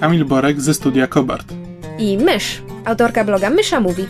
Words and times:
Kamil 0.00 0.24
Borek 0.24 0.60
ze 0.60 0.74
studia 0.74 1.06
Kobart. 1.06 1.52
i 1.98 2.18
Mysz, 2.18 2.62
autorka 2.84 3.24
bloga 3.24 3.50
Mysza 3.50 3.80
Mówi. 3.80 4.04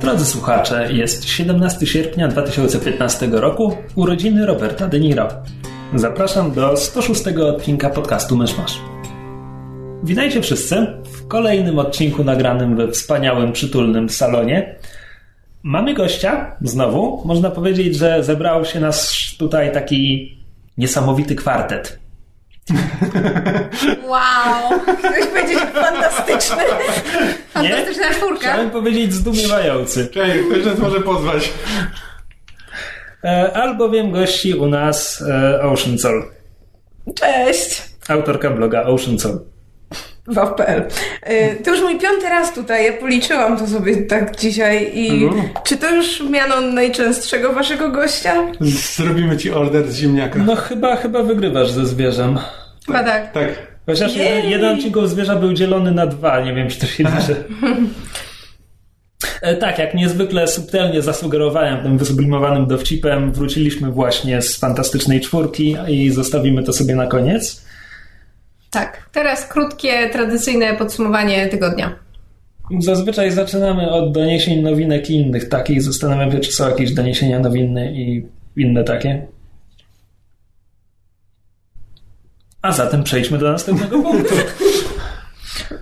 Drodzy 0.00 0.24
słuchacze, 0.24 0.92
jest 0.92 1.24
17 1.28 1.86
sierpnia 1.86 2.28
2015 2.28 3.28
roku, 3.32 3.76
urodziny 3.94 4.46
Roberta 4.46 4.88
De 4.88 5.00
Niro. 5.00 5.28
Zapraszam 5.94 6.52
do 6.52 6.76
106 6.76 7.26
odcinka 7.26 7.90
podcastu 7.90 8.36
Myszmasz. 8.36 8.78
Witajcie 10.04 10.42
wszyscy 10.42 10.86
w 11.04 11.28
kolejnym 11.28 11.78
odcinku 11.78 12.24
nagranym 12.24 12.76
we 12.76 12.88
wspaniałym, 12.88 13.52
przytulnym 13.52 14.08
salonie. 14.08 14.76
Mamy 15.62 15.94
gościa, 15.94 16.56
znowu. 16.60 17.22
Można 17.24 17.50
powiedzieć, 17.50 17.96
że 17.96 18.24
zebrał 18.24 18.64
się 18.64 18.80
nas 18.80 19.14
tutaj 19.38 19.72
taki 19.72 20.32
niesamowity 20.78 21.34
kwartet. 21.34 22.01
Wow! 24.06 24.80
Chcesz 24.98 25.26
powiedzieć 25.26 25.58
fantastyczny. 25.74 26.62
Fantastyczna 27.50 28.10
czwórka. 28.10 28.40
Chciałem 28.40 28.70
powiedzieć 28.70 29.12
zdumiewający. 29.12 30.06
Czekaj, 30.06 30.44
ktoś 30.50 30.64
nas 30.64 30.78
może 30.78 31.00
pozwać. 31.00 31.52
E, 33.24 33.52
albowiem 33.56 34.10
gości 34.10 34.54
u 34.54 34.66
nas 34.66 35.22
e, 35.28 35.62
Ocean 35.62 35.98
Soul, 35.98 36.24
Cześć! 37.14 37.82
autorka 38.08 38.50
bloga 38.50 38.82
Ocean 38.84 39.18
Soul. 39.18 39.51
Waw.pl. 40.26 40.82
Y, 41.30 41.62
To 41.64 41.70
już 41.70 41.80
mój 41.80 41.98
piąty 41.98 42.28
raz 42.28 42.54
tutaj, 42.54 42.86
ja 42.86 42.92
policzyłam 42.92 43.58
to 43.58 43.66
sobie 43.66 43.96
tak 43.96 44.36
dzisiaj 44.36 44.90
i 44.94 45.24
Mhm. 45.24 45.48
czy 45.64 45.76
to 45.76 45.90
już 45.94 46.22
miano 46.30 46.60
najczęstszego 46.60 47.52
waszego 47.52 47.90
gościa? 47.90 48.34
Zrobimy 48.96 49.36
ci 49.36 49.50
order 49.50 49.92
z 49.92 49.96
ziemniaka. 49.96 50.38
No 50.46 50.56
chyba, 50.56 50.96
chyba 50.96 51.22
wygrywasz 51.22 51.70
ze 51.70 51.86
zwierzem. 51.86 52.38
Chyba 52.86 53.04
tak. 53.04 53.32
Tak. 53.32 53.48
Chociaż 53.86 54.16
Jej. 54.16 54.26
jeden, 54.28 54.50
jeden 54.50 54.74
odcinek 54.76 55.06
zwierza 55.08 55.36
był 55.36 55.52
dzielony 55.52 55.90
na 55.92 56.06
dwa, 56.06 56.40
nie 56.40 56.54
wiem 56.54 56.68
czy 56.68 56.80
to 56.80 56.86
się 56.86 57.04
liczy. 57.04 57.36
E, 59.42 59.56
Tak, 59.56 59.78
jak 59.78 59.94
niezwykle 59.94 60.48
subtelnie 60.48 61.02
zasugerowałem 61.02 61.82
tym 61.82 61.98
wysublimowanym 61.98 62.66
dowcipem, 62.66 63.32
wróciliśmy 63.32 63.90
właśnie 63.90 64.42
z 64.42 64.56
fantastycznej 64.58 65.20
czwórki 65.20 65.76
i 65.88 66.10
zostawimy 66.10 66.62
to 66.62 66.72
sobie 66.72 66.94
na 66.94 67.06
koniec. 67.06 67.61
Tak, 68.72 69.08
teraz 69.12 69.48
krótkie, 69.48 70.08
tradycyjne 70.08 70.76
podsumowanie 70.76 71.46
tygodnia. 71.48 71.98
Zazwyczaj 72.80 73.30
zaczynamy 73.30 73.90
od 73.90 74.12
doniesień 74.12 74.62
nowinek 74.62 75.10
i 75.10 75.14
innych 75.14 75.48
takich. 75.48 75.82
Zastanawiam 75.82 76.32
się, 76.32 76.40
czy 76.40 76.52
są 76.52 76.68
jakieś 76.68 76.92
doniesienia 76.92 77.38
nowinne 77.38 77.92
i 77.92 78.26
inne 78.56 78.84
takie. 78.84 79.26
A 82.62 82.72
zatem 82.72 83.02
przejdźmy 83.02 83.38
do 83.38 83.52
następnego 83.52 84.02
punktu. 84.02 84.34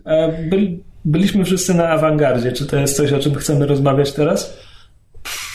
E, 0.04 0.42
Byli, 0.48 0.82
byliśmy 1.04 1.44
wszyscy 1.44 1.74
na 1.74 1.88
awangardzie. 1.88 2.52
Czy 2.52 2.66
to 2.66 2.76
jest 2.76 2.96
coś, 2.96 3.12
o 3.12 3.18
czym 3.18 3.34
chcemy 3.34 3.66
rozmawiać 3.66 4.12
teraz? 4.12 4.56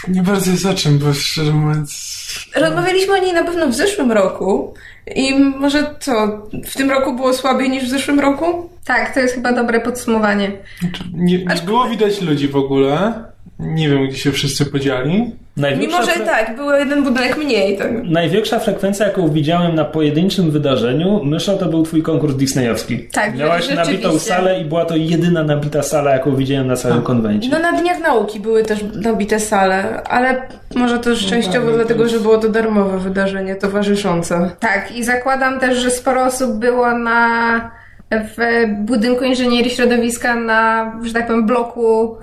Nie 0.07 0.24
bardzo 0.24 0.51
jest 0.51 0.66
o 0.66 0.74
czym, 0.74 1.00
bo 1.00 1.13
szczerze 1.13 1.51
mówiąc... 1.51 2.14
Rozmawialiśmy 2.55 3.13
o 3.13 3.17
niej 3.17 3.33
na 3.33 3.43
pewno 3.43 3.67
w 3.67 3.73
zeszłym 3.73 4.11
roku 4.11 4.73
i 5.16 5.35
może 5.35 5.95
co, 5.99 6.27
w 6.66 6.73
tym 6.73 6.91
roku 6.91 7.13
było 7.13 7.33
słabiej 7.33 7.69
niż 7.69 7.83
w 7.83 7.89
zeszłym 7.89 8.19
roku? 8.19 8.69
Tak, 8.85 9.13
to 9.13 9.19
jest 9.19 9.35
chyba 9.35 9.53
dobre 9.53 9.79
podsumowanie. 9.79 10.51
Znaczy, 10.79 11.03
nie, 11.13 11.38
nie 11.38 11.61
było 11.65 11.89
widać 11.89 12.21
ludzi 12.21 12.47
w 12.47 12.55
ogóle. 12.55 13.13
Nie 13.59 13.89
wiem, 13.89 14.07
gdzie 14.07 14.17
się 14.17 14.31
wszyscy 14.31 14.66
podzieli. 14.66 15.31
Mimo, 15.78 16.03
że 16.03 16.11
fre- 16.11 16.25
tak, 16.25 16.56
był 16.56 16.72
jeden 16.72 17.03
budynek 17.03 17.38
mniej. 17.38 17.78
Tak. 17.78 17.91
największa 18.03 18.59
frekwencja, 18.59 19.06
jaką 19.07 19.29
widziałem 19.29 19.75
na 19.75 19.85
pojedynczym 19.85 20.51
wydarzeniu, 20.51 21.23
Myszo, 21.23 21.57
to 21.57 21.66
był 21.66 21.83
twój 21.83 22.03
konkurs 22.03 22.35
disneyowski. 22.35 23.00
Tak, 23.00 23.38
Miałaś 23.38 23.69
nabitą 23.69 24.19
salę 24.19 24.59
i 24.61 24.66
była 24.66 24.85
to 24.85 24.95
jedyna 24.95 25.44
nabita 25.44 25.83
sala, 25.83 26.11
jaką 26.11 26.35
widziałem 26.35 26.67
na 26.67 26.75
całym 26.75 27.01
konwencie. 27.01 27.50
No 27.51 27.59
na 27.59 27.72
Dniach 27.81 28.00
Nauki 28.00 28.39
były 28.39 28.63
też 28.63 28.79
nabite 28.95 29.39
sale, 29.39 30.03
ale 30.03 30.41
może 30.75 31.00
to 31.00 31.16
szczęściowo 31.16 31.67
tak, 31.67 31.75
dlatego, 31.75 32.03
to 32.03 32.09
że 32.09 32.19
było 32.19 32.38
to 32.38 32.50
darmowe 32.50 33.00
wydarzenie 33.00 33.56
towarzyszące. 33.56 34.51
Tak, 34.59 34.91
i 34.95 35.03
zakładam 35.03 35.59
też, 35.59 35.77
że 35.77 35.91
sporo 35.91 36.25
osób 36.25 36.51
było 36.51 36.97
na 36.97 37.72
w 38.12 38.66
budynku 38.85 39.23
inżynierii 39.23 39.72
środowiska 39.72 40.35
na, 40.35 40.94
że 41.03 41.13
tak 41.13 41.27
powiem, 41.27 41.45
bloku 41.45 42.17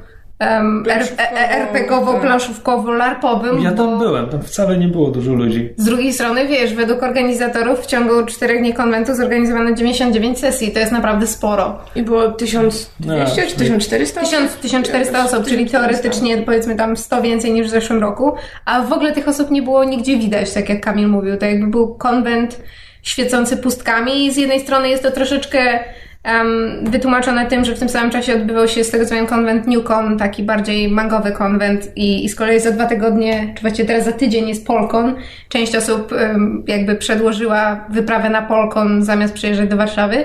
um, 0.51 0.85
Planszówkowo, 0.85 1.29
RPG-owo-planszówkowo-larpowym. 1.51 3.63
Ja 3.63 3.73
tam 3.73 3.87
bo 3.87 3.99
byłem, 3.99 4.29
tam 4.29 4.43
wcale 4.43 4.79
nie 4.79 4.89
było 4.89 5.11
dużo 5.11 5.35
ludzi. 5.35 5.69
Z 5.77 5.85
drugiej 5.85 6.13
strony, 6.13 6.49
wiesz, 6.49 6.75
według 6.75 7.03
organizatorów 7.03 7.81
w 7.81 7.87
ciągu 7.87 8.27
czterech 8.27 8.61
dni 8.61 8.75
konwentu 8.75 9.15
zorganizowano 9.15 9.73
99 9.73 10.39
sesji, 10.39 10.73
to 10.73 10.79
jest 10.79 10.93
naprawdę 10.93 11.27
sporo. 11.27 11.79
I 11.95 12.03
było 12.03 12.31
1200 12.31 13.43
No, 13.43 13.51
czy 13.51 13.57
1400? 13.57 14.21
1000, 14.21 14.57
1400 14.57 15.25
osób, 15.25 15.47
czyli 15.47 15.71
teoretycznie 15.71 16.39
powiedzmy 16.39 16.77
tam 16.77 16.97
100 16.97 17.23
więcej 17.23 17.53
niż 17.53 17.67
w 17.67 17.71
zeszłym 17.71 18.01
roku, 18.01 18.33
a 18.65 18.83
w 18.83 18.93
ogóle 18.93 19.13
tych 19.13 19.29
osób 19.29 19.51
nie 19.51 19.63
było 19.63 19.85
nigdzie 19.85 20.17
widać, 20.17 20.53
tak 20.53 20.69
jak 20.69 20.81
Kamil 20.81 21.09
mówił. 21.09 21.37
To 21.37 21.47
jakby 21.47 21.67
był 21.67 21.95
konwent 21.95 22.61
świecący 23.03 23.57
pustkami 23.57 24.27
i 24.27 24.33
z 24.33 24.37
jednej 24.37 24.61
strony 24.61 24.89
jest 24.89 25.03
to 25.03 25.11
troszeczkę 25.11 25.79
em, 26.25 26.79
wytłumaczone 26.83 27.47
tym, 27.47 27.65
że 27.65 27.75
w 27.75 27.79
tym 27.79 27.89
samym 27.89 28.11
czasie 28.11 28.35
odbywał 28.35 28.69
się 28.69 28.85
z 28.85 28.91
tego 28.91 29.07
co 29.07 29.15
wiem 29.15 29.27
konwent 29.27 29.67
Newcon, 29.67 30.19
taki 30.19 30.43
bardziej 30.43 30.89
mangowy 30.89 31.33
konwent 31.33 31.97
i, 31.97 32.25
i 32.25 32.29
z 32.29 32.35
kolei 32.35 32.61
za 32.61 32.71
dwa 32.71 32.87
tygodnie, 32.87 33.53
czy 33.55 33.63
właściwie 33.63 33.89
teraz 33.89 34.05
za 34.05 34.13
tydzień 34.13 34.49
jest 34.49 34.67
Polkon. 34.67 35.15
Część 35.49 35.77
osób 35.77 36.13
em, 36.13 36.65
jakby 36.69 36.95
przedłożyła 36.95 37.87
wyprawę 37.91 38.31
na 38.31 38.43
Polkon 38.43 39.03
zamiast 39.03 39.35
przyjeżdżać 39.35 39.69
do 39.69 39.77
Warszawy. 39.77 40.25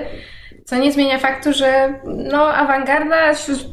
Co 0.64 0.76
nie 0.76 0.92
zmienia 0.92 1.18
faktu, 1.18 1.52
że 1.52 1.94
no 2.04 2.48
awangarda, 2.54 3.16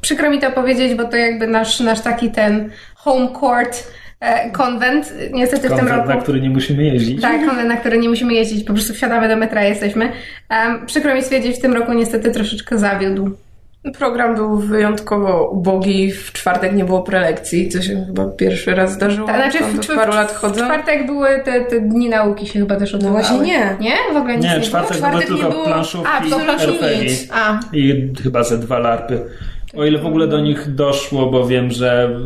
przykro 0.01 0.29
mi 0.29 0.39
to 0.39 0.51
powiedzieć, 0.51 0.95
bo 0.95 1.03
to 1.03 1.17
jakby 1.17 1.47
nasz, 1.47 1.79
nasz 1.79 2.01
taki 2.01 2.31
ten 2.31 2.69
home 2.95 3.27
court 3.39 3.83
konwent, 4.51 5.13
niestety 5.33 5.67
w 5.67 5.69
tym 5.69 5.79
Konwent, 5.79 5.97
roku. 5.97 6.09
na 6.09 6.15
który 6.21 6.41
nie 6.41 6.49
musimy 6.49 6.83
jeździć. 6.83 7.21
Tak, 7.21 7.45
konwent, 7.45 7.69
na 7.69 7.77
który 7.77 7.97
nie 7.97 8.09
musimy 8.09 8.33
jeździć, 8.33 8.63
po 8.63 8.73
prostu 8.73 8.93
wsiadamy 8.93 9.27
do 9.27 9.35
metra 9.35 9.65
i 9.65 9.69
jesteśmy. 9.69 10.11
Um, 10.51 10.85
przykro 10.85 11.15
mi 11.15 11.23
stwierdzić, 11.23 11.55
w 11.57 11.61
tym 11.61 11.73
roku 11.73 11.93
niestety 11.93 12.31
troszeczkę 12.31 12.77
zawiódł. 12.77 13.31
Program 13.97 14.35
był 14.35 14.57
wyjątkowo 14.57 15.49
ubogi, 15.49 16.11
w 16.11 16.31
czwartek 16.33 16.73
nie 16.75 16.85
było 16.85 17.03
prelekcji, 17.03 17.69
co 17.69 17.81
się 17.81 18.05
chyba 18.07 18.25
pierwszy 18.25 18.75
raz 18.75 18.93
zdarzyło. 18.93 19.27
Tak, 19.27 19.35
znaczy 19.51 19.63
w, 19.63 19.85
w, 19.85 19.95
paru 19.95 20.13
lat 20.13 20.31
w 20.31 20.53
czwartek 20.55 21.05
były 21.05 21.27
te, 21.43 21.61
te 21.61 21.81
dni 21.81 22.09
nauki 22.09 22.47
się 22.47 22.59
chyba 22.59 22.75
też 22.75 22.93
odbywały. 22.95 23.21
właśnie 23.21 23.39
nie. 23.39 23.75
Nie? 23.79 23.95
W 24.13 24.17
ogóle 24.17 24.35
nic 24.35 24.43
nie, 24.43 24.49
Nie, 24.49 24.55
było? 24.55 24.67
czwartek, 24.67 24.97
czwartek 24.97 25.27
były 25.27 25.35
nie 25.35 25.41
tylko 25.43 25.51
było- 25.51 25.65
planszówki, 25.65 26.09
A, 26.27 26.29
to 26.29 26.39
planszówki 26.39 26.85
nic. 27.01 27.27
A, 27.33 27.59
i 27.73 28.13
chyba 28.23 28.43
ze 28.43 28.57
dwa 28.57 28.79
larpy. 28.79 29.19
O 29.77 29.85
ile 29.85 29.99
w 29.99 30.05
ogóle 30.05 30.27
do 30.27 30.39
nich 30.39 30.75
doszło, 30.75 31.25
bo 31.25 31.47
wiem, 31.47 31.71
że 31.71 32.19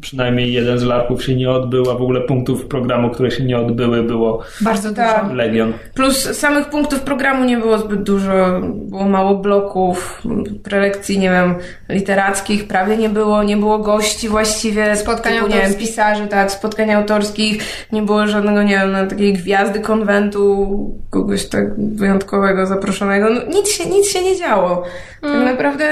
przynajmniej 0.00 0.52
jeden 0.52 0.78
z 0.78 0.82
larpów 0.82 1.24
się 1.24 1.36
nie 1.36 1.50
odbył, 1.50 1.90
a 1.90 1.94
w 1.94 2.02
ogóle 2.02 2.20
punktów 2.20 2.66
programu, 2.66 3.10
które 3.10 3.30
się 3.30 3.44
nie 3.44 3.58
odbyły, 3.58 4.02
było 4.02 4.42
bardzo 4.60 4.88
dużo. 4.88 5.02
Tak. 5.02 5.32
legion. 5.32 5.72
Plus 5.94 6.38
samych 6.38 6.70
punktów 6.70 7.00
programu 7.00 7.44
nie 7.44 7.56
było 7.56 7.78
zbyt 7.78 8.02
dużo, 8.02 8.60
było 8.74 9.08
mało 9.08 9.34
bloków, 9.34 10.22
prelekcji, 10.62 11.18
nie 11.18 11.30
wiem, 11.30 11.54
literackich 11.88 12.68
prawie 12.68 12.96
nie 12.96 13.08
było, 13.08 13.42
nie 13.42 13.56
było 13.56 13.78
gości 13.78 14.28
właściwie, 14.28 14.96
Spotkań 14.96 15.32
typu, 15.32 15.46
nie 15.46 15.52
wiem, 15.54 15.62
autorskich. 15.62 15.88
pisarzy, 15.88 16.26
tak, 16.26 16.52
spotkań 16.52 16.92
autorskich, 16.92 17.62
nie 17.92 18.02
było 18.02 18.26
żadnego, 18.26 18.62
nie 18.62 18.74
wiem, 18.74 19.08
takiej 19.08 19.32
gwiazdy 19.32 19.80
konwentu, 19.80 20.68
kogoś 21.10 21.46
tak 21.46 21.64
wyjątkowego 21.78 22.66
zaproszonego, 22.66 23.30
no, 23.30 23.40
nic 23.54 23.68
się, 23.68 23.90
nic 23.90 24.08
się 24.08 24.22
nie 24.22 24.36
działo. 24.36 24.82
Tak 25.20 25.44
naprawdę 25.44 25.84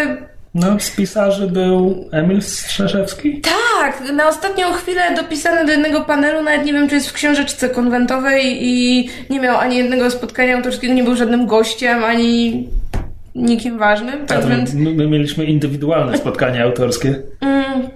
No, 0.54 0.81
z 0.81 0.90
pisarzy 0.90 1.46
był 1.46 2.08
Emil 2.12 2.43
Strzeszewski. 2.43 3.40
Tak, 3.40 4.12
na 4.12 4.28
ostatnią 4.28 4.72
chwilę 4.72 5.14
dopisany 5.16 5.66
do 5.66 5.72
jednego 5.72 6.00
panelu, 6.00 6.43
nawet 6.43 6.66
nie 6.66 6.72
wiem, 6.72 6.88
czy 6.88 6.94
jest 6.94 7.08
w 7.08 7.12
książeczce 7.12 7.69
konwentowej 7.69 8.58
i 8.60 9.08
nie 9.31 9.40
miał 9.40 9.58
ani 9.58 9.76
jednego 9.76 10.10
spotkania 10.10 10.56
autorskiego, 10.56 10.94
nie 10.94 11.04
był 11.04 11.16
żadnym 11.16 11.46
gościem, 11.46 12.04
ani 12.04 12.69
nikim 13.34 13.78
ważnym, 13.78 14.26
tak 14.26 14.46
więc... 14.46 14.75
my, 14.75 14.94
my 14.94 15.06
mieliśmy 15.06 15.44
indywidualne 15.44 16.19
spotkania 16.19 16.64
autorskie. 16.64 17.22
Mm, 17.40 17.88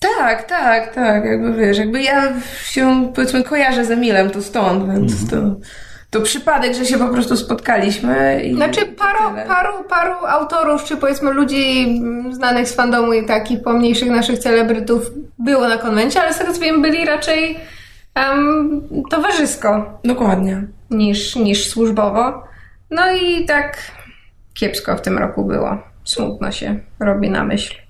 tak, 0.00 0.48
tak, 0.48 0.94
tak, 0.94 1.24
jakby 1.24 1.52
wiesz, 1.52 1.78
jakby 1.78 2.02
ja 2.02 2.32
się 2.64 3.12
powiedzmy 3.14 3.44
kojarzę 3.44 3.84
z 3.84 3.90
Emilem, 3.90 4.30
to 4.30 4.42
stąd, 4.42 4.92
więc 4.92 5.30
to 5.30 5.36
to 6.14 6.20
przypadek, 6.20 6.74
że 6.74 6.86
się 6.86 6.98
po 6.98 7.08
prostu 7.08 7.36
spotkaliśmy. 7.36 8.42
I 8.44 8.54
Znaczy 8.54 8.86
paru, 8.86 9.48
paru, 9.48 9.84
paru 9.88 10.14
autorów, 10.26 10.84
czy 10.84 10.96
powiedzmy 10.96 11.32
ludzi 11.32 11.84
mm, 12.00 12.34
znanych 12.34 12.68
z 12.68 12.74
fandomu 12.74 13.12
i 13.12 13.26
takich 13.26 13.62
pomniejszych 13.62 14.10
naszych 14.10 14.38
celebrytów 14.38 15.10
było 15.38 15.68
na 15.68 15.78
konwencie, 15.78 16.22
ale 16.22 16.34
z 16.34 16.38
tego 16.38 16.52
co 16.52 16.60
wiem 16.60 16.82
byli 16.82 17.04
raczej 17.04 17.58
em, 18.14 18.82
towarzysko 19.10 20.00
Dokładnie. 20.04 20.62
niż, 20.90 21.36
niż 21.36 21.68
służbowo. 21.68 22.44
No 22.90 23.12
i 23.12 23.44
tak 23.44 23.78
kiepsko 24.54 24.96
w 24.96 25.00
tym 25.00 25.18
roku 25.18 25.44
było. 25.44 25.78
Smutno 26.04 26.52
się 26.52 26.80
robi 27.00 27.30
na 27.30 27.44
myśl. 27.44 27.83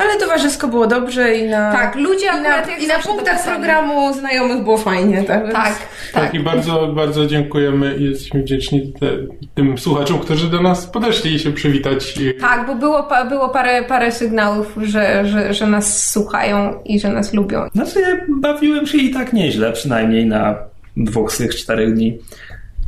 Ale 0.00 0.16
towarzysko 0.20 0.68
było 0.68 0.86
dobrze 0.86 1.34
i 1.36 1.48
na... 1.48 1.72
Tak, 1.72 1.94
ludzie 1.96 2.26
I 2.26 2.28
na, 2.42 2.48
akurat 2.48 2.68
jak 2.68 2.82
i 2.82 2.86
na 2.86 2.98
punktach 2.98 3.44
programu 3.44 4.12
znajomych 4.14 4.62
było 4.62 4.78
fajnie, 4.78 5.22
tak? 5.22 5.42
więc- 5.42 5.54
Tak, 5.54 5.78
Tak, 6.12 6.22
tak. 6.24 6.34
i 6.34 6.40
bardzo, 6.40 6.86
bardzo 6.86 7.26
dziękujemy 7.26 7.96
i 7.96 8.04
jesteśmy 8.04 8.42
wdzięczni 8.42 8.92
te, 9.00 9.06
tym 9.54 9.78
słuchaczom, 9.78 10.18
którzy 10.18 10.50
do 10.50 10.60
nas 10.62 10.86
podeszli 10.86 11.34
i 11.34 11.38
się 11.38 11.52
przywitać. 11.52 12.14
Tak, 12.40 12.66
bo 12.66 12.74
było, 12.74 13.08
było 13.28 13.48
parę, 13.48 13.82
parę 13.84 14.12
sygnałów, 14.12 14.74
że, 14.82 15.26
że, 15.26 15.54
że 15.54 15.66
nas 15.66 16.10
słuchają 16.12 16.82
i 16.84 17.00
że 17.00 17.08
nas 17.08 17.32
lubią. 17.32 17.68
Znaczy, 17.74 18.00
ja 18.00 18.08
bawiłem 18.28 18.86
się 18.86 18.98
i 18.98 19.10
tak 19.10 19.32
nieźle, 19.32 19.72
przynajmniej 19.72 20.26
na 20.26 20.56
dwóch 20.96 21.32
z 21.32 21.38
tych 21.38 21.56
czterech 21.56 21.94
dni, 21.94 22.18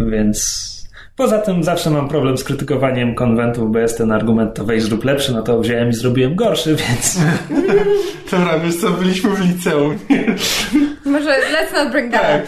więc... 0.00 0.70
Poza 1.20 1.38
tym 1.38 1.64
zawsze 1.64 1.90
mam 1.90 2.08
problem 2.08 2.38
z 2.38 2.44
krytykowaniem 2.44 3.14
konwentów, 3.14 3.72
bo 3.72 3.78
jest 3.78 3.98
ten 3.98 4.12
argument, 4.12 4.54
to 4.54 4.64
weź 4.64 4.82
zrób 4.82 5.04
lepszy, 5.04 5.32
no 5.32 5.42
to 5.42 5.60
wziąłem 5.60 5.88
i 5.88 5.92
zrobiłem 5.92 6.34
gorszy, 6.34 6.76
więc... 6.76 7.18
Dobra, 8.30 8.58
wiesz 8.58 8.76
co, 8.76 8.90
byliśmy 8.90 9.30
w 9.30 9.40
liceum. 9.40 9.98
Może 11.04 11.30
let's 11.30 11.74
not 11.74 11.92
bring 11.92 12.12
that 12.12 12.22
tak. 12.22 12.46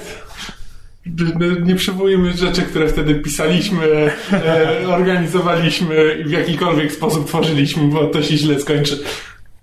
No, 1.38 1.46
Nie 1.64 1.74
przywołujemy 1.74 2.32
rzeczy, 2.32 2.62
które 2.62 2.88
wtedy 2.88 3.14
pisaliśmy, 3.14 4.10
e, 4.32 4.88
organizowaliśmy 4.88 6.14
i 6.20 6.24
w 6.24 6.30
jakikolwiek 6.30 6.92
sposób 6.92 7.26
tworzyliśmy, 7.26 7.82
bo 7.88 8.06
to 8.06 8.22
się 8.22 8.36
źle 8.36 8.60
skończy. 8.60 8.98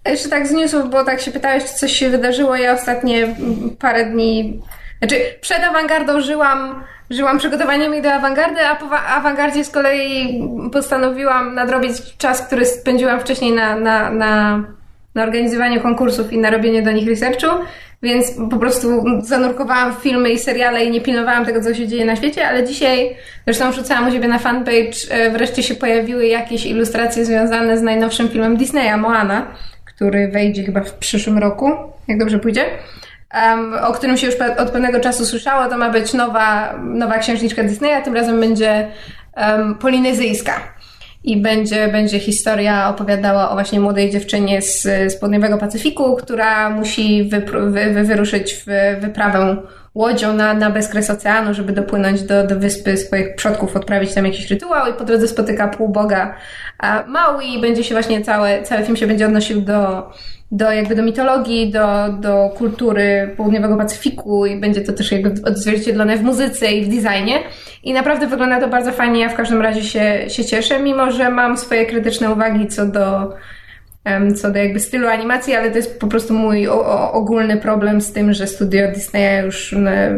Jeszcze 0.06 0.30
tak 0.30 0.48
z 0.48 0.52
newsów, 0.52 0.90
bo 0.92 1.04
tak 1.04 1.22
się 1.22 1.32
pytałeś, 1.32 1.64
czy 1.64 1.74
coś 1.74 1.92
się 1.92 2.10
wydarzyło. 2.10 2.56
Ja 2.56 2.74
ostatnie 2.74 3.36
parę 3.80 4.06
dni, 4.12 4.60
znaczy 5.00 5.16
przed 5.42 5.64
awangardą 5.64 6.22
żyłam, 6.22 6.84
żyłam 7.10 7.38
przygotowaniami 7.38 8.02
do 8.02 8.14
awangardy, 8.14 8.66
a 8.66 8.76
po 8.76 8.88
wa- 8.88 9.06
awangardzie 9.06 9.64
z 9.64 9.70
kolei 9.70 10.44
postanowiłam 10.74 11.56
nadrobić 11.56 12.18
czas, 12.18 12.42
który 12.48 12.66
spędziłam 12.66 13.20
wcześniej 13.20 13.52
na, 13.52 13.76
na, 13.76 14.12
na, 14.12 14.64
na 15.16 15.24
organizowaniu 15.24 15.82
konkursów 15.82 16.34
i 16.34 16.38
na 16.38 16.50
robienie 16.50 16.82
do 16.82 16.92
nich 16.92 17.08
researchu, 17.10 17.48
więc 18.04 18.34
po 18.52 18.58
prostu 18.58 19.04
zanurkowałam 19.22 19.96
filmy 19.96 20.30
i 20.30 20.40
seriale 20.40 20.86
i 20.86 20.92
nie 20.92 21.02
pilnowałam 21.02 21.46
tego, 21.46 21.62
co 21.62 21.74
się 21.74 21.88
dzieje 21.88 22.06
na 22.06 22.16
świecie, 22.16 22.48
ale 22.48 22.64
dzisiaj, 22.64 23.16
zresztą 23.46 23.72
wrzucałam 23.72 24.08
u 24.08 24.12
siebie 24.12 24.28
na 24.28 24.40
fanpage, 24.40 24.98
e, 25.10 25.30
wreszcie 25.32 25.64
się 25.64 25.76
pojawiły 25.76 26.28
jakieś 26.28 26.66
ilustracje 26.66 27.26
związane 27.26 27.78
z 27.78 27.82
najnowszym 27.82 28.30
filmem 28.30 28.58
Disneya, 28.58 28.98
Moana, 28.98 29.48
który 29.86 30.28
wejdzie 30.28 30.64
chyba 30.64 30.82
w 30.82 30.94
przyszłym 30.94 31.38
roku, 31.38 31.72
jak 32.08 32.20
dobrze 32.20 32.40
pójdzie. 32.40 32.66
O 33.84 33.94
którym 33.94 34.18
się 34.18 34.28
już 34.28 34.36
od 34.58 34.72
pewnego 34.72 35.00
czasu 35.00 35.26
słyszało, 35.26 35.70
to 35.70 35.78
ma 35.78 35.90
być 35.90 36.14
nowa, 36.14 36.74
nowa 36.84 37.18
księżniczka 37.18 37.64
Disneya, 37.64 38.04
tym 38.04 38.16
razem 38.16 38.40
będzie 38.40 38.88
um, 39.38 39.76
polinezyjska. 39.76 40.54
I 41.24 41.38
będzie, 41.38 41.88
będzie 41.88 42.20
historia 42.20 42.90
opowiadała 42.90 43.50
o 43.50 43.54
właśnie 43.54 43.80
młodej 43.80 44.12
dziewczynie 44.12 44.62
z, 44.62 44.82
z 44.84 45.16
południowego 45.20 45.58
Pacyfiku, 45.58 46.16
która 46.16 46.70
musi 46.70 47.30
wypr- 47.30 47.72
wy, 47.72 47.94
wy, 47.94 48.04
wyruszyć 48.04 48.54
w 48.54 49.00
wyprawę 49.02 49.58
łodzią 49.96 50.34
na, 50.34 50.54
na 50.54 50.70
bezkres 50.70 51.10
oceanu, 51.10 51.54
żeby 51.54 51.74
dopłynąć 51.74 52.22
do, 52.22 52.48
do 52.48 52.60
wyspy 52.60 52.98
swoich 52.98 53.36
przodków, 53.36 53.76
odprawić 53.76 54.14
tam 54.14 54.26
jakiś 54.26 54.50
rytuał 54.50 54.92
i 54.92 54.94
po 54.94 55.04
drodze 55.04 55.28
spotyka 55.28 55.68
półboga 55.68 56.36
a, 56.78 57.04
Maui 57.08 57.54
i 57.54 57.62
będzie 57.62 57.84
się 57.84 57.96
właśnie 57.96 58.22
cały, 58.22 58.50
cały 58.64 58.84
film 58.84 58.98
się 58.98 59.08
będzie 59.08 59.26
odnosił 59.26 59.62
do, 59.62 60.12
do 60.52 60.72
jakby 60.72 60.96
do 60.96 61.04
mitologii, 61.04 61.72
do, 61.72 62.14
do 62.20 62.50
kultury 62.58 63.34
południowego 63.38 63.78
Pacyfiku 63.78 64.46
i 64.46 64.60
będzie 64.60 64.82
to 64.82 64.94
też 64.94 65.12
jakby 65.12 65.42
odzwierciedlone 65.44 66.18
w 66.18 66.24
muzyce 66.24 66.72
i 66.72 66.86
w 66.86 66.88
designie. 66.88 67.40
I 67.84 67.94
naprawdę 67.94 68.28
wygląda 68.28 68.60
to 68.60 68.68
bardzo 68.68 68.92
fajnie, 68.92 69.20
ja 69.20 69.30
w 69.30 69.36
każdym 69.36 69.62
razie 69.62 69.84
się, 69.84 70.30
się 70.30 70.46
cieszę, 70.46 70.80
mimo 70.80 71.12
że 71.12 71.30
mam 71.30 71.58
swoje 71.58 71.86
krytyczne 71.86 72.32
uwagi 72.32 72.68
co 72.68 72.86
do 72.86 73.34
co 74.36 74.52
do 74.52 74.60
jakby 74.60 74.80
stylu 74.80 75.08
animacji, 75.08 75.56
ale 75.56 75.72
to 75.72 75.78
jest 75.78 76.00
po 76.00 76.08
prostu 76.08 76.34
mój 76.34 76.68
o, 76.68 76.86
o, 76.86 77.12
ogólny 77.12 77.58
problem 77.58 78.02
z 78.02 78.14
tym, 78.14 78.34
że 78.34 78.48
studio 78.48 78.92
Disneya 78.92 79.46
już 79.46 79.76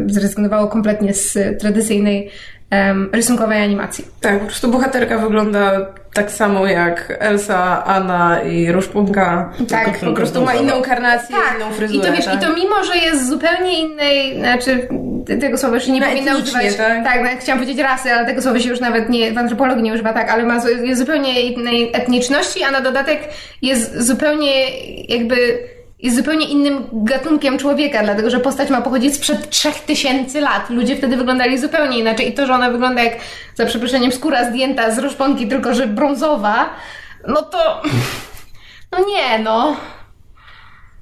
zrezygnowało 0.08 0.68
kompletnie 0.68 1.14
z 1.14 1.60
tradycyjnej 1.60 2.30
em, 2.72 3.10
rysunkowej 3.14 3.64
animacji. 3.64 4.06
Tak, 4.22 4.40
po 4.40 4.46
prostu 4.46 4.68
bohaterka 4.72 5.18
wygląda 5.18 5.72
tak 6.14 6.32
samo 6.32 6.68
jak 6.68 7.18
Elsa, 7.20 7.86
Anna 7.86 8.42
i 8.42 8.72
Różpumka. 8.72 9.54
Tak, 9.70 10.00
po 10.00 10.14
prostu 10.14 10.42
ma 10.42 10.54
inną 10.54 10.82
karnację, 10.82 11.36
Tak, 11.36 11.56
inną 11.58 11.72
i 11.72 11.74
fryzurę. 11.74 12.08
to 12.08 12.16
wiesz, 12.16 12.26
tak. 12.26 12.36
i 12.36 12.46
to 12.46 12.54
mimo, 12.54 12.84
że 12.84 12.98
jest 12.98 13.30
zupełnie 13.30 13.80
innej, 13.80 14.40
znaczy 14.40 14.88
te- 15.28 15.38
tego 15.38 15.58
słowa 15.58 15.76
już 15.76 15.88
nie 15.88 16.00
No, 16.00 16.08
powinna 16.08 16.38
używać. 16.38 16.76
tak? 16.76 17.04
tak 17.04 17.24
no, 17.24 17.30
chciałam 17.40 17.60
powiedzieć 17.60 17.84
rasy, 17.84 18.12
ale 18.14 18.26
tego 18.28 18.42
słowa 18.42 18.60
się 18.60 18.70
już 18.70 18.80
nawet 18.80 19.10
nie, 19.10 19.32
w 19.32 19.38
antropologii 19.38 19.84
nie 19.84 19.94
używa 19.94 20.14
tak, 20.14 20.30
ale 20.32 20.44
ma, 20.46 20.62
zupełnie 20.94 21.42
innej 21.42 21.90
etniczności, 21.94 22.64
a 22.64 22.72
na 22.72 22.82
dodatek 22.82 23.20
jest 23.62 24.02
zupełnie 24.08 24.52
jakby 25.08 25.36
jest 26.02 26.18
zupełnie 26.18 26.46
innym 26.46 26.88
gatunkiem 26.92 27.58
człowieka, 27.58 28.04
dlatego 28.04 28.30
że 28.30 28.40
postać 28.40 28.70
ma 28.70 28.82
pochodzić 28.82 29.16
sprzed 29.16 29.50
3000 29.50 30.42
lat. 30.42 30.70
Ludzie 30.70 30.96
wtedy 30.96 31.18
wyglądali 31.18 31.58
zupełnie 31.58 32.00
inaczej 32.00 32.30
i 32.30 32.34
to, 32.34 32.46
że 32.46 32.54
ona 32.54 32.72
wygląda 32.72 33.04
jak, 33.04 33.14
za 33.56 33.66
przeproszeniem, 33.66 34.12
skóra 34.12 34.50
zdjęta 34.50 34.92
z 34.92 35.00
roszponki, 35.00 35.48
tylko 35.48 35.74
że 35.74 35.88
brązowa, 35.88 36.70
no 37.28 37.42
to... 37.42 37.82
No 38.92 39.06
nie, 39.08 39.40
no. 39.40 39.76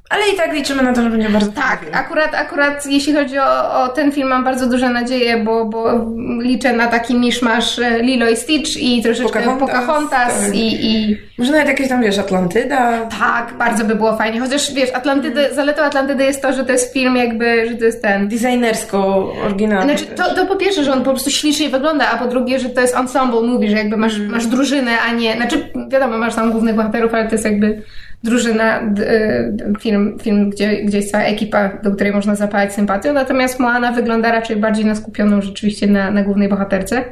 Ale 0.09 0.21
i 0.33 0.38
tak 0.38 0.53
liczymy 0.53 0.83
na 0.83 0.94
to, 0.94 1.01
że 1.01 1.09
będzie 1.09 1.29
bardzo 1.29 1.51
Tak, 1.51 1.79
akurat, 1.91 2.35
akurat 2.35 2.85
jeśli 2.85 3.13
chodzi 3.13 3.39
o, 3.39 3.83
o 3.83 3.88
ten 3.88 4.11
film 4.11 4.27
mam 4.27 4.44
bardzo 4.44 4.69
duże 4.69 4.89
nadzieje, 4.89 5.38
bo, 5.38 5.65
bo 5.65 6.06
liczę 6.41 6.73
na 6.73 6.88
taki 6.88 7.15
miszmasz 7.15 7.79
e, 7.79 8.00
Lilo 8.00 8.29
i 8.29 8.35
Stitch 8.35 8.77
i 8.77 9.03
troszeczkę 9.03 9.39
Pocahontas, 9.39 9.69
Pocahontas, 9.69 10.41
tak. 10.41 10.56
i, 10.56 10.85
i 10.85 11.17
Może 11.38 11.51
nawet 11.51 11.67
jakieś 11.67 11.89
tam, 11.89 12.01
wiesz, 12.01 12.17
Atlantyda. 12.17 13.00
tak, 13.19 13.53
bardzo 13.57 13.85
by 13.85 13.95
było 13.95 14.17
fajnie. 14.17 14.39
Chociaż 14.39 14.73
wiesz, 14.73 14.89
Atlantydy, 14.94 15.53
zaletą 15.53 15.81
Atlantydy 15.81 16.23
jest 16.23 16.41
to, 16.41 16.53
że 16.53 16.65
to 16.65 16.71
jest 16.71 16.94
film 16.94 17.15
jakby, 17.15 17.69
że 17.69 17.75
to 17.75 17.85
jest 17.85 18.01
ten... 18.01 18.27
Designersko, 18.27 19.33
oryginalny. 19.45 19.97
Znaczy, 19.97 20.15
to, 20.15 20.35
to 20.35 20.45
po 20.45 20.56
pierwsze, 20.56 20.83
że 20.83 20.94
on 20.94 21.00
po 21.00 21.09
prostu 21.09 21.29
ślicznie 21.29 21.69
wygląda, 21.69 22.11
a 22.11 22.17
po 22.17 22.27
drugie, 22.27 22.59
że 22.59 22.69
to 22.69 22.81
jest 22.81 22.95
ensemble 22.95 23.41
movie, 23.41 23.69
że 23.69 23.77
jakby 23.77 23.97
masz, 23.97 24.19
masz 24.19 24.47
drużynę, 24.47 24.91
a 25.09 25.13
nie... 25.13 25.35
Znaczy, 25.35 25.69
wiadomo, 25.89 26.18
masz 26.18 26.35
tam 26.35 26.51
głównych 26.51 26.75
bohaterów, 26.75 27.13
ale 27.13 27.25
to 27.25 27.31
jest 27.31 27.45
jakby 27.45 27.81
drużyna, 28.23 28.81
y, 28.81 29.80
film, 29.80 30.18
film 30.21 30.49
gdzie, 30.49 30.83
gdzie 30.83 30.97
jest 30.97 31.11
cała 31.11 31.23
ekipa, 31.23 31.69
do 31.83 31.92
której 31.92 32.14
można 32.14 32.35
zapalać 32.35 32.73
sympatią, 32.73 33.14
natomiast 33.14 33.59
Moana 33.59 33.92
wygląda 33.92 34.31
raczej 34.31 34.56
bardziej 34.56 34.85
na 34.85 34.95
skupioną 34.95 35.42
rzeczywiście 35.42 35.88
na, 35.88 36.11
na 36.11 36.23
głównej 36.23 36.49
bohaterce. 36.49 37.04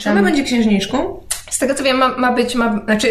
Czy 0.00 0.10
ona 0.10 0.22
będzie 0.22 0.42
księżniczką? 0.42 1.20
Z 1.50 1.58
tego 1.58 1.74
co 1.74 1.84
wiem, 1.84 1.96
ma, 1.96 2.08
ma 2.08 2.32
być, 2.32 2.54
ma, 2.54 2.80
znaczy, 2.84 3.08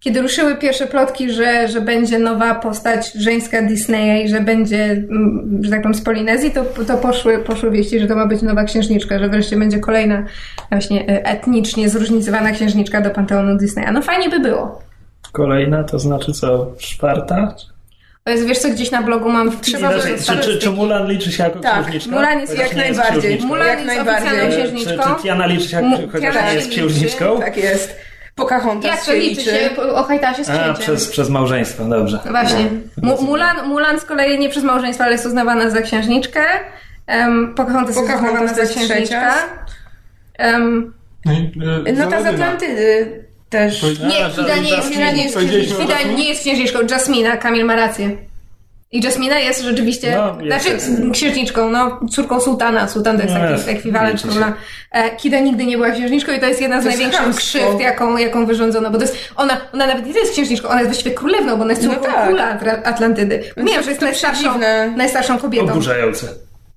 kiedy 0.00 0.22
ruszyły 0.22 0.56
pierwsze 0.56 0.86
plotki, 0.86 1.30
że, 1.30 1.68
że 1.68 1.80
będzie 1.80 2.18
nowa 2.18 2.54
postać 2.54 3.12
żeńska 3.12 3.62
Disneya 3.62 4.24
i 4.24 4.28
że 4.28 4.40
będzie, 4.40 4.84
mm, 4.84 5.60
że 5.62 5.70
tak 5.70 5.82
powiem, 5.82 5.94
z 5.94 6.00
Polinezji, 6.02 6.50
to, 6.50 6.64
to 6.64 6.98
poszły, 6.98 7.38
poszły 7.38 7.70
wieści, 7.70 8.00
że 8.00 8.06
to 8.06 8.16
ma 8.16 8.26
być 8.26 8.42
nowa 8.42 8.64
księżniczka, 8.64 9.18
że 9.18 9.28
wreszcie 9.28 9.56
będzie 9.56 9.78
kolejna 9.78 10.24
właśnie 10.70 11.08
e, 11.08 11.24
etnicznie 11.24 11.88
zróżnicowana 11.88 12.52
księżniczka 12.52 13.00
do 13.00 13.10
panteonu 13.10 13.56
Disneya. 13.56 13.92
No 13.92 14.02
fajnie 14.02 14.28
by 14.28 14.40
było. 14.40 14.89
Kolejna, 15.32 15.84
to 15.84 15.98
znaczy 15.98 16.32
co, 16.32 16.66
czwarta? 16.78 17.54
O 18.26 18.30
Jezu, 18.30 18.46
wiesz 18.46 18.58
co, 18.58 18.68
gdzieś 18.70 18.90
na 18.90 19.02
blogu 19.02 19.28
mam... 19.28 19.60
Trzeba 19.60 19.92
Inaczej, 19.92 20.12
by- 20.12 20.22
czy, 20.22 20.38
czy, 20.38 20.58
czy 20.58 20.70
Mulan 20.70 21.08
liczy 21.08 21.32
się 21.32 21.42
jako 21.42 21.58
Tak, 21.58 21.82
księżniczka? 21.82 22.10
Mulan 22.10 22.40
jest 22.40 22.52
jak 22.58 22.62
jest 22.62 22.76
najbardziej. 22.76 23.20
księżniczką. 23.20 23.46
Mulan 23.48 23.66
Jak 23.68 23.78
jest 23.80 23.86
najbardziej. 23.86 24.28
oficjalną 24.28 24.56
księżniczką. 24.56 25.02
Czy, 25.02 25.16
czy 25.16 25.22
Tiana 25.22 25.46
liczy 25.46 25.68
się, 25.68 25.82
Mu- 25.82 26.00
jak, 26.00 26.12
chociaż 26.12 26.34
Tiana 26.34 26.48
nie 26.48 26.54
jest 26.54 26.70
księżniczką? 26.70 27.40
Tak 27.40 27.56
jest. 27.56 27.96
Pocahontas 28.34 28.90
Jak 28.90 29.00
to 29.04 29.12
się 29.12 29.18
liczy 29.18 29.42
się? 29.44 29.70
O 29.94 30.02
hajtasie 30.04 30.44
z 30.44 30.48
A, 30.50 30.52
księciem. 30.52 30.74
przez, 30.74 31.08
przez 31.08 31.28
małżeństwo, 31.30 31.84
dobrze. 31.84 32.18
No 32.24 32.30
Właśnie. 32.30 32.64
Mu- 33.02 33.22
Mulan, 33.22 33.68
Mulan 33.68 34.00
z 34.00 34.04
kolei 34.04 34.38
nie 34.38 34.48
przez 34.48 34.64
małżeństwo, 34.64 35.04
ale 35.04 35.12
jest 35.12 35.26
uznawana 35.26 35.70
za 35.70 35.80
księżniczkę. 35.82 36.40
Um, 37.08 37.54
Pocahontas 37.54 37.96
jest 37.96 38.08
uznawana 38.08 38.48
to 38.48 38.54
za 38.54 38.60
jest 38.60 38.76
księżniczka. 38.76 39.34
Um, 40.38 40.94
No, 41.24 41.32
No 41.96 42.10
ta 42.10 42.22
z. 42.22 42.26
Atlantydy 42.26 43.24
też. 43.50 43.82
Nie, 44.08 44.24
A, 44.26 44.30
Kida 44.30 44.56
nie 44.56 44.70
jest. 44.70 44.88
Kida 44.90 45.12
nie 45.12 45.24
jest, 45.24 45.36
nie 46.16 46.24
jest 46.28 46.40
księżniczką. 46.40 46.78
Jasmina, 46.90 47.36
Kamil 47.36 47.64
ma 47.64 47.76
rację. 47.76 48.10
I 48.92 49.02
Jasmina 49.04 49.38
jest 49.38 49.62
rzeczywiście, 49.62 50.14
No, 50.16 50.26
jest, 50.42 50.46
znaczy 50.46 50.68
jest. 50.68 50.90
księżniczką, 51.12 51.70
no, 51.70 52.00
córką 52.10 52.40
sułtana. 52.40 52.88
Sułtan 52.88 53.16
to 53.16 53.22
jest 53.22 53.34
No, 53.34 53.50
jest, 53.50 53.68
ekwiwalent 53.68 54.22
króla. 54.22 54.52
E, 54.92 55.16
Kida 55.16 55.40
nigdy 55.40 55.64
nie 55.64 55.76
była 55.76 55.90
księżniczką 55.90 56.32
i 56.32 56.40
to 56.40 56.46
jest 56.46 56.60
jedna 56.60 56.82
z 56.82 56.84
największych 56.84 57.36
krzywd, 57.36 57.80
jaką, 57.80 58.16
jaką 58.16 58.46
wyrządzono, 58.46 58.90
bo 58.90 58.98
to 58.98 59.04
jest, 59.04 59.16
ona, 59.36 59.60
ona 59.72 59.86
nawet 59.86 60.06
nie 60.06 60.12
jest 60.12 60.32
księżniczką, 60.32 60.68
ona 60.68 60.80
jest 60.80 60.90
właściwie 60.92 61.14
królewną, 61.14 61.56
bo 61.56 61.62
ona 61.62 61.72
jest 61.72 61.82
No 61.84 61.90
córką 61.94 62.06
tak. 62.12 62.26
króla 62.26 62.58
Atla- 62.58 62.82
Atlantydy. 62.84 63.42
Wiem, 63.56 63.82
że 63.82 63.90
jest 63.90 64.00
najstarszą, 64.02 64.60
najstarszą 64.96 65.38
kobietą. 65.38 65.64
Oburzające. 65.70 66.26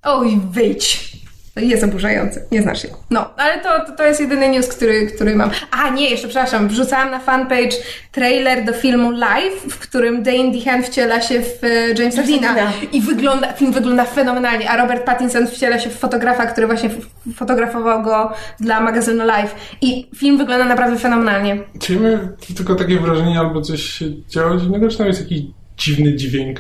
Oj, 0.04 0.40
wyjdź. 0.52 1.14
Jest 1.56 1.84
oburzający, 1.84 2.46
nie 2.52 2.62
znasz 2.62 2.82
się. 2.82 2.88
No, 3.10 3.30
ale 3.38 3.60
to, 3.60 3.86
to, 3.86 3.96
to 3.98 4.06
jest 4.06 4.20
jedyny 4.20 4.50
news, 4.50 4.68
który, 4.68 5.08
który 5.08 5.36
mam. 5.36 5.52
A 5.72 5.90
nie, 5.90 6.10
jeszcze 6.10 6.28
przepraszam, 6.28 6.68
wrzucałam 6.68 7.12
na 7.12 7.20
fanpage 7.20 7.76
trailer 8.12 8.66
do 8.66 8.74
filmu 8.74 9.12
Live, 9.12 9.54
w 9.70 9.80
którym 9.80 10.24
Dane 10.24 10.52
DeHaan 10.52 10.84
wciela 10.84 11.22
się 11.22 11.42
w 11.42 11.64
e, 11.64 11.94
Jamesa 11.98 12.24
Deana. 12.24 12.72
I 12.92 13.02
wygląda, 13.02 13.54
film 13.54 13.72
wygląda 13.72 14.06
fenomenalnie, 14.06 14.70
a 14.70 14.78
Robert 14.78 15.06
Pattinson 15.06 15.48
wciela 15.48 15.80
się 15.80 15.90
w 15.90 16.00
fotografa, 16.00 16.46
który 16.46 16.68
właśnie 16.68 16.90
fotografował 17.36 18.04
go 18.04 18.34
dla 18.60 18.82
magazynu 18.82 19.26
Live. 19.26 19.56
I 19.82 20.10
film 20.16 20.38
wygląda 20.38 20.66
naprawdę 20.66 21.00
fenomenalnie. 21.00 21.58
Czy 21.80 22.00
my 22.00 22.30
tylko 22.58 22.76
takie 22.76 23.00
wrażenie, 23.00 23.40
albo 23.40 23.62
coś 23.62 23.82
się 23.84 24.06
działo 24.28 24.58
dziwnego, 24.58 24.90
czy 24.90 24.98
tam 24.98 25.08
jest 25.08 25.22
jakiś 25.22 25.42
dziwny 25.78 26.16
dźwięk? 26.16 26.60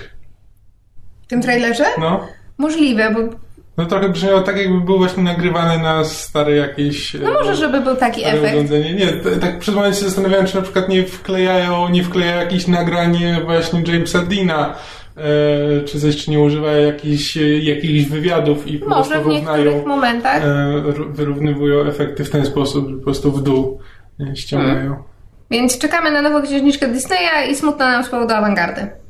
W 1.24 1.28
tym 1.28 1.42
trailerze? 1.42 1.86
No. 2.00 2.28
Możliwe, 2.58 3.12
bo 3.12 3.20
No 3.78 3.86
trochę 3.86 4.10
brzmiało 4.10 4.42
tak, 4.42 4.58
jakby 4.58 4.82
był 4.82 4.98
właśnie 4.98 5.24
nagrywany 5.24 5.84
na 5.84 6.04
stare 6.04 6.56
jakieś... 6.56 7.14
no 7.14 7.34
może, 7.34 7.56
żeby 7.56 7.82
był 7.82 7.96
taki 7.96 8.26
efekt. 8.26 8.54
urządzenie. 8.54 8.94
Nie, 8.94 9.08
tak 9.42 9.60
przed 9.60 9.76
momentem 9.76 10.00
się 10.00 10.06
zastanawiałem, 10.06 10.46
czy 10.46 10.56
na 10.56 10.62
przykład 10.62 10.90
nie 10.90 11.04
wklejają, 11.04 11.90
nie 11.90 12.04
wklejają 12.04 12.40
jakieś 12.40 12.68
nagranie 12.68 13.42
właśnie 13.46 13.84
Jamesa 13.88 14.20
Deana, 14.22 14.76
e, 15.18 15.82
czy 15.82 16.00
coś, 16.00 16.26
czy 16.26 16.32
nie 16.32 16.40
używają 16.40 16.86
jakichś, 16.88 17.38
e, 17.38 17.60
jakichś 17.60 18.10
wywiadów 18.10 18.68
i 18.68 18.78
po 18.80 18.90
Może 18.90 19.10
prostu 19.12 19.30
w 19.30 19.34
niektórych 19.34 19.66
równają, 19.66 19.88
momentach. 19.88 20.44
e, 20.44 20.82
wyrównywują 21.10 21.82
efekty 21.86 22.24
w 22.26 22.30
ten 22.30 22.46
sposób, 22.46 22.90
że 22.90 22.96
po 22.98 23.04
prostu 23.04 23.32
w 23.32 23.44
dół 23.44 23.80
e, 24.32 24.36
ściągają. 24.36 24.74
Hmm. 24.90 25.04
Więc 25.52 25.78
czekamy 25.78 26.12
na 26.12 26.22
nową 26.22 26.42
księżniczkę 26.42 26.88
Disneya 26.88 27.52
i 27.52 27.56
smutno 27.56 27.86
nam 27.86 28.04
z 28.04 28.10
powodu 28.10 28.34
awangardy. 28.34 29.03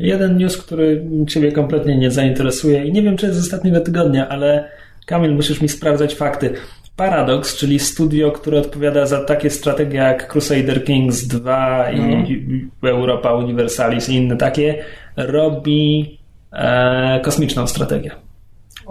Jeden 0.00 0.36
news, 0.38 0.56
który 0.56 1.04
Ciebie 1.28 1.52
kompletnie 1.52 1.96
nie 1.98 2.10
zainteresuje 2.10 2.84
i 2.84 2.92
nie 2.92 3.02
wiem, 3.02 3.16
czy 3.16 3.26
jest 3.26 3.38
z 3.38 3.42
ostatniego 3.44 3.80
tygodnia, 3.80 4.28
ale 4.28 4.68
Kamil, 5.06 5.34
musisz 5.34 5.60
mi 5.60 5.68
sprawdzać 5.68 6.14
fakty. 6.14 6.52
Paradox, 6.96 7.56
czyli 7.56 7.78
studio, 7.78 8.32
które 8.32 8.58
odpowiada 8.58 9.06
za 9.06 9.24
takie 9.24 9.50
strategie 9.50 9.98
jak 9.98 10.28
Crusader 10.28 10.84
Kings 10.84 11.26
2 11.26 11.90
i 11.90 12.32
i 12.32 12.68
Europa 12.82 13.34
Universalis 13.34 14.08
i 14.08 14.14
inne 14.14 14.36
takie, 14.36 14.84
robi 15.16 16.18
e, 16.52 17.20
kosmiczną 17.22 17.66
strategię, 17.66 18.10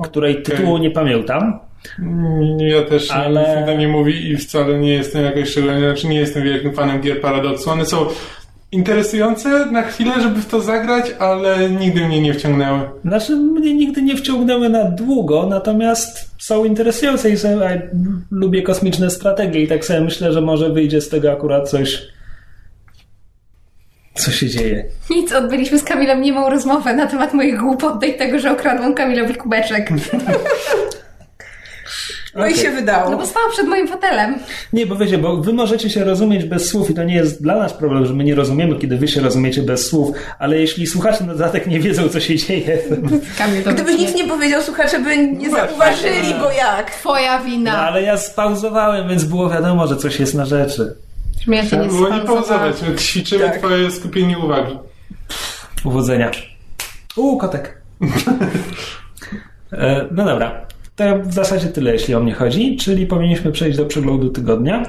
której 0.03 0.41
tytułu 0.43 0.77
nie 0.77 0.91
pamiętam. 0.91 1.59
Mm, 1.99 2.59
Ja 2.59 2.81
też 2.81 3.11
Ale- 3.11 3.65
nic 3.67 3.79
nie 3.79 3.87
mówi 3.87 4.31
i 4.31 4.37
wcale 4.37 4.79
nie 4.79 4.93
jestem 4.93 5.25
jakoś 5.25 5.49
szczególnie, 5.49 5.79
znaczy 5.79 6.07
nie 6.07 6.19
jestem 6.19 6.43
wielkim 6.43 6.73
fanem 6.73 7.01
gier 7.01 7.21
Paradoxu. 7.21 7.69
One 7.69 7.85
są 7.85 7.97
interesujące 8.71 9.65
na 9.65 9.83
chwilę, 9.83 10.11
żeby 10.21 10.41
w 10.41 10.45
to 10.45 10.61
zagrać, 10.61 11.05
ale 11.19 11.69
nigdy 11.69 12.07
mnie 12.07 12.21
nie 12.21 12.33
wciągnęły. 12.33 12.79
Znaczy, 13.05 13.35
mnie 13.35 13.73
nigdy 13.73 14.01
nie 14.01 14.17
wciągnęły 14.17 14.69
na 14.69 14.83
długo, 14.83 15.47
natomiast 15.49 16.29
są 16.39 16.65
interesujące 16.65 17.29
i 17.29 17.37
są, 17.37 17.49
a, 17.49 17.69
lubię 18.31 18.61
kosmiczne 18.61 19.09
strategie 19.09 19.61
i 19.61 19.67
tak 19.67 19.85
sobie 19.85 20.01
myślę, 20.01 20.33
że 20.33 20.41
może 20.41 20.69
wyjdzie 20.69 21.01
z 21.01 21.09
tego 21.09 21.31
akurat 21.31 21.69
coś, 21.69 22.01
co 24.13 24.31
się 24.31 24.49
dzieje. 24.49 24.85
Nic, 25.09 25.33
odbyliśmy 25.33 25.79
z 25.79 25.83
Kamilem 25.83 26.21
niemą 26.21 26.49
rozmowę 26.49 26.93
na 26.93 27.07
temat 27.07 27.33
moich 27.33 27.59
głupot 27.59 28.03
i 28.03 28.13
tego, 28.13 28.39
że 28.39 28.51
okradłam 28.51 28.93
Kamilowi 28.93 29.35
kubeczek. 29.35 29.89
No 32.35 32.47
i 32.47 32.51
Okej. 32.51 32.63
się 32.63 32.71
wydało. 32.71 33.09
No 33.09 33.17
bo 33.17 33.25
stałam 33.25 33.51
przed 33.51 33.67
moim 33.67 33.87
fotelem. 33.87 34.39
Nie, 34.73 34.85
bo 34.85 34.95
wiecie, 34.95 35.17
bo 35.17 35.37
wy 35.37 35.53
możecie 35.53 35.89
się 35.89 36.03
rozumieć 36.03 36.45
bez 36.45 36.69
słów 36.69 36.89
i 36.89 36.93
to 36.93 37.03
nie 37.03 37.15
jest 37.15 37.41
dla 37.43 37.55
nas 37.57 37.73
problem, 37.73 38.05
że 38.05 38.13
my 38.13 38.23
nie 38.23 38.35
rozumiemy, 38.35 38.75
kiedy 38.79 38.97
wy 38.97 39.07
się 39.07 39.21
rozumiecie 39.21 39.61
bez 39.61 39.87
słów, 39.87 40.17
ale 40.39 40.57
jeśli 40.59 40.87
słuchacze 40.87 41.23
na 41.23 41.33
dodatek 41.33 41.67
nie 41.67 41.79
wiedzą, 41.79 42.09
co 42.09 42.19
się 42.19 42.35
dzieje, 42.35 42.77
to... 43.65 43.71
Gdybyś 43.73 43.97
nic 43.99 44.15
nie 44.15 44.23
powiedział, 44.27 44.61
słuchacze 44.61 44.99
by 44.99 45.17
nie 45.27 45.49
zauważyli, 45.49 46.33
bo 46.39 46.51
jak? 46.51 46.91
Twoja 46.91 47.39
No, 47.39 47.45
wina. 47.45 47.87
ale 47.87 48.01
ja 48.03 48.17
spauzowałem, 48.17 49.09
więc 49.09 49.23
było 49.23 49.49
wiadomo, 49.49 49.87
że 49.87 49.97
coś 49.97 50.19
jest 50.19 50.33
na 50.33 50.45
rzeczy. 50.45 50.95
Ja 51.47 51.65
się 51.65 51.77
nie 51.77 51.87
Było 51.87 52.09
nie 52.09 52.21
pauzować, 52.21 52.75
my 52.89 52.95
ćwiczymy 52.95 53.43
Tak. 53.45 53.57
twoje 53.57 53.91
skupienie 53.91 54.39
uwagi. 54.39 54.77
Powodzenia. 55.83 56.31
U, 57.15 57.37
kotek. 57.37 57.77
E, 59.71 60.05
No 60.11 60.25
dobra. 60.25 60.65
To 60.99 61.19
w 61.23 61.33
zasadzie 61.33 61.67
tyle, 61.67 61.93
jeśli 61.93 62.15
o 62.15 62.19
mnie 62.19 62.33
chodzi, 62.33 62.77
czyli 62.77 63.07
powinniśmy 63.07 63.51
przejść 63.51 63.77
do 63.77 63.85
przeglądu 63.85 64.29
tygodnia 64.29 64.83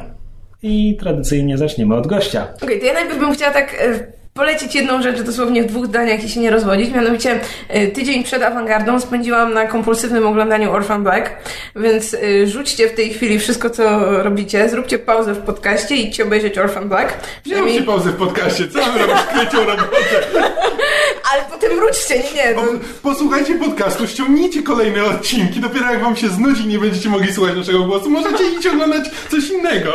i 0.62 0.97
tradycyjnie 1.00 1.59
zaczniemy 1.59 1.95
od 1.95 2.07
gościa. 2.07 2.49
Okej, 2.62 2.81
to 2.81 2.87
ja 2.87 2.93
najpierw 2.93 3.19
bym 3.19 3.33
chciała 3.33 3.52
tak 3.52 3.76
e, 3.81 4.12
polecić 4.34 4.75
jedną 4.75 5.02
rzecz 5.02 5.22
dosłownie 5.22 5.62
w 5.62 5.66
dwóch 5.66 5.87
zdaniach 5.87 6.25
i 6.25 6.28
się 6.28 6.40
nie 6.40 6.50
rozwodzić. 6.50 6.90
Mianowicie 6.94 7.40
e, 7.68 7.87
tydzień 7.87 8.25
przed 8.25 8.42
awangardą 8.42 9.00
spędziłam 9.00 9.54
na 9.54 9.66
kompulsywnym 9.66 10.26
oglądaniu 10.26 10.72
Orphan 10.72 11.02
Black, 11.02 11.30
więc 11.76 12.14
e, 12.14 12.46
rzućcie 12.46 12.88
w 12.88 12.94
tej 12.94 13.10
chwili 13.10 13.38
wszystko, 13.38 13.70
co 13.70 14.00
robicie, 14.22 14.68
zróbcie 14.68 14.99
pauzę 14.99 15.34
w 15.34 15.38
podcaście 15.38 15.96
i 15.96 16.08
idźcie 16.08 16.25
obejrzeć 16.25 16.58
Orphan 16.58 16.88
Black. 16.88 17.14
Wziąłem 17.44 17.68
ci 17.68 17.82
pauzę 17.82 18.10
w 18.10 18.16
podcaście, 18.16 18.68
co 18.68 18.92
wy 18.92 18.99
robisz 18.99 19.22
krecią 19.22 19.58
robotę? 19.58 19.88
Ale 21.32 21.42
potem 21.50 21.76
wróćcie, 21.76 22.14
nie, 22.16 22.44
nie. 22.44 22.54
No. 22.54 22.62
posłuchajcie 23.02 23.54
podcastu, 23.54 24.06
ściągnijcie 24.06 24.62
kolejne 24.62 25.04
odcinki, 25.04 25.60
dopiero 25.60 25.92
jak 25.92 26.02
wam 26.02 26.16
się 26.16 26.28
znudzi 26.28 26.66
nie 26.66 26.78
będziecie 26.78 27.08
mogli 27.08 27.32
słuchać 27.32 27.56
naszego 27.56 27.84
głosu, 27.84 28.10
możecie 28.10 28.44
iść 28.58 28.66
oglądać 28.66 29.04
coś 29.30 29.49
innego. 29.49 29.92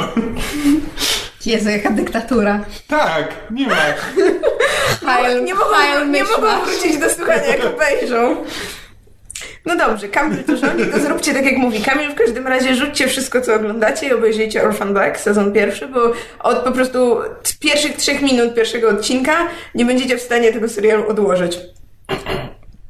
Jezu, 1.45 1.69
jaka 1.69 1.89
dyktatura. 1.89 2.65
Tak, 2.87 3.27
nie 3.51 3.67
ma. 3.67 3.75
File, 4.99 5.41
nie 5.41 5.53
mogą, 5.53 5.75
file 5.75 6.07
nie 6.07 6.23
mogą 6.23 6.65
wrócić 6.65 6.97
do 6.97 7.09
słuchania, 7.09 7.45
jak 7.45 7.65
obejrzą. 7.65 8.35
No 9.65 9.75
dobrze, 9.75 10.07
Kamil 10.07 10.43
to 10.43 10.57
rządzi, 10.57 10.85
to 10.85 10.99
zróbcie 10.99 11.33
tak 11.33 11.45
jak 11.45 11.57
mówi 11.57 11.81
Kamil. 11.81 12.11
W 12.11 12.15
każdym 12.15 12.47
razie 12.47 12.75
rzućcie 12.75 13.07
wszystko, 13.07 13.41
co 13.41 13.55
oglądacie 13.55 14.07
i 14.07 14.13
obejrzyjcie 14.13 14.63
Orphan 14.63 14.93
Black, 14.93 15.19
sezon 15.19 15.53
pierwszy, 15.53 15.87
bo 15.87 16.13
od 16.39 16.57
po 16.57 16.71
prostu 16.71 17.17
z 17.43 17.53
pierwszych 17.57 17.95
trzech 17.95 18.21
minut 18.21 18.55
pierwszego 18.55 18.89
odcinka 18.89 19.47
nie 19.75 19.85
będziecie 19.85 20.17
w 20.17 20.21
stanie 20.21 20.53
tego 20.53 20.69
serialu 20.69 21.09
odłożyć. 21.09 21.59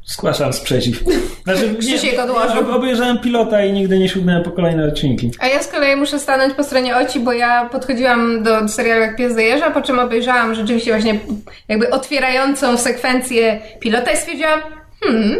Zgłaszam 0.05 0.53
sprzeciw. 0.53 1.03
Znaczy, 1.43 1.75
Krzysiek 1.79 2.19
odłożył. 2.19 2.61
ob- 2.61 2.69
Obejrzałem 2.69 3.19
pilota 3.19 3.63
i 3.65 3.73
nigdy 3.73 3.99
nie 3.99 4.09
sięgnąłem 4.09 4.43
po 4.43 4.51
kolejne 4.51 4.85
odcinki. 4.87 5.31
A 5.39 5.47
ja 5.47 5.63
z 5.63 5.67
kolei 5.67 5.95
muszę 5.95 6.19
stanąć 6.19 6.53
po 6.53 6.63
stronie 6.63 6.97
Oci, 6.97 7.19
bo 7.19 7.33
ja 7.33 7.69
podchodziłam 7.71 8.43
do 8.43 8.67
serialu 8.67 9.01
jak 9.01 9.15
pies 9.15 9.35
do 9.35 9.41
jeża, 9.41 9.71
po 9.71 9.81
czym 9.81 9.99
obejrzałam 9.99 10.55
rzeczywiście 10.55 10.91
właśnie 10.91 11.19
jakby 11.67 11.89
otwierającą 11.89 12.77
sekwencję 12.77 13.59
pilota 13.79 14.11
i 14.11 14.17
stwierdziłam, 14.17 14.61
hmm, 15.03 15.35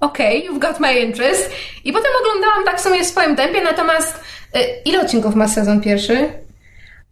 okej, 0.00 0.48
you've 0.50 0.58
got 0.58 0.80
my 0.80 1.00
interest. 1.00 1.50
I 1.84 1.92
potem 1.92 2.10
oglądałam 2.22 2.64
tak 2.64 2.78
w 2.78 2.82
sumie 2.82 3.04
w 3.04 3.06
swoim 3.06 3.36
tempie, 3.36 3.62
natomiast 3.64 4.20
y, 4.56 4.58
ile 4.84 5.00
odcinków 5.00 5.34
ma 5.34 5.48
sezon 5.48 5.80
pierwszy? 5.80 6.28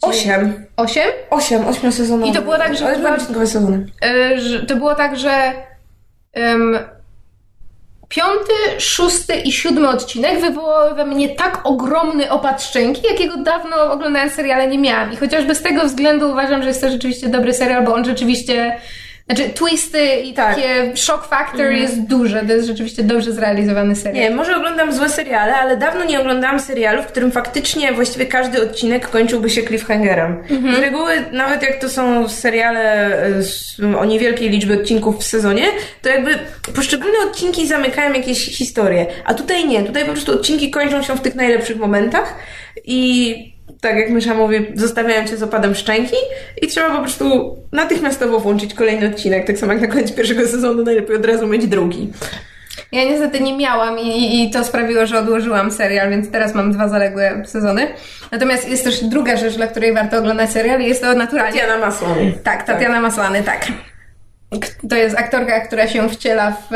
Osiem. 0.03 0.67
Osiem? 0.77 1.09
Osiem, 1.31 1.67
ośmiosezonowe. 1.67 2.31
I 2.31 2.35
to 2.35 2.43
było 2.43 2.59
tak, 2.59 2.77
że 2.77 2.85
Ale 2.87 2.97
chyba- 2.97 3.09
dwa 3.09 3.17
odcinkowe 3.17 3.47
sezony. 3.47 3.87
Y, 4.35 4.41
że 4.41 4.67
to 4.67 4.77
było 4.77 4.95
tak, 4.95 5.19
że 5.19 5.53
piąty, 8.09 8.53
szósty 8.79 9.35
i 9.35 9.53
siódmy 9.53 9.89
odcinek 9.89 10.41
wywołały 10.41 10.95
we 10.95 11.05
mnie 11.05 11.29
tak 11.29 11.61
ogromny 11.65 12.31
opad 12.31 12.63
szczęki, 12.63 13.03
jakiego 13.11 13.37
dawno 13.37 13.93
oglądając 13.93 14.33
seriale 14.33 14.69
nie 14.69 14.79
miałam. 14.79 15.13
I 15.13 15.17
chociażby 15.17 15.55
z 15.55 15.63
tego 15.63 15.85
względu 15.85 16.31
uważam, 16.31 16.63
że 16.63 16.69
jest 16.69 16.81
to 16.81 16.91
rzeczywiście 16.91 17.29
dobry 17.29 17.55
serial, 17.55 17.85
bo 17.85 17.95
on 17.95 18.05
rzeczywiście 18.05 18.81
znaczy 19.31 19.51
twisty 19.55 20.07
i 20.25 20.35
Tak. 20.35 20.55
takie 20.55 20.97
shock 20.97 21.29
factor 21.29 21.71
jest 21.73 22.01
duże. 22.07 22.43
To 22.47 22.53
jest 22.53 22.67
rzeczywiście 22.67 23.03
dobrze 23.03 23.33
zrealizowany 23.33 23.97
serial. 23.97 24.25
Nie, 24.25 24.37
może 24.37 24.57
oglądam 24.57 24.93
złe 24.93 25.09
seriale, 25.09 25.55
ale 25.55 25.77
dawno 25.77 26.05
nie 26.05 26.21
oglądałam 26.21 26.61
serialu, 26.61 27.03
w 27.03 27.07
którym 27.07 27.33
faktycznie 27.33 27.93
właściwie 27.93 28.27
każdy 28.27 28.63
odcinek 28.63 29.09
kończyłby 29.11 29.51
się 29.51 29.63
cliffhangerem. 29.63 30.43
Z 30.77 30.79
reguły, 30.79 31.13
nawet 31.33 31.63
jak 31.63 31.81
to 31.81 31.89
są 31.89 32.29
seriale 32.29 33.13
e, 33.23 33.43
z, 33.43 33.81
o 33.99 34.05
niewielkiej 34.05 34.51
liczbie 34.51 34.75
odcinków 34.81 35.19
w 35.21 35.25
sezonie, 35.25 35.65
to 36.03 36.09
jakby 36.09 36.39
poszczególne 36.75 37.19
odcinki 37.31 37.67
zamykają 37.67 38.13
jakieś 38.13 38.47
historie. 38.57 39.07
A 39.25 39.35
tutaj 39.35 39.67
nie, 39.69 39.83
tutaj 39.83 40.05
po 40.05 40.13
prostu 40.13 40.33
odcinki 40.33 40.71
kończą 40.71 41.03
się 41.03 41.17
w 41.17 41.21
tych 41.21 41.35
najlepszych 41.35 41.77
momentach 41.77 42.35
i 42.85 43.58
tak 43.81 43.97
jak 43.97 44.11
Mysza 44.11 44.35
mówi, 44.35 44.67
zostawiają 44.75 45.27
cię 45.27 45.37
z 45.37 45.43
opadem 45.43 45.75
szczęki 45.75 46.17
i 46.63 46.67
trzeba 46.67 46.91
po 46.91 47.03
prostu 47.03 47.57
natychmiastowo 47.73 48.41
włączyć 48.41 48.75
kolejny 48.75 49.09
odcinek. 49.09 49.47
Tak 49.47 49.59
samo 49.59 49.73
jak 49.73 49.83
na 49.83 49.89
koniec 49.89 50.13
pierwszego 50.13 50.47
sezonu, 50.47 50.85
najlepiej 50.85 51.17
od 51.17 51.27
razu 51.27 51.47
mieć 51.47 51.67
drugi. 51.67 52.13
Ja 52.93 53.05
niestety 53.05 53.41
nie 53.41 53.57
miałam 53.57 53.99
i, 53.99 54.43
i 54.43 54.51
to 54.51 54.65
sprawiło, 54.65 55.07
że 55.07 55.19
odłożyłam 55.19 55.71
serial, 55.71 56.11
więc 56.11 56.31
teraz 56.31 56.55
mam 56.55 56.73
dwa 56.73 56.89
zaległe 56.89 57.43
sezony. 57.47 57.89
Natomiast 58.33 58.69
jest 58.69 58.85
też 58.85 59.05
druga 59.05 59.37
rzecz, 59.37 59.57
dla 59.57 59.67
której 59.67 59.95
warto 59.95 60.19
oglądać 60.19 60.51
serial 60.51 60.81
i 60.81 60.87
jest 60.87 61.03
to 61.03 61.15
naturalnie. 61.15 61.53
Diana 61.53 61.79
Masłony. 61.79 62.33
Tak, 62.45 62.67
Tatiana 62.67 63.01
Maslany, 63.01 63.43
tak. 63.43 63.67
To 64.91 64.97
jest 64.97 65.19
aktorka, 65.19 65.61
która 65.61 65.89
się 65.89 66.09
wciela 66.09 66.51
w... 66.51 66.75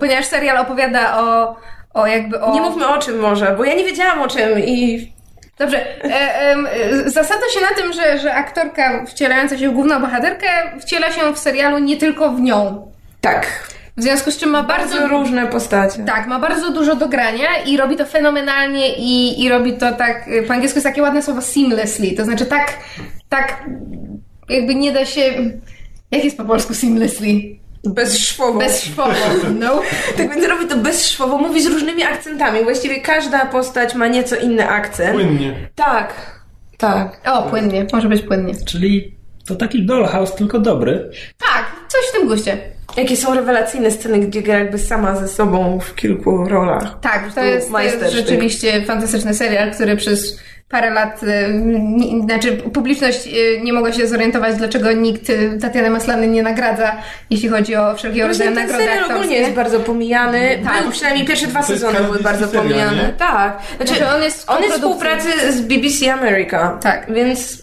Ponieważ 0.00 0.24
serial 0.24 0.58
opowiada 0.58 1.20
o, 1.20 1.56
o 1.94 2.06
jakby 2.06 2.40
o... 2.40 2.54
Nie 2.54 2.60
mówmy 2.60 2.88
o 2.88 2.98
czym 2.98 3.18
może, 3.18 3.54
bo 3.56 3.64
ja 3.64 3.74
nie 3.74 3.84
wiedziałam 3.84 4.22
o 4.22 4.28
czym 4.28 4.58
i 4.58 5.12
Dobrze. 5.58 6.04
E, 6.04 6.40
em, 6.40 6.68
zasadza 7.06 7.48
się 7.54 7.60
na 7.60 7.76
tym, 7.82 7.92
że, 7.92 8.18
że 8.18 8.34
aktorka 8.34 9.04
wcielająca 9.06 9.58
się 9.58 9.68
w 9.68 9.72
główną 9.72 10.00
bohaterkę 10.00 10.46
wciela 10.80 11.12
się 11.12 11.34
w 11.34 11.38
serialu 11.38 11.78
nie 11.78 11.96
tylko 11.96 12.30
w 12.30 12.40
nią. 12.40 12.92
tak. 13.20 13.72
W 13.96 14.02
związku 14.02 14.30
z 14.30 14.38
czym 14.38 14.50
ma 14.50 14.62
bardzo, 14.62 14.94
Bardzo 14.96 15.08
różne 15.18 15.46
postacie. 15.46 16.04
Tak, 16.04 16.26
ma 16.26 16.38
bardzo 16.38 16.70
dużo 16.72 16.96
do 16.96 17.08
grania 17.08 17.48
i 17.66 17.76
robi 17.76 17.96
to 17.96 18.06
fenomenalnie 18.06 18.96
i, 18.96 19.42
i 19.44 19.48
robi 19.48 19.72
to 19.72 19.92
tak, 19.92 20.30
po 20.46 20.52
angielsku 20.52 20.76
jest 20.76 20.86
takie 20.86 21.02
ładne 21.02 21.22
słowo 21.22 21.42
seamlessly, 21.42 22.12
to 22.12 22.24
znaczy 22.24 22.46
tak, 22.46 22.72
tak 23.28 23.64
jakby 24.48 24.74
nie 24.74 24.92
da 24.92 25.04
się, 25.04 25.20
jak 26.10 26.24
jest 26.24 26.36
po 26.36 26.44
polsku 26.44 26.74
seamlessly? 26.74 27.56
Bezszwowo. 27.84 28.58
Bezszwowo, 28.58 29.14
no. 29.60 29.82
Tak 30.16 30.30
więc 30.30 30.46
robi 30.46 30.66
to 30.66 30.76
bezszwowo, 30.76 31.38
mówi 31.38 31.62
z 31.62 31.66
różnymi 31.66 32.02
akcentami. 32.02 32.64
Właściwie 32.64 33.00
każda 33.00 33.46
postać 33.46 33.94
ma 33.94 34.08
nieco 34.08 34.36
inny 34.36 34.68
akcent. 34.68 35.12
Płynnie. 35.12 35.68
Tak, 35.74 36.40
tak. 36.78 37.20
O, 37.24 37.42
płynnie, 37.42 37.86
może 37.92 38.08
być 38.08 38.22
płynnie. 38.22 38.54
Czyli 38.64 39.16
to 39.46 39.56
taki 39.56 39.86
dollhouse, 39.86 40.34
tylko 40.34 40.58
dobry. 40.58 41.10
Tak, 41.38 41.66
coś 41.88 42.00
w 42.10 42.12
tym 42.12 42.28
guście. 42.28 42.58
Jakie 42.96 43.16
są 43.16 43.34
rewelacyjne 43.34 43.90
sceny, 43.90 44.18
gdzie 44.18 44.42
gra 44.42 44.58
jakby 44.58 44.78
sama 44.78 45.16
ze 45.16 45.28
sobą 45.28 45.80
w 45.80 45.94
kilku 45.94 46.48
rolach. 46.48 47.00
Tak, 47.00 47.34
to 47.34 47.44
jest, 47.44 47.72
to 47.72 47.80
jest 47.80 48.12
rzeczywiście 48.12 48.82
fantastyczny 48.82 49.34
serial, 49.34 49.72
który 49.72 49.96
przez 49.96 50.40
parę 50.72 50.90
lat, 50.90 51.22
y, 51.22 51.26
nie, 51.72 52.22
znaczy 52.22 52.52
publiczność 52.52 53.26
y, 53.26 53.60
nie 53.62 53.72
mogła 53.72 53.92
się 53.92 54.06
zorientować, 54.06 54.56
dlaczego 54.56 54.92
nikt 54.92 55.30
y, 55.30 55.58
Tatiany 55.60 55.90
Maslany 55.90 56.28
nie 56.28 56.42
nagradza, 56.42 56.92
jeśli 57.30 57.48
chodzi 57.48 57.76
o 57.76 57.94
wszelkiego 57.96 58.28
rodzaju 58.28 58.50
Właśnie 58.50 58.66
ten 58.66 58.76
nagrody 58.76 58.92
serial 58.92 59.18
ogólnie 59.18 59.36
jest 59.36 59.52
bardzo 59.52 59.80
pomijany. 59.80 60.58
Tak. 60.64 60.82
Był 60.82 60.90
przynajmniej 60.90 61.26
pierwsze 61.26 61.46
dwa 61.46 61.62
sezony 61.62 62.00
były 62.00 62.18
bardzo 62.18 62.46
serial, 62.46 62.64
pomijane. 62.64 62.96
nie? 62.96 63.12
Tak. 63.12 63.58
Znaczy, 63.76 63.94
Znaczy, 63.94 64.14
on 64.14 64.22
jest 64.22 64.46
w 64.46 64.50
on 64.50 64.62
jest 64.62 64.74
współpracy 64.74 65.52
z 65.52 65.60
BBC 65.60 66.12
America. 66.12 66.78
Tak. 66.82 67.12
Więc 67.12 67.62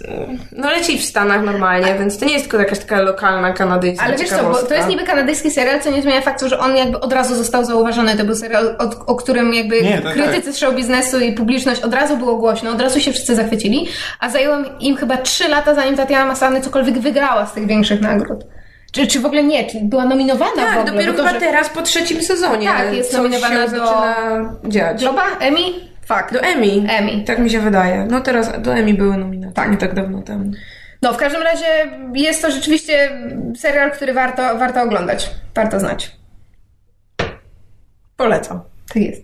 no 0.52 0.70
leci 0.70 1.00
w 1.00 1.06
Stanach 1.06 1.44
normalnie, 1.44 1.96
więc 2.00 2.20
to 2.20 2.26
nie 2.26 2.34
jest 2.34 2.46
tylko 2.46 2.58
jakaś 2.58 2.80
taka 2.80 3.02
lokalna 3.02 3.54
kanadyjska 3.54 4.06
Ale 4.06 4.18
wiesz 4.18 4.30
co, 4.30 4.44
bo 4.44 4.56
to 4.56 4.74
jest 4.74 4.88
niby 4.88 5.04
kanadyjski 5.04 5.52
serial, 5.52 5.82
co 5.82 5.92
nie 5.92 6.02
zmienia 6.02 6.22
faktu, 6.22 6.50
że 6.50 6.60
on 6.60 6.78
jakby 6.78 7.00
od 7.00 7.14
razu 7.14 7.36
został 7.36 7.66
zauważony. 7.66 8.18
To 8.18 8.24
był 8.24 8.36
serial, 8.36 8.76
o, 8.80 9.06
o 9.06 9.16
którym 9.16 9.54
jakby 9.54 9.82
Nie, 9.82 10.02
tak, 10.02 10.14
krytycy 10.14 10.54
z 10.54 10.58
show 10.58 10.76
biznesu 10.76 11.20
i 11.20 11.34
publiczność 11.34 11.82
od 11.82 11.94
razu 11.94 12.18
było 12.18 12.36
głośno, 12.36 12.72
od 12.72 12.82
razu 12.82 12.99
się 13.02 13.12
wszyscy 13.12 13.36
zachwycili, 13.36 13.88
a 14.20 14.30
zajęło 14.30 14.56
im 14.80 14.98
chyba 14.98 15.18
trzy 15.18 15.48
lata, 15.48 15.76
zanim 15.76 15.96
Tatiana 15.96 16.26
Maslany 16.26 16.62
cokolwiek 16.62 17.00
wygrała 17.00 17.46
z 17.46 17.54
tych 17.54 17.68
większych 17.68 18.02
nagród. 18.02 18.44
Czy, 18.92 19.08
czy 19.08 19.20
w 19.20 19.26
ogóle 19.26 19.44
nie, 19.44 19.66
czy 19.66 19.78
była 19.84 20.06
nominowana 20.06 20.52
w 20.52 20.56
Tak, 20.56 20.78
ogóle? 20.78 20.92
dopiero 20.94 21.14
to, 21.14 21.18
chyba 21.18 21.34
że- 21.34 21.40
teraz 21.40 21.70
po 21.70 21.82
trzecim 21.82 22.22
sezonie. 22.24 22.68
Tak, 22.68 22.94
jest 22.94 23.14
nominowana 23.14 23.68
do- 23.68 24.70
dziać. 24.70 25.00
Globa? 25.02 25.24
Emmy? 25.40 25.60
Fakt. 26.06 26.34
Do 26.34 26.40
Emmy. 26.42 26.92
Emmy. 26.94 27.24
Tak 27.26 27.40
mi 27.40 27.50
się 27.50 27.60
wydaje. 27.60 28.08
No 28.12 28.22
teraz 28.22 28.62
do 28.62 28.74
Emmy 28.76 28.94
były 28.94 29.18
nominacje. 29.18 29.54
Tak. 29.56 29.72
Nie 29.72 29.78
tak 29.78 29.94
dawno 29.94 30.22
temu. 30.22 30.52
No, 31.02 31.14
w 31.14 31.18
każdym 31.18 31.42
razie 31.42 31.66
jest 32.16 32.42
to 32.42 32.52
rzeczywiście 32.52 33.10
serial, 33.58 33.92
który 33.92 34.14
warto, 34.14 34.58
warto 34.58 34.82
oglądać. 34.82 35.30
Warto 35.56 35.80
znać. 35.80 36.12
Polecam. 38.18 38.62
Tak 38.94 39.04
jest. 39.04 39.22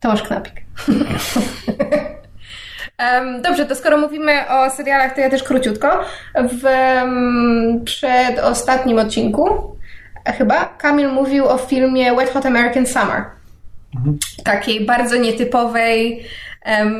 Tomasz 0.00 0.22
Knapik. 0.22 0.52
Dobrze, 3.42 3.66
to 3.66 3.74
skoro 3.74 3.98
mówimy 3.98 4.32
o 4.48 4.70
serialach, 4.70 5.14
to 5.14 5.20
ja 5.20 5.30
też 5.30 5.42
króciutko. 5.42 6.04
W 6.34 6.64
przedostatnim 7.84 8.98
odcinku 8.98 9.76
e, 10.24 10.32
chyba 10.32 10.64
Kamil 10.64 11.08
mówił 11.08 11.48
o 11.48 11.58
filmie 11.58 12.14
Wet 12.14 12.30
Hot 12.30 12.46
American 12.46 12.86
Summer. 12.86 13.24
Takiej 14.44 14.80
bardzo 14.86 15.16
nietypowej, 15.16 16.24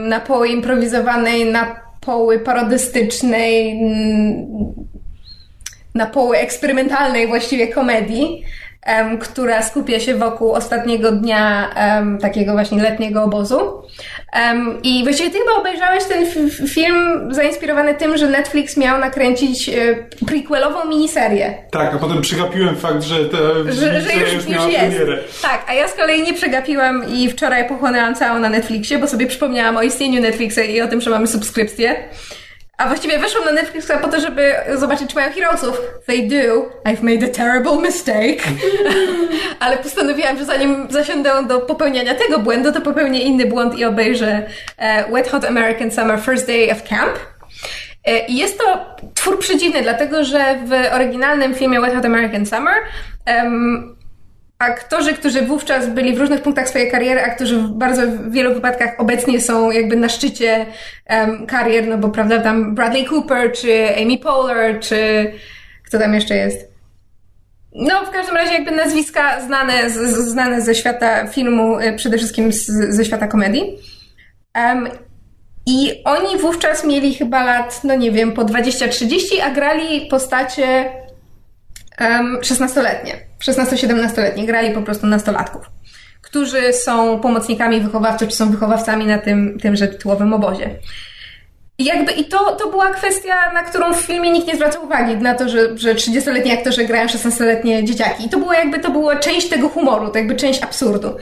na 0.08 0.20
poły 0.20 0.48
improwizowanej, 0.48 1.44
na 1.44 1.80
poły 2.00 2.38
parodystycznej, 2.38 3.70
mm, 3.70 4.74
na 5.94 6.06
poły 6.06 6.36
eksperymentalnej 6.36 7.26
właściwie 7.26 7.68
komedii, 7.68 8.44
która 9.20 9.62
skupia 9.62 10.00
się 10.00 10.14
wokół 10.14 10.52
ostatniego 10.52 11.12
dnia 11.12 11.70
takiego 12.20 12.52
właśnie 12.52 12.82
letniego 12.82 13.22
obozu. 13.22 13.82
I 14.82 15.04
właściwie 15.04 15.30
ty 15.30 15.38
chyba 15.38 15.52
obejrzałeś 15.52 16.04
ten 16.04 16.26
film 16.68 17.28
zainspirowany 17.34 17.94
tym, 17.94 18.16
że 18.16 18.26
Netflix 18.28 18.76
miał 18.76 18.98
nakręcić 18.98 19.68
e, 19.68 19.72
prequelową 20.26 20.84
miniserię. 20.88 21.54
Tak, 21.70 21.94
a 21.94 21.98
potem 21.98 22.20
przegapiłem 22.20 22.76
fakt, 22.76 23.02
że 23.02 23.24
ta 23.24 23.38
Że, 23.68 24.00
że 24.00 24.12
już, 24.14 24.32
już 24.32 24.48
miała 24.48 24.68
jest. 24.68 24.80
premierę. 24.80 25.18
Tak, 25.42 25.64
a 25.68 25.74
ja 25.74 25.88
z 25.88 25.94
kolei 25.94 26.22
nie 26.22 26.34
przegapiłam 26.34 27.04
i 27.14 27.30
wczoraj 27.30 27.68
pochłonęłam 27.68 28.14
całą 28.14 28.38
na 28.38 28.48
Netflixie, 28.48 28.98
bo 28.98 29.06
sobie 29.06 29.26
przypomniałam 29.26 29.76
o 29.76 29.82
istnieniu 29.82 30.22
Netflixa 30.22 30.58
i 30.70 30.80
o 30.80 30.88
tym, 30.88 31.00
że 31.00 31.10
mamy 31.10 31.26
subskrypcję. 31.26 31.96
A 32.78 32.86
właściwie 32.88 33.18
weszłam 33.18 33.44
na 33.44 33.52
Netflixa 33.52 33.92
po 34.02 34.08
to, 34.08 34.20
żeby 34.20 34.54
zobaczyć, 34.74 35.10
czy 35.10 35.16
mają 35.16 35.32
Heroesów. 35.32 35.80
They 36.06 36.28
do. 36.28 36.70
I've 36.84 37.02
made 37.02 37.26
a 37.26 37.28
terrible 37.28 37.76
mistake. 37.82 38.42
Ale 39.60 39.76
postanowiłam, 39.76 40.38
że 40.38 40.44
zanim 40.44 40.86
zasiądę 40.90 41.46
do 41.48 41.60
popełniania 41.60 42.14
tego 42.14 42.38
błędu, 42.38 42.72
to 42.72 42.80
popełnię 42.80 43.20
inny 43.20 43.46
błąd 43.46 43.78
i 43.78 43.84
obejrzę 43.84 44.42
e, 44.76 45.12
Wet 45.12 45.28
Hot 45.28 45.44
American 45.44 45.90
Summer 45.90 46.20
First 46.20 46.46
Day 46.46 46.72
of 46.72 46.82
Camp. 46.82 47.18
E, 48.04 48.26
I 48.26 48.36
jest 48.36 48.58
to 48.58 48.96
twór 49.14 49.38
przedziwny, 49.38 49.82
dlatego 49.82 50.24
że 50.24 50.58
w 50.66 50.94
oryginalnym 50.94 51.54
filmie 51.54 51.80
Wet 51.80 51.94
Hot 51.94 52.04
American 52.04 52.46
Summer 52.46 52.74
em, 53.24 53.95
aktorzy, 54.58 55.14
którzy 55.14 55.42
wówczas 55.42 55.88
byli 55.88 56.14
w 56.14 56.20
różnych 56.20 56.42
punktach 56.42 56.68
swojej 56.68 56.90
kariery, 56.90 57.24
a 57.24 57.34
którzy 57.34 57.58
w 57.58 57.68
bardzo 57.68 58.02
wielu 58.30 58.54
wypadkach 58.54 58.94
obecnie 58.98 59.40
są 59.40 59.70
jakby 59.70 59.96
na 59.96 60.08
szczycie 60.08 60.66
em, 61.06 61.46
karier, 61.46 61.88
no 61.88 61.98
bo 61.98 62.08
prawda, 62.08 62.40
tam 62.40 62.74
Bradley 62.74 63.06
Cooper, 63.06 63.52
czy 63.52 63.88
Amy 64.02 64.18
Poehler, 64.18 64.80
czy 64.80 65.32
kto 65.84 65.98
tam 65.98 66.14
jeszcze 66.14 66.34
jest? 66.34 66.76
No, 67.72 68.04
w 68.06 68.10
każdym 68.10 68.36
razie 68.36 68.52
jakby 68.52 68.70
nazwiska 68.70 69.40
znane, 69.40 69.90
z, 69.90 69.96
znane 70.16 70.62
ze 70.62 70.74
świata 70.74 71.26
filmu, 71.26 71.80
y, 71.80 71.92
przede 71.96 72.18
wszystkim 72.18 72.52
z, 72.52 72.66
ze 72.66 73.04
świata 73.04 73.26
komedii. 73.26 73.78
Em, 74.54 74.88
I 75.66 76.02
oni 76.04 76.38
wówczas 76.38 76.84
mieli 76.84 77.14
chyba 77.14 77.44
lat, 77.44 77.80
no 77.84 77.94
nie 77.94 78.10
wiem, 78.10 78.32
po 78.32 78.44
20-30, 78.44 79.40
a 79.44 79.50
grali 79.50 80.06
postacie 80.06 80.90
em, 81.98 82.38
16-letnie. 82.40 83.12
16-17-letnie. 83.44 84.46
Grali 84.46 84.74
po 84.74 84.82
prostu 84.82 85.06
nastolatków, 85.06 85.70
którzy 86.22 86.72
są 86.72 87.20
pomocnikami 87.20 87.80
wychowawców, 87.80 88.28
czy 88.28 88.36
są 88.36 88.50
wychowawcami 88.50 89.06
na 89.06 89.18
tym, 89.18 89.58
tymże 89.60 89.88
tytułowym 89.88 90.34
obozie. 90.34 90.70
I 91.78 91.84
jakby 91.84 92.12
i 92.12 92.24
to, 92.24 92.56
to 92.56 92.70
była 92.70 92.90
kwestia, 92.90 93.52
na 93.54 93.62
którą 93.62 93.94
w 93.94 94.00
filmie 94.00 94.30
nikt 94.30 94.46
nie 94.46 94.56
zwraca 94.56 94.78
uwagi, 94.78 95.16
na 95.16 95.34
to, 95.34 95.48
że, 95.48 95.78
że 95.78 95.94
30-letni 95.94 96.52
aktorzy 96.52 96.84
grają 96.84 97.06
16-letnie 97.06 97.84
dzieciaki. 97.84 98.26
I 98.26 98.28
to 98.28 98.38
było 98.38 98.52
jakby, 98.52 98.78
to 98.78 98.90
była 98.90 99.16
część 99.16 99.48
tego 99.48 99.68
humoru, 99.68 100.10
to 100.10 100.18
jakby 100.18 100.36
część 100.36 100.62
absurdu. 100.62 101.16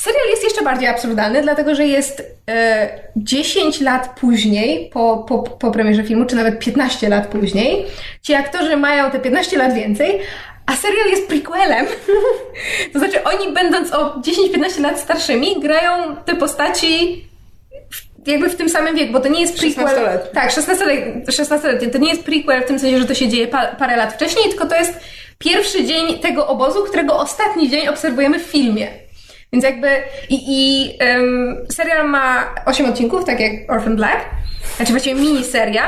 Serial 0.00 0.28
jest 0.30 0.44
jeszcze 0.44 0.62
bardziej 0.62 0.88
absurdalny, 0.88 1.42
dlatego 1.42 1.74
że 1.74 1.86
jest 1.86 2.22
e, 2.50 2.88
10 3.16 3.80
lat 3.80 4.18
później, 4.20 4.90
po, 4.92 5.24
po, 5.28 5.38
po 5.38 5.70
premierze 5.70 6.04
filmu, 6.04 6.24
czy 6.24 6.36
nawet 6.36 6.58
15 6.58 7.08
lat 7.08 7.26
później. 7.26 7.86
Ci 8.22 8.34
aktorzy 8.34 8.76
mają 8.76 9.10
te 9.10 9.18
15 9.18 9.58
lat 9.58 9.74
więcej, 9.74 10.20
a 10.66 10.76
serial 10.76 11.08
jest 11.08 11.28
prequelem. 11.28 11.86
to 12.92 12.98
znaczy, 12.98 13.24
oni 13.24 13.52
będąc 13.52 13.92
o 13.92 14.20
10-15 14.20 14.80
lat 14.80 15.00
starszymi, 15.00 15.60
grają 15.60 16.16
te 16.16 16.36
postaci 16.36 17.24
jakby 18.26 18.50
w 18.50 18.56
tym 18.56 18.68
samym 18.68 18.96
wieku, 18.96 19.12
bo 19.12 19.20
to 19.20 19.28
nie 19.28 19.40
jest 19.40 19.58
prequel. 19.58 19.86
16-letni. 19.86 20.34
Tak, 20.34 20.50
16-letni. 20.50 21.32
16 21.32 21.90
To 21.92 21.98
nie 21.98 22.10
jest 22.10 22.24
prequel 22.24 22.62
w 22.62 22.66
tym 22.66 22.78
sensie, 22.78 22.98
że 22.98 23.04
to 23.04 23.14
się 23.14 23.28
dzieje 23.28 23.48
pa, 23.48 23.66
parę 23.66 23.96
lat 23.96 24.12
wcześniej, 24.14 24.48
tylko 24.48 24.66
to 24.66 24.76
jest 24.76 25.00
pierwszy 25.38 25.84
dzień 25.84 26.18
tego 26.18 26.46
obozu, 26.46 26.84
którego 26.84 27.18
ostatni 27.18 27.70
dzień 27.70 27.88
obserwujemy 27.88 28.38
w 28.38 28.42
filmie. 28.42 29.09
Więc 29.52 29.64
jakby 29.64 29.88
i, 30.28 30.38
i 30.48 30.90
em, 30.98 31.56
serial 31.72 32.08
ma 32.08 32.54
8 32.66 32.86
odcinków, 32.86 33.24
tak 33.24 33.40
jak 33.40 33.52
Orphan 33.68 33.96
Black, 33.96 34.24
znaczy 34.76 34.92
właściwie 34.92 35.20
miniseria. 35.20 35.82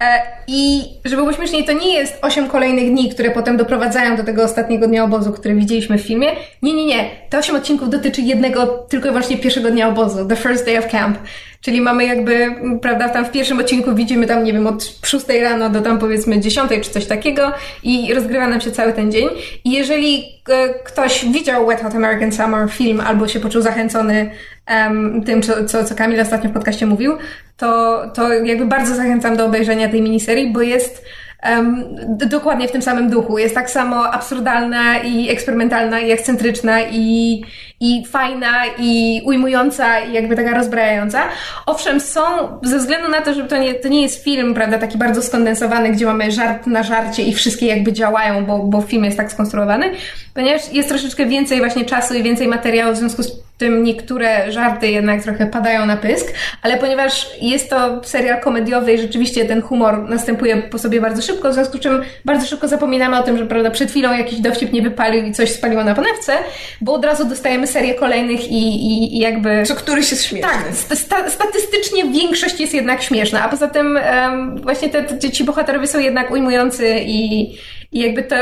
E, 0.00 0.22
I 0.46 0.82
żeby 1.04 1.22
było 1.22 1.32
śmieszniej, 1.32 1.64
to 1.64 1.72
nie 1.72 1.94
jest 1.94 2.18
8 2.22 2.48
kolejnych 2.48 2.90
dni, 2.90 3.10
które 3.10 3.30
potem 3.30 3.56
doprowadzają 3.56 4.16
do 4.16 4.24
tego 4.24 4.44
ostatniego 4.44 4.86
dnia 4.86 5.04
obozu, 5.04 5.32
który 5.32 5.54
widzieliśmy 5.54 5.98
w 5.98 6.02
filmie. 6.02 6.28
Nie, 6.62 6.74
nie, 6.74 6.86
nie. 6.86 7.10
Te 7.30 7.38
8 7.38 7.56
odcinków 7.56 7.90
dotyczy 7.90 8.22
jednego, 8.22 8.66
tylko 8.66 9.08
i 9.08 9.10
wyłącznie 9.10 9.38
pierwszego 9.38 9.70
dnia 9.70 9.88
obozu, 9.88 10.26
the 10.26 10.36
first 10.36 10.66
day 10.66 10.78
of 10.78 10.88
camp. 10.88 11.18
Czyli 11.60 11.80
mamy 11.80 12.06
jakby, 12.06 12.54
prawda, 12.82 13.08
tam 13.08 13.24
w 13.24 13.30
pierwszym 13.30 13.58
odcinku 13.58 13.94
widzimy 13.94 14.26
tam, 14.26 14.44
nie 14.44 14.52
wiem, 14.52 14.66
od 14.66 14.84
6 15.02 15.26
rano 15.42 15.70
do 15.70 15.80
tam 15.80 15.98
powiedzmy 15.98 16.40
10 16.40 16.70
czy 16.82 16.90
coś 16.90 17.06
takiego 17.06 17.52
i 17.82 18.14
rozgrywa 18.14 18.48
nam 18.48 18.60
się 18.60 18.70
cały 18.70 18.92
ten 18.92 19.12
dzień. 19.12 19.28
I 19.64 19.70
jeżeli 19.70 20.24
e, 20.48 20.68
ktoś 20.84 21.24
widział 21.24 21.66
Wet 21.66 21.80
Hot 21.80 21.94
American 21.94 22.32
Summer 22.32 22.70
film 22.70 23.00
albo 23.00 23.28
się 23.28 23.40
poczuł 23.40 23.62
zachęcony 23.62 24.30
em, 24.66 25.22
tym, 25.26 25.42
co, 25.42 25.64
co, 25.64 25.84
co 25.84 25.94
Kamil 25.94 26.20
ostatnio 26.20 26.50
w 26.50 26.52
podcaście 26.52 26.86
mówił, 26.86 27.16
to, 27.58 28.02
to 28.14 28.32
jakby 28.32 28.66
bardzo 28.66 28.94
zachęcam 28.94 29.36
do 29.36 29.46
obejrzenia 29.46 29.88
tej 29.88 30.02
miniserii, 30.02 30.52
bo 30.52 30.62
jest 30.62 31.04
um, 31.50 31.84
dokładnie 32.28 32.68
w 32.68 32.72
tym 32.72 32.82
samym 32.82 33.10
duchu. 33.10 33.38
Jest 33.38 33.54
tak 33.54 33.70
samo 33.70 34.12
absurdalna 34.12 34.98
i 34.98 35.30
eksperymentalna 35.30 36.00
i 36.00 36.10
ekscentryczna 36.10 36.80
i, 36.82 37.42
i 37.80 38.06
fajna 38.06 38.66
i 38.78 39.22
ujmująca 39.24 40.00
i 40.00 40.12
jakby 40.12 40.36
taka 40.36 40.54
rozbrajająca. 40.54 41.22
Owszem, 41.66 42.00
są, 42.00 42.20
ze 42.62 42.78
względu 42.78 43.08
na 43.08 43.20
to, 43.20 43.34
że 43.34 43.44
to 43.44 43.56
nie, 43.56 43.74
to 43.74 43.88
nie 43.88 44.02
jest 44.02 44.24
film, 44.24 44.54
prawda, 44.54 44.78
taki 44.78 44.98
bardzo 44.98 45.22
skondensowany, 45.22 45.92
gdzie 45.92 46.06
mamy 46.06 46.32
żart 46.32 46.66
na 46.66 46.82
żarcie 46.82 47.22
i 47.22 47.34
wszystkie 47.34 47.66
jakby 47.66 47.92
działają, 47.92 48.46
bo, 48.46 48.58
bo 48.58 48.80
film 48.80 49.04
jest 49.04 49.16
tak 49.16 49.32
skonstruowany, 49.32 49.90
ponieważ 50.34 50.72
jest 50.72 50.88
troszeczkę 50.88 51.26
więcej 51.26 51.58
właśnie 51.58 51.84
czasu 51.84 52.14
i 52.14 52.22
więcej 52.22 52.48
materiału, 52.48 52.94
w 52.94 52.96
związku 52.96 53.22
z 53.22 53.48
tym 53.58 53.82
niektóre 53.82 54.52
żarty 54.52 54.88
jednak 54.88 55.22
trochę 55.22 55.46
padają 55.46 55.86
na 55.86 55.96
pysk, 55.96 56.32
ale 56.62 56.76
ponieważ 56.76 57.30
jest 57.40 57.70
to 57.70 58.04
serial 58.04 58.40
komediowy 58.40 58.92
i 58.92 58.98
rzeczywiście 58.98 59.44
ten 59.44 59.62
humor 59.62 60.08
następuje 60.08 60.56
po 60.56 60.78
sobie 60.78 61.00
bardzo 61.00 61.22
szybko, 61.22 61.50
w 61.50 61.54
związku 61.54 61.78
z 61.78 61.80
czym 61.80 62.02
bardzo 62.24 62.46
szybko 62.46 62.68
zapominamy 62.68 63.18
o 63.18 63.22
tym, 63.22 63.38
że 63.38 63.46
prawda, 63.46 63.70
przed 63.70 63.90
chwilą 63.90 64.12
jakiś 64.12 64.40
dowcip 64.40 64.72
nie 64.72 64.82
wypalił 64.82 65.24
i 65.24 65.32
coś 65.32 65.50
spaliło 65.50 65.84
na 65.84 65.94
panewce, 65.94 66.32
bo 66.80 66.92
od 66.92 67.04
razu 67.04 67.24
dostajemy 67.24 67.66
serię 67.68 67.94
kolejnych 67.94 68.50
i, 68.50 68.86
i, 68.86 69.16
i 69.16 69.18
jakby... 69.18 69.62
Co 69.66 69.74
któryś 69.74 70.10
jest 70.10 70.24
śmieszny. 70.24 70.50
Tak, 70.50 70.98
sta 70.98 71.30
statystycznie 71.30 72.04
większość 72.04 72.60
jest 72.60 72.74
jednak 72.74 73.02
śmieszna, 73.02 73.44
a 73.44 73.48
poza 73.48 73.68
tym 73.68 73.98
um, 74.12 74.56
właśnie 74.62 74.88
te, 74.88 75.02
te, 75.02 75.30
ci 75.30 75.44
bohaterowie 75.44 75.86
są 75.86 75.98
jednak 75.98 76.30
ujmujący 76.30 77.00
i, 77.00 77.52
i 77.92 78.00
jakby 78.00 78.22
to 78.22 78.36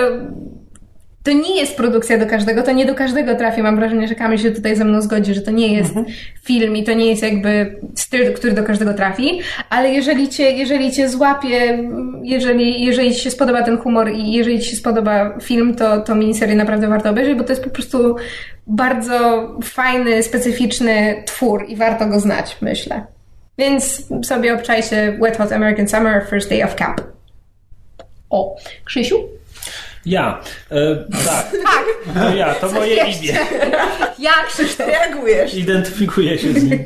to 1.26 1.32
nie 1.32 1.60
jest 1.60 1.76
produkcja 1.76 2.18
do 2.18 2.26
każdego, 2.26 2.62
to 2.62 2.72
nie 2.72 2.86
do 2.86 2.94
każdego 2.94 3.34
trafi. 3.34 3.62
Mam 3.62 3.76
wrażenie, 3.76 4.08
że 4.08 4.14
Kamil 4.14 4.38
się 4.38 4.50
tutaj 4.50 4.76
ze 4.76 4.84
mną 4.84 5.00
zgodzi, 5.00 5.34
że 5.34 5.40
to 5.40 5.50
nie 5.50 5.74
jest 5.74 5.96
mhm. 5.96 6.16
film 6.42 6.76
i 6.76 6.84
to 6.84 6.92
nie 6.92 7.06
jest 7.06 7.22
jakby 7.22 7.80
styl, 7.94 8.32
który 8.32 8.52
do 8.52 8.62
każdego 8.62 8.94
trafi, 8.94 9.40
ale 9.70 9.92
jeżeli 9.92 10.28
cię, 10.28 10.50
jeżeli 10.50 10.92
cię 10.92 11.08
złapie, 11.08 11.84
jeżeli, 12.22 12.84
jeżeli 12.84 13.14
ci 13.14 13.20
się 13.20 13.30
spodoba 13.30 13.62
ten 13.62 13.78
humor 13.78 14.12
i 14.12 14.32
jeżeli 14.32 14.60
ci 14.60 14.70
się 14.70 14.76
spodoba 14.76 15.38
film, 15.40 15.74
to, 15.74 16.00
to 16.00 16.14
miniserię 16.14 16.54
naprawdę 16.54 16.88
warto 16.88 17.10
obejrzeć, 17.10 17.38
bo 17.38 17.44
to 17.44 17.52
jest 17.52 17.64
po 17.64 17.70
prostu 17.70 18.16
bardzo 18.66 19.48
fajny, 19.64 20.22
specyficzny 20.22 21.22
twór 21.26 21.64
i 21.68 21.76
warto 21.76 22.06
go 22.06 22.20
znać, 22.20 22.56
myślę. 22.60 23.06
Więc 23.58 24.08
sobie 24.24 24.54
obczajcie 24.54 25.18
Wet 25.20 25.36
Hot 25.36 25.52
American 25.52 25.88
Summer 25.88 26.26
First 26.30 26.50
Day 26.50 26.64
of 26.64 26.74
Camp. 26.74 27.00
O, 28.30 28.56
Krzysiu? 28.84 29.16
Ja. 30.06 30.40
E, 30.70 30.96
tak. 31.24 31.52
tak. 31.72 31.84
To 32.14 32.36
ja, 32.36 32.54
to 32.54 32.72
moje 32.72 32.96
imię. 32.96 33.38
Ja, 34.18 34.32
Krzysztof. 34.48 34.86
Reagujesz. 34.86 35.54
Identyfikuję 35.54 36.38
się 36.38 36.52
z 36.52 36.64
nim. 36.64 36.78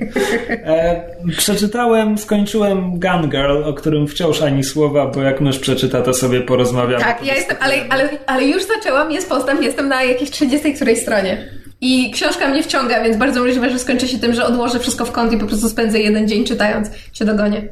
E, 0.48 1.02
przeczytałem, 1.36 2.18
skończyłem 2.18 2.90
Gun 2.90 3.30
Girl, 3.30 3.64
o 3.64 3.74
którym 3.74 4.08
wciąż 4.08 4.42
ani 4.42 4.64
słowa, 4.64 5.06
bo 5.06 5.22
jak 5.22 5.40
mysz 5.40 5.58
przeczyta, 5.58 6.02
to 6.02 6.14
sobie 6.14 6.40
porozmawiamy. 6.40 7.04
Tak, 7.04 7.26
ja 7.26 7.34
jestem, 7.34 7.56
ale, 7.60 7.74
ale, 7.90 8.08
ale 8.26 8.44
już 8.44 8.62
zaczęłam, 8.62 9.12
jest 9.12 9.28
postęp, 9.28 9.62
jestem 9.62 9.88
na 9.88 10.02
jakiejś 10.02 10.30
30 10.30 10.74
której 10.74 10.96
stronie. 10.96 11.48
I 11.80 12.10
książka 12.10 12.48
mnie 12.48 12.62
wciąga, 12.62 13.04
więc 13.04 13.16
bardzo 13.16 13.40
możliwe, 13.40 13.70
że 13.70 13.78
skończy 13.78 14.08
się 14.08 14.18
tym, 14.18 14.34
że 14.34 14.46
odłożę 14.46 14.78
wszystko 14.78 15.04
w 15.04 15.12
kąt 15.12 15.32
i 15.32 15.38
po 15.38 15.46
prostu 15.46 15.68
spędzę 15.68 16.00
jeden 16.00 16.28
dzień 16.28 16.44
czytając, 16.44 16.90
się 17.12 17.24
dogonię. 17.24 17.68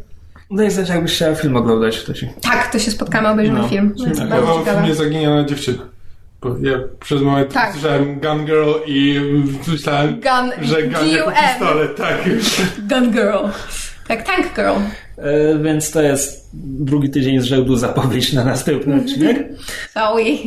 No 0.50 0.70
znać, 0.70 0.88
jakbyś 0.88 1.14
chciała 1.14 1.34
film 1.34 1.56
oglądać, 1.56 2.04
ci... 2.14 2.28
Tak, 2.40 2.72
to 2.72 2.78
się 2.78 2.90
spotkamy, 2.90 3.28
obejrzymy 3.28 3.58
no. 3.58 3.68
film. 3.68 3.94
No, 3.98 4.04
tak. 4.16 4.28
bardzo 4.28 4.58
ciekawe. 4.58 4.80
filmie 4.80 4.94
Zaginiona 4.94 5.44
dziewczyna. 5.44 5.78
Bo 6.40 6.48
ja 6.48 6.78
przez 7.00 7.22
moment 7.22 7.52
tak. 7.52 7.72
słyszałem 7.72 8.20
Gun 8.20 8.46
Girl 8.46 8.72
i 8.86 9.20
myślałem, 9.68 10.20
gun, 10.20 10.66
że 10.66 10.82
gun 10.82 11.08
jako 11.08 11.30
pistolet, 11.30 11.96
tak. 11.96 12.16
Gun 12.88 13.12
Girl. 13.12 13.46
Tak, 14.08 14.22
Tank 14.22 14.54
Girl. 14.54 14.76
E, 15.18 15.58
więc 15.58 15.90
to 15.90 16.02
jest 16.02 16.50
drugi 16.52 17.10
tydzień 17.10 17.40
z 17.40 17.44
rzędu 17.44 17.76
zapowiedź 17.76 18.32
na 18.32 18.44
następny 18.44 18.96
odcinek. 18.96 19.48
Sorry. 19.94 20.38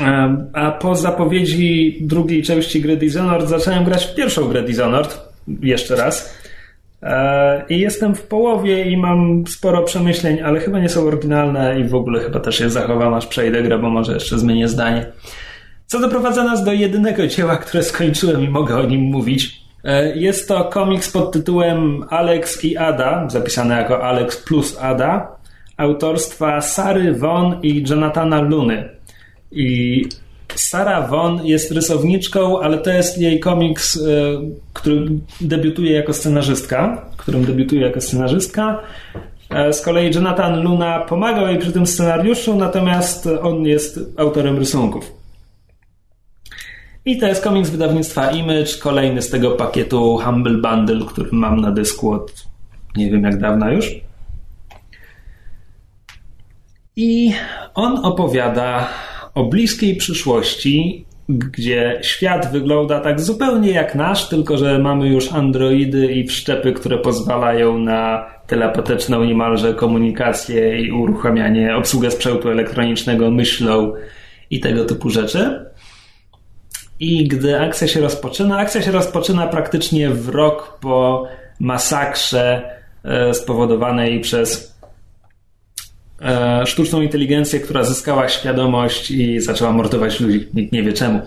E, 0.00 0.46
a 0.52 0.70
po 0.70 0.96
zapowiedzi 0.96 1.98
drugiej 2.00 2.42
części 2.42 2.80
gry 2.80 2.96
Dishonored 2.96 3.48
zacząłem 3.48 3.84
grać 3.84 4.06
w 4.06 4.14
pierwszą 4.14 4.48
grę 4.48 4.62
Dishonored. 4.62 5.18
Jeszcze 5.62 5.96
raz. 5.96 6.39
E, 7.02 7.64
I 7.68 7.80
jestem 7.80 8.14
w 8.14 8.22
połowie 8.22 8.90
i 8.90 8.96
mam 8.96 9.46
sporo 9.46 9.82
przemyśleń, 9.82 10.40
ale 10.40 10.60
chyba 10.60 10.78
nie 10.78 10.88
są 10.88 11.06
oryginalne 11.06 11.80
i 11.80 11.84
w 11.84 11.94
ogóle 11.94 12.20
chyba 12.20 12.40
też 12.40 12.60
je 12.60 12.70
zachowam, 12.70 13.14
aż 13.14 13.26
przejdę 13.26 13.62
grę, 13.62 13.78
bo 13.78 13.90
może 13.90 14.14
jeszcze 14.14 14.38
zmienię 14.38 14.68
zdanie. 14.68 15.06
Co 15.86 16.00
doprowadza 16.00 16.44
nas 16.44 16.64
do 16.64 16.72
jedynego 16.72 17.26
dzieła, 17.26 17.56
które 17.56 17.82
skończyłem 17.82 18.42
i 18.42 18.48
mogę 18.48 18.76
o 18.76 18.82
nim 18.82 19.00
mówić. 19.00 19.60
E, 19.84 20.16
jest 20.16 20.48
to 20.48 20.64
komiks 20.64 21.10
pod 21.12 21.32
tytułem 21.32 22.04
Alex 22.10 22.64
i 22.64 22.76
Ada, 22.76 23.28
zapisane 23.28 23.76
jako 23.76 24.02
Alex 24.02 24.36
plus 24.36 24.78
Ada, 24.80 25.36
autorstwa 25.76 26.60
Sary 26.60 27.14
Von 27.14 27.60
i 27.62 27.84
Jonathana 27.90 28.40
Luny. 28.40 28.88
I 29.52 30.04
Sarah 30.56 31.10
Von 31.10 31.46
jest 31.46 31.70
rysowniczką, 31.70 32.60
ale 32.60 32.78
to 32.78 32.90
jest 32.90 33.18
jej 33.18 33.40
komiks, 33.40 33.96
e, 33.96 34.00
który 34.72 35.06
debiutuje 35.40 35.92
jako 35.92 36.12
scenarzystka, 36.12 37.06
którym 37.16 37.44
debiutuje 37.44 37.82
jako 37.82 38.00
scenarzystka. 38.00 38.82
E, 39.50 39.72
z 39.72 39.82
kolei 39.82 40.14
Jonathan 40.14 40.62
Luna 40.62 41.00
pomagał 41.00 41.48
jej 41.48 41.58
przy 41.58 41.72
tym 41.72 41.86
scenariuszu, 41.86 42.56
natomiast 42.56 43.26
on 43.42 43.66
jest 43.66 44.00
autorem 44.16 44.58
rysunków. 44.58 45.12
I 47.04 47.18
to 47.18 47.26
jest 47.26 47.42
komiks 47.42 47.70
wydawnictwa 47.70 48.30
Image, 48.30 48.78
kolejny 48.82 49.22
z 49.22 49.30
tego 49.30 49.50
pakietu 49.50 50.18
Humble 50.18 50.58
Bundle, 50.58 51.06
który 51.06 51.28
mam 51.32 51.60
na 51.60 51.70
dysku 51.70 52.12
od 52.12 52.50
nie 52.96 53.10
wiem 53.10 53.24
jak 53.24 53.38
dawna 53.38 53.72
już. 53.72 53.94
I 56.96 57.32
on 57.74 58.04
opowiada 58.04 58.88
o 59.34 59.44
bliskiej 59.44 59.96
przyszłości, 59.96 61.04
gdzie 61.28 61.98
świat 62.02 62.52
wygląda 62.52 63.00
tak 63.00 63.20
zupełnie 63.20 63.70
jak 63.70 63.94
nasz, 63.94 64.28
tylko 64.28 64.56
że 64.56 64.78
mamy 64.78 65.08
już 65.08 65.32
androidy 65.32 66.12
i 66.12 66.26
wszczepy, 66.26 66.72
które 66.72 66.98
pozwalają 66.98 67.78
na 67.78 68.26
telepatyczną 68.46 69.24
niemalże 69.24 69.74
komunikację 69.74 70.80
i 70.80 70.92
uruchamianie, 70.92 71.76
obsługę 71.76 72.10
sprzętu 72.10 72.50
elektronicznego 72.50 73.30
myślą 73.30 73.92
i 74.50 74.60
tego 74.60 74.84
typu 74.84 75.10
rzeczy. 75.10 75.64
I 77.00 77.28
gdy 77.28 77.60
akcja 77.60 77.88
się 77.88 78.00
rozpoczyna, 78.00 78.58
akcja 78.58 78.82
się 78.82 78.92
rozpoczyna 78.92 79.46
praktycznie 79.46 80.10
w 80.10 80.28
rok 80.28 80.78
po 80.80 81.26
masakrze 81.60 82.70
e, 83.04 83.34
spowodowanej 83.34 84.20
przez 84.20 84.69
sztuczną 86.66 87.02
inteligencję, 87.02 87.60
która 87.60 87.84
zyskała 87.84 88.28
świadomość 88.28 89.10
i 89.10 89.40
zaczęła 89.40 89.72
mordować 89.72 90.20
ludzi. 90.20 90.46
Nikt 90.54 90.72
nie 90.72 90.82
wie 90.82 90.92
czemu. 90.92 91.20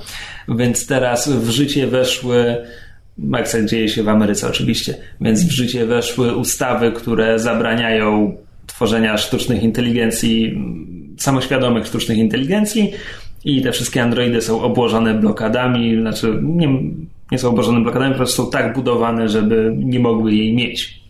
Więc 0.48 0.88
teraz 0.88 1.30
w 1.30 1.50
życie 1.50 1.88
weszły 1.88 2.58
akcent 3.34 3.70
dzieje 3.70 3.90
się 3.90 4.04
w 4.04 4.10
Ameryce 4.10 4.48
oczywiście, 4.48 4.96
więc 5.22 5.44
w 5.44 5.52
życie 5.52 5.86
weszły 5.86 6.36
ustawy, 6.36 6.92
które 6.92 7.40
zabraniają 7.40 8.38
tworzenia 8.68 9.18
sztucznych 9.18 9.64
inteligencji, 9.64 10.64
samoświadomych 11.18 11.88
sztucznych 11.88 12.18
inteligencji 12.18 12.92
i 13.46 13.62
te 13.62 13.72
wszystkie 13.72 14.04
androidy 14.04 14.42
są 14.42 14.62
obłożone 14.62 15.14
blokadami, 15.14 16.02
znaczy 16.02 16.40
nie, 16.42 16.68
nie 17.32 17.40
są 17.40 17.50
obłożone 17.50 17.82
blokadami, 17.82 18.12
po 18.12 18.18
prostu 18.18 18.44
są 18.44 18.52
tak 18.52 18.76
budowane, 18.76 19.30
żeby 19.30 19.74
nie 19.78 20.00
mogły 20.00 20.34
jej 20.34 20.54
mieć. 20.54 21.03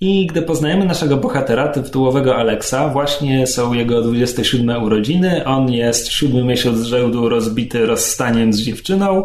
I 0.00 0.26
gdy 0.26 0.42
poznajemy 0.42 0.84
naszego 0.84 1.16
bohatera, 1.16 1.68
tytułowego 1.68 2.36
Alexa, 2.36 2.88
właśnie 2.88 3.46
są 3.46 3.72
jego 3.72 4.02
27 4.02 4.82
urodziny. 4.82 5.44
On 5.44 5.72
jest 5.72 6.08
siódmy 6.08 6.44
miesiąc 6.44 6.80
rzędu 6.80 7.28
rozbity 7.28 7.86
rozstaniem 7.86 8.52
z 8.52 8.60
dziewczyną 8.60 9.24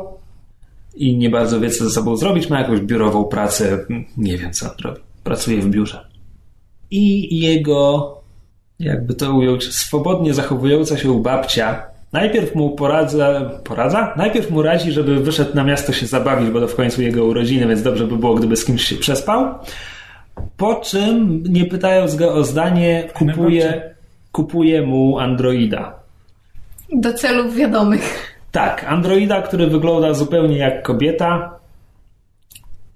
i 0.95 1.17
nie 1.17 1.29
bardzo 1.29 1.59
wie, 1.59 1.69
co 1.69 1.83
ze 1.83 1.89
sobą 1.89 2.17
zrobić. 2.17 2.49
Ma 2.49 2.59
jakąś 2.59 2.79
biurową 2.79 3.23
pracę. 3.23 3.85
Nie 4.17 4.37
wiem, 4.37 4.53
co 4.53 4.65
on 4.65 4.75
robi. 4.83 5.01
Pracuje 5.23 5.61
w 5.61 5.69
biurze. 5.69 6.07
I 6.91 7.39
jego, 7.39 8.11
jakby 8.79 9.13
to 9.13 9.33
ująć, 9.33 9.73
swobodnie 9.73 10.33
zachowująca 10.33 10.97
się 10.97 11.21
babcia 11.21 11.93
Najpierw 12.13 12.55
mu 12.55 12.69
poradza, 12.69 13.49
poradza? 13.63 14.13
Najpierw 14.17 14.51
mu 14.51 14.61
radzi, 14.61 14.91
żeby 14.91 15.19
wyszedł 15.19 15.55
na 15.55 15.63
miasto 15.63 15.93
się 15.93 16.05
zabawić, 16.05 16.49
bo 16.49 16.59
to 16.59 16.67
w 16.67 16.75
końcu 16.75 17.01
jego 17.01 17.25
urodziny, 17.25 17.67
więc 17.67 17.81
dobrze 17.81 18.07
by 18.07 18.17
było, 18.17 18.35
gdyby 18.35 18.55
z 18.55 18.65
kimś 18.65 18.83
się 18.83 18.95
przespał. 18.95 19.55
Po 20.57 20.75
czym, 20.75 21.43
nie 21.49 21.65
pytając 21.65 22.15
go 22.15 22.33
o 22.33 22.43
zdanie, 22.43 23.09
kupuje, 23.13 23.95
kupuje 24.31 24.81
mu 24.81 25.19
Androida. 25.19 25.99
Do 26.93 27.13
celów 27.13 27.55
wiadomych. 27.55 28.33
Tak, 28.51 28.83
Androida, 28.83 29.41
który 29.41 29.67
wygląda 29.67 30.13
zupełnie 30.13 30.57
jak 30.57 30.83
kobieta 30.83 31.59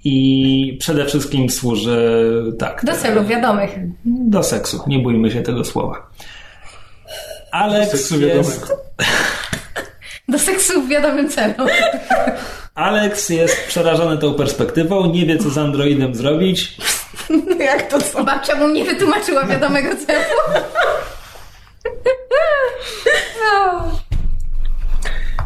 i 0.04 0.78
przede 0.80 1.06
wszystkim 1.06 1.50
służy 1.50 2.32
tak. 2.60 2.86
Do 2.86 2.94
celów 2.94 3.28
wiadomych. 3.28 3.80
Do 4.06 4.44
seksu, 4.44 4.84
nie 4.88 5.00
bójmy 5.00 5.32
się 5.32 5.42
tego 5.42 5.64
słowa. 5.64 6.10
Alex 7.52 7.92
do 7.92 7.98
seksu 7.98 8.22
jest... 8.22 8.68
Do 10.30 10.40
seksu 10.40 10.82
w 10.82 10.90
wiadomym 10.90 11.30
celu. 11.30 11.54
Alex 12.76 13.30
jest 13.30 13.68
przerażony 13.68 14.18
tą 14.18 14.34
perspektywą, 14.34 15.12
nie 15.12 15.26
wie 15.26 15.38
co 15.38 15.50
z 15.50 15.58
Androidem 15.58 16.16
zrobić 16.16 16.78
Jak 17.60 17.90
to 17.90 18.02
co? 18.02 18.24
Babcia 18.24 18.56
mu 18.56 18.68
nie 18.68 18.84
wytłumaczyła 18.86 19.46
wiadomego 19.46 19.90
celu. 20.08 20.64
No. 23.44 23.92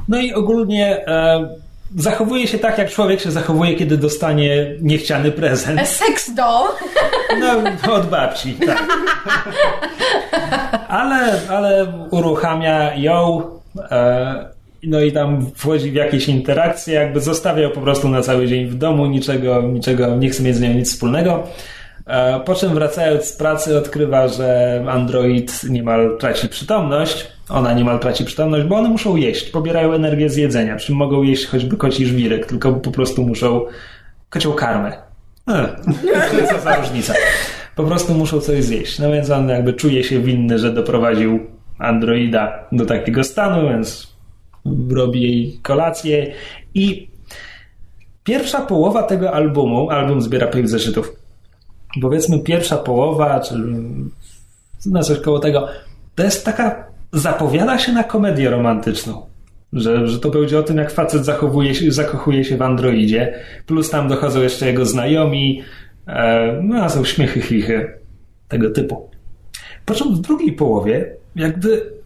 No 0.07 0.19
i 0.19 0.33
ogólnie 0.33 1.07
e, 1.07 1.49
zachowuje 1.95 2.47
się 2.47 2.59
tak, 2.59 2.77
jak 2.77 2.89
człowiek 2.89 3.19
się 3.19 3.31
zachowuje, 3.31 3.75
kiedy 3.75 3.97
dostanie 3.97 4.75
niechciany 4.81 5.31
prezent. 5.31 5.79
A 5.79 5.85
sex 5.85 6.33
doll. 6.33 6.67
No, 7.39 7.93
od 7.93 8.05
babci, 8.05 8.53
tak. 8.53 8.83
Ale, 10.87 11.41
ale 11.49 11.93
uruchamia 12.11 12.95
ją, 12.95 13.41
e, 13.91 14.49
no 14.83 15.01
i 15.01 15.11
tam 15.11 15.45
wchodzi 15.55 15.91
w 15.91 15.93
jakieś 15.93 16.27
interakcje, 16.27 16.93
jakby 16.93 17.21
zostawia 17.21 17.61
ją 17.61 17.69
po 17.69 17.81
prostu 17.81 18.09
na 18.09 18.21
cały 18.21 18.47
dzień 18.47 18.67
w 18.67 18.75
domu, 18.75 19.05
niczego, 19.05 19.61
niczego 19.61 20.15
nie 20.15 20.29
chce 20.29 20.43
mieć 20.43 20.55
z 20.55 20.61
nią 20.61 20.73
nic 20.73 20.91
wspólnego. 20.93 21.43
E, 22.07 22.39
po 22.39 22.55
czym 22.55 22.73
wracając 22.73 23.25
z 23.25 23.33
pracy 23.33 23.77
odkrywa, 23.77 24.27
że 24.27 24.83
android 24.89 25.63
niemal 25.69 26.17
traci 26.19 26.49
przytomność. 26.49 27.27
Ona 27.49 27.73
niemal 27.73 27.99
traci 27.99 28.25
przytomność, 28.25 28.65
bo 28.65 28.75
one 28.75 28.89
muszą 28.89 29.15
jeść, 29.15 29.49
pobierają 29.49 29.93
energię 29.93 30.29
z 30.29 30.35
jedzenia, 30.35 30.75
przy 30.75 30.87
czym 30.87 30.95
mogą 30.95 31.23
jeść 31.23 31.45
choćby 31.45 31.77
koci 31.77 32.05
żwirek, 32.05 32.45
tylko 32.45 32.73
po 32.73 32.91
prostu 32.91 33.23
muszą 33.23 33.65
kocią 34.29 34.53
karmę. 34.53 34.91
E, 35.49 35.75
co 36.49 36.59
za 36.59 36.75
różnica. 36.75 37.13
Po 37.75 37.83
prostu 37.83 38.13
muszą 38.13 38.39
coś 38.39 38.63
zjeść. 38.63 38.99
No 38.99 39.11
więc 39.11 39.29
on 39.29 39.49
jakby 39.49 39.73
czuje 39.73 40.03
się 40.03 40.19
winny, 40.19 40.59
że 40.59 40.73
doprowadził 40.73 41.39
androida 41.79 42.65
do 42.71 42.85
takiego 42.85 43.23
stanu, 43.23 43.69
więc 43.69 44.10
robi 44.89 45.21
jej 45.21 45.59
kolację 45.63 46.33
i 46.73 47.07
pierwsza 48.23 48.61
połowa 48.61 49.03
tego 49.03 49.33
albumu, 49.33 49.89
album 49.89 50.21
zbiera 50.21 50.47
pięć 50.47 50.69
zeszytów, 50.69 51.15
powiedzmy 52.01 52.39
pierwsza 52.39 52.77
połowa, 52.77 53.39
czy 53.39 53.55
na 54.85 55.03
coś 55.03 55.19
koło 55.19 55.39
tego, 55.39 55.67
to 56.15 56.23
jest 56.23 56.45
taka, 56.45 56.83
zapowiada 57.13 57.79
się 57.79 57.91
na 57.91 58.03
komedię 58.03 58.49
romantyczną. 58.49 59.25
Że, 59.73 60.07
że 60.07 60.19
to 60.19 60.29
będzie 60.29 60.59
o 60.59 60.63
tym, 60.63 60.77
jak 60.77 60.91
facet 60.91 61.25
zachowuje 61.25 61.75
się, 61.75 61.91
zakochuje 61.91 62.43
się 62.43 62.57
w 62.57 62.61
androidzie, 62.61 63.33
plus 63.65 63.89
tam 63.89 64.07
dochodzą 64.07 64.41
jeszcze 64.41 64.67
jego 64.67 64.85
znajomi, 64.85 65.61
e, 66.07 66.59
no 66.63 66.89
są 66.89 67.03
śmiechy, 67.03 67.41
chichy, 67.41 67.93
tego 68.47 68.69
typu. 68.69 69.09
Po 69.85 69.93
czym 69.93 70.15
w 70.15 70.19
drugiej 70.19 70.53
połowie, 70.53 71.15
jakby 71.35 72.00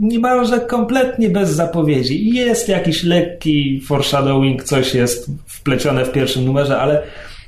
niemalże 0.00 0.60
kompletnie 0.60 1.28
bez 1.28 1.50
zapowiedzi. 1.50 2.30
Jest 2.34 2.68
jakiś 2.68 3.04
lekki 3.04 3.80
foreshadowing, 3.80 4.64
coś 4.64 4.94
jest 4.94 5.30
wplecione 5.46 6.04
w 6.04 6.12
pierwszym 6.12 6.44
numerze, 6.44 6.78
ale 6.78 7.02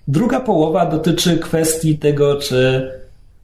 druga 0.08 0.40
połowa 0.40 0.86
dotyczy 0.86 1.38
kwestii 1.38 1.98
tego, 1.98 2.36
czy 2.36 2.90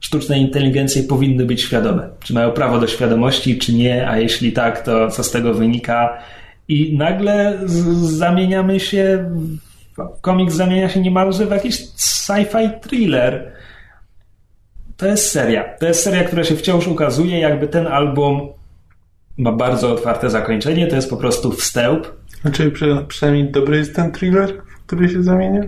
sztuczne 0.01 0.39
inteligencje 0.39 1.03
powinny 1.03 1.45
być 1.45 1.63
świadome. 1.63 2.09
Czy 2.21 2.35
mają 2.35 2.51
prawo 2.51 2.81
do 2.81 2.87
świadomości, 2.87 3.59
czy 3.59 3.73
nie, 3.73 4.09
a 4.09 4.19
jeśli 4.19 4.53
tak, 4.53 4.85
to 4.85 5.11
co 5.11 5.25
z 5.25 5.31
tego 5.31 5.55
wynika. 5.55 6.19
I 6.69 6.97
nagle 6.97 7.59
zamieniamy 8.03 8.81
się, 8.81 9.31
komiks 10.21 10.55
zamienia 10.55 10.89
się 10.89 11.01
niemalże 11.01 11.47
w 11.47 11.51
jakiś 11.51 11.77
sci-fi 11.97 12.81
thriller. 12.81 13.53
To 14.97 15.07
jest 15.07 15.31
seria. 15.31 15.65
To 15.81 15.87
jest 15.87 16.03
seria, 16.03 16.25
która 16.25 16.45
się 16.45 16.57
wciąż 16.57 16.87
ukazuje, 16.87 17.39
jakby 17.39 17.69
ten 17.69 17.87
album 17.87 18.58
ma 19.39 19.53
bardzo 19.53 19.93
otwarte 19.93 20.31
zakończenie, 20.31 20.87
to 20.87 20.97
jest 20.97 21.11
po 21.11 21.17
prostu 21.17 21.53
wstęp. 21.53 22.07
Znaczy 22.41 22.73
przynajmniej 23.09 23.51
dobry 23.51 23.77
jest 23.77 23.97
ten 23.97 24.13
thriller, 24.13 24.63
w 24.83 24.87
który 24.87 25.09
się 25.09 25.23
zamienia? 25.23 25.63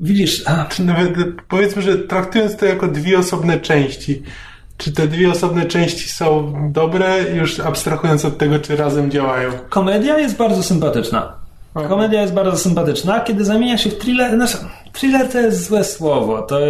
Widzisz, 0.00 0.42
a... 0.46 0.64
Czy 0.64 0.84
nawet 0.84 1.10
powiedzmy, 1.48 1.82
że 1.82 1.98
traktując 1.98 2.56
to 2.56 2.66
jako 2.66 2.88
dwie 2.88 3.18
osobne 3.18 3.60
części, 3.60 4.22
czy 4.76 4.92
te 4.92 5.08
dwie 5.08 5.30
osobne 5.30 5.66
części 5.66 6.08
są 6.08 6.54
dobre, 6.72 7.24
już 7.34 7.60
abstrahując 7.60 8.24
od 8.24 8.38
tego, 8.38 8.58
czy 8.58 8.76
razem 8.76 9.10
działają? 9.10 9.50
Komedia 9.68 10.18
jest 10.18 10.36
bardzo 10.36 10.62
sympatyczna. 10.62 11.32
Komedia 11.88 12.20
jest 12.22 12.34
bardzo 12.34 12.58
sympatyczna, 12.58 13.20
kiedy 13.20 13.44
zamienia 13.44 13.78
się 13.78 13.90
w 13.90 13.98
thriller. 13.98 14.34
Znaczy, 14.34 14.56
thriller 14.92 15.28
to 15.28 15.40
jest 15.40 15.68
złe 15.68 15.84
słowo. 15.84 16.42
To 16.42 16.60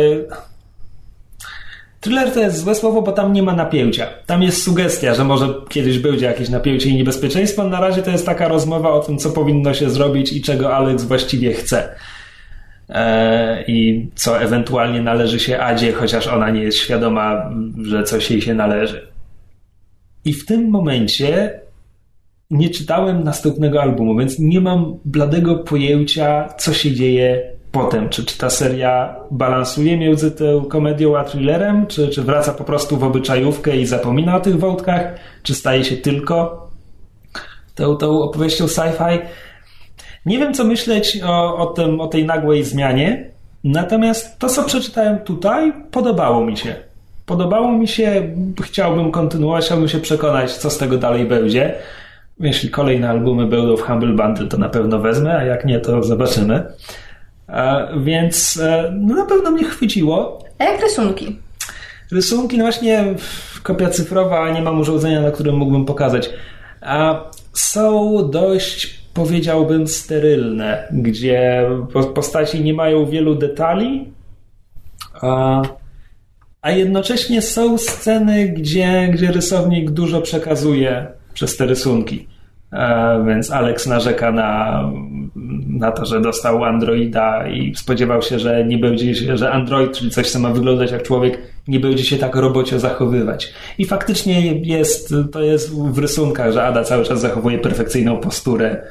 Thriller 2.02 2.32
to 2.32 2.40
jest 2.40 2.58
złe 2.58 2.74
słowo, 2.74 3.02
bo 3.02 3.12
tam 3.12 3.32
nie 3.32 3.42
ma 3.42 3.54
napięcia. 3.54 4.06
Tam 4.26 4.42
jest 4.42 4.62
sugestia, 4.62 5.14
że 5.14 5.24
może 5.24 5.54
kiedyś 5.68 5.98
będzie 5.98 6.26
jakieś 6.26 6.48
napięcie 6.48 6.88
i 6.88 6.94
niebezpieczeństwo. 6.94 7.64
Na 7.64 7.80
razie 7.80 8.02
to 8.02 8.10
jest 8.10 8.26
taka 8.26 8.48
rozmowa 8.48 8.90
o 8.90 9.00
tym, 9.00 9.18
co 9.18 9.30
powinno 9.30 9.74
się 9.74 9.90
zrobić 9.90 10.32
i 10.32 10.42
czego 10.42 10.76
Alex 10.76 11.04
właściwie 11.04 11.52
chce. 11.52 11.94
Eee, 12.88 13.64
I 13.66 14.08
co 14.14 14.40
ewentualnie 14.40 15.02
należy 15.02 15.40
się 15.40 15.58
Adzie, 15.58 15.92
chociaż 15.92 16.26
ona 16.26 16.50
nie 16.50 16.62
jest 16.62 16.78
świadoma, 16.78 17.50
że 17.82 18.02
coś 18.02 18.30
jej 18.30 18.42
się 18.42 18.54
należy. 18.54 19.08
I 20.24 20.32
w 20.32 20.46
tym 20.46 20.70
momencie 20.70 21.60
nie 22.50 22.70
czytałem 22.70 23.24
następnego 23.24 23.82
albumu, 23.82 24.18
więc 24.18 24.38
nie 24.38 24.60
mam 24.60 24.98
bladego 25.04 25.56
pojęcia, 25.56 26.48
co 26.58 26.72
się 26.72 26.92
dzieje 26.92 27.52
potem? 27.72 28.08
Czy, 28.08 28.24
czy 28.24 28.38
ta 28.38 28.50
seria 28.50 29.16
balansuje 29.30 29.96
między 29.96 30.30
tą 30.30 30.64
komedią 30.64 31.18
a 31.18 31.24
thrillerem? 31.24 31.87
Czy, 31.87 32.08
czy 32.08 32.22
wraca 32.22 32.52
po 32.52 32.64
prostu 32.64 32.96
w 32.96 33.04
obyczajówkę 33.04 33.76
i 33.76 33.87
zapomina 33.87 34.37
o 34.37 34.40
tych 34.40 34.58
wątkach? 34.58 35.14
Czy 35.42 35.54
staje 35.54 35.85
się 35.85 35.96
tylko 35.96 36.66
tą, 37.74 37.96
tą 37.96 38.22
opowieścią 38.22 38.66
sci-fi? 38.66 39.18
Nie 40.26 40.38
wiem, 40.38 40.54
co 40.54 40.64
myśleć 40.64 41.20
o, 41.24 41.56
o, 41.56 41.66
tym, 41.66 42.00
o 42.00 42.06
tej 42.06 42.24
nagłej 42.26 42.64
zmianie, 42.64 43.30
natomiast 43.64 44.38
to, 44.38 44.48
co 44.48 44.64
przeczytałem 44.64 45.18
tutaj, 45.18 45.72
podobało 45.90 46.46
mi 46.46 46.56
się. 46.56 46.74
Podobało 47.26 47.72
mi 47.72 47.88
się, 47.88 48.35
chciałbym 48.62 49.11
kontynuować, 49.11 49.64
chciałbym 49.64 49.88
się 49.88 49.98
przekonać, 49.98 50.52
co 50.52 50.70
z 50.70 50.78
tego 50.78 50.98
dalej 50.98 51.24
będzie. 51.24 51.74
Jeśli 52.40 52.70
kolejne 52.70 53.11
albumy 53.11 53.46
będą 53.46 53.76
w 53.76 53.82
Humble 53.82 54.12
Bundle, 54.12 54.46
to 54.46 54.58
na 54.58 54.68
pewno 54.68 54.98
wezmę, 54.98 55.37
a 55.37 55.44
jak 55.44 55.64
nie, 55.64 55.80
to 55.80 56.02
zobaczymy. 56.02 56.64
E, 57.48 57.88
więc 58.00 58.57
e, 58.62 58.92
no 59.00 59.14
na 59.14 59.26
pewno 59.26 59.50
mnie 59.50 59.64
chwyciło. 59.64 60.44
A 60.59 60.64
jak 60.64 60.81
rysunki? 60.81 61.38
Rysunki, 62.12 62.59
no 62.59 62.64
właśnie 62.64 63.05
kopia 63.62 63.88
cyfrowa, 63.90 64.50
nie 64.50 64.62
mam 64.62 64.81
urządzenia, 64.81 65.20
na 65.20 65.31
którym 65.31 65.57
mógłbym 65.57 65.85
pokazać. 65.85 66.31
A 66.81 67.24
są 67.52 68.18
dość, 68.31 69.00
powiedziałbym, 69.14 69.88
sterylne, 69.88 70.88
gdzie 70.92 71.68
postaci 72.14 72.61
nie 72.61 72.74
mają 72.74 73.07
wielu 73.07 73.35
detali, 73.35 74.12
a, 75.20 75.62
a 76.62 76.70
jednocześnie 76.70 77.42
są 77.42 77.78
sceny, 77.78 78.48
gdzie, 78.48 79.09
gdzie 79.12 79.33
rysownik 79.33 79.90
dużo 79.90 80.20
przekazuje 80.20 81.07
przez 81.35 81.57
te 81.57 81.66
rysunki. 81.66 82.26
E, 82.72 83.24
więc 83.26 83.50
Alex 83.50 83.87
narzeka 83.87 84.33
na, 84.33 84.83
na 85.83 85.92
to, 85.92 86.07
że 86.07 86.21
dostał 86.21 86.64
Androida 86.64 87.49
i 87.49 87.75
spodziewał 87.77 88.23
się, 88.23 88.38
że 88.38 88.64
nie 88.64 88.79
będzie 88.79 89.14
się, 89.14 89.37
że 89.37 89.51
Android, 89.51 89.92
czyli 89.92 90.11
coś, 90.11 90.31
co 90.31 90.38
ma 90.38 90.51
wyglądać 90.51 90.90
jak 90.90 91.03
człowiek, 91.03 91.38
nie 91.68 91.81
będzie 91.81 92.05
się 92.05 92.16
tak 92.16 92.37
robocio 92.37 92.79
zachowywać. 92.79 93.53
I 93.79 93.85
faktycznie 93.85 94.57
jest, 94.57 95.14
to 95.33 95.42
jest 95.42 95.75
w 95.75 95.99
rysunkach, 95.99 96.53
że 96.53 96.64
Ada 96.64 96.85
cały 96.85 97.05
czas 97.05 97.21
zachowuje 97.21 97.59
perfekcyjną 97.59 98.16
posturę, 98.16 98.83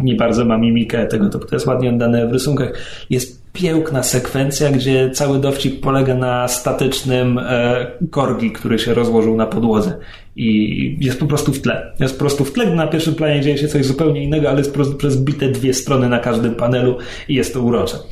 nie 0.00 0.14
bardzo 0.14 0.44
ma 0.44 0.58
mimikę 0.58 1.06
tego, 1.06 1.28
to 1.28 1.40
jest 1.52 1.66
ładnie 1.66 1.90
oddane 1.90 2.26
w 2.26 2.32
rysunkach. 2.32 2.72
Jest 3.10 3.37
piękna 3.52 4.02
sekwencja, 4.02 4.70
gdzie 4.70 5.10
cały 5.10 5.40
dowcip 5.40 5.80
polega 5.80 6.14
na 6.14 6.48
statycznym 6.48 7.38
e, 7.38 7.86
korgi, 8.10 8.52
który 8.52 8.78
się 8.78 8.94
rozłożył 8.94 9.36
na 9.36 9.46
podłodze 9.46 9.98
i 10.36 10.96
jest 11.00 11.20
po 11.20 11.26
prostu 11.26 11.52
w 11.52 11.60
tle. 11.60 11.92
Jest 12.00 12.14
po 12.14 12.20
prostu 12.20 12.44
w 12.44 12.52
tle, 12.52 12.74
na 12.74 12.86
pierwszym 12.86 13.14
planie 13.14 13.40
dzieje 13.40 13.58
się 13.58 13.68
coś 13.68 13.86
zupełnie 13.86 14.24
innego, 14.24 14.48
ale 14.48 14.58
jest 14.58 14.70
po 14.70 14.74
prostu 14.74 14.96
przez 14.96 15.16
bite 15.16 15.48
dwie 15.48 15.74
strony 15.74 16.08
na 16.08 16.18
każdym 16.18 16.54
panelu 16.54 16.98
i 17.28 17.34
jest 17.34 17.54
to 17.54 17.60
urocze. 17.60 17.96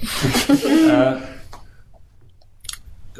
E, 0.90 1.12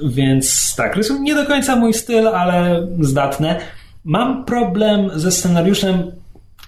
więc 0.04 0.74
tak, 0.76 0.96
rysunek 0.96 1.22
nie 1.22 1.34
do 1.34 1.46
końca 1.46 1.76
mój 1.76 1.94
styl, 1.94 2.28
ale 2.28 2.86
zdatne. 3.00 3.60
Mam 4.04 4.44
problem 4.44 5.10
ze 5.14 5.30
scenariuszem. 5.30 6.12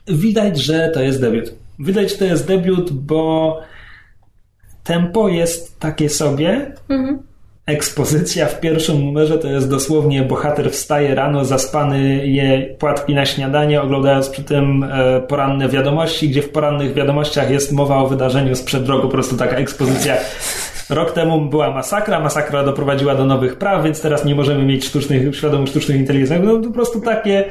Widać, 0.09 0.63
że 0.63 0.91
to 0.95 1.03
jest 1.03 1.21
debiut. 1.21 1.55
Widać, 1.79 2.11
że 2.11 2.19
to 2.19 2.25
jest 2.25 2.47
debiut, 2.47 2.93
bo 2.93 3.61
tempo 4.89 5.29
jest 5.29 5.81
takie 5.81 6.09
sobie. 6.09 6.73
Mhm 6.89 7.29
ekspozycja 7.69 8.47
w 8.47 8.61
pierwszym 8.61 9.05
numerze 9.05 9.39
to 9.39 9.49
jest 9.49 9.71
dosłownie 9.71 10.23
bohater 10.23 10.71
wstaje 10.71 11.15
rano, 11.15 11.45
zaspany, 11.45 12.27
je 12.27 12.75
płatki 12.79 13.15
na 13.15 13.27
śniadanie, 13.27 13.83
oglądając 13.83 14.29
przy 14.29 14.45
tym 14.45 14.83
e, 14.85 15.21
poranne 15.21 15.69
wiadomości, 15.69 16.29
gdzie 16.29 16.43
w 16.43 16.51
porannych 16.51 16.95
wiadomościach 16.95 17.51
jest 17.51 17.73
mowa 17.73 17.97
o 17.97 18.07
wydarzeniu 18.07 18.55
sprzed 18.57 18.89
roku, 18.89 19.03
po 19.03 19.09
prostu 19.09 19.37
taka 19.37 19.57
ekspozycja. 19.57 20.17
Rok 20.91 21.13
temu 21.13 21.41
była 21.41 21.71
masakra, 21.71 22.21
masakra 22.21 22.65
doprowadziła 22.65 23.15
do 23.15 23.25
nowych 23.25 23.57
praw, 23.59 23.85
więc 23.85 24.03
teraz 24.03 24.25
nie 24.25 24.35
możemy 24.35 24.65
mieć 24.65 24.85
sztucznych, 24.85 25.37
świadomych 25.37 25.69
sztucznych 25.69 25.97
inteligencji. 25.97 26.47
No, 26.47 26.61
po 26.61 26.75
prostu 26.75 27.01
takie 27.01 27.45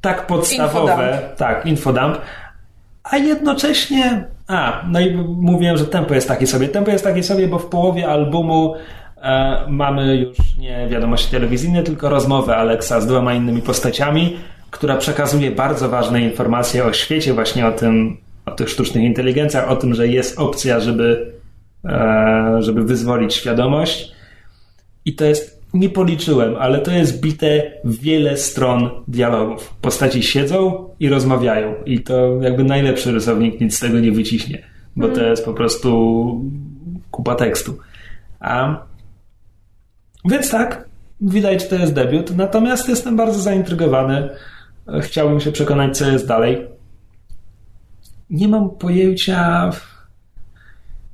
tak 0.00 0.26
podstawowe, 0.26 0.92
infodump. 0.92 1.36
tak, 1.36 1.66
infodump, 1.66 2.18
a 3.10 3.16
jednocześnie. 3.16 4.24
A, 4.46 4.84
no 4.88 5.00
i 5.00 5.14
mówiłem, 5.16 5.76
że 5.76 5.86
tempo 5.86 6.14
jest 6.14 6.28
takie 6.28 6.46
sobie. 6.46 6.68
Tempo 6.68 6.90
jest 6.90 7.04
takie 7.04 7.22
sobie, 7.22 7.48
bo 7.48 7.58
w 7.58 7.66
połowie 7.66 8.08
albumu 8.08 8.74
e, 9.22 9.64
mamy 9.68 10.16
już 10.16 10.56
nie 10.58 10.88
wiadomości 10.90 11.30
telewizyjne, 11.30 11.82
tylko 11.82 12.08
rozmowę 12.08 12.56
Alexa 12.56 13.00
z 13.00 13.06
dwoma 13.06 13.34
innymi 13.34 13.62
postaciami, 13.62 14.36
która 14.70 14.96
przekazuje 14.96 15.50
bardzo 15.50 15.88
ważne 15.88 16.20
informacje 16.20 16.84
o 16.84 16.92
świecie, 16.92 17.34
właśnie 17.34 17.66
o 17.66 17.72
tym, 17.72 18.16
o 18.46 18.50
tych 18.50 18.68
sztucznych 18.68 19.04
inteligencjach, 19.04 19.70
o 19.70 19.76
tym, 19.76 19.94
że 19.94 20.08
jest 20.08 20.38
opcja, 20.38 20.80
żeby, 20.80 21.32
e, 21.84 22.56
żeby 22.58 22.84
wyzwolić 22.84 23.34
świadomość. 23.34 24.12
I 25.04 25.14
to 25.14 25.24
jest, 25.24 25.57
nie 25.74 25.88
policzyłem, 25.88 26.56
ale 26.56 26.78
to 26.78 26.90
jest 26.90 27.20
bite 27.20 27.72
wiele 27.84 28.36
stron 28.36 28.90
dialogów. 29.08 29.74
Postaci 29.80 30.22
siedzą 30.22 30.88
i 31.00 31.08
rozmawiają. 31.08 31.74
I 31.86 32.00
to 32.00 32.42
jakby 32.42 32.64
najlepszy 32.64 33.12
rysownik 33.12 33.60
nic 33.60 33.76
z 33.76 33.80
tego 33.80 34.00
nie 34.00 34.12
wyciśnie, 34.12 34.62
bo 34.96 35.08
to 35.08 35.22
jest 35.22 35.44
po 35.44 35.54
prostu 35.54 36.44
kupa 37.10 37.34
tekstu. 37.34 37.78
A 38.40 38.82
więc 40.24 40.50
tak, 40.50 40.88
widać, 41.20 41.62
że 41.62 41.68
to 41.68 41.76
jest 41.76 41.94
debiut, 41.94 42.36
natomiast 42.36 42.88
jestem 42.88 43.16
bardzo 43.16 43.40
zaintrygowany. 43.40 44.28
Chciałbym 45.02 45.40
się 45.40 45.52
przekonać, 45.52 45.96
co 45.98 46.10
jest 46.10 46.26
dalej. 46.26 46.66
Nie 48.30 48.48
mam 48.48 48.70
pojęcia. 48.70 49.70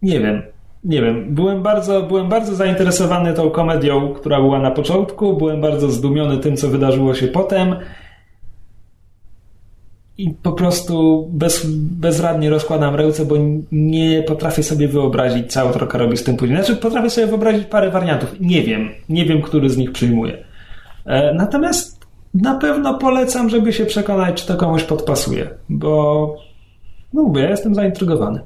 Nie 0.03 0.21
wiem. 0.21 0.54
Nie 0.85 1.03
wiem. 1.03 1.35
Byłem 1.35 1.63
bardzo, 1.63 2.03
byłem 2.03 2.29
bardzo 2.29 2.55
zainteresowany 2.55 3.35
tą 3.35 3.51
komedią, 3.51 4.15
która 4.15 4.41
była 4.41 4.59
na 4.59 4.71
początku. 4.71 5.37
Byłem 5.37 5.61
bardzo 5.61 5.91
zdumiony 5.91 6.39
tym, 6.39 6.57
co 6.57 6.69
wydarzyło 6.69 7.15
się 7.15 7.29
potem. 7.29 7.77
I 10.19 10.31
po 10.31 10.53
prostu 10.53 11.27
bez, 11.33 11.67
bezradnie 11.77 12.51
rozkładam 12.51 12.95
ręce, 12.95 13.25
bo 13.25 13.35
nie 13.73 14.23
potrafię 14.23 14.63
sobie 14.63 14.89
wyobrazić, 14.89 15.53
co 15.53 15.61
autorka 15.61 15.99
robi 15.99 16.17
z 16.17 16.25
tym 16.25 16.37
później. 16.37 16.59
Znaczy, 16.59 16.77
potrafię 16.77 17.11
sobie 17.11 17.27
wyobrazić 17.27 17.65
parę 17.65 17.91
wariantów. 17.91 18.41
Nie 18.41 18.63
wiem. 18.63 18.89
Nie 19.09 19.25
wiem, 19.25 19.43
który 19.43 19.71
z 19.71 19.77
nich 19.77 19.93
przyjmuję. 19.93 20.45
E, 21.07 21.35
natomiast 21.35 22.07
na 22.35 22.55
pewno 22.55 22.99
polecam, 22.99 23.49
żeby 23.51 23.73
się 23.73 23.87
przekonać, 23.87 24.43
czy 24.43 24.47
to 24.47 24.57
komuś 24.57 24.83
podpasuje, 24.83 25.51
bo 25.69 26.37
no 27.13 27.23
mówię, 27.23 27.43
ja 27.43 27.51
jestem 27.51 27.75
zaintrygowany. 27.75 28.41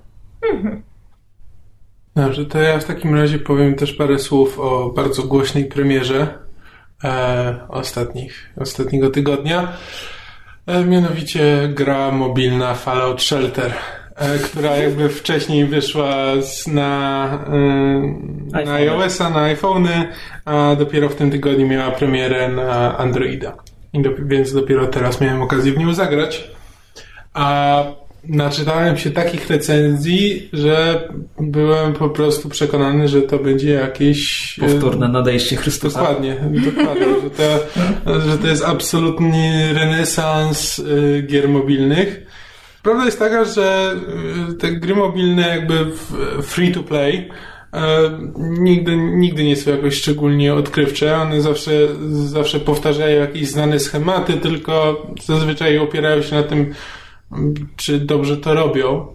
Dobrze, 2.18 2.44
to 2.44 2.58
ja 2.58 2.78
w 2.78 2.84
takim 2.84 3.14
razie 3.14 3.38
powiem 3.38 3.74
też 3.74 3.92
parę 3.92 4.18
słów 4.18 4.60
o 4.60 4.92
bardzo 4.96 5.22
głośnej 5.22 5.64
premierze 5.64 6.38
e, 7.04 7.58
ostatnich, 7.68 8.52
ostatniego 8.56 9.10
tygodnia. 9.10 9.72
E, 10.66 10.84
mianowicie 10.84 11.68
gra 11.74 12.10
mobilna 12.10 12.74
Fallout 12.74 13.22
Shelter, 13.22 13.74
e, 14.16 14.38
która 14.38 14.76
jakby 14.76 15.08
wcześniej 15.08 15.64
wyszła 15.64 16.42
z, 16.42 16.66
na, 16.66 17.28
e, 18.54 18.64
na 18.64 18.72
iOS-a, 18.72 19.30
na 19.30 19.40
iPhony, 19.40 20.08
a 20.44 20.74
dopiero 20.78 21.08
w 21.08 21.14
tym 21.14 21.30
tygodniu 21.30 21.66
miała 21.66 21.90
premierę 21.90 22.48
na 22.48 22.98
Androida. 22.98 23.56
Do, 23.94 24.10
więc 24.18 24.52
dopiero 24.52 24.86
teraz 24.86 25.20
miałem 25.20 25.42
okazję 25.42 25.72
w 25.72 25.78
nią 25.78 25.94
zagrać. 25.94 26.50
A 27.34 27.84
naczytałem 28.24 28.96
się 28.96 29.10
takich 29.10 29.50
recenzji, 29.50 30.48
że 30.52 31.08
byłem 31.40 31.92
po 31.92 32.08
prostu 32.08 32.48
przekonany, 32.48 33.08
że 33.08 33.22
to 33.22 33.38
będzie 33.38 33.70
jakieś... 33.70 34.58
e, 34.58 34.62
Powtórne 34.62 35.08
nadejście 35.08 35.56
Chrystusa. 35.56 36.00
Dokładnie, 36.00 36.36
dokładnie, 36.64 37.06
że 37.22 37.30
to, 37.30 38.20
że 38.30 38.38
to 38.38 38.46
jest 38.46 38.64
absolutny 38.64 39.72
renesans 39.74 40.78
y, 40.78 41.24
gier 41.26 41.48
mobilnych. 41.48 42.26
Prawda 42.82 43.04
jest 43.04 43.18
taka, 43.18 43.44
że 43.44 43.96
y, 44.50 44.54
te 44.54 44.72
gry 44.72 44.94
mobilne 44.94 45.48
jakby 45.48 45.86
free 46.42 46.72
to 46.72 46.82
play 46.82 47.28
nigdy, 48.38 48.96
nigdy 48.96 49.44
nie 49.44 49.56
są 49.56 49.70
jakoś 49.70 49.94
szczególnie 49.94 50.54
odkrywcze. 50.54 51.16
One 51.16 51.42
zawsze, 51.42 51.72
zawsze 52.10 52.60
powtarzają 52.60 53.20
jakieś 53.20 53.48
znane 53.48 53.80
schematy, 53.80 54.32
tylko 54.32 55.06
zazwyczaj 55.24 55.78
opierają 55.78 56.22
się 56.22 56.34
na 56.36 56.42
tym, 56.42 56.74
czy 57.76 57.98
dobrze 58.00 58.36
to 58.36 58.54
robią. 58.54 59.06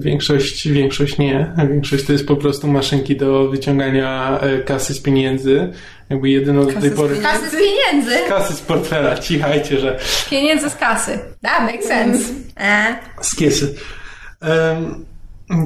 Większość, 0.00 0.68
większość 0.68 1.18
nie. 1.18 1.52
Większość 1.70 2.04
to 2.04 2.12
jest 2.12 2.26
po 2.26 2.36
prostu 2.36 2.68
maszynki 2.68 3.16
do 3.16 3.48
wyciągania 3.48 4.40
e, 4.40 4.58
kasy 4.58 4.94
z 4.94 5.00
pieniędzy. 5.00 5.72
Jakby 6.10 6.30
jedyną 6.30 6.66
do 6.66 6.80
tej 6.80 6.90
pory... 6.90 7.16
Kasy 7.16 7.50
z 7.50 7.52
pieniędzy. 7.52 8.28
Kasy 8.28 8.54
z 8.54 8.60
portfela, 8.60 9.18
cichajcie, 9.18 9.78
że 9.78 9.98
Pieniędzy 10.30 10.70
z 10.70 10.76
kasy. 10.76 11.18
That 11.42 11.60
makes 11.60 11.86
sense. 11.86 12.34
Z 13.20 13.36
kiesy. 13.36 13.74
Em, 14.40 15.04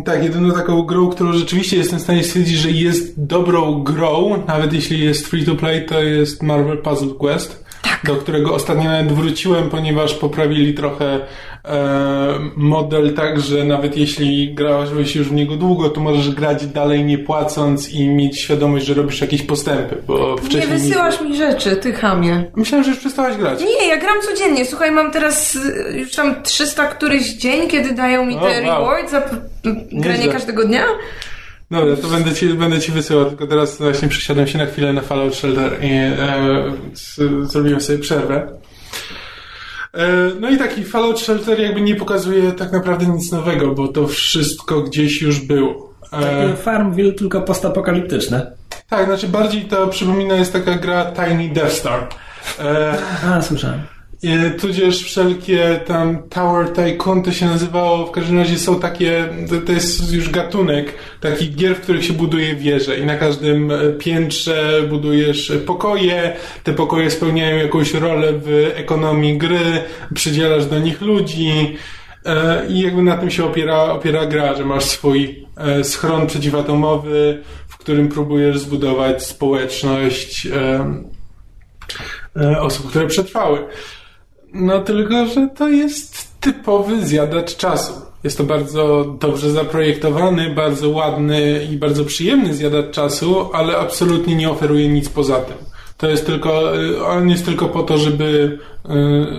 tak, 0.05 0.25
jedyną 0.25 0.55
taką 0.55 0.83
grą, 0.83 1.09
którą 1.09 1.33
rzeczywiście 1.33 1.77
jestem 1.77 1.99
w 1.99 2.03
stanie 2.03 2.25
stwierdzić, 2.25 2.59
że 2.59 2.71
jest 2.71 3.25
dobrą 3.25 3.83
grą, 3.83 4.45
nawet 4.49 4.73
jeśli 4.73 5.05
jest 5.05 5.27
free 5.27 5.45
to 5.45 5.55
play, 5.55 5.87
to 5.87 6.03
jest 6.03 6.43
Marvel 6.43 6.79
Puzzle 6.79 7.15
Quest, 7.19 7.65
do 8.05 8.17
którego 8.17 8.55
ostatnio 8.55 8.85
nawet 8.85 9.13
wróciłem, 9.13 9.71
ponieważ 9.71 10.15
poprawili 10.15 10.75
trochę 10.75 11.21
model 12.57 13.15
tak, 13.15 13.41
że 13.41 13.65
nawet 13.65 13.97
jeśli 13.97 14.55
grałeś 14.55 15.17
już 15.17 15.29
w 15.29 15.33
niego 15.33 15.57
długo, 15.57 15.89
to 15.91 16.01
możesz 16.01 16.31
grać 16.31 16.67
dalej 16.67 17.05
nie 17.05 17.19
płacąc 17.19 17.93
i 17.93 18.09
mieć 18.09 18.41
świadomość, 18.41 18.87
że 18.87 18.95
robisz 18.95 19.21
jakieś 19.21 19.43
postępy, 19.43 19.97
bo 20.07 20.35
Nie 20.35 20.43
wcześniej... 20.43 20.79
wysyłasz 20.79 21.21
mi 21.21 21.37
rzeczy, 21.37 21.77
ty 21.77 21.93
chamie. 21.93 22.45
Myślałem, 22.57 22.85
że 22.85 22.91
już 22.91 23.01
przestałaś 23.01 23.37
grać. 23.37 23.61
Nie, 23.61 23.89
ja 23.89 23.97
gram 23.97 24.17
codziennie. 24.23 24.67
Słuchaj, 24.67 24.91
mam 24.91 25.11
teraz 25.11 25.55
y, 25.57 25.99
już 25.99 26.13
tam 26.13 26.43
300 26.43 26.87
któryś 26.87 27.33
dzień, 27.33 27.69
kiedy 27.69 27.95
dają 27.95 28.27
mi 28.27 28.35
te 28.35 28.41
wow. 28.41 28.53
rewards 28.53 29.11
za 29.11 29.21
granie 29.93 30.19
Nieźle. 30.19 30.33
każdego 30.33 30.65
dnia. 30.65 30.85
Dobra, 31.71 31.97
to 31.97 32.09
będę 32.09 32.35
ci, 32.35 32.47
będę 32.49 32.81
ci 32.81 32.93
wysyłał, 32.93 33.25
tylko 33.25 33.47
teraz 33.47 33.79
właśnie 33.79 34.09
przesiadłem 34.09 34.47
się 34.47 34.59
na 34.59 34.67
chwilę 34.67 34.93
na 34.93 35.01
Fallout 35.01 35.35
Shelter 35.35 35.73
i 35.83 35.91
e, 35.93 36.73
zrobiłem 37.47 37.81
sobie 37.81 37.99
przerwę. 37.99 38.49
E, 39.97 40.07
no 40.41 40.51
i 40.51 40.59
taki 40.59 40.85
Fallout 40.85 41.21
Shelter 41.21 41.61
jakby 41.61 41.81
nie 41.81 41.95
pokazuje 41.97 42.53
tak 42.53 42.73
naprawdę 42.73 43.07
nic 43.07 43.33
nowego, 43.33 43.75
bo 43.75 43.89
to 43.89 44.09
wszystko 44.09 44.81
gdzieś 44.83 45.23
już 45.23 45.41
było. 45.41 45.95
E, 46.13 46.21
Takie 46.21 46.57
Farmville, 46.57 47.13
tylko 47.13 47.41
postapokaliptyczne. 47.41 48.53
tak, 48.89 49.07
znaczy 49.07 49.29
bardziej 49.29 49.63
to 49.63 49.87
przypomina 49.87 50.35
jest 50.35 50.53
taka 50.53 50.75
gra 50.75 51.05
Tiny 51.13 51.49
Death 51.55 51.73
Star. 51.73 52.09
E, 52.61 52.99
A, 53.31 53.43
słyszałem. 53.43 53.81
E, 54.25 54.51
Tudzież 54.51 55.03
wszelkie 55.03 55.81
tam 55.87 56.29
Tower 56.29 56.73
Tycoon 56.73 57.23
to 57.23 57.33
się 57.33 57.47
nazywało, 57.47 58.07
w 58.07 58.11
każdym 58.11 58.39
razie 58.39 58.59
są 58.59 58.81
takie, 58.81 59.29
to, 59.67 59.73
jest 59.73 60.13
już 60.13 60.31
gatunek 60.31 60.95
takich 61.21 61.55
gier, 61.55 61.77
w 61.77 61.81
których 61.81 62.05
się 62.05 62.13
buduje 62.13 62.55
wieże 62.55 62.99
i 62.99 63.07
na 63.07 63.17
każdym 63.17 63.71
e, 63.71 63.93
piętrze 63.93 64.83
budujesz 64.89 65.53
pokoje, 65.67 66.37
te 66.65 66.73
pokoje 66.73 67.11
spełniają 67.11 67.57
jakąś 67.57 67.95
rolę 67.95 68.33
w 68.33 68.73
ekonomii 68.75 69.39
gry, 69.39 69.83
przydzielasz 70.15 70.67
do 70.67 70.79
nich 70.79 71.01
ludzi. 71.01 71.77
E, 72.25 72.67
i 72.69 72.81
jakby 72.81 73.03
na 73.03 73.17
tym 73.17 73.31
się 73.31 73.45
opiera, 73.45 73.83
opiera 73.83 74.27
gra, 74.27 74.55
że 74.55 74.65
masz 74.65 74.85
swój 74.85 75.47
schron 75.83 76.27
przeciwatomowy, 76.27 77.43
w 77.69 77.79
którym 77.79 78.09
próbujesz 78.09 78.59
zbudować 78.59 79.23
społeczność 79.25 80.49
osób, 82.61 82.91
które 82.91 83.07
przetrwały. 83.07 83.59
No 84.61 84.81
tylko, 84.81 85.27
że 85.27 85.49
to 85.57 85.69
jest 85.69 86.41
typowy 86.41 87.07
zjadacz 87.07 87.57
czasu. 87.57 87.93
Jest 88.25 88.39
to 88.39 88.45
bardzo 88.45 89.17
dobrze 89.21 89.51
zaprojektowany, 89.51 90.51
bardzo 90.55 90.89
ładny 90.91 91.65
i 91.73 91.77
bardzo 91.77 92.05
przyjemny 92.05 92.55
zjadacz 92.55 92.91
czasu, 92.91 93.51
ale 93.53 93.77
absolutnie 93.79 94.37
nie 94.37 94.51
oferuje 94.51 94.89
nic 94.89 95.09
poza 95.09 95.41
tym. 95.41 95.57
To 95.97 96.09
jest 96.11 96.27
tylko, 96.27 96.81
y, 96.85 97.05
on 97.07 97.29
jest 97.31 97.45
tylko 97.45 97.69
po 97.69 97.83
to, 97.83 97.99
żeby 97.99 98.59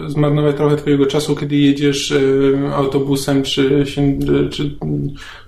y, 0.07 0.09
zmarnować 0.09 0.55
trochę 0.55 0.75
twojego 0.75 1.05
czasu, 1.05 1.35
kiedy 1.35 1.55
jedziesz 1.55 2.11
y, 2.11 2.59
autobusem, 2.75 3.43
czy 3.43 3.85
się, 3.85 4.19
czy 4.51 4.77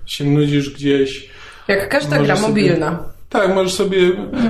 się 0.05 0.25
nudzisz 0.25 0.69
gdzieś. 0.73 1.29
Jak 1.67 1.89
każda 1.89 2.15
Może 2.15 2.25
gra 2.25 2.35
sobie- 2.35 2.47
mobilna. 2.47 3.03
Tak, 3.29 3.55
możesz 3.55 3.73
sobie, 3.73 3.97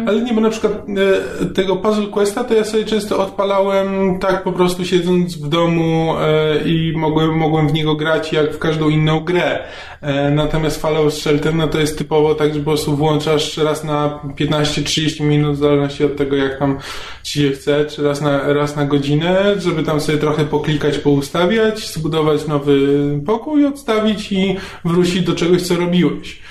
ale 0.08 0.22
nie, 0.22 0.34
bo 0.34 0.42
na 0.42 0.50
przykład 0.50 0.74
e, 0.74 1.46
tego 1.46 1.76
Puzzle 1.76 2.08
Questa 2.08 2.44
to 2.44 2.54
ja 2.54 2.64
sobie 2.64 2.86
często 2.86 3.24
odpalałem 3.24 4.20
tak 4.20 4.44
po 4.44 4.52
prostu 4.52 4.86
siedząc 4.86 5.38
w 5.38 5.50
domu 5.50 6.16
e, 6.20 6.58
i 6.70 6.94
mogłem, 6.98 7.38
mogłem 7.38 7.68
w 7.68 7.74
niego 7.74 7.96
grać 7.96 8.34
jak 8.34 8.54
w 8.54 8.60
każdą 8.60 8.90
inną 8.90 9.20
grę. 9.20 9.64
E, 10.02 10.32
natomiast 10.32 10.82
Fallout 10.82 11.14
Shelter 11.14 11.56
no 11.56 11.68
to 11.68 11.80
jest 11.80 11.98
typowo 11.98 12.36
tak, 12.36 12.54
że 12.54 12.60
po 12.60 12.66
prostu 12.66 12.96
włączasz 12.96 13.58
raz 13.58 13.84
na 13.84 14.20
15-30 14.40 15.24
minut, 15.24 15.56
w 15.56 15.60
zależności 15.60 16.04
od 16.04 16.18
tego 16.18 16.36
jak 16.36 16.60
tam 16.60 16.78
ci 17.24 17.40
się 17.40 17.52
chce, 17.52 17.86
czy 17.86 18.04
raz 18.04 18.22
na, 18.22 18.54
raz 18.54 18.76
na 18.76 18.86
godzinę, 18.86 19.56
żeby 19.58 19.84
tam 19.84 20.02
sobie 20.02 20.18
trochę 20.18 20.46
poklikać, 20.46 20.98
poustawiać, 20.98 21.94
zbudować 21.94 22.48
nowy 22.48 22.80
pokój, 23.26 23.66
odstawić 23.66 24.32
i 24.32 24.58
wrócić 24.86 25.22
do 25.22 25.36
czegoś, 25.36 25.62
co 25.62 25.76
robiłeś. 25.76 26.42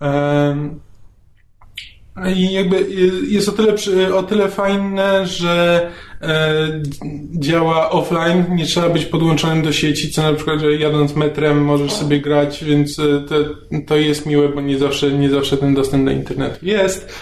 Em, 0.00 0.87
I 2.36 2.52
jakby 2.52 2.86
jest 3.28 3.48
o 3.48 3.52
tyle, 3.52 3.74
o 4.14 4.22
tyle 4.22 4.48
fajne, 4.48 5.26
że 5.26 5.90
e, 6.22 6.80
działa 7.34 7.90
offline, 7.90 8.44
nie 8.50 8.66
trzeba 8.66 8.88
być 8.88 9.04
podłączonym 9.04 9.62
do 9.62 9.72
sieci, 9.72 10.10
co 10.10 10.22
na 10.22 10.32
przykład, 10.32 10.60
że 10.60 10.76
jadąc 10.76 11.16
metrem 11.16 11.64
możesz 11.64 11.92
sobie 11.92 12.20
grać, 12.20 12.64
więc 12.64 12.98
e, 12.98 13.02
to, 13.28 13.34
to 13.86 13.96
jest 13.96 14.26
miłe, 14.26 14.48
bo 14.48 14.60
nie 14.60 14.78
zawsze, 14.78 15.12
nie 15.12 15.30
zawsze 15.30 15.56
ten 15.56 15.74
dostęp 15.74 16.04
do 16.04 16.10
internetu 16.10 16.66
jest. 16.66 17.12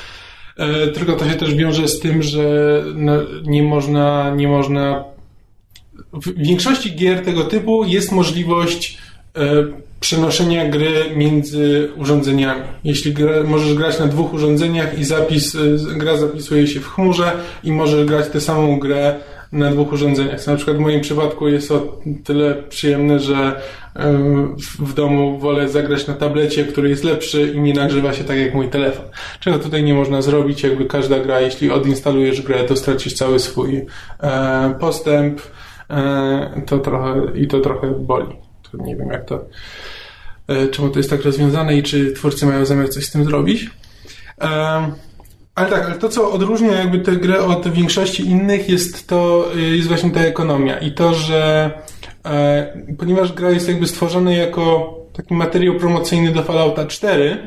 E, 0.57 0.87
tylko 0.87 1.13
to 1.13 1.29
się 1.29 1.35
też 1.35 1.55
wiąże 1.55 1.89
z 1.89 2.01
tym, 2.01 2.23
że 2.23 2.85
no, 2.95 3.13
nie 3.45 3.63
można, 3.63 4.35
nie 4.37 4.49
można 4.49 5.05
w 6.13 6.45
większości 6.47 6.97
gier 6.97 7.25
tego 7.25 7.45
typu 7.45 7.85
jest 7.85 8.13
możliwość 8.13 8.99
przenoszenia 10.07 10.69
gry 10.69 10.93
między 11.17 11.89
urządzeniami. 11.97 12.63
Jeśli 12.85 13.13
gra, 13.13 13.43
możesz 13.45 13.75
grać 13.75 13.99
na 13.99 14.07
dwóch 14.07 14.35
urządzeniach 14.35 14.99
i 14.99 15.05
zapis, 15.05 15.55
e, 15.55 15.59
gra 15.99 16.17
zapisuje 16.17 16.67
się 16.67 16.81
w 16.81 16.89
chmurze 16.89 17.33
i 17.65 17.73
możesz 17.73 18.05
grać 18.05 18.29
tę 18.29 18.41
samą 18.41 18.79
grę 18.79 19.15
na 19.53 19.71
dwóch 19.71 19.93
urządzeniach. 19.93 20.47
Na 20.47 20.57
przykład 20.57 20.77
w 20.77 20.81
moim 20.81 21.01
przypadku 21.01 21.49
jest 21.49 21.73
o 21.73 22.01
tyle 22.25 22.55
przyjemne, 22.55 23.19
że 23.21 23.61
w 24.79 24.95
domu 24.95 25.39
wolę 25.39 25.69
zagrać 25.69 26.07
na 26.07 26.15
tablecie, 26.15 26.65
który 26.65 26.89
jest 26.89 27.05
lepszy 27.05 27.53
i 27.55 27.61
nie 27.61 27.75
nagrzewa 27.75 28.13
się 28.13 28.25
tak 28.25 28.39
jak 28.39 28.55
mój 28.55 28.69
telefon. 28.69 29.05
Czego 29.41 29.59
tutaj 29.59 29.83
nie 29.83 29.95
można 29.95 30.23
zrobić, 30.23 30.63
jakby 30.63 30.85
każda 30.85 31.19
gra, 31.19 31.41
jeśli 31.41 31.71
odinstalujesz 31.71 32.43
grę, 32.43 32.65
to 32.65 32.77
stracisz 32.77 33.15
cały 33.15 33.39
swój 33.39 33.87
e, 34.21 34.75
postęp 34.81 35.41
e, 35.91 36.63
to 36.67 36.79
trochę, 36.79 37.23
i 37.35 37.47
to 37.47 37.61
trochę 37.61 37.91
boli. 37.91 38.37
To 38.71 38.85
nie 38.85 38.97
wiem 38.97 39.09
jak 39.09 39.25
to, 39.25 39.45
czemu 40.71 40.89
to 40.89 40.99
jest 40.99 41.11
tak 41.11 41.23
rozwiązane 41.23 41.77
i 41.77 41.83
czy 41.83 42.13
twórcy 42.13 42.47
mają 42.47 42.65
zamiar 42.65 42.89
coś 42.89 43.07
z 43.07 43.11
tym 43.11 43.25
zrobić. 43.25 43.71
Ale 45.55 45.71
tak, 45.71 45.85
ale 45.85 45.95
to 45.95 46.09
co 46.09 46.33
odróżnia 46.33 46.73
jakby 46.73 46.99
tę 46.99 47.13
grę 47.13 47.45
od 47.45 47.69
większości 47.69 48.27
innych 48.27 48.69
jest 48.69 49.07
to, 49.07 49.51
jest 49.57 49.89
właśnie 49.89 50.11
ta 50.11 50.21
ekonomia 50.21 50.79
i 50.79 50.93
to, 50.93 51.15
że 51.15 51.71
E, 52.27 52.73
ponieważ 52.99 53.33
gra 53.33 53.51
jest 53.51 53.69
jakby 53.69 53.87
stworzona 53.87 54.33
jako 54.33 54.95
taki 55.13 55.35
materiał 55.35 55.75
promocyjny 55.75 56.33
do 56.33 56.43
Fallouta 56.43 56.87
4, 56.87 57.39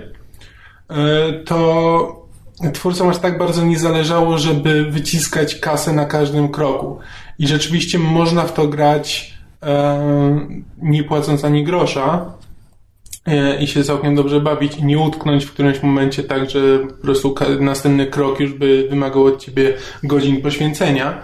e, 0.90 1.34
to 1.34 2.26
twórcom 2.74 3.10
aż 3.10 3.18
tak 3.18 3.38
bardzo 3.38 3.66
nie 3.66 3.80
zależało, 3.80 4.38
żeby 4.38 4.86
wyciskać 4.86 5.56
kasę 5.56 5.94
na 5.94 6.06
każdym 6.06 6.50
kroku. 6.50 7.00
I 7.40 7.48
rzeczywiście 7.48 8.00
można 8.00 8.44
w 8.44 8.54
to 8.54 8.68
grać 8.68 9.34
e, 9.64 10.48
nie 10.82 11.04
płacąc 11.04 11.46
ani 11.46 11.64
grosza 11.64 12.34
i 13.60 13.68
się 13.68 13.84
całkiem 13.84 14.16
dobrze 14.16 14.42
bawić 14.42 14.78
i 14.78 14.86
nie 14.86 15.00
utknąć 15.00 15.46
w 15.46 15.54
którymś 15.54 15.84
momencie 15.84 16.24
tak, 16.24 16.50
że 16.50 16.80
po 16.80 16.94
prostu 16.94 17.36
następny 17.60 18.08
krok 18.08 18.40
już 18.40 18.54
by 18.54 18.88
wymagał 18.90 19.26
od 19.26 19.46
ciebie 19.46 19.74
godzin 20.04 20.42
poświęcenia. 20.42 21.22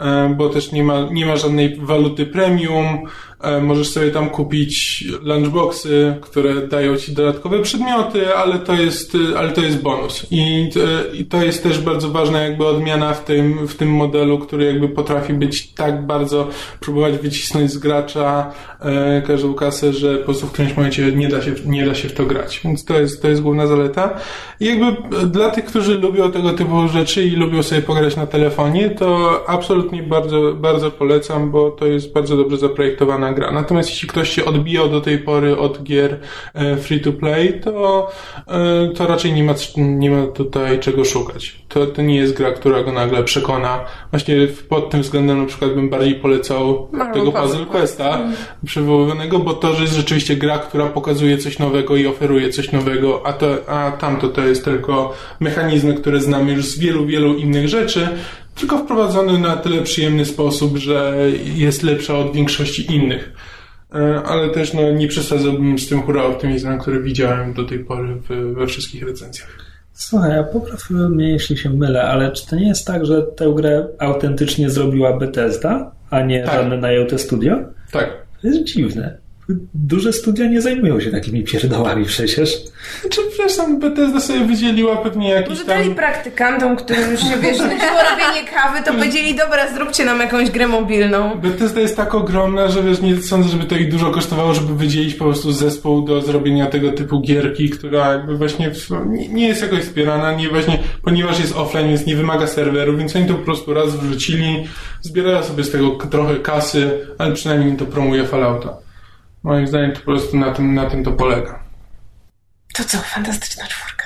E, 0.00 0.34
bo 0.36 0.48
też 0.48 0.72
nie 0.72 0.82
ma, 0.82 1.08
nie 1.10 1.26
ma 1.26 1.36
żadnej 1.36 1.76
waluty 1.76 2.26
premium. 2.26 2.98
E, 3.40 3.60
możesz 3.60 3.88
sobie 3.88 4.10
tam 4.10 4.30
kupić 4.30 5.04
lunchboxy, 5.22 6.16
które 6.20 6.66
dają 6.66 6.96
ci 6.96 7.12
dodatkowe 7.12 7.62
przedmioty, 7.62 8.34
ale 8.34 8.58
to 8.58 8.74
jest, 8.74 9.12
ale 9.36 9.52
to 9.52 9.60
jest 9.60 9.82
bonus. 9.82 10.26
I, 10.30 10.70
I 11.12 11.24
to 11.24 11.42
jest 11.42 11.62
też 11.62 11.80
bardzo 11.80 12.08
ważna 12.08 12.40
jakby 12.40 12.66
odmiana 12.66 13.14
w 13.14 13.24
tym, 13.24 13.68
w 13.68 13.76
tym 13.76 13.90
modelu, 13.90 14.38
który 14.38 14.64
jakby 14.64 14.88
potrafi 14.88 15.32
być 15.32 15.72
tak 15.72 16.06
bardzo, 16.06 16.48
próbować 16.80 17.18
wycisnąć 17.18 17.70
z 17.70 17.78
gracza 17.78 18.52
e, 18.80 19.22
każdą 19.26 19.54
kasę, 19.54 19.92
że 19.92 20.16
po 20.16 20.24
prostu 20.24 20.46
w 20.46 20.52
którymś 20.52 20.76
momencie 20.76 21.12
nie 21.12 21.28
da 21.28 21.42
się, 21.42 21.52
nie 21.66 21.86
da 21.86 21.94
się 21.94 22.08
w 22.08 22.14
to 22.14 22.26
grać. 22.26 22.60
Więc 22.64 22.84
to 22.84 23.00
jest, 23.00 23.22
to 23.22 23.28
jest 23.28 23.42
główna 23.42 23.66
zaleta. 23.66 24.20
I 24.60 24.66
jakby 24.66 24.96
dla 25.26 25.50
tych, 25.50 25.64
którzy 25.64 25.98
lubią 25.98 26.32
tego 26.32 26.52
typu 26.52 26.88
rzeczy 26.88 27.24
i 27.24 27.30
lubią 27.30 27.62
sobie 27.62 27.82
pograć 27.82 28.16
na 28.16 28.26
telefonie, 28.26 28.90
to 28.90 29.40
absolutnie 29.48 30.02
bardzo, 30.02 30.52
bardzo 30.52 30.90
polecam, 30.90 31.50
bo 31.50 31.70
to 31.70 31.86
jest 31.86 32.12
bardzo 32.12 32.36
dobrze 32.36 32.56
zaprojektowana 32.56 33.27
gra. 33.32 33.50
Natomiast 33.50 33.90
jeśli 33.90 34.08
ktoś 34.08 34.28
się 34.28 34.44
odbijał 34.44 34.88
do 34.88 35.00
tej 35.00 35.18
pory 35.18 35.58
od 35.58 35.82
gier 35.82 36.20
e, 36.54 36.76
free 36.76 37.00
to 37.00 37.12
play, 37.12 37.60
to, 37.60 38.10
e, 38.48 38.88
to 38.94 39.06
raczej 39.06 39.32
nie 39.32 39.44
ma, 39.44 39.54
nie 39.76 40.10
ma 40.10 40.26
tutaj 40.26 40.80
czego 40.80 41.04
szukać. 41.04 41.58
To, 41.68 41.86
to 41.86 42.02
nie 42.02 42.16
jest 42.16 42.34
gra, 42.34 42.52
która 42.52 42.82
go 42.82 42.92
nagle 42.92 43.24
przekona. 43.24 43.84
Właśnie 44.10 44.34
pod 44.68 44.90
tym 44.90 45.02
względem 45.02 45.40
na 45.40 45.46
przykład 45.46 45.74
bym 45.74 45.90
bardziej 45.90 46.14
polecał 46.14 46.88
no, 46.92 47.12
tego 47.14 47.32
Puzzle 47.32 47.66
Questa 47.66 48.18
mm. 48.18 48.32
przywoływanego, 48.64 49.38
bo 49.38 49.54
to, 49.54 49.74
że 49.74 49.82
jest 49.82 49.94
rzeczywiście 49.94 50.36
gra, 50.36 50.58
która 50.58 50.86
pokazuje 50.86 51.38
coś 51.38 51.58
nowego 51.58 51.96
i 51.96 52.06
oferuje 52.06 52.50
coś 52.50 52.72
nowego, 52.72 53.26
a, 53.26 53.32
to, 53.32 53.68
a 53.68 53.90
tamto 53.90 54.28
to 54.28 54.40
jest 54.40 54.64
tylko 54.64 55.14
mechanizmy, 55.40 55.94
które 55.94 56.20
znamy 56.20 56.52
już 56.52 56.64
z 56.64 56.78
wielu, 56.78 57.06
wielu 57.06 57.34
innych 57.34 57.68
rzeczy, 57.68 58.08
tylko 58.58 58.78
wprowadzony 58.78 59.38
na 59.38 59.56
tyle 59.56 59.82
przyjemny 59.82 60.24
sposób, 60.24 60.76
że 60.76 61.16
jest 61.54 61.82
lepsza 61.82 62.18
od 62.18 62.34
większości 62.34 62.94
innych. 62.94 63.32
E, 63.94 64.22
ale 64.22 64.50
też 64.50 64.74
no, 64.74 64.92
nie 64.92 65.08
przesadzałbym 65.08 65.78
z 65.78 65.88
tym 65.88 66.02
hura 66.02 66.22
optymizmem, 66.22 66.78
który 66.78 67.02
widziałem 67.02 67.54
do 67.54 67.64
tej 67.64 67.78
pory 67.78 68.14
w, 68.14 68.54
we 68.54 68.66
wszystkich 68.66 69.02
recenzjach. 69.02 69.48
Słuchaj, 69.92 70.30
ja 70.30 70.42
popraw 70.42 70.90
mnie, 70.90 71.30
jeśli 71.30 71.56
się 71.56 71.70
mylę, 71.70 72.02
ale 72.02 72.32
czy 72.32 72.46
to 72.46 72.56
nie 72.56 72.68
jest 72.68 72.86
tak, 72.86 73.06
że 73.06 73.22
tę 73.22 73.52
grę 73.56 73.86
autentycznie 73.98 74.70
zrobiła 74.70 75.18
Bethesda, 75.18 75.92
a 76.10 76.22
nie 76.22 76.42
tak. 76.44 76.54
żadne 76.54 76.76
najęte 76.76 77.18
studio? 77.18 77.56
Tak. 77.92 78.26
To 78.42 78.48
jest 78.48 78.64
dziwne 78.64 79.27
duże 79.74 80.12
studia 80.12 80.46
nie 80.46 80.60
zajmują 80.60 81.00
się 81.00 81.10
takimi 81.10 81.44
pierdołami 81.44 82.04
przecież. 82.04 82.56
Znaczy, 83.00 83.20
przepraszam, 83.30 83.78
Bethesda 83.80 84.20
sobie 84.20 84.44
wydzieliła 84.44 84.96
pewnie 84.96 85.30
jakiś 85.30 85.48
Może 85.48 85.64
tam... 85.64 85.78
dali 85.78 85.94
praktykantom, 85.94 86.76
którym 86.76 87.10
już 87.10 87.20
się 87.20 87.36
wiesz, 87.42 87.58
nudziło 87.58 87.98
robienie 88.10 88.48
kawy, 88.54 88.84
to 88.84 88.92
powiedzieli, 88.92 89.34
dobra, 89.34 89.74
zróbcie 89.74 90.04
nam 90.04 90.20
jakąś 90.20 90.50
grę 90.50 90.68
mobilną. 90.68 91.34
Bethesda 91.34 91.80
jest 91.80 91.96
tak 91.96 92.14
ogromna, 92.14 92.68
że 92.68 92.82
wiesz, 92.82 93.00
nie 93.00 93.16
sądzę, 93.16 93.48
żeby 93.48 93.64
to 93.64 93.76
ich 93.76 93.90
dużo 93.90 94.10
kosztowało, 94.10 94.54
żeby 94.54 94.74
wydzielić 94.74 95.14
po 95.14 95.24
prostu 95.24 95.52
zespół 95.52 96.02
do 96.02 96.20
zrobienia 96.20 96.66
tego 96.66 96.92
typu 96.92 97.20
gierki, 97.20 97.70
która 97.70 98.12
jakby 98.12 98.36
właśnie 98.36 98.70
nie 99.30 99.48
jest 99.48 99.62
jakoś 99.62 99.80
wspierana, 99.80 100.32
nie 100.32 100.48
właśnie, 100.48 100.78
ponieważ 101.02 101.40
jest 101.40 101.56
offline, 101.56 101.88
więc 101.88 102.06
nie 102.06 102.16
wymaga 102.16 102.46
serweru, 102.46 102.96
więc 102.96 103.16
oni 103.16 103.26
to 103.26 103.34
po 103.34 103.44
prostu 103.44 103.74
raz 103.74 103.96
wrzucili, 103.96 104.68
zbierają 105.00 105.42
sobie 105.42 105.64
z 105.64 105.70
tego 105.70 105.90
trochę 105.90 106.36
kasy, 106.36 106.90
ale 107.18 107.32
przynajmniej 107.32 107.76
to 107.76 107.86
promuje 107.86 108.24
Fallouta. 108.24 108.87
Moim 109.42 109.66
zdaniem 109.66 109.92
to 109.92 109.98
po 109.98 110.04
prostu 110.04 110.36
na 110.36 110.52
tym, 110.52 110.74
na 110.74 110.90
tym 110.90 111.04
to 111.04 111.12
polega. 111.12 111.62
To 112.74 112.84
co, 112.84 112.98
fantastyczna 112.98 113.66
czwórka. 113.66 114.04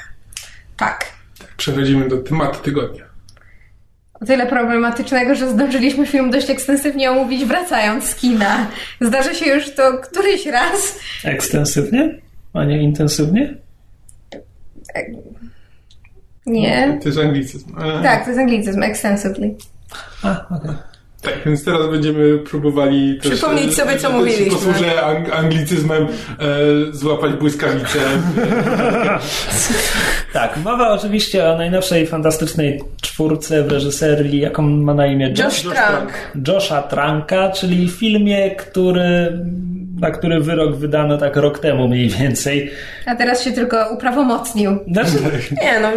Tak. 0.76 1.12
tak. 1.38 1.54
Przechodzimy 1.56 2.08
do 2.08 2.18
tematu 2.18 2.58
tygodnia. 2.58 3.04
O 4.14 4.26
tyle 4.26 4.46
problematycznego, 4.46 5.34
że 5.34 5.50
zdążyliśmy 5.50 6.06
film 6.06 6.30
dość 6.30 6.50
ekstensywnie 6.50 7.10
omówić 7.10 7.44
wracając 7.44 8.04
z 8.04 8.14
kina. 8.14 8.66
Zdarzy 9.00 9.34
się 9.34 9.50
już 9.50 9.74
to 9.74 9.98
któryś 9.98 10.46
raz. 10.46 10.98
Ekstensywnie? 11.24 12.18
A 12.52 12.64
nie 12.64 12.82
intensywnie? 12.82 13.54
Nie. 16.46 16.98
To 17.02 17.08
jest 17.08 17.18
anglicyzm. 17.18 17.76
Tak, 18.02 18.22
to 18.24 18.30
jest 18.30 18.40
anglicyzm, 18.40 18.82
extensively. 18.82 19.54
A, 20.22 20.46
okej. 20.50 20.70
Okay. 20.70 20.91
Tak, 21.22 21.34
więc 21.46 21.64
teraz 21.64 21.90
będziemy 21.90 22.38
próbowali 22.38 23.18
też, 23.18 23.32
przypomnieć 23.32 23.68
e, 23.68 23.72
sobie, 23.72 23.98
co 23.98 24.12
mówiliśmy. 24.12 24.50
Posłużę 24.50 25.02
ang 25.02 25.32
anglicyzmem 25.32 26.02
e, 26.02 26.08
złapać 26.92 27.32
błyskawicę. 27.32 27.98
tak, 30.32 30.56
mowa 30.56 30.90
oczywiście 30.90 31.50
o 31.50 31.56
najnowszej 31.56 32.06
fantastycznej 32.06 32.80
czwórce 33.00 33.62
w 33.62 33.72
reżyserii, 33.72 34.40
jaką 34.40 34.62
ma 34.62 34.94
na 34.94 35.06
imię 35.06 35.28
Josh, 35.28 35.64
Josh 35.64 35.74
Trank. 35.74 36.12
Josha 36.48 36.82
Tranka, 36.82 37.50
czyli 37.50 37.88
filmie, 37.88 38.50
który, 38.50 39.38
na 40.00 40.10
który 40.10 40.40
wyrok 40.40 40.76
wydano 40.76 41.18
tak 41.18 41.36
rok 41.36 41.58
temu 41.58 41.88
mniej 41.88 42.08
więcej. 42.08 42.70
A 43.06 43.14
teraz 43.14 43.44
się 43.44 43.52
tylko 43.52 43.94
uprawomocnił. 43.94 44.78
Znaczy, 44.92 45.16
nie 45.62 45.80
no, 45.80 45.88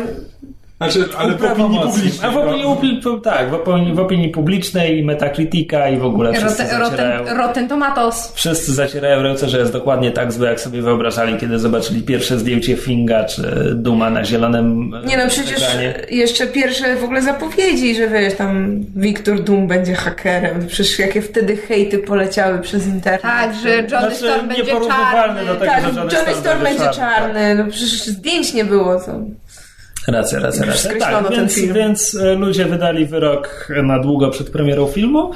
znaczy, 0.78 1.06
ale 1.18 1.36
w 1.36 1.44
opinii 1.44 1.80
publicznej. 1.80 2.30
A 2.30 2.34
w 2.34 2.38
opinii, 2.38 3.02
tak, 3.24 3.50
w 3.50 3.54
opinii, 3.54 3.94
w 3.94 4.00
opinii 4.00 4.30
publicznej 4.30 5.00
i 5.00 5.04
Metacritica 5.04 5.90
i 5.90 5.98
w 5.98 6.06
ogóle 6.06 6.34
wszyscy 6.34 6.64
Rotten, 6.64 6.80
zacierają... 6.86 7.38
Rotten 7.38 7.68
Tomatoes. 7.68 8.32
Wszyscy 8.36 8.74
zacierają 8.74 9.22
ręce, 9.22 9.50
że 9.50 9.60
jest 9.60 9.74
dokładnie 9.74 10.12
tak 10.12 10.34
złe, 10.34 10.50
jak 10.50 10.60
sobie 10.60 10.82
wyobrażali, 10.82 11.38
kiedy 11.38 11.60
zobaczyli 11.60 12.02
pierwsze 12.02 12.40
zdjęcie 12.40 12.78
Finga 12.78 13.24
czy 13.24 13.72
Duma 13.76 14.10
na 14.10 14.26
zielonym 14.26 14.94
Nie 15.06 15.18
no, 15.18 15.24
przecież 15.28 15.64
ekranie. 15.64 15.94
jeszcze 16.10 16.48
pierwsze 16.48 16.96
w 16.96 17.04
ogóle 17.04 17.22
zapowiedzi, 17.22 17.96
że 17.96 18.08
wiesz, 18.08 18.36
tam 18.36 18.84
Wiktor 18.96 19.44
Doom 19.44 19.68
będzie 19.68 19.96
hakerem. 19.96 20.68
Przecież 20.68 21.00
jakie 21.00 21.22
wtedy 21.22 21.58
hejty 21.58 21.98
poleciały 21.98 22.60
przez 22.60 22.88
internet. 22.88 23.22
Tak, 23.22 23.56
że 23.56 23.70
Johnny 23.76 23.90
znaczy, 23.90 24.16
Storm 24.16 24.48
będzie 24.48 24.72
czarny. 24.88 25.46
Do 25.46 25.56
tego, 25.56 25.72
tak, 25.72 25.82
że 25.82 25.88
Johnny, 25.88 26.02
Johnny 26.02 26.18
Storm, 26.18 26.40
Storm 26.40 26.64
będzie 26.64 26.84
czarny. 26.84 26.96
czarny. 26.96 27.56
No 27.56 27.72
przecież 27.72 28.06
zdjęć 28.06 28.54
nie 28.54 28.66
było. 28.66 29.00
To... 29.00 29.12
Racja, 30.08 30.40
racja, 30.40 30.66
racja. 30.66 30.92
Tak, 31.00 31.32
więc, 31.32 31.60
więc 31.60 32.16
e, 32.16 32.36
ludzie 32.36 32.66
wydali 32.66 33.06
wyrok 33.06 33.68
na 33.84 34.00
długo 34.00 34.30
przed 34.30 34.50
premierą 34.50 34.88
filmu. 34.88 35.32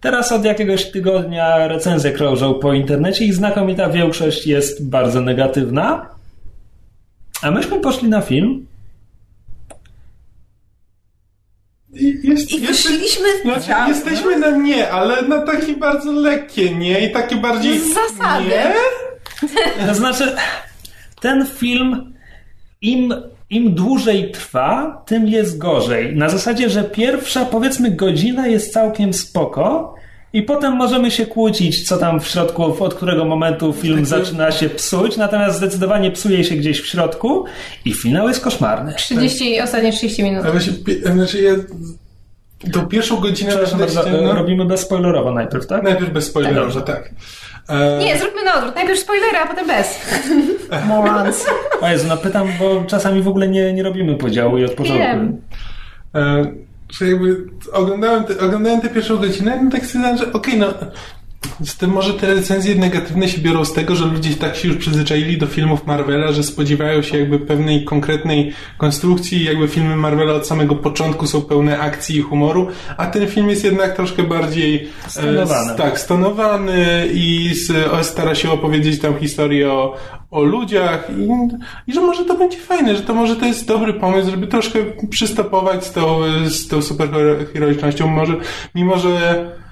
Teraz 0.00 0.32
od 0.32 0.44
jakiegoś 0.44 0.90
tygodnia 0.90 1.68
recenzje 1.68 2.12
krążą 2.12 2.54
po 2.54 2.72
internecie 2.72 3.24
i 3.24 3.32
znakomita 3.32 3.90
większość 3.90 4.46
jest 4.46 4.88
bardzo 4.88 5.20
negatywna. 5.20 6.06
A 7.42 7.50
myśmy 7.50 7.80
poszli 7.80 8.08
na 8.08 8.20
film 8.20 8.66
Jest, 12.22 12.52
I 12.52 12.60
wyszliśmy 12.60 13.28
znaczy, 13.42 13.70
jesteśmy 13.88 14.38
na 14.38 14.50
nie, 14.50 14.90
ale 14.90 15.22
na 15.22 15.42
takie 15.42 15.76
bardzo 15.76 16.12
lekkie 16.12 16.74
nie 16.74 17.08
i 17.08 17.12
takie 17.12 17.36
bardziej... 17.36 17.80
Z 17.80 17.94
zasady. 17.94 18.48
Nie? 18.48 18.74
To 19.86 19.94
znaczy, 19.94 20.36
ten 21.20 21.46
film 21.46 22.13
im, 22.84 23.14
im 23.50 23.74
dłużej 23.74 24.30
trwa, 24.30 25.02
tym 25.06 25.28
jest 25.28 25.58
gorzej. 25.58 26.16
Na 26.16 26.28
zasadzie, 26.28 26.70
że 26.70 26.84
pierwsza 26.84 27.44
powiedzmy 27.44 27.90
godzina 27.90 28.46
jest 28.46 28.72
całkiem 28.72 29.12
spoko 29.12 29.94
i 30.32 30.42
potem 30.42 30.72
możemy 30.72 31.10
się 31.10 31.26
kłócić, 31.26 31.88
co 31.88 31.96
tam 31.96 32.20
w 32.20 32.28
środku, 32.28 32.84
od 32.84 32.94
którego 32.94 33.24
momentu 33.24 33.72
film 33.72 34.04
zaczyna 34.06 34.52
się 34.52 34.68
psuć, 34.68 35.16
natomiast 35.16 35.56
zdecydowanie 35.56 36.10
psuje 36.10 36.44
się 36.44 36.54
gdzieś 36.54 36.80
w 36.80 36.86
środku 36.86 37.44
i 37.84 37.92
finał 37.92 38.28
jest 38.28 38.40
koszmarny. 38.40 38.94
30, 38.94 39.60
ostatnie 39.60 39.92
30 39.92 40.22
minut. 40.22 40.42
Ale 40.42 40.52
właśnie, 40.52 40.72
pie- 40.72 41.12
znaczy 41.12 41.42
ja... 41.42 41.52
Tą 42.72 42.86
pierwszą 42.86 43.16
godzinę... 43.16 43.50
Przepraszam 43.50 43.78
bardzo, 43.78 44.04
no, 44.22 44.34
robimy 44.34 44.64
bezspoilerowo 44.64 45.32
najpierw, 45.32 45.66
tak? 45.66 45.82
Najpierw 45.82 46.12
bez 46.12 46.26
spoilerów, 46.26 46.72
że 46.72 46.82
tak. 46.82 47.10
E, 47.68 47.98
Nie, 47.98 48.18
zróbmy 48.18 48.44
na 48.44 48.54
odwrót. 48.54 48.74
Najpierw 48.74 48.98
spoilery, 49.00 49.38
a 49.38 49.46
potem 49.46 49.66
bez. 49.66 49.98
Morons. 50.88 51.46
O 51.80 51.88
Jezu, 51.88 52.08
no 52.08 52.16
pytam, 52.16 52.48
bo 52.58 52.84
czasami 52.86 53.22
w 53.22 53.28
ogóle 53.28 53.48
nie, 53.48 53.72
nie 53.72 53.82
robimy 53.82 54.14
podziału 54.16 54.58
i 54.58 54.64
od 54.64 54.70
początku. 54.74 54.98
Wiem. 55.04 55.40
E, 56.14 56.44
że 56.92 57.06
jakby 57.08 57.36
oglądałem, 57.72 58.24
te, 58.24 58.40
oglądałem 58.40 58.80
tę 58.80 58.88
pierwszą 58.88 59.16
godzinę, 59.16 59.60
no 59.64 59.70
tak 59.70 59.86
sobie 59.86 60.00
zdałem, 60.00 60.18
że 60.18 60.32
okej, 60.32 60.58
no 60.58 60.66
z 61.64 61.76
tym 61.76 61.90
może 61.90 62.14
te 62.14 62.34
recenzje 62.34 62.74
negatywne 62.74 63.28
się 63.28 63.40
biorą 63.40 63.64
z 63.64 63.72
tego, 63.72 63.96
że 63.96 64.04
ludzie 64.04 64.34
tak 64.34 64.56
się 64.56 64.68
już 64.68 64.76
przyzwyczaili 64.76 65.38
do 65.38 65.46
filmów 65.46 65.86
Marvela, 65.86 66.32
że 66.32 66.42
spodziewają 66.42 67.02
się 67.02 67.18
jakby 67.18 67.38
pewnej 67.38 67.84
konkretnej 67.84 68.52
konstrukcji 68.78 69.44
jakby 69.44 69.68
filmy 69.68 69.96
Marvela 69.96 70.32
od 70.32 70.46
samego 70.46 70.74
początku 70.74 71.26
są 71.26 71.42
pełne 71.42 71.78
akcji 71.78 72.16
i 72.16 72.22
humoru, 72.22 72.68
a 72.96 73.06
ten 73.06 73.26
film 73.26 73.48
jest 73.48 73.64
jednak 73.64 73.96
troszkę 73.96 74.22
bardziej 74.22 74.88
Stonowany. 75.08 75.72
E, 75.72 75.76
tak, 75.76 76.00
stonowany 76.00 77.08
i 77.12 77.54
z, 77.54 77.92
o, 77.92 78.04
stara 78.04 78.34
się 78.34 78.50
opowiedzieć 78.50 79.00
tam 79.00 79.18
historię 79.18 79.72
o, 79.72 79.96
o 80.30 80.42
ludziach 80.42 81.10
i, 81.10 81.28
i 81.90 81.94
że 81.94 82.00
może 82.00 82.24
to 82.24 82.36
będzie 82.36 82.58
fajne, 82.58 82.96
że 82.96 83.02
to 83.02 83.14
może 83.14 83.36
to 83.36 83.46
jest 83.46 83.66
dobry 83.66 83.94
pomysł, 83.94 84.30
żeby 84.30 84.46
troszkę 84.46 84.78
przystopować 85.10 85.84
z 85.86 85.92
tą, 85.92 86.20
z 86.46 86.68
tą 86.68 86.82
superheroicznością, 86.82 88.06
może, 88.06 88.36
mimo 88.74 88.98
że 88.98 89.10
e, 89.10 89.63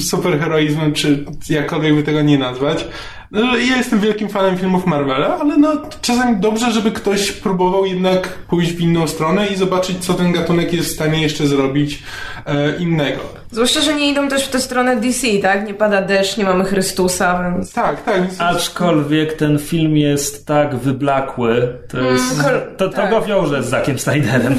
superheroizmem, 0.00 0.92
czy 0.92 1.24
jakkolwiek 1.48 1.94
by 1.94 2.02
tego 2.02 2.22
nie 2.22 2.38
nazwać. 2.38 2.86
No, 3.30 3.56
ja 3.56 3.76
jestem 3.76 4.00
wielkim 4.00 4.28
fanem 4.28 4.58
filmów 4.58 4.86
Marvela, 4.86 5.38
ale 5.40 5.58
no 5.58 5.82
czasami 6.02 6.36
dobrze, 6.36 6.72
żeby 6.72 6.90
ktoś 6.90 7.32
próbował 7.32 7.86
jednak 7.86 8.28
pójść 8.28 8.72
w 8.72 8.80
inną 8.80 9.06
stronę 9.06 9.46
i 9.46 9.56
zobaczyć, 9.56 10.04
co 10.04 10.14
ten 10.14 10.32
gatunek 10.32 10.72
jest 10.72 10.88
w 10.88 10.94
stanie 10.94 11.22
jeszcze 11.22 11.46
zrobić 11.46 12.02
e, 12.46 12.76
innego. 12.76 13.20
Zwłaszcza, 13.50 13.80
że 13.80 13.94
nie 13.94 14.10
idą 14.10 14.28
też 14.28 14.44
w 14.44 14.48
tę 14.48 14.60
stronę 14.60 14.96
DC, 14.96 15.26
tak? 15.42 15.66
Nie 15.66 15.74
pada 15.74 16.02
deszcz, 16.02 16.36
nie 16.36 16.44
mamy 16.44 16.64
Chrystusa, 16.64 17.42
więc... 17.42 17.72
Tak, 17.72 18.02
tak. 18.02 18.22
Więc 18.22 18.40
Aczkolwiek 18.40 19.32
ten 19.32 19.58
film 19.58 19.96
jest 19.96 20.46
tak 20.46 20.76
wyblakły, 20.76 21.78
to, 21.88 22.00
jest, 22.00 22.42
kol- 22.42 22.76
to, 22.76 22.88
to 22.88 22.96
tak. 22.96 23.10
go 23.10 23.22
wiąże 23.22 23.62
z 23.62 23.66
Zakiem 23.66 23.98
Snyderem. 23.98 24.54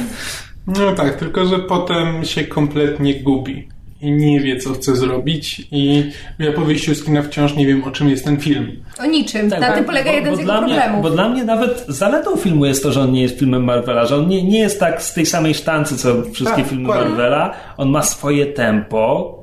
No 0.68 0.92
tak, 0.92 1.16
tylko 1.16 1.46
że 1.46 1.60
potem 1.60 2.26
się 2.26 2.44
kompletnie 2.44 3.24
gubi 3.24 3.77
nie 4.02 4.40
wie, 4.40 4.58
co 4.58 4.74
chce 4.74 4.96
zrobić 4.96 5.68
i 5.72 6.12
ja 6.40 6.52
po 6.52 6.62
wyjściu 6.62 6.96
z 6.96 7.04
kina 7.04 7.22
wciąż 7.22 7.56
nie 7.56 7.66
wiem, 7.68 7.84
o 7.84 7.92
czym 7.92 8.10
jest 8.10 8.26
ten 8.26 8.38
film. 8.40 8.72
O 9.00 9.06
niczym. 9.06 9.50
Tak, 9.50 9.62
Na 9.62 9.70
bo- 9.70 9.76
tym 9.76 9.86
polega 9.86 10.10
bo- 10.12 10.16
jeden 10.16 10.30
bo 10.32 10.36
z 10.36 10.40
jego 10.40 10.52
dla 10.52 10.62
mnie, 10.62 10.76
problemów. 10.76 11.02
Bo 11.04 11.10
dla 11.10 11.30
mnie 11.30 11.44
nawet 11.44 11.86
zaletą 11.88 12.36
filmu 12.38 12.66
jest 12.66 12.84
to, 12.84 12.92
że 12.92 13.02
on 13.02 13.12
nie 13.12 13.22
jest 13.22 13.40
filmem 13.40 13.64
Marvela, 13.64 14.06
że 14.06 14.16
on 14.16 14.28
nie, 14.28 14.44
nie 14.44 14.60
jest 14.60 14.80
tak 14.80 15.02
z 15.04 15.14
tej 15.14 15.26
samej 15.26 15.54
sztancy, 15.54 15.98
co 15.98 16.24
wszystkie 16.34 16.58
Tak, 16.62 16.68
filmy 16.68 16.84
dokładnie. 16.84 17.10
Marvela. 17.10 17.54
On 17.78 17.90
ma 17.90 18.02
swoje 18.02 18.46
tempo, 18.46 19.38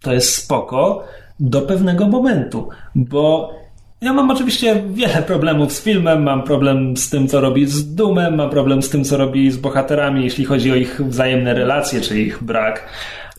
to 0.00 0.12
jest 0.12 0.34
spoko, 0.34 1.04
do 1.40 1.62
pewnego 1.62 2.06
momentu, 2.08 2.68
bo 2.94 3.54
ja 4.00 4.12
mam 4.12 4.30
oczywiście 4.30 4.82
wiele 4.90 5.22
problemów 5.22 5.72
z 5.72 5.82
filmem, 5.82 6.22
mam 6.22 6.42
problem 6.42 6.96
z 6.96 7.10
tym, 7.10 7.28
co 7.28 7.40
robi 7.40 7.66
z 7.66 7.94
Dumem, 7.94 8.34
mam 8.34 8.50
problem 8.50 8.82
z 8.82 8.90
tym, 8.90 9.04
co 9.04 9.16
robi 9.16 9.50
z 9.50 9.56
bohaterami, 9.56 10.24
jeśli 10.24 10.44
chodzi 10.44 10.72
o 10.72 10.74
ich 10.74 11.00
wzajemne 11.08 11.54
relacje, 11.54 12.00
czy 12.00 12.20
ich 12.20 12.42
brak. 12.42 12.88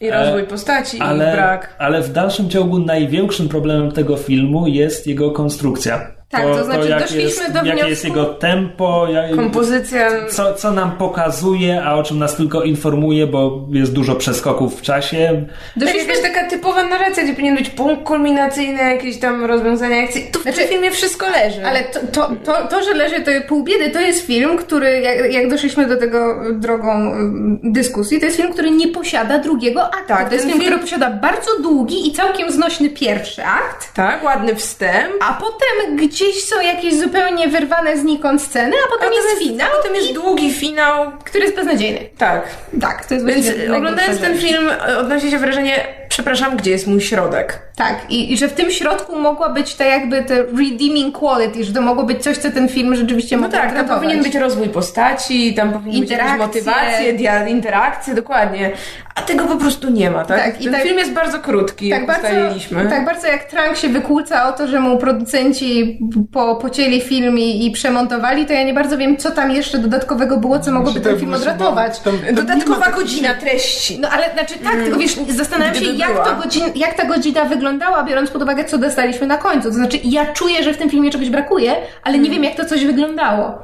I 0.01 0.09
rozwój 0.11 0.41
E, 0.41 0.45
postaci, 0.45 0.99
ale, 0.99 1.29
i 1.29 1.35
brak. 1.35 1.75
ale 1.79 2.01
w 2.01 2.11
dalszym 2.11 2.49
ciągu 2.49 2.79
największym 2.79 3.49
problemem 3.49 3.91
tego 3.91 4.17
filmu 4.17 4.67
jest 4.67 5.07
jego 5.07 5.31
konstrukcja. 5.31 6.16
Tak, 6.29 6.43
to 6.43 6.63
znaczy 6.65 6.89
jak 6.89 6.99
doszliśmy 7.01 7.43
jest, 7.43 7.51
do 7.53 7.59
Jakie 7.59 7.71
wniosku- 7.81 7.89
jest 7.89 8.03
jego 8.05 8.25
tempo, 8.25 9.07
jak, 9.07 9.35
Kompozycja... 9.35 10.09
co, 10.29 10.53
co 10.53 10.71
nam 10.71 10.91
pokazuje, 10.91 11.83
a 11.83 11.95
o 11.95 12.03
czym 12.03 12.19
nas 12.19 12.35
tylko 12.35 12.63
informuje, 12.63 13.27
bo 13.27 13.65
jest 13.71 13.93
dużo 13.93 14.15
przeskoków 14.15 14.79
w 14.79 14.81
czasie. 14.81 15.45
To 15.73 15.79
Doszliśmy 15.79 16.11
jest 16.13 16.23
jakaś 16.23 16.33
taka 16.35 16.49
typowa 16.49 16.83
narracja, 16.83 17.23
gdzie 17.23 17.33
powinien 17.33 17.55
być 17.55 17.69
punkt 17.69 18.03
kulminacyjny, 18.03 18.83
jakieś 18.83 19.19
tam 19.19 19.45
rozwiązania 19.45 20.03
akcji. 20.03 20.27
Tu 20.31 20.39
w 20.39 20.41
Znaczy- 20.43 20.57
tym 20.57 20.67
filmie 20.67 20.91
wszystko 20.91 21.29
leży. 21.29 21.65
Ale 21.65 21.83
to, 21.83 21.99
to, 22.11 22.29
to, 22.45 22.67
to, 22.67 22.83
że 22.83 22.93
leży 22.93 23.21
to 23.21 23.31
pół 23.47 23.63
biedy, 23.63 23.89
to 23.89 23.99
jest 23.99 24.25
film, 24.25 24.57
który, 24.57 24.99
jak, 25.01 25.33
jak 25.33 25.49
doszliśmy 25.49 25.87
do 25.87 25.97
tego 25.97 26.35
drogą 26.53 26.91
ym, 27.13 27.59
dyskusji, 27.63 28.19
to 28.19 28.25
jest 28.25 28.37
film, 28.37 28.53
który 28.53 28.71
nie 28.71 28.87
posiada 28.87 29.39
drugiego 29.39 29.83
aktu. 29.85 30.07
Tak, 30.07 30.27
to 30.27 30.33
jest 30.33 30.45
ten 30.45 30.53
film, 30.53 30.61
film- 30.65 30.79
który 30.79 30.79
posiada 30.99 31.09
bardzo 31.09 31.51
długi 31.63 32.07
i 32.07 32.11
całkiem 32.11 32.51
znośny 32.51 32.89
pierwszy 32.89 33.43
akt, 33.43 33.93
Tak, 33.93 34.23
ładny 34.23 34.55
wstęp. 34.55 35.13
a 35.29 35.33
potem 35.33 35.95
gdzieś 35.97 36.16
są 36.25 36.61
jakieś 36.61 36.99
zupełnie 36.99 37.47
wyrwane 37.47 37.97
znikąd 37.97 38.41
sceny, 38.41 38.75
a 38.87 38.91
potem 38.95 39.13
jest 39.13 39.27
Natomiast 39.27 39.51
finał, 39.51 39.69
Potem 39.77 39.95
jest 39.95 40.13
długi 40.13 40.53
finał. 40.53 41.11
który 41.25 41.43
jest 41.43 41.55
beznadziejny. 41.55 41.99
Tak. 42.17 42.43
Tak, 42.81 43.05
to 43.05 43.13
jest 43.13 43.25
Więc 43.25 43.47
oglądając 43.77 44.19
ten 44.21 44.37
film 44.37 44.69
e, 44.87 44.97
odnosi 44.97 45.31
się 45.31 45.37
wrażenie, 45.37 45.75
przepraszam, 46.09 46.57
gdzie 46.57 46.71
jest 46.71 46.87
mój 46.87 47.01
środek? 47.01 47.59
Tak, 47.75 47.95
i, 48.09 48.33
i 48.33 48.37
że 48.37 48.47
w 48.47 48.53
tym 48.53 48.71
środku 48.71 49.19
mogła 49.19 49.49
być 49.49 49.75
ta 49.75 49.85
jakby 49.85 50.23
te 50.23 50.35
redeeming 50.43 51.17
quality, 51.17 51.63
że 51.63 51.73
to 51.73 51.81
mogło 51.81 52.03
być 52.03 52.23
coś, 52.23 52.37
co 52.37 52.51
ten 52.51 52.69
film 52.69 52.95
rzeczywiście 52.95 53.37
No 53.37 53.41
mógł 53.43 53.53
tak, 53.55 53.73
tam 53.73 53.87
powinien 53.89 54.23
być 54.23 54.35
rozwój 54.35 54.69
postaci, 54.69 55.53
tam 55.53 55.73
powinien 55.73 56.01
być 56.01 56.09
Interakcje. 56.11 56.37
motywacje, 56.37 57.13
dia- 57.13 57.47
interakcje, 57.49 58.13
dokładnie. 58.13 58.71
A 59.15 59.21
tego 59.21 59.45
po 59.45 59.55
prostu 59.55 59.89
nie 59.89 60.11
ma, 60.11 60.25
tak? 60.25 60.43
Tak, 60.43 60.61
i 60.61 60.63
ten 60.63 60.73
tak- 60.73 60.83
film 60.83 60.97
jest 60.97 61.11
bardzo 61.11 61.39
krótki, 61.39 61.89
tak 61.89 61.99
jak 61.99 62.07
bardzo, 62.07 62.27
ustaliliśmy. 62.27 62.87
tak 62.89 63.05
bardzo 63.05 63.27
jak 63.27 63.43
Trank 63.43 63.77
się 63.77 63.89
wykłóca 63.89 64.49
o 64.49 64.53
to, 64.53 64.67
że 64.67 64.79
mu 64.79 64.97
producenci 64.97 65.99
po, 66.31 66.55
pocięli 66.55 67.01
film 67.01 67.39
i, 67.39 67.65
i 67.65 67.71
przemontowali, 67.71 68.45
to 68.45 68.53
ja 68.53 68.63
nie 68.63 68.73
bardzo 68.73 68.97
wiem, 68.97 69.17
co 69.17 69.31
tam 69.31 69.51
jeszcze 69.51 69.77
dodatkowego 69.79 70.37
było, 70.37 70.59
co 70.59 70.71
mogłoby 70.71 70.99
ten 71.01 71.19
film 71.19 71.33
odratować. 71.33 71.99
tam- 71.99 72.17
tam 72.19 72.25
ma 72.35 72.41
Dodatkowa 72.41 72.91
godzina 72.91 73.33
treści. 73.33 73.99
No 73.99 74.09
ale 74.09 74.33
znaczy 74.33 74.53
tak, 74.63 74.73
tylko 74.75 74.99
wiesz, 74.99 75.15
zastanawiam 75.29 75.75
się, 75.75 75.85
jak, 75.85 76.23
to 76.29 76.35
godzin, 76.43 76.63
jak 76.75 76.93
ta 76.93 77.05
godzina 77.05 77.45
wyglądała, 77.45 78.03
biorąc 78.03 78.29
pod 78.31 78.41
uwagę, 78.43 78.65
co 78.65 78.77
dostaliśmy 78.77 79.27
na 79.27 79.37
końcu. 79.37 79.67
To 79.67 79.73
znaczy, 79.75 79.97
ja 80.03 80.33
czuję, 80.33 80.63
że 80.63 80.73
w 80.73 80.77
tym 80.77 80.89
filmie 80.89 81.11
czegoś 81.11 81.29
brakuje, 81.29 81.75
ale 82.03 82.19
nie 82.19 82.29
wiem, 82.29 82.43
jak 82.43 82.55
to 82.55 82.65
coś 82.65 82.85
wyglądało. 82.85 83.59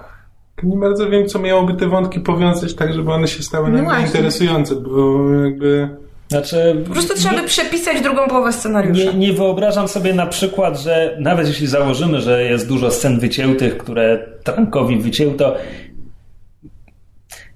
Nie 0.64 0.78
bardzo 0.78 1.10
wiem, 1.10 1.28
co 1.28 1.40
miałoby 1.40 1.74
te 1.74 1.88
wątki 1.88 2.20
powiązać 2.20 2.74
tak, 2.76 2.94
żeby 2.94 3.12
one 3.12 3.28
się 3.28 3.44
stały 3.44 3.70
No 3.70 3.76
nam 3.76 3.86
właśnie. 3.86 4.06
interesujące, 4.06 4.76
bo 4.76 5.30
jakby... 5.44 5.90
Znaczy, 6.34 6.84
Po 6.88 6.94
prostu 6.94 7.16
trzeba 7.16 7.42
by 7.42 7.48
przepisać 7.48 8.02
drugą 8.02 8.28
połowę 8.28 8.54
scenariusza. 8.54 9.04
Nie, 9.04 9.14
nie 9.14 9.34
wyobrażam 9.34 9.88
sobie 9.88 10.14
na 10.14 10.26
przykład, 10.26 10.80
że 10.80 11.18
nawet 11.20 11.48
jeśli 11.48 11.68
założymy, 11.68 12.22
że 12.22 12.44
jest 12.44 12.68
dużo 12.68 12.92
scen 12.92 13.20
wyciętych, 13.20 13.78
które 13.78 14.26
Trankowi 14.44 14.98
wycięł, 14.98 15.34
to 15.34 15.56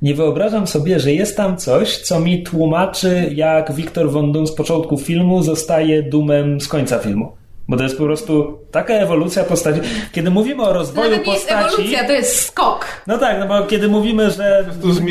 nie 0.02 0.14
wyobrażam 0.14 0.68
sobie, 0.68 1.00
że 1.00 1.14
jest 1.14 1.38
tam 1.38 1.58
coś, 1.58 1.98
co 1.98 2.20
mi 2.20 2.44
tłumaczy, 2.44 3.30
jak 3.36 3.72
Wiktor 3.72 4.12
Von 4.12 4.32
Doom 4.32 4.48
z 4.48 4.56
początku 4.56 4.98
filmu 4.98 5.44
zostaje 5.44 6.04
dumem 6.04 6.62
z 6.62 6.68
końca 6.68 7.00
filmu. 7.00 7.37
Bo 7.70 7.78
to 7.78 7.84
jest 7.84 7.98
po 7.98 8.04
prostu 8.04 8.60
taka 8.72 8.94
ewolucja 8.94 9.44
postaci. 9.44 9.80
Kiedy 10.12 10.30
mówimy 10.30 10.64
o 10.64 10.74
rozwoju 10.74 11.10
Nawet 11.10 11.28
nie 11.28 11.34
jest 11.34 11.48
postaci. 11.48 11.74
ewolucja, 11.74 12.08
to 12.08 12.12
jest 12.12 12.46
skok. 12.46 12.86
No 13.08 13.18
tak, 13.18 13.40
no 13.40 13.48
bo 13.48 13.64
kiedy 13.64 13.88
mówimy, 13.88 14.32
że 14.32 14.66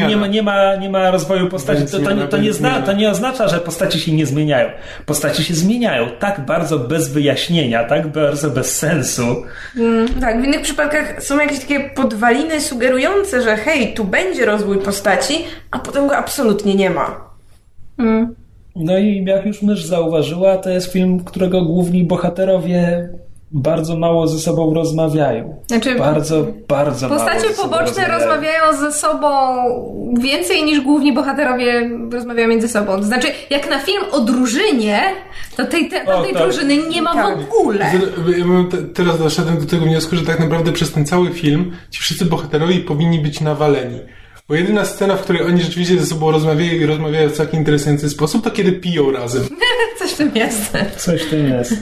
nie 0.08 0.16
ma, 0.16 0.26
nie, 0.26 0.42
ma, 0.42 0.76
nie 0.76 0.90
ma 0.90 1.10
rozwoju 1.10 1.48
postaci, 1.48 1.82
to, 1.92 1.98
to, 1.98 2.12
nie, 2.12 2.26
to, 2.28 2.36
nie 2.36 2.52
zna, 2.52 2.82
to 2.82 2.92
nie 2.92 3.10
oznacza, 3.10 3.48
że 3.48 3.60
postaci 3.60 4.00
się 4.00 4.12
nie 4.12 4.26
zmieniają. 4.26 4.70
Postaci 5.06 5.44
się 5.44 5.54
zmieniają 5.54 6.08
tak 6.18 6.40
bardzo 6.46 6.78
bez 6.78 7.08
wyjaśnienia, 7.08 7.84
tak 7.84 8.06
bardzo 8.12 8.50
bez 8.50 8.76
sensu. 8.78 9.44
Mm, 9.76 10.08
tak, 10.20 10.42
w 10.42 10.44
innych 10.44 10.62
przypadkach 10.62 11.22
są 11.22 11.38
jakieś 11.38 11.60
takie 11.60 11.90
podwaliny 11.90 12.60
sugerujące, 12.60 13.42
że 13.42 13.56
hej, 13.56 13.94
tu 13.94 14.04
będzie 14.04 14.46
rozwój 14.46 14.78
postaci, 14.78 15.44
a 15.70 15.78
potem 15.78 16.06
go 16.08 16.16
absolutnie 16.16 16.74
nie 16.74 16.90
ma. 16.90 17.30
No 18.76 18.98
i 18.98 19.24
jak 19.24 19.46
już 19.46 19.62
mysz 19.62 19.84
zauważyła, 19.84 20.56
to 20.56 20.70
jest 20.70 20.92
film, 20.92 21.24
którego 21.24 21.62
główni 21.62 22.04
bohaterowie 22.04 23.08
bardzo 23.52 23.96
mało 23.96 24.28
ze 24.28 24.38
sobą 24.38 24.74
rozmawiają. 24.74 25.56
Znaczy, 25.66 25.94
Bardzo, 25.94 26.46
bardzo 26.68 27.08
mało 27.08 27.20
Postacie 27.20 27.48
ze 27.48 27.54
sobą 27.54 27.68
poboczne 27.78 28.08
rozmawiają 28.08 28.72
ze 28.80 28.92
sobą 28.92 29.28
więcej 30.20 30.64
niż 30.64 30.80
główni 30.80 31.12
bohaterowie 31.12 31.90
rozmawiają 32.12 32.48
między 32.48 32.68
sobą. 32.68 32.96
To 32.96 33.02
znaczy, 33.02 33.28
jak 33.50 33.70
na 33.70 33.78
film 33.78 34.02
o 34.12 34.20
drużynie, 34.20 35.00
to 35.56 35.64
tej, 35.64 35.88
te, 35.88 36.04
O, 36.14 36.22
tej 36.22 36.32
tak. 36.34 36.42
drużyny 36.42 36.76
nie 36.76 37.02
ma 37.02 37.14
Tak. 37.14 37.38
w 37.38 37.52
ogóle. 37.60 37.78
Z- 37.78 38.38
Ja 38.38 38.44
bym 38.44 38.68
te, 38.70 38.78
teraz 38.78 39.18
doszedłem 39.18 39.58
do 39.58 39.66
tego 39.66 39.84
wniosku, 39.84 40.16
że 40.16 40.22
tak 40.26 40.40
naprawdę 40.40 40.72
przez 40.72 40.92
ten 40.92 41.06
cały 41.06 41.30
film 41.30 41.72
ci 41.90 42.00
wszyscy 42.00 42.24
bohaterowie 42.24 42.78
powinni 42.80 43.18
być 43.18 43.40
nawaleni. 43.40 43.98
Bo 44.48 44.54
jedyna 44.54 44.84
scena, 44.84 45.16
w 45.16 45.22
której 45.22 45.42
oni 45.42 45.62
rzeczywiście 45.62 46.00
ze 46.00 46.06
sobą 46.06 46.30
rozmawiają 46.30 46.72
i 46.72 46.86
rozmawiają 46.86 47.28
w 47.28 47.32
całkiem 47.32 47.58
interesujący 47.58 48.10
sposób, 48.10 48.44
to 48.44 48.50
kiedy 48.50 48.72
piją 48.72 49.10
razem. 49.12 49.42
Coś 49.98 50.10
w 50.12 50.16
tym 50.16 50.30
jest. 50.34 50.72
Coś 50.96 51.22
w 51.22 51.30
tym 51.30 51.48
jest. 51.48 51.74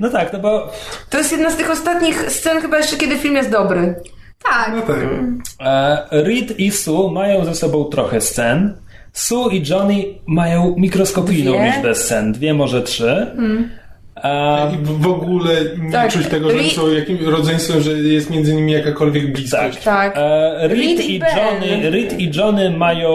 No 0.00 0.10
tak, 0.10 0.32
no 0.32 0.38
bo 0.38 0.72
To 1.10 1.18
jest 1.18 1.32
jedna 1.32 1.50
z 1.50 1.56
tych 1.56 1.70
ostatnich 1.70 2.30
scen 2.30 2.60
chyba 2.60 2.78
jeszcze, 2.78 2.96
kiedy 2.96 3.18
film 3.18 3.34
jest 3.36 3.50
dobry. 3.50 3.94
Tak. 4.44 4.72
No 4.76 4.82
tak. 4.82 4.98
e, 5.60 6.22
Reed 6.22 6.60
i 6.60 6.70
Sue 6.70 7.10
mają 7.12 7.44
ze 7.44 7.54
sobą 7.54 7.84
trochę 7.84 8.20
scen. 8.20 8.76
Sue 9.12 9.48
i 9.52 9.62
Johnny 9.70 10.04
mają 10.26 10.74
mikroskopijną 10.78 11.52
Dwie? 11.52 11.66
liczbę 11.72 11.94
scen. 11.94 12.32
Dwie, 12.32 12.54
może 12.54 12.82
trzy. 12.82 13.36
I 14.74 14.76
w 14.84 15.06
ogóle 15.06 15.54
nie 15.78 15.92
Tak. 15.92 16.12
czuć 16.12 16.26
tego, 16.26 16.50
że 16.50 16.64
są 16.64 16.92
jakim 16.92 17.28
rodzeństwem, 17.28 17.80
że 17.80 17.92
jest 17.92 18.30
między 18.30 18.54
nimi 18.54 18.72
jakakolwiek 18.72 19.32
bliskość. 19.32 19.82
Tak. 19.84 20.16
E, 20.16 20.68
Reed, 20.68 20.78
Reed 20.80 21.00
i 21.00 21.14
i 21.14 21.18
Ben. 21.18 21.28
Johnny, 21.38 21.90
Reed 21.90 22.20
i 22.20 22.30
Johnny 22.34 22.70
mają 22.70 23.14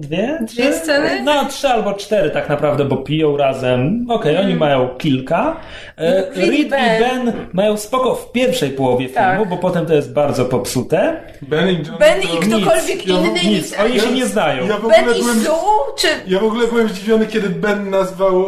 dwie? 0.00 0.38
Dwie 0.42 0.72
sceny? 0.72 1.22
No, 1.24 1.44
trzy 1.44 1.68
albo 1.68 1.92
cztery 1.92 2.30
tak 2.30 2.48
naprawdę, 2.48 2.84
bo 2.84 2.96
piją 2.96 3.36
razem. 3.36 4.06
Okej, 4.08 4.36
oni 4.38 4.54
mają 4.54 4.88
kilka. 4.88 5.56
E, 5.96 6.12
Reed 6.22 6.36
i 6.36 6.40
Reed 6.50 6.66
i 6.66 6.68
Ben. 6.70 7.32
Mają 7.52 7.76
spoko 7.76 8.14
w 8.14 8.32
pierwszej 8.32 8.70
połowie 8.70 9.08
Tak. 9.08 9.36
filmu, 9.36 9.50
bo 9.50 9.56
potem 9.56 9.86
to 9.86 9.94
jest 9.94 10.12
bardzo 10.12 10.44
popsute. 10.44 11.20
Ben 11.42 11.68
i 11.70 11.74
John 11.76 11.96
Ben 11.98 12.22
i 12.22 12.26
ktokolwiek 12.26 13.06
ja- 13.06 13.14
inny 13.14 13.32
Nic, 13.44 13.44
niż... 13.70 13.78
oni 13.80 14.00
się 14.00 14.12
nie 14.12 14.26
znają. 14.26 14.62
Ja 14.66 14.68
Ben 14.68 14.76
ogóle 14.76 15.18
i 15.18 15.22
byłem... 15.22 15.40
Sue? 15.40 15.50
Czy... 15.98 16.08
Ja 16.26 16.38
w 16.40 16.44
ogóle 16.44 16.66
byłem 16.66 16.88
zdziwiony, 16.88 17.26
kiedy 17.26 17.48
Ben 17.48 17.90
nazwał, 17.90 18.46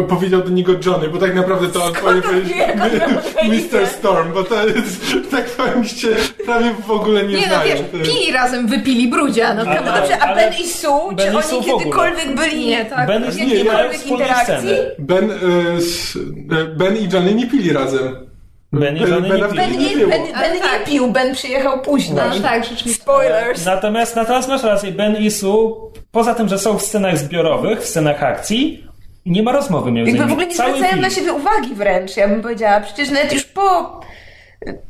e, 0.00 0.02
powiedział 0.08 0.42
do 0.42 0.48
niego 0.50 0.72
Johnny, 0.86 1.08
bo 1.08 1.18
tak 1.18 1.34
naprawdę 1.34 1.68
to 1.68 1.84
on 1.84 1.92
powinien 1.94 2.22
powiedzieć? 2.22 3.72
Mr. 3.72 3.86
Storm, 3.86 4.32
bo 4.32 4.44
to 4.44 4.66
jest, 4.66 5.14
tak 5.30 5.44
powiem 5.50 5.84
się, 5.84 6.08
prawie 6.44 6.70
w 6.86 6.90
ogóle 6.90 7.22
nie, 7.22 7.28
Nie 7.34 7.46
no, 7.46 7.54
znają. 7.54 7.70
wiesz, 7.70 7.80
To 7.90 7.96
jest- 7.96 8.10
pili 8.10 8.32
razem, 8.32 8.66
wypili 8.66 9.08
brudzia, 9.08 9.54
no 9.54 9.64
come 9.64 9.78
on. 9.80 9.84
Dobrze, 10.00 10.18
a 10.18 10.26
ale 10.26 10.36
Ben 10.36 10.60
i 10.60 10.66
Sue? 10.80 11.14
Ben 11.16 11.30
Czy 11.30 11.36
oni 11.36 11.42
Sue 11.46 11.56
w 11.56 11.58
ogóle. 11.68 11.78
kiedykolwiek 11.78 12.34
byli... 12.36 12.66
Nie, 12.66 12.84
tak. 12.84 13.06
Ben 13.08 13.24
i 13.24 13.30
w 13.30 13.34
Sue 13.34 13.40
nie 13.46 13.64
mają 13.64 13.90
interakcji? 13.92 14.44
sceny. 14.44 14.90
Ben, 14.98 15.30
e, 15.30 15.36
s, 15.76 16.18
e, 16.60 16.64
ben 16.64 16.96
i 16.96 17.08
Johnny 17.12 17.34
nie 17.34 17.46
pili 17.46 17.72
razem. 17.72 18.26
Ben 18.72 18.96
i 18.96 19.00
Johnny 19.00 19.28
nie 19.28 19.28
Bena 19.28 19.48
pili. 19.48 19.60
Ben 19.60 19.78
nie, 19.78 19.96
było. 19.96 20.10
ben, 20.10 20.22
ben 20.22 20.60
tak. 20.60 20.80
nie 20.80 20.86
pił, 20.92 21.12
Ben 21.12 21.34
przyjechał 21.34 21.80
później. 21.82 22.16
No 22.16 22.40
tak, 22.42 22.64
rzeczywiście. 22.64 23.02
Spoilers. 23.02 23.64
Natomiast, 23.66 24.16
natomiast 24.16 24.48
masz 24.48 24.62
rację, 24.62 24.92
Ben 24.92 25.16
i 25.16 25.30
Sue, 25.30 25.90
poza 26.10 26.34
tym, 26.34 26.48
że 26.48 26.58
są 26.58 26.78
w 26.78 26.82
scenach 26.82 27.18
zbiorowych, 27.18 27.80
w 27.80 27.86
scenach 27.86 28.22
akcji, 28.22 28.84
nie 29.26 29.42
ma 29.42 29.52
rozmowy 29.52 29.92
między 29.92 30.10
Jakby 30.10 30.24
nimi. 30.24 30.30
w 30.30 30.32
ogóle 30.32 30.46
nie 30.46 30.54
Cały 30.54 30.70
zwracają 30.70 30.92
film. 30.92 31.02
na 31.02 31.10
siebie 31.10 31.32
uwagi 31.32 31.74
wręcz, 31.74 32.16
ja 32.16 32.28
bym 32.28 32.42
powiedziała. 32.42 32.80
Przecież 32.80 33.10
nawet 33.10 33.32
już 33.32 33.44
po, 33.44 34.00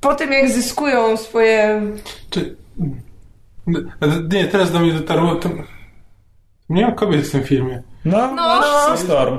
po 0.01 0.15
tym, 0.15 0.33
jak 0.33 0.51
zyskują 0.51 1.17
swoje... 1.17 1.83
Czy, 2.31 2.57
nie, 4.33 4.45
teraz 4.45 4.73
do 4.73 4.79
mnie 4.81 4.93
dotarło, 4.93 5.35
to, 5.35 5.49
nie 6.71 6.87
ma 6.87 6.93
kobiet 6.93 7.27
w 7.27 7.31
tym 7.33 7.43
filmie. 7.43 7.83
No, 8.05 8.35
No. 8.35 8.61
no. 8.89 8.97
Storm. 8.97 9.39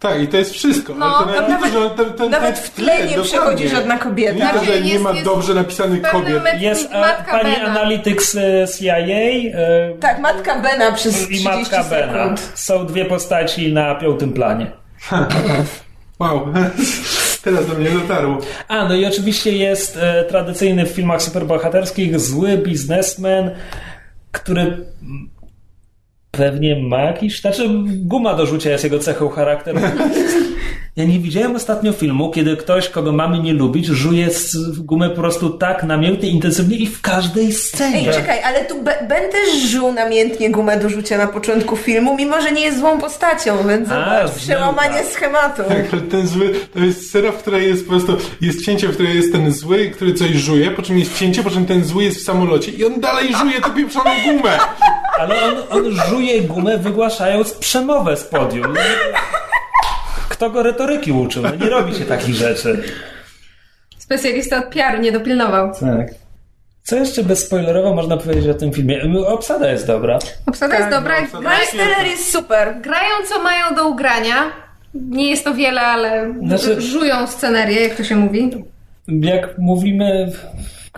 Tak, 0.00 0.22
i 0.22 0.28
to 0.28 0.36
jest 0.36 0.52
wszystko. 0.52 0.94
No, 0.94 1.06
ale 1.06 1.26
to 1.34 1.48
nawet, 1.48 1.74
nawet- 1.74 1.96
to, 1.96 2.04
to, 2.04 2.10
to, 2.10 2.28
Nawet 2.28 2.58
w 2.58 2.70
tle 2.70 2.94
nie 2.96 3.02
dokładnie. 3.02 3.22
przychodzi 3.24 3.68
żadna 3.68 3.98
kobieta. 3.98 4.32
Nie 4.34 4.40
to, 4.40 4.50
Znaczy, 4.50 4.66
że 4.66 4.80
nie 4.80 4.90
jest- 4.92 5.04
ma 5.04 5.10
jest 5.12 5.24
dobrze 5.24 5.54
napisanych 5.54 6.02
kobiet. 6.02 6.42
met- 6.44 6.60
Jest 6.60 6.92
e, 6.92 7.00
Matka 7.00 7.30
pani 7.38 7.52
Bena. 7.54 7.64
Analytics 7.70 8.34
e, 8.36 8.66
CIA 8.78 8.96
e, 8.96 9.94
Tak, 10.00 10.18
matka 10.20 10.60
Bena 10.62 10.92
przez 10.92 11.14
30 11.14 11.42
i 11.42 11.44
matka 11.44 11.84
Bena. 11.84 12.12
sekund. 12.12 12.52
Są 12.54 12.86
dwie 12.86 13.04
postaci 13.04 13.72
na 13.72 13.94
piątym 13.94 14.32
planie. 14.32 14.70
Wow, 16.20 16.46
teraz 17.44 17.66
do 17.66 17.74
mnie 17.74 17.90
dotarło. 17.90 18.38
A, 18.68 18.84
no 18.88 18.94
i 18.94 19.06
oczywiście 19.06 19.52
jest 19.52 19.96
e, 19.96 20.24
tradycyjny 20.24 20.86
w 20.86 20.88
filmach 20.90 21.22
superbohaterskich 21.22 22.20
zły 22.20 22.56
biznesmen, 22.58 23.50
który 24.32 24.76
pewnie 26.30 26.82
ma 26.82 27.00
jakiś... 27.00 27.40
Znaczy, 27.40 27.68
guma 27.88 28.34
do 28.34 28.46
rzucia 28.46 28.70
jest 28.70 28.84
jego 28.84 28.98
cechą 28.98 29.28
charakteru. 29.28 29.80
Ja 30.98 31.04
nie 31.04 31.18
widziałem 31.18 31.56
ostatnio 31.56 31.92
filmu, 31.92 32.30
kiedy 32.30 32.56
ktoś, 32.56 32.88
kogo 32.88 33.12
mamy 33.12 33.38
nie 33.38 33.52
lubić, 33.52 33.86
żuje 33.86 34.30
z 34.30 34.78
gumę 34.78 35.10
po 35.10 35.16
prostu 35.16 35.50
tak 35.50 35.84
namiętnie, 35.84 36.28
intensywnie 36.28 36.76
i 36.76 36.86
w 36.86 37.00
każdej 37.00 37.52
scenie. 37.52 38.08
Ej, 38.08 38.14
czekaj, 38.14 38.42
ale 38.42 38.64
tu 38.64 38.82
Be- 38.82 39.06
Ben 39.08 39.32
też 39.32 39.62
żył 39.70 39.92
namiętnie 39.92 40.50
gumę 40.50 40.76
do 40.76 40.88
rzucia 40.88 41.18
na 41.18 41.26
początku 41.26 41.76
filmu, 41.76 42.16
mimo 42.16 42.40
że 42.40 42.52
nie 42.52 42.60
jest 42.60 42.78
złą 42.78 42.98
postacią, 42.98 43.68
więc 43.68 43.88
A, 43.90 44.20
zobacz, 44.26 44.38
przełamanie 44.38 44.98
tak. 44.98 45.06
schematu. 45.06 45.62
Tak, 45.68 45.86
ale 45.92 46.02
ten 46.02 46.26
zły, 46.26 46.54
to 46.74 46.78
jest 46.80 47.08
scena, 47.08 47.32
w 47.32 47.36
której 47.36 47.68
jest 47.68 47.84
po 47.84 47.90
prostu, 47.90 48.16
jest 48.40 48.64
cięcie, 48.64 48.88
w 48.88 48.92
której 48.94 49.16
jest 49.16 49.32
ten 49.32 49.52
zły, 49.52 49.90
który 49.90 50.14
coś 50.14 50.30
żuje, 50.30 50.70
po 50.70 50.82
czym 50.82 50.98
jest 50.98 51.18
cięcie, 51.18 51.42
po 51.42 51.50
czym 51.50 51.66
ten 51.66 51.84
zły 51.84 52.04
jest 52.04 52.18
w 52.18 52.24
samolocie 52.24 52.72
i 52.72 52.84
on 52.84 53.00
dalej 53.00 53.34
żuje 53.34 53.60
tę 53.60 53.70
pieprzoną 53.70 54.10
gumę. 54.24 54.58
Ale 55.18 55.42
on, 55.44 55.54
on 55.70 55.84
żuje 56.08 56.40
gumę 56.40 56.78
wygłaszając 56.78 57.52
przemowę 57.54 58.16
z 58.16 58.24
podium. 58.24 58.74
Kto 60.28 60.50
go 60.50 60.62
retoryki 60.62 61.12
uczył? 61.12 61.42
No 61.42 61.50
nie 61.64 61.70
robi 61.70 61.94
się 61.94 62.04
takich 62.04 62.34
rzeczy. 62.34 62.82
Specjalista 63.98 64.58
od 64.58 64.64
PR 64.74 65.00
nie 65.00 65.12
dopilnował. 65.12 65.72
Tak. 65.80 66.08
Co 66.82 66.96
jeszcze 66.96 67.24
bezspoilerowo 67.24 67.94
można 67.94 68.16
powiedzieć 68.16 68.48
o 68.48 68.54
tym 68.54 68.72
filmie? 68.72 69.00
Obsada 69.26 69.70
jest 69.70 69.86
dobra. 69.86 70.18
Obsada 70.46 70.70
Tak, 70.76 70.80
jest 70.80 70.98
dobra. 70.98 71.20
no, 71.20 71.24
obsada 71.26 71.42
Gra, 71.48 71.58
jest- 71.58 71.70
Steller 71.72 72.06
jest 72.06 72.32
super. 72.32 72.74
grają 72.82 73.10
co 73.28 73.42
mają 73.42 73.74
do 73.74 73.88
ugrania. 73.88 74.34
Nie 74.94 75.30
jest 75.30 75.44
to 75.44 75.54
wiele, 75.54 75.80
ale 75.80 76.34
Znaczy- 76.46 76.80
żują 76.80 77.26
scenerię, 77.26 77.80
jak 77.88 77.94
to 77.96 78.04
się 78.04 78.16
mówi. 78.16 78.50
Jak 79.08 79.58
mówimy, 79.58 80.32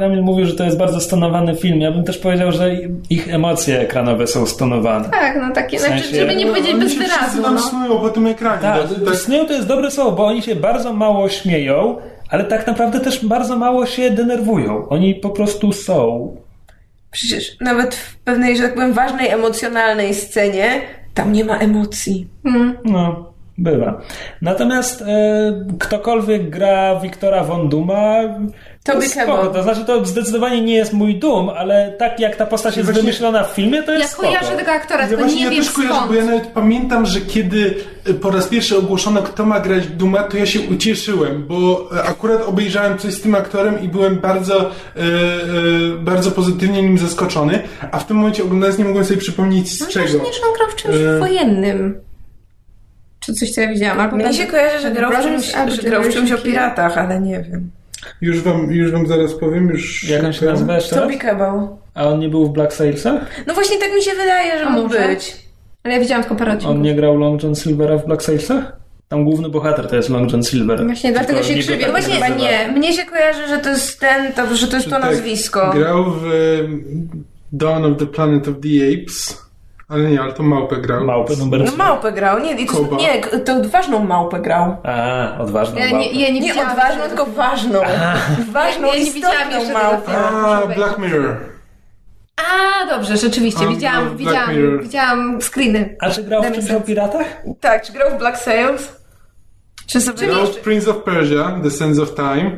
Kamil 0.00 0.22
mówił, 0.22 0.46
że 0.46 0.52
to 0.54 0.64
jest 0.64 0.78
bardzo 0.78 1.00
stonowany 1.00 1.56
film. 1.56 1.80
Ja 1.80 1.90
bym 1.92 2.04
też 2.04 2.18
powiedział, 2.18 2.52
że 2.52 2.70
ich 3.10 3.34
emocje 3.34 3.80
ekranowe 3.80 4.26
są 4.26 4.46
stonowane. 4.46 5.08
Tak, 5.08 5.38
no 5.42 5.54
takie, 5.54 5.78
sensie- 5.78 5.98
znaczy, 6.02 6.16
żeby 6.16 6.36
nie 6.36 6.44
No, 6.46 6.50
powiedzieć 6.52 6.70
oni 6.74 6.80
bez 6.84 6.94
wyrazu. 6.94 7.42
tam 7.42 7.54
No. 7.54 7.60
snują 7.60 7.98
po 8.00 8.08
tym 8.08 8.26
ekranie. 8.26 8.62
Tak, 8.62 8.88
To- 8.88 9.00
to- 9.04 9.14
snują 9.16 9.46
to 9.46 9.52
jest 9.52 9.66
dobre 9.68 9.90
słowo, 9.90 10.12
bo 10.12 10.26
oni 10.26 10.42
się 10.42 10.54
bardzo 10.56 10.92
mało 10.92 11.28
śmieją, 11.28 11.96
ale 12.30 12.44
tak 12.44 12.66
naprawdę 12.66 13.00
też 13.00 13.26
bardzo 13.26 13.56
mało 13.56 13.86
się 13.86 14.10
denerwują. 14.10 14.88
Oni 14.88 15.14
po 15.14 15.30
prostu 15.30 15.72
są. 15.72 16.36
Przecież 17.10 17.56
nawet 17.60 17.94
w 17.94 18.18
pewnej, 18.18 18.56
że 18.56 18.62
tak 18.62 18.74
powiem, 18.74 18.92
ważnej, 18.92 19.28
emocjonalnej 19.28 20.14
scenie 20.14 20.80
tam 21.14 21.32
nie 21.32 21.44
ma 21.44 21.58
emocji. 21.58 22.26
No, 22.84 23.32
bywa. 23.58 24.00
Natomiast 24.42 25.02
e, 25.02 25.06
ktokolwiek 25.78 26.50
gra 26.50 27.00
Wiktora 27.00 27.44
Von 27.44 27.68
To 28.84 28.92
Toby 28.92 29.04
jest 29.04 29.14
spoko. 29.20 29.46
To 29.46 29.62
znaczy, 29.62 29.84
to 29.84 30.04
zdecydowanie 30.04 30.60
nie 30.62 30.74
jest 30.74 30.92
mój 30.92 31.14
dum, 31.18 31.48
ale 31.48 31.92
tak 31.98 32.20
jak 32.20 32.36
ta 32.36 32.46
postać 32.46 32.76
jest 32.76 32.86
Właśnie- 32.86 33.02
wymyślona 33.02 33.44
w 33.44 33.50
filmie, 33.50 33.82
to 33.82 33.92
jest 33.92 34.02
Ja 34.04 34.08
spoko. 34.08 34.28
kojarzę 34.28 34.56
tego 34.56 34.72
aktora, 34.72 35.02
Ja 35.02 35.08
tylko 35.08 35.22
właśnie 35.22 35.38
nie 35.38 35.44
ja 35.44 35.50
wiem 35.50 35.64
też 35.64 35.72
kojarzę, 35.72 35.94
skąd. 35.94 36.08
bo 36.10 36.14
ja 36.14 36.24
nawet 36.24 36.46
pamiętam, 36.46 37.06
że 37.06 37.20
kiedy 37.20 37.74
y, 38.08 38.14
po 38.14 38.30
raz 38.30 38.46
pierwszy 38.48 38.78
ogłoszono, 38.78 39.22
kto 39.22 39.46
ma 39.46 39.60
grać 39.60 39.86
Duma, 39.86 40.22
to 40.22 40.36
ja 40.36 40.46
się 40.46 40.60
ucieszyłem, 40.60 41.46
bo 41.46 41.88
e, 41.96 42.02
akurat 42.02 42.42
obejrzałem 42.42 42.98
coś 42.98 43.14
z 43.14 43.20
tym 43.20 43.34
aktorem 43.34 43.82
i 43.82 43.88
byłem 43.88 44.16
bardzo, 44.18 44.60
e, 44.60 44.66
e, 44.66 44.70
bardzo 45.98 46.30
pozytywnie 46.30 46.82
nim 46.82 46.98
zaskoczony, 46.98 47.62
a 47.92 47.98
w 47.98 48.06
tym 48.06 48.16
momencie 48.16 48.44
oglądając 48.44 48.78
nie 48.78 48.84
mogłem 48.84 49.04
sobie 49.04 49.20
przypomnieć 49.20 49.68
z 49.72 49.80
No 49.80 49.86
czego. 49.86 50.06
właśnie, 50.18 50.32
że 50.32 50.40
on 50.48 50.54
grał 50.56 50.68
w 50.70 50.74
czymś 50.76 50.94
E. 50.96 51.18
wojennym. 51.18 52.00
Czy 53.20 53.34
coś, 53.34 53.50
co 53.50 53.60
ja 53.60 53.68
widziałam. 53.68 54.00
Albo 54.00 54.16
Mnie 54.16 54.24
ten- 54.24 54.34
się 54.34 54.46
kojarzy, 54.46 54.78
że 54.82 54.90
grał 54.90 55.12
w 55.12 55.22
czymś, 55.22 55.52
grał 55.84 56.02
w 56.02 56.08
czymś 56.12 56.32
o 56.32 56.38
piratach, 56.38 56.98
ale 56.98 57.20
nie 57.20 57.40
wiem. 57.50 57.70
Już 58.20 58.40
wam, 58.40 58.72
już 58.72 58.90
wam 58.92 59.06
zaraz 59.06 59.34
powiem, 59.34 59.68
już... 59.68 60.08
Jak 60.08 60.24
on 60.24 60.32
się 60.32 60.46
nazywa 60.46 60.74
jeszcze 60.74 60.96
raz? 60.96 61.04
Toby 61.04 61.18
Kebbell. 61.18 61.68
A 61.94 62.04
on 62.08 62.18
nie 62.18 62.28
był 62.28 62.46
w 62.46 62.52
Black 62.52 62.72
Sailsach? 62.72 63.20
No 63.46 63.54
właśnie 63.54 63.78
tak 63.78 63.88
mi 63.94 64.02
się 64.02 64.10
wydaje, 64.10 64.58
że 64.58 64.66
A 64.66 64.70
mógł 64.70 64.88
może? 64.88 65.08
być. 65.08 65.36
Ale 65.84 65.94
ja 65.94 66.00
widziałam 66.00 66.22
tylko 66.24 66.36
parę 66.36 66.52
odcinków. 66.52 66.76
On 66.76 66.82
nie 66.82 66.94
grał 66.94 67.16
Long 67.18 67.42
John 67.42 67.54
Silvera 67.54 67.98
w 67.98 68.06
Black 68.06 68.22
Sailsach? 68.22 68.72
Tam 69.08 69.24
główny 69.24 69.48
bohater 69.48 69.88
to 69.88 69.96
jest 69.96 70.08
Long 70.08 70.32
John 70.32 70.42
Silver. 70.44 70.84
Właśnie 70.86 71.12
dlatego 71.12 71.42
się 71.42 71.54
krzywię. 71.58 71.78
tak 71.78 71.90
Właśnie 71.90 72.20
nazywa. 72.20 72.38
nie. 72.38 72.68
Mnie 72.76 72.92
się 72.92 73.04
kojarzy, 73.06 73.48
że 73.48 73.58
to 73.58 73.68
jest 73.70 74.00
ten, 74.00 74.32
to, 74.32 74.56
że 74.56 74.68
to 74.68 74.76
jest 74.76 74.88
to 74.88 75.00
Tak, 75.00 75.04
nazwisko. 75.04 75.70
Grał 75.74 76.04
w 76.10 76.24
Dawn 77.52 77.84
of 77.84 77.98
the 77.98 78.06
Planet 78.06 78.48
of 78.48 78.54
the 78.62 78.68
Apes, 79.02 79.42
ale 79.90 80.02
nie, 80.10 80.20
ale 80.20 80.32
to 80.32 80.42
małpę 80.42 80.76
grał. 80.76 81.04
Małpy 81.04 81.36
numer 81.36 81.60
No 81.60 81.66
3. 81.66 81.76
małpę 81.76 82.12
grał, 82.12 82.38
nie, 82.38 82.66
to, 82.66 82.96
nie, 82.96 83.20
to 83.44 83.52
odważną 83.56 84.04
małpę 84.04 84.40
grał. 84.40 84.76
A, 84.84 85.38
odważną 85.38 85.78
Ja 85.78 85.84
małpę. 85.90 85.98
nie, 85.98 86.12
ja 86.20 86.28
nie, 86.28 86.40
Nie 86.40 86.48
widziałam 86.48 86.70
odważną, 86.70 87.04
tylko 87.08 87.26
ważną. 87.26 87.80
Ważną, 88.52 88.88
Ja 88.88 88.98
nie 88.98 89.10
widziałam 89.10 89.72
małpę. 89.72 90.18
A, 90.18 90.62
Black 90.74 90.98
Mirror. 90.98 91.36
A, 92.36 92.86
dobrze, 92.86 93.16
rzeczywiście. 93.16 93.64
A, 93.66 93.68
widziałam, 93.68 94.04
Black 94.04 94.18
widziałam, 94.18 94.50
Mirror. 94.56 94.82
widziałam 94.82 95.42
screeny. 95.42 95.96
A 96.00 96.10
czy 96.10 96.22
grał 96.22 96.42
w 96.42 96.52
czymś 96.52 96.70
o 96.70 96.80
piratach? 96.80 97.26
Tak, 97.60 97.82
czy 97.86 97.92
grał 97.92 98.10
w 98.10 98.18
Black 98.18 98.38
Sails? 98.38 99.00
Czy 99.86 100.00
sobie 100.00 100.26
Grał 100.26 100.46
w 100.46 100.56
Prince 100.56 100.88
of 100.88 100.96
Persia, 101.04 101.58
The 101.62 101.70
Sands 101.70 101.98
of 101.98 102.14
Time, 102.14 102.50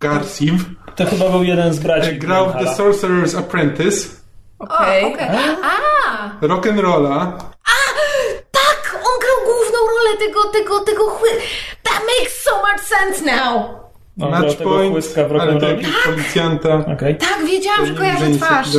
Garciv. 0.00 0.52
To 0.96 1.06
chyba 1.06 1.28
był 1.28 1.42
jeden 1.42 1.72
z 1.74 1.78
braci. 1.78 2.18
Grał 2.18 2.48
w 2.50 2.52
The. 2.52 2.64
Sorcerer's 2.64 3.38
Apprentice, 3.38 4.08
Okej. 4.58 5.04
O, 5.04 5.08
okej. 5.08 5.28
A, 5.62 6.46
Rock'n'Rolla. 6.46 7.32
tak! 8.50 8.94
On 8.94 9.20
grał 9.20 9.36
główną 9.44 9.78
rolę 9.78 10.18
tego, 10.18 10.44
tego, 10.44 10.80
tego 10.80 11.10
chły... 11.10 11.28
That 11.82 12.00
makes 12.18 12.42
so 12.42 12.50
much 12.56 12.80
sense 12.80 13.36
now! 13.36 13.78
Tego 14.18 14.30
Matchpoint, 14.30 15.06
ale 15.40 15.70
jakiś 15.70 15.88
policjanta. 16.04 16.84
Okej. 16.94 17.16
Tak, 17.16 17.44
wiedziałam, 17.46 17.86
że 17.86 17.94
kojarzę 17.94 18.30
twarz. 18.30 18.76
o 18.76 18.78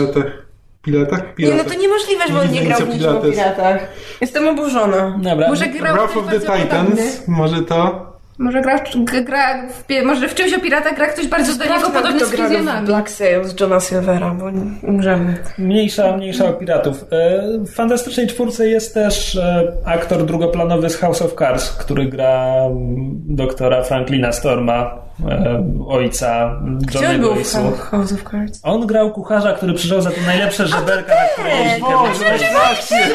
piratach. 0.82 1.36
Piratach? 1.36 1.38
Nie, 1.38 1.63
no 1.63 1.63
to 1.63 1.73
niemożliwe, 1.73 2.27
że 2.27 2.39
on 2.39 2.51
nie 2.51 2.61
grał 2.61 2.80
w 2.80 3.32
piratach. 3.32 3.80
Jestem 4.21 4.47
oburzona. 4.47 5.19
Dobra. 5.21 5.47
Może 5.47 5.67
grał 5.67 5.95
Wrath 5.95 6.17
of 6.17 6.25
the. 6.30 6.39
Titans, 6.39 7.27
może 7.27 7.61
to? 7.61 8.09
Może 8.40 8.62
gra, 8.62 8.80
gra 9.24 9.68
w, 9.68 10.06
może 10.06 10.28
w 10.28 10.36
czymś 10.36 10.54
o 10.54 10.60
piratach 10.60 10.96
gra 10.96 11.08
ktoś 11.08 11.28
bardzo 11.28 11.58
do 11.58 11.66
niego 11.66 11.90
podobny 11.90 12.26
z 12.26 12.30
Fizjonami. 12.30 12.88
Black 12.88 13.10
Sail 13.10 13.44
z 13.44 13.60
Johna 13.60 13.80
Silvera, 13.80 14.30
bo 14.30 14.46
umrzemy. 14.88 15.38
Mniejsza, 15.58 16.18
mniejsza 16.18 16.46
o 16.46 16.54
piratów. 16.54 17.06
E, 17.12 17.42
W 17.60 17.74
Fantastycznej 17.74 18.28
Czwórce 18.28 18.68
jest 18.68 18.94
też 18.94 19.36
e, 19.36 19.72
aktor 19.86 20.26
drugoplanowy 20.26 20.90
z 20.90 20.98
House 20.98 21.22
of 21.22 21.36
Cards, 21.36 21.70
który 21.72 22.06
gra 22.06 22.46
mm, 22.66 23.22
doktora 23.26 23.84
Franklina 23.84 24.32
Storma, 24.32 24.98
e, 25.30 25.64
ojca 25.88 26.60
Gdzie 26.80 27.20
był 27.20 27.36
w 27.36 27.42
Isu. 27.42 27.72
House 27.78 28.14
of 28.14 28.32
Cards? 28.32 28.60
On 28.64 28.88
grał 28.88 29.12
kucharza, 29.12 29.54
który 29.54 29.74
przyszedł 29.74 30.02
za 30.02 30.12
te 30.12 30.22
najlepsze 30.22 30.68
żeberka, 30.68 31.16
na 31.16 31.28
które 31.34 31.50
jeździ 31.50 31.82
Boże, 31.82 32.26
Kevin 32.26 32.48
właśnie! 32.52 33.08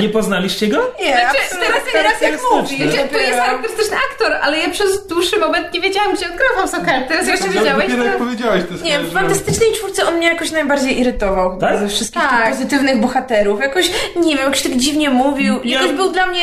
Nie, 0.00 0.08
poznaliście 0.08 0.66
go? 0.68 0.76
Nie, 1.00 1.06
Znaczy, 1.12 1.26
absolutnie. 1.44 1.66
teraz, 1.92 1.92
teraz 1.92 2.22
jak 2.22 2.40
mówisz, 2.52 2.94
to 3.12 3.18
jest 3.18 3.38
charakterystyczny 3.38 3.96
aktor, 4.10 4.32
ale 4.42 4.58
ja 4.58 4.70
przez 4.70 5.06
dłuższy 5.06 5.38
moment 5.38 5.74
nie 5.74 5.80
wiedziałam, 5.80 6.14
gdzie 6.14 6.26
on 6.26 6.36
grał 6.36 6.48
w 6.54 6.58
House 6.58 6.74
of 6.74 6.84
Cards. 6.86 7.08
Teraz 7.08 7.26
jeszcze 7.26 7.48
wiedziałeś, 7.48 7.84
Dopiero 7.86 8.04
jak 8.04 8.18
powiedziałeś, 8.18 8.62
to 8.68 8.84
Nie, 8.84 8.98
w. 8.98 9.12
Fantastycznej 9.12 9.72
Czwórce 9.72 10.06
on 10.06 10.14
mnie 10.16 10.26
jakoś 10.28 10.50
najbardziej 10.52 11.00
irytował 11.00 11.58
Tak? 11.58 11.78
ze 11.78 11.88
wszystkich 11.88 12.22
Tak. 12.22 12.42
tych 12.44 12.50
pozytywnych 12.54 13.00
bohaterów. 13.00 13.60
Jakoś, 13.60 13.90
nie 14.16 14.36
wiem, 14.36 14.44
jakoś 14.44 14.62
tak 14.62 14.72
dziwnie 14.72 15.10
mówił. 15.10 15.60
Ja- 15.64 15.80
Jakoś 15.80 15.96
był 15.96 16.12
dla 16.12 16.26
mnie, 16.26 16.42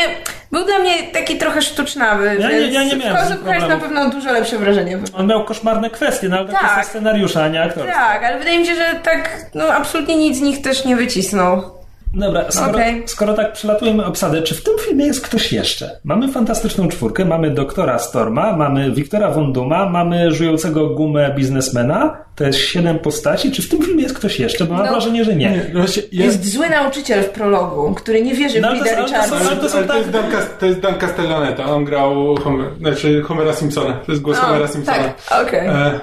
był 0.52 0.66
dla 0.66 0.80
mnie 0.80 1.04
taki 1.04 1.38
trochę 1.38 1.62
sztucznawy. 1.62 2.38
Ja 2.40 2.50
nie- 2.50 2.60
więc 2.60 2.74
ja 2.74 2.84
nie 2.84 2.96
miałem 2.96 3.28
w 3.28 3.70
na 3.70 3.78
pewno 3.78 4.10
dużo 4.10 4.32
lepsze 4.32 4.58
wrażenie. 4.58 5.00
On 5.14 5.28
miał 5.28 5.44
koszmarne 5.46 5.90
kwestie, 5.90 6.30
no 6.30 6.38
ale 6.38 6.48
Tak. 6.50 6.60
kwestia 6.60 6.84
scenariusza, 6.84 7.44
a 7.44 7.48
nie 7.48 7.62
aktorstwa. 7.64 7.94
Tak, 8.00 8.24
ale 8.24 8.40
wydaje 8.40 8.60
mi 8.60 8.66
się, 8.66 8.76
że 8.76 9.00
tak, 9.04 9.30
no 9.54 9.68
absolutnie 9.74 10.16
nic 10.16 10.38
z 10.38 10.42
nich 10.42 10.62
też 10.62 10.86
nie 10.86 10.96
wycisnął. 10.96 11.77
Dobra, 12.14 12.51
skoro, 12.51 12.70
Okej. 12.72 13.03
skoro 13.05 13.34
tak 13.34 13.53
przelatujemy 13.53 14.05
obsadę, 14.05 14.41
czy 14.41 14.55
w 14.55 14.64
tym 14.64 14.74
filmie 14.80 15.05
jest 15.05 15.22
ktoś 15.22 15.53
jeszcze? 15.53 15.99
Mamy 16.03 16.32
fantastyczną 16.32 16.88
czwórkę, 16.88 17.26
mamy 17.26 17.51
doktora 17.51 17.99
Storma, 17.99 18.58
mamy 18.58 18.91
Wiktora 18.91 19.32
Wonduma, 19.32 19.89
mamy 19.89 20.32
żującego 20.32 20.88
gumę 20.89 21.34
biznesmena. 21.36 22.18
To 22.36 22.43
jest 22.43 22.60
siedem 22.60 22.99
postaci. 22.99 23.51
Czy 23.51 23.62
w 23.62 23.70
tym 23.70 23.82
filmie 23.82 24.03
jest 24.03 24.16
ktoś 24.18 24.39
jeszcze? 24.39 24.66
Bo 24.66 24.74
mam 24.74 24.86
No. 24.86 24.91
wrażenie, 24.91 25.24
że 25.26 25.36
nie. 25.36 25.49
Nie, 25.51 25.66
no 25.74 25.80
właśnie, 25.80 26.03
Jest 26.12 26.14
jest, 26.39 26.53
zły 26.53 26.70
nauczyciel 26.70 27.24
w 27.24 27.30
prologu, 27.30 27.93
który 27.95 28.22
nie 28.22 28.34
wierzy 28.36 28.62
No, 28.62 28.68
w 28.76 28.78
są- 28.78 28.84
Richarda. 28.84 29.39
to 29.62 29.70
tak- 29.88 29.97
jest, 29.97 30.10
Dan, 30.10 30.32
Cas- 30.32 30.58
to 30.60 30.66
jest 30.66 30.80
Dan 30.80 30.99
Castellaneta, 30.99 31.66
on 31.66 31.86
grał 31.86 32.36
Homer, 32.36 32.70
znaczy 32.80 33.22
Homera 33.22 33.53
Simpsona, 33.53 33.93
to 33.93 34.12
jest 34.12 34.22
głos 34.24 34.38
O, 34.38 34.41
Homera 34.41 34.68
Simpsona. 34.68 34.97
tak, 35.30 35.47
okej. 35.47 35.68
E, 35.68 35.99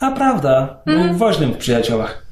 A 0.00 0.10
prawda, 0.10 0.76
był 0.86 1.14
woźnym 1.14 1.52
w 1.52 1.56
przyjaciołach. 1.56 2.22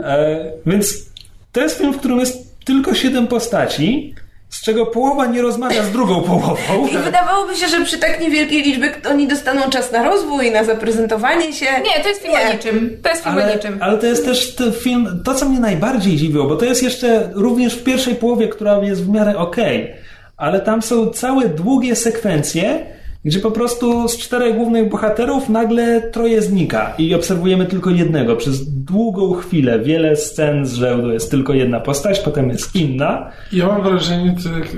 e, 0.00 0.36
więc 0.66 1.07
to 1.52 1.60
jest 1.60 1.78
film, 1.78 1.92
w 1.92 1.98
którym 1.98 2.18
jest 2.20 2.64
tylko 2.64 2.94
siedem 2.94 3.26
postaci, 3.26 4.14
z 4.50 4.62
czego 4.62 4.86
połowa 4.86 5.26
nie 5.26 5.42
rozmawia 5.42 5.82
z 5.82 5.90
drugą 5.92 6.22
połową. 6.22 6.86
I 6.92 6.98
wydawałoby 6.98 7.56
się, 7.56 7.68
że 7.68 7.84
przy 7.84 7.98
tak 7.98 8.20
niewielkiej 8.20 8.62
liczbie 8.62 8.92
oni 9.10 9.28
dostaną 9.28 9.70
czas 9.70 9.92
na 9.92 10.02
rozwój, 10.02 10.50
na 10.50 10.64
zaprezentowanie 10.64 11.52
się. 11.52 11.66
Nie, 11.66 12.02
to 12.02 12.08
jest 12.08 12.22
film 12.22 12.34
Nie. 12.34 12.50
o 12.50 12.52
niczym. 12.52 12.98
To 13.02 13.08
jest 13.08 13.22
film 13.22 13.38
o 13.38 13.42
Ale, 13.42 13.54
niczym. 13.54 13.78
ale 13.80 13.98
to 13.98 14.06
jest 14.06 14.24
też 14.24 14.54
ten 14.54 14.72
film, 14.72 15.22
to 15.24 15.34
co 15.34 15.48
mnie 15.48 15.60
najbardziej 15.60 16.16
dziwiło, 16.16 16.44
bo 16.48 16.56
to 16.56 16.64
jest 16.64 16.82
jeszcze 16.82 17.30
również 17.34 17.74
w 17.74 17.84
pierwszej 17.84 18.14
połowie, 18.14 18.48
która 18.48 18.78
jest 18.78 19.04
w 19.04 19.08
miarę 19.08 19.38
okej, 19.38 19.94
ale 20.36 20.60
tam 20.60 20.82
są 20.82 21.10
całe 21.10 21.48
długie 21.48 21.96
sekwencje, 21.96 22.86
gdzie 23.24 23.38
po 23.38 23.50
prostu 23.50 24.08
z 24.08 24.18
czterech 24.18 24.56
głównych 24.56 24.88
bohaterów 24.88 25.48
nagle 25.48 26.00
troje 26.00 26.42
znika 26.42 26.94
i 26.98 27.14
obserwujemy 27.14 27.66
tylko 27.66 27.90
jednego 27.90 28.36
przez 28.36 28.84
długą 28.84 29.32
chwilę. 29.32 29.78
Wiele 29.78 30.16
scen 30.16 30.66
z 30.66 30.74
rzędu 30.74 31.12
jest 31.12 31.30
tylko 31.30 31.54
jedna 31.54 31.80
postać, 31.80 32.20
potem 32.20 32.48
jest 32.48 32.76
inna. 32.76 33.30
Ja 33.52 33.66
mam 33.66 33.82
wrażenie, 33.82 34.36
tak, 34.44 34.76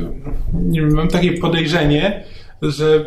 nie 0.54 0.80
wiem, 0.80 0.94
mam 0.94 1.08
takie 1.08 1.32
podejrzenie, 1.32 2.24
że 2.62 3.04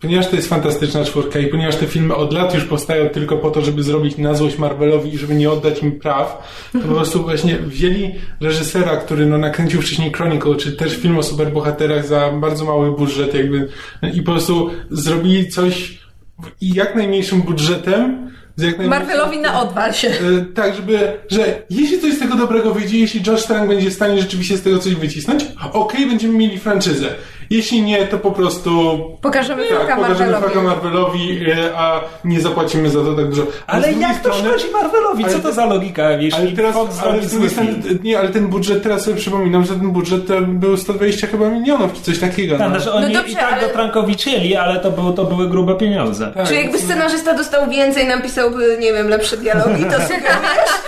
ponieważ 0.00 0.28
to 0.28 0.36
jest 0.36 0.48
fantastyczna 0.48 1.04
czwórka 1.04 1.38
i 1.38 1.46
ponieważ 1.46 1.76
te 1.76 1.86
filmy 1.86 2.14
od 2.14 2.32
lat 2.32 2.54
już 2.54 2.64
powstają 2.64 3.08
tylko 3.08 3.36
po 3.36 3.50
to, 3.50 3.60
żeby 3.60 3.82
zrobić 3.82 4.18
na 4.18 4.34
złość 4.34 4.58
Marvelowi 4.58 5.14
i 5.14 5.18
żeby 5.18 5.34
nie 5.34 5.50
oddać 5.50 5.82
im 5.82 5.92
praw, 5.92 6.48
to 6.72 6.78
po 6.78 6.88
prostu 6.94 7.22
właśnie 7.22 7.58
wzięli 7.58 8.14
reżysera, 8.40 8.96
który 8.96 9.26
no, 9.26 9.38
nakręcił 9.38 9.82
wcześniej 9.82 10.12
Chronicle, 10.12 10.56
czy 10.56 10.72
też 10.72 10.96
film 10.96 11.18
o 11.18 11.22
superbohaterach 11.22 12.06
za 12.06 12.30
bardzo 12.30 12.64
mały 12.64 12.92
budżet 12.92 13.34
jakby 13.34 13.68
i 14.14 14.22
po 14.22 14.32
prostu 14.32 14.70
zrobili 14.90 15.48
coś 15.48 15.98
i 16.60 16.74
jak 16.74 16.94
najmniejszym 16.94 17.42
budżetem 17.42 18.28
z 18.56 18.62
jak 18.62 18.78
najmniejszym- 18.78 18.88
Marvelowi 18.90 19.38
na 19.38 19.62
odwal 19.62 19.92
się. 19.92 20.08
E, 20.08 20.44
tak, 20.54 20.74
żeby, 20.76 21.12
że 21.30 21.62
jeśli 21.70 22.00
coś 22.00 22.14
z 22.14 22.18
tego 22.18 22.34
dobrego 22.34 22.74
wyjdzie, 22.74 22.98
jeśli 22.98 23.22
Josh 23.26 23.44
Trank 23.44 23.68
będzie 23.68 23.90
w 23.90 23.94
stanie 23.94 24.20
rzeczywiście 24.20 24.56
z 24.56 24.62
tego 24.62 24.78
coś 24.78 24.94
wycisnąć, 24.94 25.44
okej, 25.72 26.06
będziemy 26.06 26.34
mieli 26.38 26.58
franczyzę. 26.58 27.14
Jeśli 27.50 27.82
nie, 27.82 28.06
to 28.06 28.18
po 28.18 28.32
prostu 28.32 28.98
Pokażemy 29.22 29.64
tak, 29.68 29.78
faka 29.78 29.96
pokażemy 29.96 30.30
Marvelowi. 30.32 30.54
faka 30.54 30.62
Marvelowi, 30.66 31.40
e, 31.50 31.76
a 31.78 32.00
nie 32.24 32.40
zapłacimy 32.40 32.90
za 32.90 33.00
to 33.04 33.14
tak 33.14 33.28
dużo. 33.28 33.42
Ale 33.66 33.82
drugiej 33.82 34.00
jak 34.00 34.22
to 34.22 34.34
strony- 34.34 34.48
szkodzi 34.58 34.72
Marvelowi? 34.72 35.24
Co 35.24 35.30
ale 35.30 35.38
to 35.40 35.52
za 35.52 35.66
logika, 35.66 36.10
jeśli 36.10 36.40
ale 36.42 36.52
teraz, 36.52 36.74
Fox 36.74 36.98
ale 37.02 37.22
film? 37.22 37.82
nie, 38.04 38.18
ale 38.18 38.28
ten 38.28 38.46
budżet, 38.48 38.82
teraz 38.82 39.02
sobie 39.04 39.16
przypominam, 39.16 39.64
że 39.64 39.74
ten 39.74 39.90
budżet 39.90 40.26
to 40.26 40.40
był 40.40 40.76
120 40.76 41.26
chyba 41.26 41.48
milionów, 41.48 41.92
czy 41.92 42.02
coś 42.02 42.18
takiego. 42.18 42.58
Tak, 42.58 42.72
no. 42.72 42.80
znaczy 42.80 42.92
oni 42.96 43.06
No 43.14 43.18
dobrze, 43.20 43.32
i 43.32 43.36
tak 43.36 43.52
ale- 43.52 43.62
do 43.62 43.68
Trankowi 43.68 44.16
cieli, 44.16 44.56
ale 44.56 44.80
to, 44.80 44.90
było, 44.90 45.12
to 45.12 45.24
były 45.24 45.48
grube 45.48 45.74
pieniądze. 45.74 46.32
Tak, 46.34 46.48
Czy 46.48 46.54
jakby 46.54 46.72
więc- 46.72 46.84
scenarzysta 46.84 47.34
dostał 47.34 47.70
więcej, 47.70 48.06
napisałby, 48.06 48.76
nie 48.80 48.92
wiem, 48.92 49.08
lepsze 49.08 49.36
dialogi, 49.36 49.84
to 49.84 49.92
sugerujesz? 50.08 50.78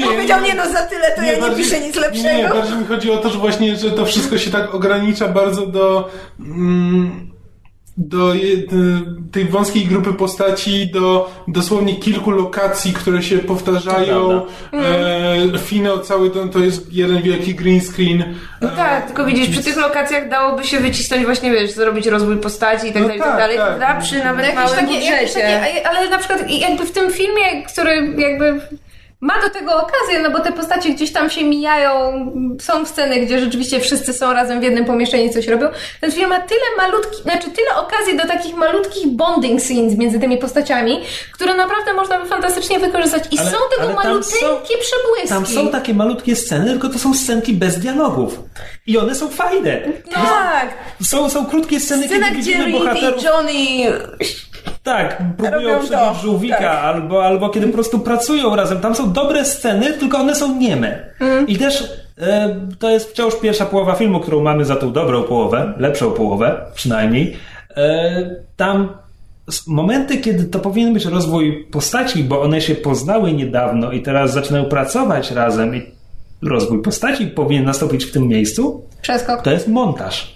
Nie, 0.00 0.06
Powiedział, 0.06 0.40
nie 0.42 0.54
no, 0.54 0.62
za 0.72 0.82
tyle 0.82 1.10
to 1.16 1.22
ja 1.22 1.34
nie 1.34 1.40
bardziej- 1.40 1.64
piszę 1.64 1.80
nic 1.80 1.94
Nie, 1.94 2.00
lepszego. 2.00 2.54
bardziej 2.54 2.76
mi 2.78 2.84
chodzi 2.86 3.10
o 3.10 3.16
to, 3.16 3.30
że 3.30 3.38
właśnie, 3.38 3.76
że 3.76 3.90
to 3.90 4.06
wszystko 4.06 4.38
się 4.38 4.50
tak 4.50 4.74
ogranicza 4.74 5.28
bardzo 5.28 5.66
do 5.66 5.75
mm, 6.40 7.30
do 7.98 8.34
je- 8.34 8.56
d- 8.56 9.00
tej 9.32 9.44
wąskiej 9.44 9.84
grupy 9.84 10.12
postaci, 10.12 10.90
do 10.92 11.30
dosłownie 11.48 11.96
kilku 11.96 12.30
lokacji, 12.30 12.92
które 12.92 13.22
się 13.22 13.38
powtarzają. 13.38 14.46
E, 14.72 15.58
finał 15.58 15.98
cały 16.00 16.30
to, 16.30 16.48
to 16.48 16.58
jest 16.58 16.92
jeden 16.92 17.22
wielki 17.22 17.54
green 17.54 17.80
screen. 17.80 18.34
No 18.60 18.68
tak, 18.68 19.06
tylko 19.06 19.24
widzisz, 19.24 19.48
przy 19.48 19.62
tych 19.64 19.76
lokacjach 19.76 20.28
dałoby 20.28 20.64
się 20.64 20.80
wycisnąć 20.80 21.24
właśnie, 21.24 21.50
wiesz, 21.50 21.70
zrobić 21.70 22.06
rozwój 22.06 22.36
postaci 22.36 22.88
i 22.88 22.92
tak 22.92 23.02
No 23.02 23.08
dalej, 23.08 23.18
tak, 23.20 23.28
tak 23.28 23.38
dalej, 23.38 23.56
tak. 23.80 24.00
Przy 24.02 24.18
No 24.18 24.24
nawet 24.24 24.42
jakieś 24.46 24.56
małym 24.56 24.74
takie, 24.74 24.86
budżecie. 24.86 25.40
takie, 25.40 25.88
ale 25.88 26.10
na 26.10 26.18
przykład 26.18 26.50
jakby 26.50 26.86
w 26.86 26.92
tym 26.92 27.10
filmie, 27.12 27.62
który 27.72 28.14
jakby 28.18 28.60
ma 29.26 29.40
do 29.42 29.50
tego 29.50 29.72
okazję, 29.76 30.18
no 30.22 30.30
bo 30.30 30.40
te 30.40 30.52
postacie 30.52 30.90
gdzieś 30.90 31.12
tam 31.12 31.30
się 31.30 31.44
mijają, 31.44 31.92
są 32.60 32.86
sceny, 32.86 33.16
gdzie 33.20 33.40
rzeczywiście 33.40 33.80
wszyscy 33.80 34.12
są 34.12 34.32
razem 34.32 34.60
w 34.60 34.62
jednym 34.62 34.84
pomieszczeniu 34.84 35.24
i 35.24 35.30
coś 35.30 35.46
robią. 35.48 35.68
Ten 36.00 36.12
film 36.12 36.28
ma 36.28 36.40
tyle 36.40 36.60
malutkich, 36.76 37.22
znaczy 37.22 37.50
tyle 37.50 37.76
okazji 37.76 38.16
do 38.16 38.26
takich 38.26 38.54
malutkich 38.56 39.06
bonding 39.08 39.60
scenes 39.62 39.96
między 39.98 40.20
tymi 40.20 40.38
postaciami, 40.38 41.00
które 41.32 41.54
naprawdę 41.54 41.92
można 41.94 42.20
by 42.20 42.28
fantastycznie 42.28 42.78
wykorzystać 42.78 43.24
i 43.30 43.38
Ale- 43.38 43.50
są 43.50 43.56
tego 43.78 43.92
malutkie 43.94 44.32
są- 44.40 44.46
przebłyski. 44.80 45.28
Tam 45.28 45.46
są 45.46 45.68
takie 45.68 45.94
malutkie 45.94 46.36
sceny, 46.36 46.70
tylko 46.70 46.88
to 46.88 46.98
są 46.98 47.14
scenki 47.14 47.52
bez 47.52 47.78
dialogów. 47.78 48.38
I 48.86 48.98
one 48.98 49.14
są 49.14 49.28
fajne. 49.28 49.80
Tak, 50.14 50.68
Są, 51.04 51.30
są 51.30 51.46
krótkie 51.46 51.80
sceny, 51.80 52.06
scena, 52.06 52.26
kiedy 52.28 52.40
gdzie 52.40 52.52
widzimy 52.58 52.78
bohaterów. 52.78 53.22
i 53.22 53.24
Johnny 53.26 53.92
Tak, 54.86 55.22
próbują 55.36 55.80
przebić 55.80 56.22
żółwika, 56.22 56.56
tak. 56.56 56.84
albo, 56.84 57.24
albo 57.24 57.48
kiedy 57.48 57.66
po 57.66 57.72
prostu 57.72 57.98
pracują 57.98 58.56
razem. 58.56 58.80
Tam 58.80 58.94
są 58.94 59.12
dobre 59.12 59.44
sceny, 59.44 59.92
tylko 59.92 60.18
one 60.18 60.34
są 60.34 60.56
nieme. 60.56 60.98
Mm. 61.20 61.46
I 61.46 61.56
też 61.56 61.92
e, 62.18 62.56
to 62.78 62.90
jest 62.90 63.10
wciąż 63.10 63.34
pierwsza 63.34 63.66
połowa 63.66 63.94
filmu, 63.94 64.20
którą 64.20 64.42
mamy 64.42 64.64
za 64.64 64.76
tą 64.76 64.92
dobrą 64.92 65.22
połowę, 65.22 65.74
lepszą 65.78 66.10
połowę 66.10 66.60
przynajmniej. 66.74 67.36
E, 67.76 68.30
tam 68.56 68.88
momenty, 69.66 70.18
kiedy 70.18 70.44
to 70.44 70.58
powinien 70.58 70.94
być 70.94 71.04
rozwój 71.04 71.66
postaci, 71.70 72.24
bo 72.24 72.42
one 72.42 72.60
się 72.60 72.74
poznały 72.74 73.32
niedawno 73.32 73.92
i 73.92 74.02
teraz 74.02 74.32
zaczynają 74.32 74.64
pracować 74.64 75.30
razem 75.30 75.76
i 75.76 75.82
rozwój 76.42 76.82
postaci 76.82 77.26
powinien 77.26 77.64
nastąpić 77.64 78.04
w 78.04 78.12
tym 78.12 78.28
miejscu, 78.28 78.84
Przeskok. 79.02 79.42
to 79.42 79.50
jest 79.50 79.68
montaż. 79.68 80.35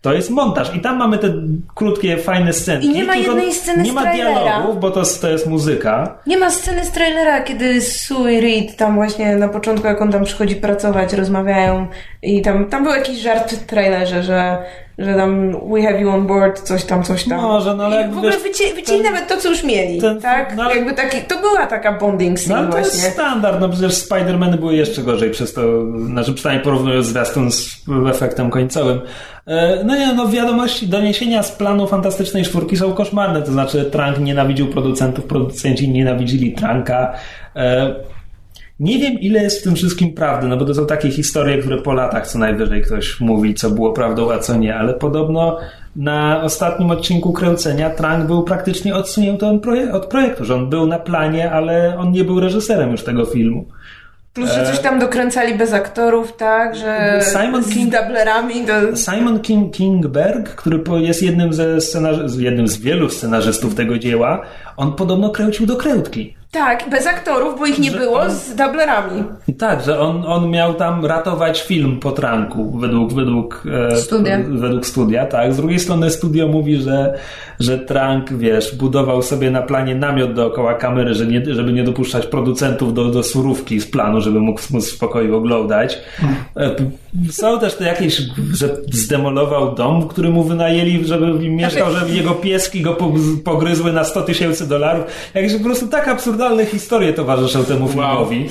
To 0.00 0.12
jest 0.12 0.30
montaż. 0.30 0.76
I 0.76 0.80
tam 0.80 0.96
mamy 0.96 1.18
te 1.18 1.32
krótkie, 1.74 2.16
fajne 2.16 2.52
sceny. 2.52 2.84
I 2.84 2.88
nie 2.88 3.04
ma 3.04 3.16
jednej 3.16 3.52
sceny 3.52 3.82
Nie 3.82 3.92
ma 3.92 4.12
dialogów, 4.12 4.80
bo 4.80 4.90
to, 4.90 5.02
to 5.20 5.30
jest 5.30 5.46
muzyka. 5.46 6.18
Nie 6.26 6.38
ma 6.38 6.50
sceny 6.50 6.84
z 6.84 6.90
trailera, 6.90 7.42
kiedy 7.42 7.80
Sue 7.80 8.28
i 8.28 8.40
Reed 8.40 8.76
tam 8.76 8.94
właśnie 8.94 9.36
na 9.36 9.48
początku, 9.48 9.86
jak 9.86 10.02
on 10.02 10.12
tam 10.12 10.24
przychodzi 10.24 10.56
pracować, 10.56 11.12
rozmawiają 11.12 11.86
i 12.22 12.42
tam, 12.42 12.68
tam 12.68 12.84
był 12.84 12.92
jakiś 12.92 13.18
żart 13.18 13.52
w 13.52 13.66
trailerze, 13.66 14.22
że, 14.22 14.58
że 15.00 15.14
tam 15.14 15.52
we 15.72 15.82
have 15.82 16.00
you 16.00 16.10
on 16.10 16.26
board, 16.26 16.60
coś 16.60 16.84
tam, 16.84 17.02
coś 17.02 17.24
tam. 17.24 17.40
Może, 17.40 17.74
no 17.74 17.84
ale 17.84 18.06
I 18.06 18.10
w 18.10 18.16
ogóle 18.18 18.32
wycięli, 18.74 19.02
nawet 19.02 19.28
to, 19.28 19.36
co 19.36 19.48
już 19.50 19.64
mieli, 19.64 20.00
ten- 20.00 20.20
tak? 20.20 20.56
no 20.56 20.70
Jakby 20.74 20.92
taki, 20.92 21.16
to 21.28 21.38
była 21.40 21.66
taka 21.66 21.92
bonding 21.92 22.32
No 22.32 22.36
scene 22.38 22.56
ale 22.58 22.66
to 22.66 22.72
właśnie. 22.72 22.98
jest 22.98 23.12
standard, 23.12 23.60
no 23.60 23.68
przecież 23.68 23.92
Spider-Many 23.92 24.56
były 24.56 24.74
jeszcze 24.76 25.02
gorzej 25.02 25.30
przez 25.30 25.52
to, 25.52 25.62
znaczy 26.06 26.34
przynajmniej 26.34 26.64
porównując 26.64 27.06
zwiastun 27.06 27.52
z 27.52 27.82
efektem 28.10 28.50
końcowym. 28.50 29.00
E, 29.46 29.84
No 29.84 29.96
nie, 29.96 30.14
no 30.14 30.28
wiadomości, 30.28 30.88
doniesienia 30.88 31.42
z 31.42 31.52
planu 31.52 31.86
Fantastycznej 31.86 32.44
Czwórki 32.44 32.76
są 32.76 32.92
koszmarne, 32.92 33.42
to 33.42 33.52
znaczy 33.52 33.84
Trank 33.84 34.18
nienawidził 34.18 34.66
producentów, 34.68 35.24
producenci 35.24 35.88
nienawidzili 35.88 36.52
Tranka. 36.52 37.12
E, 38.80 38.84
Nie 38.84 38.98
wiem, 38.98 39.20
ile 39.20 39.42
jest 39.42 39.60
w 39.60 39.62
tym 39.64 39.74
wszystkim 39.74 40.12
prawdy, 40.14 40.48
no 40.48 40.56
bo 40.56 40.64
to 40.64 40.74
są 40.74 40.86
takie 40.86 41.10
historie, 41.10 41.58
które 41.58 41.78
po 41.78 41.92
latach 41.92 42.26
co 42.26 42.38
najwyżej 42.38 42.82
ktoś 42.82 43.20
mówi, 43.20 43.54
co 43.54 43.70
było 43.70 43.92
prawdą, 43.92 44.32
a 44.32 44.38
co 44.38 44.56
nie, 44.56 44.74
ale 44.76 44.94
podobno 44.94 45.58
na 45.96 46.42
ostatnim 46.42 46.90
odcinku 46.90 47.32
Kręcenia 47.32 47.90
Trank 47.90 48.26
był 48.26 48.42
praktycznie 48.42 48.94
odsunięty 48.94 49.46
od 49.46 49.62
proje- 49.62 49.92
od 49.92 50.06
projektu, 50.06 50.44
że 50.44 50.54
on 50.54 50.70
był 50.70 50.86
na 50.86 50.98
planie, 50.98 51.50
ale 51.52 51.98
on 51.98 52.10
nie 52.12 52.24
był 52.24 52.40
reżyserem 52.40 52.90
już 52.90 53.04
tego 53.04 53.24
filmu. 53.24 53.64
Plus, 54.34 54.52
że 54.52 54.66
coś 54.66 54.78
tam 54.78 54.98
dokręcali 54.98 55.54
bez 55.54 55.72
aktorów, 55.72 56.36
tak? 56.36 56.76
Że 56.76 57.20
Simon 57.22 57.62
z 57.62 57.68
King- 57.68 57.84
dublerami 58.02 58.54
to... 58.66 58.96
Simon 58.96 59.40
King 59.40 59.74
Kingberg, 59.74 60.48
który 60.54 60.82
jest 61.00 61.22
jednym, 61.22 61.52
ze 61.52 61.76
scenarzy- 61.80 62.40
jednym 62.40 62.68
z 62.68 62.76
wielu 62.76 63.08
scenarzystów 63.10 63.74
tego 63.74 63.98
dzieła, 63.98 64.42
on 64.76 64.92
podobno 64.92 65.30
kręcił 65.30 65.66
do 65.66 65.76
krętki. 65.76 66.34
Tak, 66.52 66.90
bez 66.90 67.06
aktorów, 67.06 67.58
bo 67.58 67.66
ich 67.66 67.78
nie 67.78 67.90
Że 67.90 67.98
było, 67.98 68.20
on- 68.20 68.30
z 68.30 68.48
dublerami. 68.54 69.24
Tak, 69.58 69.82
że 69.82 70.00
on, 70.00 70.24
on 70.26 70.50
miał 70.50 70.74
tam 70.74 71.06
ratować 71.06 71.62
film 71.62 72.00
po 72.00 72.12
tranku 72.12 72.78
według, 72.78 73.12
według, 73.12 73.64
e, 73.90 73.96
Studia. 73.96 74.38
według 74.48 74.86
studia, 74.86 75.26
tak. 75.26 75.52
Z 75.54 75.56
drugiej 75.56 75.78
strony 75.78 76.10
studio 76.10 76.48
mówi, 76.48 76.76
że, 76.76 77.18
że 77.60 77.78
Trank, 77.78 78.32
wiesz, 78.32 78.76
budował 78.76 79.22
sobie 79.22 79.50
na 79.50 79.62
planie 79.62 79.94
namiot 79.94 80.34
dookoła 80.34 80.74
kamery, 80.74 81.14
że 81.14 81.26
nie, 81.26 81.54
żeby 81.54 81.72
nie 81.72 81.84
dopuszczać 81.84 82.26
producentów 82.26 82.94
do, 82.94 83.04
do 83.04 83.22
surówki 83.22 83.80
z 83.80 83.86
planu, 83.90 84.20
żeby 84.20 84.40
mógł 84.40 84.60
móc 84.70 84.86
w 84.86 84.90
spokoju 84.90 85.36
oglądać. 85.36 85.98
E, 86.56 86.74
Są 87.30 87.60
też 87.60 87.74
te 87.74 87.84
jakieś, 87.84 88.22
że 88.54 88.76
zdemolował 88.92 89.74
dom, 89.74 90.08
który 90.08 90.28
mu 90.30 90.44
wynajęli, 90.44 91.04
żeby 91.04 91.48
mieszkał, 91.48 91.90
żeby 91.92 92.14
jego 92.14 92.30
pieski 92.30 92.80
go 92.80 92.92
po- 92.94 93.12
pogryzły 93.44 93.92
na 93.92 94.04
100 94.04 94.22
tysięcy 94.22 94.68
dolarów. 94.68 95.04
Jakieś 95.34 95.54
po 95.56 95.64
prostu 95.64 95.86
tak 95.88 96.08
absurdalne 96.08 96.66
historie 96.66 97.12
towarzyszą 97.12 97.64
temu 97.64 97.88
filmowi. 97.88 98.46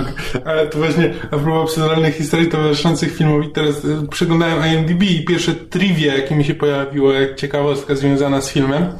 Ok, 0.00 0.42
Ale 0.44 0.66
to 0.66 0.78
właśnie, 0.78 1.14
a 1.24 1.36
propos 1.36 1.62
absurdalnych 1.62 2.16
historii 2.16 2.48
towarzyszących 2.48 3.16
filmowi, 3.16 3.48
teraz 3.48 3.84
y, 3.84 4.08
przeglądałem 4.10 4.72
IMDb 4.72 5.02
i 5.02 5.24
pierwsze 5.24 5.54
trivia, 5.54 6.14
jakie 6.16 6.34
mi 6.34 6.44
się 6.44 6.54
pojawiło, 6.54 7.12
jak 7.12 7.36
ciekawostka 7.36 7.94
związana 7.94 8.40
z 8.40 8.50
filmem, 8.50 8.92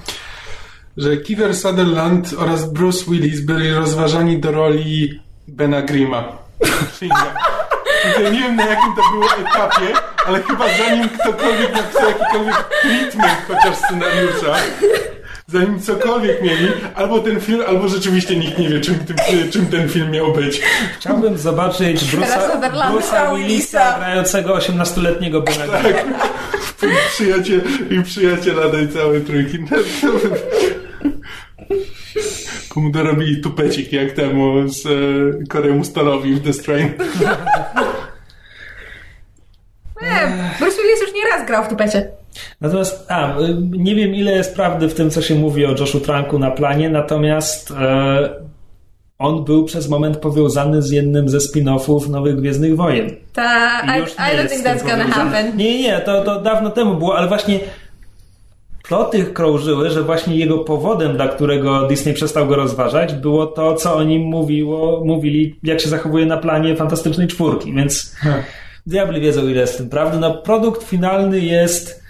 że 0.97 1.17
Kiefer 1.17 1.57
Sutherland 1.57 2.35
oraz 2.39 2.73
Bruce 2.73 3.05
Willis 3.11 3.41
byli 3.41 3.73
rozważani 3.73 4.39
do 4.39 4.53
roli 4.53 5.21
Bena 5.49 5.83
Grima. 5.83 6.39
Nie 8.23 8.31
wiem 8.31 8.57
na 8.57 8.67
jakim 8.67 8.95
to 8.97 9.03
było 9.13 9.27
etapie, 9.49 9.93
ale 10.27 10.43
chyba 10.43 10.65
zanim 10.79 11.09
ktokolwiek 11.09 11.73
napisał 11.73 12.09
jakikolwiek 12.09 12.69
treatment 12.83 13.39
chociaż 13.49 13.77
scenariusza, 13.77 14.57
zanim 15.47 15.81
cokolwiek 15.81 16.43
mieli, 16.43 16.69
albo 16.95 17.19
ten 17.19 17.41
film, 17.41 17.63
albo 17.69 17.89
rzeczywiście 17.89 18.37
nikt 18.37 18.59
nie 18.59 18.69
wie, 18.69 18.81
czym, 18.81 18.95
tym, 18.95 19.17
czym 19.51 19.67
ten 19.67 19.89
film 19.89 20.11
miał 20.11 20.33
być. 20.33 20.61
Chciałbym 20.99 21.39
zobaczyć 21.39 22.05
Bruce'a. 22.05 22.71
Bruce'a 22.71 23.37
Willisa 23.37 23.99
grającego 23.99 24.55
18-letniego 24.55 25.43
Bena 25.43 25.67
Grima. 25.67 26.01
I 26.83 27.11
przyjaciel, 27.11 27.61
i 27.91 28.03
przyjaciela 28.03 28.71
tej 28.71 28.89
całej 28.89 29.21
trójki. 29.21 29.59
No, 29.59 29.77
Komu 32.69 32.91
dorobili 32.91 33.41
tupecik, 33.41 33.93
jak 33.93 34.13
temu 34.13 34.69
z 34.69 34.87
e, 34.87 34.91
Koremu 35.49 35.85
Stalowi 35.85 36.35
w 36.35 36.45
The 36.45 36.53
Strain. 36.53 36.93
Nie, 40.03 40.53
Bruce 40.59 40.83
Willis 40.83 41.01
już 41.01 41.13
nie 41.15 41.31
raz 41.31 41.47
grał 41.47 41.65
w 41.65 41.69
tupecie. 41.69 42.11
Natomiast, 42.61 43.07
a, 43.11 43.37
nie 43.71 43.95
wiem 43.95 44.15
ile 44.15 44.33
jest 44.33 44.55
prawdy 44.55 44.89
w 44.89 44.95
tym, 44.95 45.11
co 45.11 45.23
się 45.23 45.35
mówi 45.35 45.67
o 45.67 45.71
Joshu 45.71 46.01
Tranku 46.01 46.39
na 46.39 46.51
planie, 46.51 46.91
natomiast 46.91 47.71
e, 47.71 48.47
on 49.19 49.45
był 49.45 49.65
przez 49.65 49.89
moment 49.89 50.17
powiązany 50.17 50.83
z 50.83 50.91
jednym 50.91 51.29
ze 51.29 51.39
spin-offów 51.39 52.09
Nowych 52.09 52.37
Gwiezdnych 52.37 52.77
Wojen. 52.77 53.11
Ta, 53.33 53.81
I 53.81 53.99
I, 53.99 54.01
już 54.01 54.11
I 54.11 54.15
nie 54.19 54.27
don't 54.27 54.43
jest 54.43 54.55
think 54.55 54.67
that's 54.67 54.91
gonna 54.91 55.05
happen. 55.05 55.57
Nie, 55.57 55.83
nie, 55.83 56.01
to, 56.01 56.23
to 56.23 56.41
dawno 56.41 56.71
temu 56.71 56.95
było, 56.95 57.19
ale 57.19 57.29
właśnie 57.29 57.61
ploty 58.89 59.25
krążyły, 59.25 59.91
że 59.91 60.03
właśnie 60.03 60.37
jego 60.37 60.59
powodem, 60.59 61.17
dla 61.17 61.29
którego 61.29 61.87
Disney 61.87 62.15
przestał 62.15 62.47
go 62.47 62.57
rozważać, 62.57 63.15
było 63.15 63.47
to, 63.47 63.75
co 63.75 63.97
o 63.97 64.03
nim 64.03 64.23
mówiło, 64.23 65.03
mówili, 65.05 65.59
jak 65.63 65.81
się 65.81 65.89
zachowuje 65.89 66.27
na 66.27 66.37
planie 66.37 66.77
Fantastycznej 66.77 67.29
Czwórki, 67.29 67.73
więc 67.75 68.17
diabli 68.87 69.21
wiedzą, 69.21 69.49
ile 69.49 69.61
jest 69.61 69.75
w 69.75 69.77
tym 69.77 69.89
prawdy. 69.89 70.19
No, 70.19 70.35
produkt 70.35 70.83
finalny 70.83 71.41
jest 71.41 72.06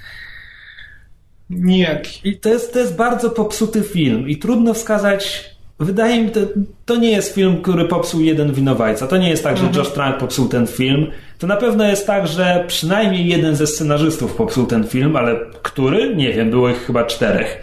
Nijaki. 1.50 2.28
i 2.28 2.38
to 2.40 2.48
jest, 2.48 2.72
to 2.72 2.78
jest 2.78 2.96
bardzo 2.96 3.30
popsuty 3.30 3.82
film 3.82 4.28
i 4.28 4.36
trudno 4.36 4.74
wskazać. 4.74 5.50
Wydaje 5.80 6.22
mi 6.22 6.30
to, 6.30 6.40
to 6.84 6.96
nie 6.96 7.10
jest 7.10 7.34
film, 7.34 7.62
który 7.62 7.84
popsuł 7.84 8.20
jeden 8.20 8.52
winowajca. 8.52 9.06
To 9.06 9.16
nie 9.16 9.28
jest 9.30 9.44
tak, 9.44 9.56
że 9.56 9.66
Josh 9.74 9.92
Trank 9.92 10.18
popsuł 10.18 10.48
ten 10.48 10.66
film. 10.66 11.10
To 11.38 11.46
na 11.46 11.56
pewno 11.56 11.84
jest 11.84 12.06
tak, 12.06 12.26
że 12.26 12.64
przynajmniej 12.66 13.26
jeden 13.26 13.56
ze 13.56 13.66
scenarzystów 13.66 14.34
popsuł 14.34 14.66
ten 14.66 14.88
film, 14.88 15.16
ale 15.16 15.36
który? 15.62 16.16
Nie 16.16 16.32
wiem, 16.32 16.50
było 16.50 16.68
ich 16.70 16.86
chyba 16.86 17.04
czterech. 17.04 17.62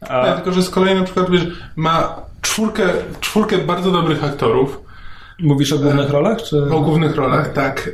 A, 0.00 0.26
Ja, 0.26 0.34
tylko, 0.34 0.52
że 0.52 0.62
z 0.62 0.70
kolei 0.70 0.94
na 0.94 1.04
przykład 1.04 1.30
wiesz, 1.30 1.46
ma 1.76 2.22
czwórkę, 2.42 2.82
czwórkę 3.20 3.58
bardzo 3.58 3.90
dobrych 3.90 4.24
aktorów 4.24 4.80
mówisz 5.42 5.72
o 5.72 5.78
głównych 5.78 6.10
rolach? 6.10 6.42
Czy... 6.42 6.62
o 6.62 6.80
głównych 6.80 7.16
rolach, 7.16 7.52
tak, 7.52 7.90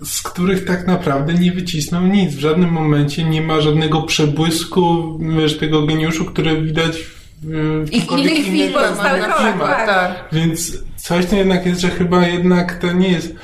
e, 0.00 0.04
z 0.06 0.22
których 0.22 0.64
tak 0.64 0.86
naprawdę 0.86 1.34
nie 1.34 1.52
wycisnął 1.52 2.02
nic. 2.02 2.34
W 2.34 2.38
żadnym 2.38 2.70
momencie 2.70 3.24
nie 3.24 3.42
ma 3.42 3.60
żadnego 3.60 4.02
przebłysku 4.02 5.18
wiesz, 5.40 5.58
tego 5.58 5.82
geniuszu, 5.82 6.24
który 6.24 6.62
widać 6.62 7.06
w, 7.42 7.88
Ich 7.92 8.10
innych 8.12 8.44
filmach, 8.44 8.52
filmach. 8.52 8.94
stałych 8.94 9.22
rolach, 9.22 9.50
filmach. 9.50 9.86
tak. 9.86 10.24
Więc 10.32 10.82
coś 10.96 11.26
to 11.26 11.36
jednak 11.36 11.66
jest, 11.66 11.80
że 11.80 11.88
chyba 11.88 12.26
jednak 12.26 12.78
to 12.78 12.92
nie 12.92 13.08
jest... 13.08 13.34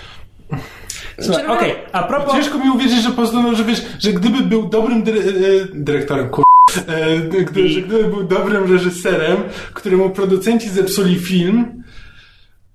Słuchaj, 1.21 1.47
okej, 1.47 1.75
a 1.93 2.03
propos... 2.03 2.35
Ciężko 2.35 2.59
mi 2.59 2.71
uwierzyć, 2.71 3.03
że 3.03 3.09
po 3.09 3.15
prostu, 3.17 3.43
no, 3.43 3.55
że 3.55 3.65
wiesz, 3.65 3.83
że 3.99 4.13
gdyby 4.13 4.43
był 4.43 4.69
dobrym 4.69 5.03
dyre, 5.03 5.19
e, 5.21 5.23
dyrektorem, 5.75 6.29
kur... 6.29 6.45
E, 6.87 7.19
gdy, 7.45 7.69
że 7.69 7.83
gdyby 7.83 8.05
był 8.05 8.25
dobrym 8.25 8.73
reżyserem, 8.73 9.37
któremu 9.75 10.11
producenci 10.11 10.69
zepsuli 10.69 11.19
film, 11.19 11.84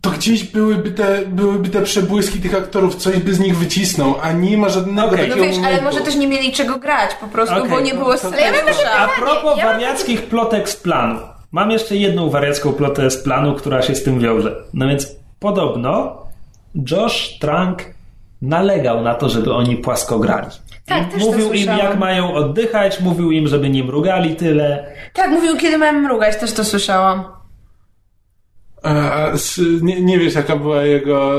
to 0.02 0.10
gdzieś 0.10 0.43
byłyby 0.43 0.91
te, 0.91 1.26
byłyby 1.26 1.70
te 1.70 1.82
przebłyski 1.82 2.39
tych 2.39 2.56
aktorów, 2.56 2.95
coś 2.95 3.18
by 3.18 3.34
z 3.34 3.39
nich 3.39 3.58
wycisnął, 3.58 4.16
a 4.22 4.32
nie 4.32 4.58
ma 4.58 4.70
żadnego 4.70 5.08
Okej. 5.08 5.30
No 5.30 5.36
takiego 5.36 5.47
wiesz, 5.47 5.66
ale 5.66 5.82
może 5.82 6.02
też 6.02 6.16
nie 6.16 6.28
mieli 6.28 6.52
czego 6.52 6.80
grać 6.80 7.16
po 7.16 7.28
prostu, 7.28 7.56
Okej, 7.56 7.70
bo 7.70 7.80
nie 7.80 7.93
no 7.93 8.00
było 8.00 8.18
to- 8.18 8.28
Ale 8.28 8.41
ja 8.41 8.52
mam 8.52 8.62
A 8.97 9.08
propos 9.22 9.58
Ja 9.58 9.66
mam 9.66 9.74
wariackich 9.74 10.26
plotek 10.26 10.70
z 10.70 10.76
planu. 10.76 11.20
Mam 11.52 11.72
jeszcze 11.72 11.95
jedną 11.95 12.30
wariacką 12.30 12.74
plotę 12.74 13.12
z 13.12 13.24
planu, 13.24 13.56
która 13.56 13.82
się 13.82 13.95
z 13.95 14.04
tym 14.04 14.20
wiąże. 14.20 14.56
No 14.74 14.88
więc 14.88 15.16
podobno 15.39 16.18
Josh 16.91 17.39
Trank 17.39 17.84
nalegał 18.41 19.02
na 19.02 19.16
to, 19.16 19.30
żeby 19.30 19.54
oni 19.54 19.78
płasko 19.78 20.20
grali. 20.20 20.47
Tak, 20.86 21.12
też 21.12 21.26
to 21.26 21.32
mówił 21.32 21.54
im, 21.54 21.68
jak 21.78 22.00
mają 22.00 22.34
oddychać, 22.34 23.00
mówił 23.00 23.32
im, 23.32 23.47
żeby 23.47 23.70
nie 23.70 23.84
mrugali 23.84 24.36
tyle. 24.36 24.86
Tak, 25.14 25.30
mówił, 25.30 25.58
kiedy 25.58 25.78
miałem 25.78 26.02
mrugać, 26.02 26.36
też 26.36 26.54
to 26.54 26.66
słyszałam. 26.66 27.39
A, 28.84 29.28
nie, 29.82 30.02
nie 30.02 30.20
wiesz, 30.20 30.36
jaka 30.36 30.56
była 30.56 30.84
jego 30.84 31.32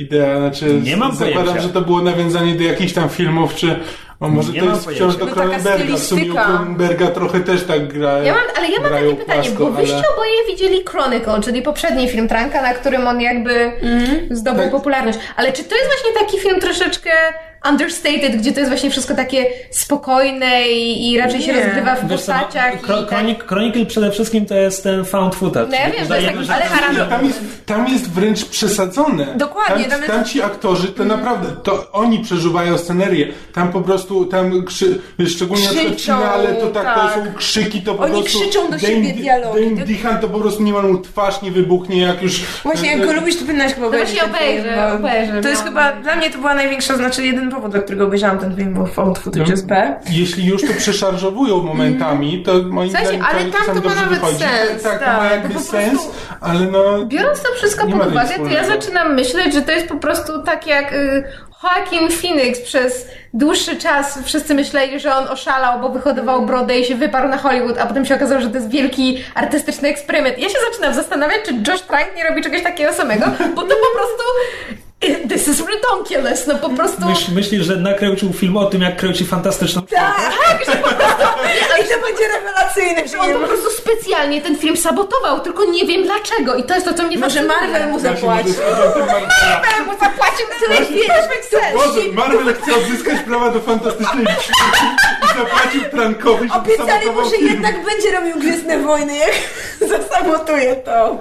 idea, 0.00 0.38
znaczy 0.38 0.80
Nie 0.84 0.96
mam 0.96 1.14
zakładam, 1.14 1.44
pojęcia. 1.44 1.62
że 1.62 1.68
to 1.68 1.80
było 1.80 2.02
nawiązanie 2.02 2.54
do 2.54 2.62
jakichś 2.64 2.92
tam 2.92 3.08
filmów, 3.08 3.54
czy 3.54 3.76
o, 4.20 4.28
może 4.28 4.52
Nie 4.52 4.60
to 4.60 4.66
jest 4.66 4.84
pojęcia. 4.84 5.04
wciąż 5.04 5.16
do 5.16 5.26
No 5.26 5.32
Cronenberga, 5.32 5.96
w 5.96 5.98
sumie. 5.98 6.24
Cronenberga 6.30 7.06
trochę 7.06 7.40
też 7.40 7.64
tak 7.64 7.92
gra. 7.92 8.18
Ja 8.18 8.34
mam, 8.34 8.42
ale 8.56 8.70
ja 8.70 8.80
mam 8.80 8.90
takie 8.92 9.14
pytanie, 9.14 9.42
płasko, 9.42 9.64
bo 9.66 9.70
wyście 9.72 9.96
ale- 9.96 10.08
oboje 10.14 10.32
widzieli 10.50 10.82
Chronicle, 10.88 11.40
czyli 11.44 11.62
poprzedni 11.62 12.08
film 12.08 12.28
Tranka, 12.28 12.62
na 12.62 12.74
którym 12.74 13.06
on 13.06 13.20
jakby 13.20 13.72
zdobył 14.30 14.62
Tak. 14.62 14.70
popularność. 14.70 15.18
Ale 15.36 15.52
czy 15.52 15.64
to 15.64 15.74
jest 15.76 15.86
właśnie 15.86 16.20
taki 16.26 16.38
film 16.38 16.60
troszeczkę 16.60 17.10
understated, 17.70 18.36
gdzie 18.36 18.52
to 18.52 18.58
jest 18.60 18.70
właśnie 18.70 18.90
wszystko 18.90 19.14
takie 19.14 19.46
spokojne 19.70 20.68
i, 20.68 21.12
i 21.12 21.18
raczej 21.18 21.42
się 21.42 21.52
Nie. 21.52 21.62
rozgrywa 21.64 21.96
w 21.96 22.08
Wiesz 22.08 22.22
co, 22.22 22.32
no, 22.32 22.38
postaciach 22.38 22.82
Kro- 22.82 23.02
i 23.02 23.36
tak... 23.36 23.48
Chronicle 23.48 23.86
przede 23.86 24.10
wszystkim 24.10 24.46
to 24.46 24.54
jest 24.54 24.82
ten 24.82 25.04
found 25.04 25.34
footage. 25.34 25.66
No 25.70 25.76
ja 25.76 25.90
wiem, 25.90 26.06
to 26.08 26.14
jest 26.16 26.26
taki- 26.28 26.50
ale 26.52 26.64
Harald- 26.64 27.08
Tam 27.08 27.26
jest, 27.26 27.40
tam 27.66 27.88
jest 27.88 28.10
wręcz 28.10 28.44
przesadzone. 28.44 29.26
Dokładnie, 29.36 29.84
Tam, 29.84 29.90
tam 29.90 30.00
jest- 30.02 30.12
tam 30.14 30.24
ci 30.24 30.42
aktorzy, 30.42 30.88
to 30.88 31.04
naprawdę, 31.04 31.48
to 31.62 31.92
oni 31.92 32.18
przeżuwają 32.18 32.78
scenerię. 32.78 33.32
Tam 33.54 33.72
po 33.72 33.80
prostu, 33.80 34.24
tam 34.26 34.64
krzy, 34.64 35.00
szczególnie 35.26 35.64
na 35.64 35.70
przykład 35.70 35.92
w 35.92 35.96
Krzyczą, 35.96 36.12
finale, 36.18 36.54
to 36.54 36.66
tak, 36.66 36.84
tak. 36.84 37.14
to 37.14 37.14
są 37.24 37.34
krzyki, 37.34 37.82
to 37.82 37.94
po 37.94 38.02
Oni 38.04 38.12
prostu... 38.22 38.40
krzyczą 38.40 38.60
do 38.70 38.76
Dane- 38.76 38.80
siebie 38.80 39.12
dialogi. 39.12 39.70
Dane 39.70 39.86
Dehan 39.86 40.18
to 40.20 40.28
po 40.28 40.40
prostu 40.40 40.62
nie 40.62 40.72
ma 40.72 40.82
mu 40.82 40.98
twarz, 40.98 41.42
nie 41.42 41.50
wybuchnie, 41.50 42.00
jak 42.00 42.22
już... 42.22 42.40
Właśnie, 42.62 42.90
jak 42.90 43.06
go 43.06 43.12
lubisz, 43.12 43.34
to 43.36 43.40
powinnaś 43.44 43.74
chyba 43.74 43.86
obejrzeć. 43.86 44.10
właśnie 44.18 44.32
ten 44.32 44.40
film, 44.48 44.62
obejrzę, 44.62 44.92
obejrzę, 44.92 45.42
To 45.42 45.48
jest 45.48 45.62
no. 45.64 45.68
chyba, 45.68 45.92
dla 45.92 46.16
mnie 46.16 46.30
to 46.30 46.38
była 46.38 46.54
największa, 46.54 46.96
znaczy 46.96 47.26
jeden 47.26 47.50
powód, 47.56 47.72
dla 47.72 47.80
którego 47.80 48.04
obejrzałam 48.04 48.38
ten 48.38 48.56
film, 48.56 48.74
bo 48.74 48.86
Found 48.86 49.18
Footage 49.18 49.50
jest 49.50 49.66
B. 49.66 49.94
Jeśli 50.10 50.46
już 50.46 50.62
to 50.62 50.74
przeszarżowują 50.78 51.62
momentami, 51.62 52.42
to 52.42 52.52
moim 52.62 52.88
W 52.88 52.92
sensie, 52.92 53.06
zdaniem 53.06 53.24
ale 53.24 53.44
to 53.44 53.50
tam 53.50 53.60
czasami 53.60 53.82
to 53.82 53.88
ma 53.88 53.94
nawet 53.94 54.18
wychodzi. 54.18 54.38
sens, 54.38 54.82
Tak, 54.82 54.98
to 54.98 55.04
tak, 55.04 55.16
ma 55.16 55.28
to 55.28 55.34
jakby 55.34 55.60
sens, 55.60 56.10
ale 56.40 56.60
no... 56.60 57.04
Biorąc 57.04 57.42
to 57.42 57.48
wszystko 57.54 57.86
pod 57.86 58.06
uwagę, 58.06 58.34
to 58.38 58.46
ja 58.46 58.64
zaczynam 58.64 59.14
myśleć, 59.14 59.54
że 59.54 59.62
to 59.62 59.72
jest 59.72 59.88
po 59.88 59.96
prostu 59.96 60.42
tak 60.42 60.66
jak 60.66 60.92
y, 60.92 61.24
Joaquin 61.62 62.10
Phoenix 62.10 62.60
przez 62.60 63.08
dłuższy 63.34 63.76
czas 63.76 64.18
wszyscy 64.24 64.54
myśleli, 64.54 65.00
że 65.00 65.14
on 65.14 65.28
oszalał, 65.28 65.80
bo 65.80 65.88
wyhodował 65.88 66.46
brodę 66.46 66.78
i 66.78 66.84
się 66.84 66.94
wyparł 66.94 67.28
na 67.28 67.36
Hollywood, 67.38 67.78
a 67.78 67.86
potem 67.86 68.04
się 68.06 68.14
okazało, 68.14 68.40
że 68.40 68.48
to 68.48 68.54
jest 68.54 68.70
wielki 68.70 69.24
artystyczny 69.34 69.88
eksperyment. 69.88 70.38
Ja 70.38 70.48
się 70.48 70.58
zaczynam 70.70 70.94
zastanawiać, 70.94 71.38
czy 71.44 71.52
Josh 71.52 71.82
Trank 71.82 72.16
nie 72.16 72.28
robi 72.28 72.42
czegoś 72.42 72.62
takiego 72.62 72.92
samego, 72.92 73.26
bo 73.54 73.62
to 73.62 73.68
po 73.68 73.98
prostu 73.98 74.22
this 75.28 75.48
is 75.48 75.60
ridiculous, 75.60 76.46
no 76.46 76.54
po 76.54 76.70
prostu... 76.70 77.06
Myśl, 77.06 77.32
myślisz, 77.32 77.64
że 77.66 77.76
nakręcił 77.76 78.32
film 78.32 78.56
o 78.56 78.66
tym, 78.66 78.82
jak 78.82 78.96
kręci 78.96 79.26
fantastyczną 79.26 79.82
Tak, 79.82 80.32
że 80.66 80.76
po 80.76 80.88
prostu... 80.88 81.22
I 81.80 81.84
to 81.88 82.00
będzie 82.06 82.24
rewelacyjny 82.34 83.08
Że 83.08 83.18
on 83.18 83.40
po 83.40 83.48
prostu 83.48 83.70
specjalnie 83.70 84.42
ten 84.42 84.58
film 84.58 84.76
sabotował, 84.76 85.40
tylko 85.40 85.64
nie 85.64 85.86
wiem 85.86 86.02
dlaczego 86.02 86.54
i 86.54 86.64
to 86.64 86.74
jest 86.74 86.86
to, 86.86 86.94
co 86.94 87.02
mnie 87.02 87.18
Może 87.18 87.40
fascynuje. 87.40 87.60
Marvel 87.60 87.90
mu 87.90 87.98
Właśnie, 87.98 88.16
zapłaci. 88.20 88.48
może 88.48 88.90
studenty 88.90 88.98
Marvela. 88.98 89.60
Marvel 89.62 89.86
mu 89.86 89.92
zapłacił 89.92 90.46
tyle 90.60 90.76
pieniędzy. 90.86 91.56
Boże, 91.74 92.00
Marvel 92.12 92.54
chce 92.54 92.74
odzyskać 92.76 93.20
prawa 93.22 93.50
do 93.50 93.60
fantastycznej 93.60 94.24
i 95.24 95.38
zapłacił 95.38 95.80
Trankowi, 95.90 96.48
żeby 96.48 96.60
Obiecali 96.60 97.10
mu, 97.10 97.30
że 97.30 97.36
jednak 97.36 97.84
będzie 97.84 98.12
robił 98.12 98.38
Gwiezdne 98.38 98.78
Wojny, 98.78 99.16
jak 99.16 99.32
zasabotuje 99.98 100.76
to. 100.76 101.18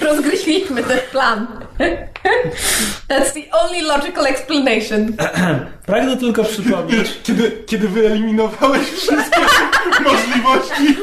Rozgryźliśmy 0.00 0.82
ten 0.82 0.98
plan. 1.10 1.46
That's 3.08 3.32
the 3.32 3.48
only 3.52 3.82
logical 3.82 4.26
explanation. 4.26 5.16
Pragnę 5.86 6.16
tylko 6.16 6.44
przypomnieć, 6.44 7.08
Kiedy, 7.26 7.50
kiedy 7.66 7.88
wyeliminowałeś 7.88 8.88
wszystkie 8.88 9.40
możliwości, 10.10 10.96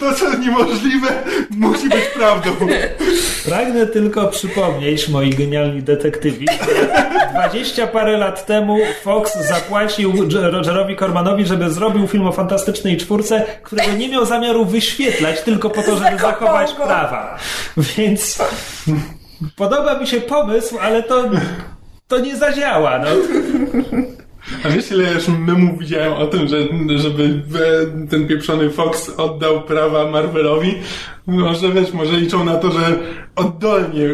to 0.00 0.14
co 0.14 0.38
niemożliwe 0.38 1.08
musi 1.50 1.88
być 1.88 2.04
prawdą. 2.04 2.50
pragnę 3.44 3.86
tylko 3.86 4.28
przypomnieć, 4.28 5.08
moi 5.08 5.30
genialni 5.30 5.82
detektywi, 5.82 6.46
że 6.46 7.28
20 7.32 7.86
parę 7.86 8.16
lat 8.16 8.46
temu 8.46 8.78
Fox 9.02 9.38
zapłacił 9.48 10.12
Rogerowi 10.42 10.96
Cormanowi, 10.96 11.46
żeby 11.46 11.70
zrobił 11.70 12.06
film 12.06 12.26
o 12.26 12.32
fantastycznej 12.32 12.96
czwórce, 12.96 13.44
którego 13.62 13.92
nie 13.92 14.08
miał 14.08 14.26
zamiaru 14.26 14.64
wyświetlać, 14.64 15.40
tylko 15.40 15.70
po 15.70 15.82
to, 15.82 15.96
żeby 15.96 16.18
zachować 16.18 16.72
prawa. 16.72 17.38
Więc 17.76 18.38
podoba 19.56 19.98
mi 19.98 20.06
się 20.06 20.20
pomysł, 20.20 20.78
ale 20.80 21.02
to, 21.02 21.24
to 22.08 22.18
nie 22.18 22.36
zadziała. 22.36 22.98
No. 22.98 23.06
A 24.64 24.68
wiesz, 24.68 24.90
ile 24.90 25.12
już 25.12 25.28
memów 25.28 25.78
widziałem 25.78 26.12
o 26.12 26.26
tym, 26.26 26.48
że, 26.48 26.56
żeby 26.98 27.42
ten 28.10 28.26
pieprzony 28.28 28.70
Fox 28.70 29.10
oddał 29.16 29.62
prawa 29.62 30.10
Marvelowi? 30.10 30.74
Może 31.26 31.72
wiesz, 31.72 31.92
może 31.92 32.12
liczą 32.12 32.44
na 32.44 32.56
to, 32.56 32.70
że 32.72 32.98
oddolnie 33.36 34.04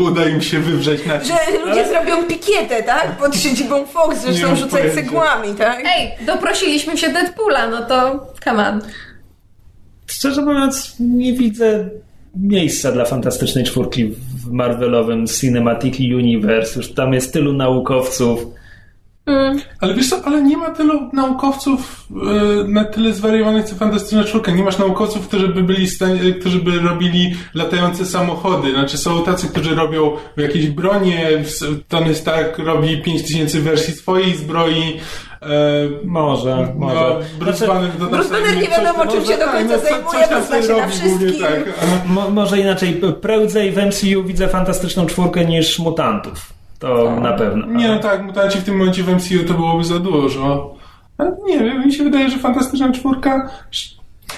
uda 0.00 0.24
im 0.24 0.42
się 0.42 0.60
wywrzeć 0.60 1.06
na 1.06 1.24
Że 1.24 1.34
ludzie 1.66 1.88
zrobią 1.88 2.24
pikietę, 2.24 2.82
tak? 2.82 3.16
Pod 3.16 3.36
siedzibą 3.36 3.86
Fox, 3.86 4.26
że 4.26 4.32
chcą 4.32 4.56
rzucać 4.56 4.70
pojęcia. 4.70 4.94
cegłami, 4.94 5.54
tak? 5.54 5.82
Ej, 5.84 6.10
doprosiliśmy 6.26 6.98
się 6.98 7.08
Deadpoola, 7.08 7.66
no 7.66 7.82
to 7.82 8.26
come 8.44 8.68
on. 8.68 8.80
Szczerze 10.06 10.42
mówiąc, 10.42 10.96
nie 11.00 11.32
widzę 11.32 11.88
miejsca 12.36 12.92
dla 12.92 13.04
fantastycznej 13.04 13.64
czwórki 13.64 14.04
w 14.44 14.50
Marvelowym 14.50 15.26
Cinematic 15.26 16.00
Universe. 16.00 16.80
Już 16.80 16.92
tam 16.92 17.12
jest 17.12 17.32
tylu 17.32 17.52
naukowców. 17.52 18.46
Ale 19.80 19.94
wiesz 19.94 20.08
co, 20.08 20.24
ale 20.24 20.42
nie 20.42 20.56
ma 20.56 20.70
tylu 20.70 21.10
naukowców 21.12 22.08
e, 22.10 22.68
na 22.68 22.84
tyle 22.84 23.12
zwariowanych 23.12 23.64
co 23.64 23.74
Fantastyczna 23.74 24.24
Czwórka. 24.24 24.52
Nie 24.52 24.62
masz 24.62 24.78
naukowców, 24.78 25.28
którzy 25.28 25.48
by 25.48 25.62
byli 25.62 25.88
stanie, 25.88 26.32
którzy 26.40 26.58
by 26.58 26.78
robili 26.78 27.34
latające 27.54 28.06
samochody. 28.06 28.72
Znaczy 28.72 28.98
są 28.98 29.22
tacy, 29.24 29.48
którzy 29.48 29.74
robią 29.74 30.16
jakieś 30.36 30.68
bronie, 30.68 31.44
Tony 31.88 32.14
Stark 32.14 32.58
robi 32.58 33.02
5000 33.02 33.60
wersji 33.60 33.94
swojej 33.94 34.36
zbroi. 34.36 35.00
E, 35.42 35.46
Może, 36.04 36.72
może. 36.76 36.94
no, 36.94 37.16
Bruce 37.38 37.56
Znaczy, 37.56 37.72
Banner 37.72 37.90
Bruce 38.10 38.30
Banner 38.30 38.56
nie 38.56 38.68
wiadomo, 38.68 39.06
czym 39.06 39.20
może 39.20 39.32
się 39.32 39.38
do 39.38 39.44
tak, 39.44 39.52
końca 39.52 39.78
zajmuje, 39.78 40.04
coś 40.04 40.28
tam 40.28 40.40
bo 40.40 40.46
zna 40.46 40.62
się 40.62 40.76
na 40.76 40.88
wszystkim. 40.88 41.42
Tak. 41.42 41.60
Może 42.30 42.60
inaczej, 42.60 43.00
prędzej 43.20 43.72
w 43.72 43.76
MCU 43.76 44.24
widzę 44.24 44.48
fantastyczną 44.48 45.06
czwórkę 45.06 45.44
niż 45.44 45.78
mutantów. 45.78 46.52
To 46.78 47.20
na 47.20 47.32
pewno. 47.32 47.66
Nie 47.66 47.88
no 47.88 47.98
tak, 47.98 48.22
mutanci 48.22 48.58
w 48.58 48.64
tym 48.64 48.76
momencie 48.76 49.02
w 49.02 49.08
MCU 49.08 49.48
to 49.48 49.54
byłoby 49.54 49.84
za 49.84 49.98
dużo. 49.98 50.74
Ale 51.18 51.36
nie 51.46 51.58
wiem, 51.58 51.86
mi 51.86 51.92
się 51.92 52.04
wydaje, 52.04 52.30
że 52.30 52.38
Fantastyczna 52.38 52.92
Czwórka... 52.92 53.50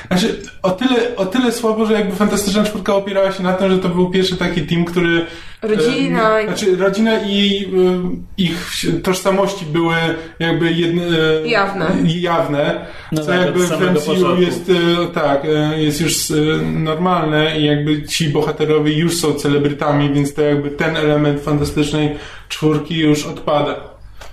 Znaczy, 0.09 0.41
o 0.63 0.71
tyle, 0.71 1.17
o 1.17 1.27
tyle 1.27 1.53
słabo, 1.53 1.87
że 1.87 1.93
jakby 1.93 2.17
Fantastyczna 2.17 2.65
Czwórka 2.65 2.95
opierała 2.95 3.33
się 3.33 3.43
na 3.43 3.53
tym, 3.53 3.71
że 3.71 3.79
to 3.79 3.89
był 3.89 4.11
pierwszy 4.11 4.37
taki 4.37 4.63
team, 4.63 4.85
który... 4.85 5.27
Rodzina 5.63 6.39
E, 6.39 6.43
i- 6.43 6.47
znaczy, 6.47 6.77
rodzina 6.77 7.19
i 7.27 7.65
e, 7.65 8.11
ich 8.39 8.71
tożsamości 9.03 9.67
były 9.67 9.95
jakby 10.39 10.73
jedne... 10.73 11.03
e, 11.03 11.49
Jawne. 11.49 11.91
Jawne. 12.05 12.87
No 13.13 13.21
co 13.23 13.27
tak, 13.27 13.41
jakby 13.41 13.67
w 13.67 13.71
MCU 13.93 14.07
początku. 14.11 14.43
jest 14.43 14.71
e, 14.71 15.07
tak, 15.15 15.45
e, 15.45 15.83
jest 15.83 16.01
już 16.01 16.31
e, 16.31 16.35
normalne 16.63 17.61
i 17.61 17.65
jakby 17.65 18.03
ci 18.03 18.29
bohaterowie 18.29 18.93
już 18.99 19.17
są 19.17 19.33
celebrytami, 19.35 20.13
więc 20.15 20.35
to 20.35 20.43
jakby 20.43 20.71
ten 20.71 20.97
element 20.97 21.41
fantastycznej 21.41 22.15
czwórki 22.49 22.99
już 22.99 23.27
odpada. 23.27 23.75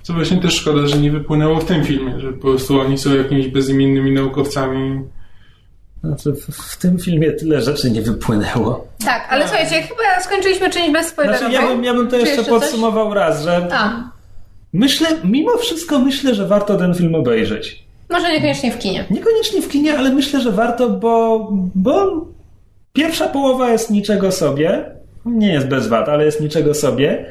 Co 0.01 0.13
właśnie 0.13 0.37
też 0.37 0.55
szkoda, 0.55 0.87
że 0.87 0.97
nie 0.97 1.11
wypłynęło 1.11 1.59
w 1.59 1.65
tym 1.65 1.83
filmie, 1.85 2.19
że 2.19 2.33
po 2.33 2.41
prostu 2.47 2.79
oni 2.79 2.97
są 2.97 3.15
jakimiś 3.15 3.47
bezimiennymi 3.47 4.11
naukowcami. 4.11 5.01
Znaczy, 6.03 6.31
w, 6.33 6.55
w 6.55 6.77
tym 6.77 6.99
filmie 6.99 7.31
tyle 7.31 7.61
rzeczy 7.61 7.91
nie 7.91 8.01
wypłynęło. 8.01 8.87
Tak, 9.05 9.27
ale 9.29 9.47
słuchajcie, 9.47 9.81
chyba 9.81 10.21
skończyliśmy 10.21 10.69
część 10.69 10.91
bez 10.91 11.07
spoilerów. 11.07 11.39
Znaczy, 11.39 11.53
ja 11.53 11.67
bym, 11.67 11.83
ja 11.83 11.93
bym 11.93 12.07
to 12.07 12.17
jeszcze 12.17 12.35
coś? 12.35 12.47
podsumował 12.47 13.13
raz, 13.13 13.43
że 13.43 13.67
A, 13.71 14.03
myślę, 14.73 15.07
mimo 15.23 15.57
wszystko 15.57 15.99
myślę, 15.99 16.35
że 16.35 16.47
warto 16.47 16.75
ten 16.77 16.93
film 16.93 17.15
obejrzeć. 17.15 17.83
może 18.09 18.31
niekoniecznie 18.33 18.71
w 18.71 18.77
kinie. 18.79 19.05
Niekoniecznie 19.09 19.61
w 19.61 19.69
kinie, 19.69 19.97
ale 19.97 20.09
myślę, 20.09 20.41
że 20.41 20.51
warto, 20.51 20.89
bo, 20.89 21.47
bo 21.75 22.25
pierwsza 22.93 23.27
połowa 23.27 23.71
jest 23.71 23.89
niczego 23.89 24.31
sobie. 24.31 24.85
Nie 25.25 25.53
jest 25.53 25.67
bez 25.67 25.87
wad, 25.87 26.09
ale 26.09 26.25
jest 26.25 26.41
niczego 26.41 26.73
sobie. 26.73 27.25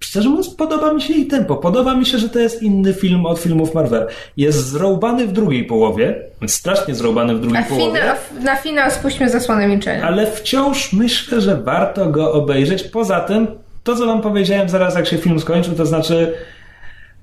Szczerze 0.00 0.28
mówiąc, 0.28 0.50
podoba 0.54 0.92
mi 0.92 1.02
się 1.02 1.14
jej 1.14 1.26
tempo. 1.26 1.56
Podoba 1.56 1.94
mi 1.94 2.06
się, 2.06 2.18
że 2.18 2.28
to 2.28 2.38
jest 2.38 2.62
inny 2.62 2.94
film 2.94 3.26
od 3.26 3.38
filmów 3.38 3.74
Marvel. 3.74 4.06
Jest 4.36 4.66
zrobany 4.68 5.26
w 5.26 5.32
drugiej 5.32 5.64
połowie. 5.64 6.14
Strasznie 6.46 6.94
zrobany 6.94 7.34
w 7.34 7.40
drugiej 7.40 7.58
A 7.58 7.62
połowie. 7.62 8.00
fina, 8.00 8.14
na 8.44 8.56
finał 8.56 8.90
spuśćmy 8.90 9.30
zasłonę 9.30 9.68
milczenia. 9.68 10.02
Ale 10.02 10.26
wciąż 10.30 10.92
myślę, 10.92 11.40
że 11.40 11.56
warto 11.56 12.06
go 12.06 12.32
obejrzeć. 12.32 12.82
Poza 12.82 13.20
tym, 13.20 13.46
to 13.84 13.96
co 13.96 14.06
wam 14.06 14.20
powiedziałem 14.20 14.68
zaraz, 14.68 14.94
jak 14.94 15.06
się 15.06 15.18
film 15.18 15.40
skończył, 15.40 15.74
to 15.74 15.86
znaczy 15.86 16.34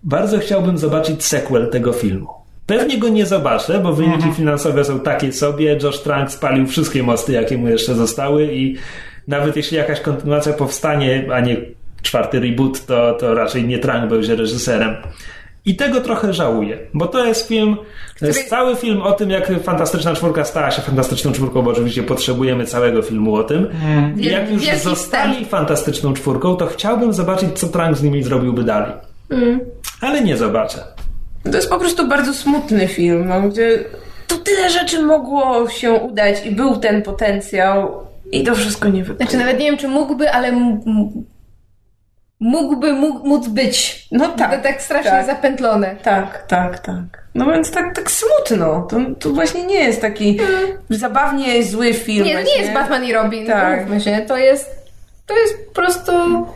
bardzo 0.03 0.39
chciałbym 0.39 0.77
zobaczyć 0.77 1.23
sequel 1.25 1.69
tego 1.69 1.93
filmu. 1.93 2.27
Pewnie 2.65 2.97
go 2.97 3.09
nie 3.09 3.25
zobaczę, 3.25 3.79
bo 3.79 3.93
wyniki 3.93 4.31
finansowe 4.31 4.85
są 4.85 4.99
takie 4.99 5.31
sobie. 5.31 5.77
Josh 5.83 5.99
Trank 5.99 6.31
spalił 6.31 6.67
wszystkie 6.67 7.03
mosty, 7.03 7.31
jakie 7.31 7.57
mu 7.57 7.67
jeszcze 7.67 7.95
zostały 7.95 8.53
i 8.53 8.75
nawet 9.27 9.55
jeśli 9.55 9.77
jakaś 9.77 9.99
kontynuacja 10.01 10.53
powstanie, 10.53 11.27
a 11.33 11.39
nie 11.39 11.57
czwarty 12.05 12.39
reboot, 12.39 12.85
to, 12.85 13.13
to 13.19 13.33
raczej 13.33 13.63
nie 13.63 13.79
Trank 13.79 14.09
będzie 14.09 14.35
reżyserem. 14.35 14.95
I 15.65 15.75
tego 15.75 16.01
trochę 16.01 16.33
żałuję, 16.33 16.77
bo 16.93 17.07
to 17.07 17.25
jest 17.25 17.47
film, 17.47 17.77
to 18.19 18.25
jest 18.25 18.49
cały 18.49 18.75
film 18.75 19.01
o 19.01 19.11
tym, 19.11 19.29
jak 19.29 19.63
Fantastyczna 19.63 20.15
Czwórka 20.15 20.43
stała 20.43 20.71
się 20.71 20.81
Fantastyczną 20.81 21.31
Czwórką, 21.31 21.61
bo 21.61 21.71
oczywiście 21.71 22.03
potrzebujemy 22.03 22.65
całego 22.65 23.01
filmu 23.01 23.35
o 23.35 23.43
tym. 23.43 23.67
I 24.17 24.25
jak 24.25 24.51
już 24.51 24.65
Wielki 24.65 24.79
zostali 24.79 25.45
Fantastyczną 25.45 26.13
Czwórką, 26.13 26.55
to 26.55 26.67
chciałbym 26.67 27.13
zobaczyć, 27.13 27.59
co 27.59 27.67
Trank 27.67 27.97
z 27.97 28.03
nimi 28.03 28.23
zrobiłby 28.23 28.63
dalej. 28.63 28.91
Ale 30.01 30.21
nie 30.21 30.37
zobaczę. 30.37 30.77
To 31.43 31.55
jest 31.57 31.69
po 31.69 31.79
prostu 31.79 32.07
bardzo 32.07 32.33
smutny 32.33 32.87
film, 32.87 33.27
no, 33.27 33.41
gdzie 33.41 33.83
tu 34.27 34.37
tyle 34.37 34.69
rzeczy 34.69 35.01
mogło 35.01 35.69
się 35.69 35.91
udać 35.91 36.45
i 36.45 36.51
był 36.51 36.77
ten 36.77 37.01
potencjał 37.01 38.05
i 38.31 38.43
to 38.43 38.55
wszystko 38.55 38.89
nie 38.89 39.03
wypłyło. 39.03 39.17
Znaczy 39.17 39.37
nawet 39.37 39.59
nie 39.59 39.65
wiem, 39.65 39.77
czy 39.77 39.87
mógłby, 39.87 40.31
ale 40.31 40.51
mógłby 42.45 42.93
mógł, 42.93 43.27
móc 43.27 43.47
być. 43.47 44.07
No 44.11 44.27
tak, 44.27 44.55
To 44.57 44.63
tak 44.63 44.81
strasznie 44.81 45.11
tak. 45.11 45.25
zapętlone. 45.25 45.95
Tak, 46.03 46.47
tak, 46.47 46.79
tak. 46.79 47.03
No 47.35 47.45
więc 47.45 47.71
tak, 47.71 47.95
tak 47.95 48.11
smutno. 48.11 48.87
To, 48.89 48.97
to 49.19 49.29
właśnie 49.29 49.63
nie 49.65 49.83
jest 49.83 50.01
taki 50.01 50.39
zabawnie 50.89 51.63
zły 51.63 51.93
film. 51.93 52.25
Nie, 52.25 52.33
to 52.33 52.39
nie 52.39 52.43
właśnie. 52.45 52.61
jest 52.61 52.73
Batman 52.73 53.03
i 53.05 53.13
Robin, 53.13 53.45
Tak. 53.47 53.89
tak. 53.89 54.01
się. 54.01 54.25
To 54.27 54.37
jest, 54.37 54.91
to 55.25 55.37
jest 55.37 55.67
po 55.67 55.73
prostu 55.73 56.11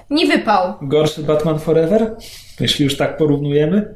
nie 0.10 0.26
wypał. 0.28 0.74
Gorszy 0.82 1.24
Batman 1.24 1.60
Forever? 1.60 2.16
Jeśli 2.60 2.86
już 2.86 2.98
tak 2.98 3.18
porównujemy? 3.18 3.96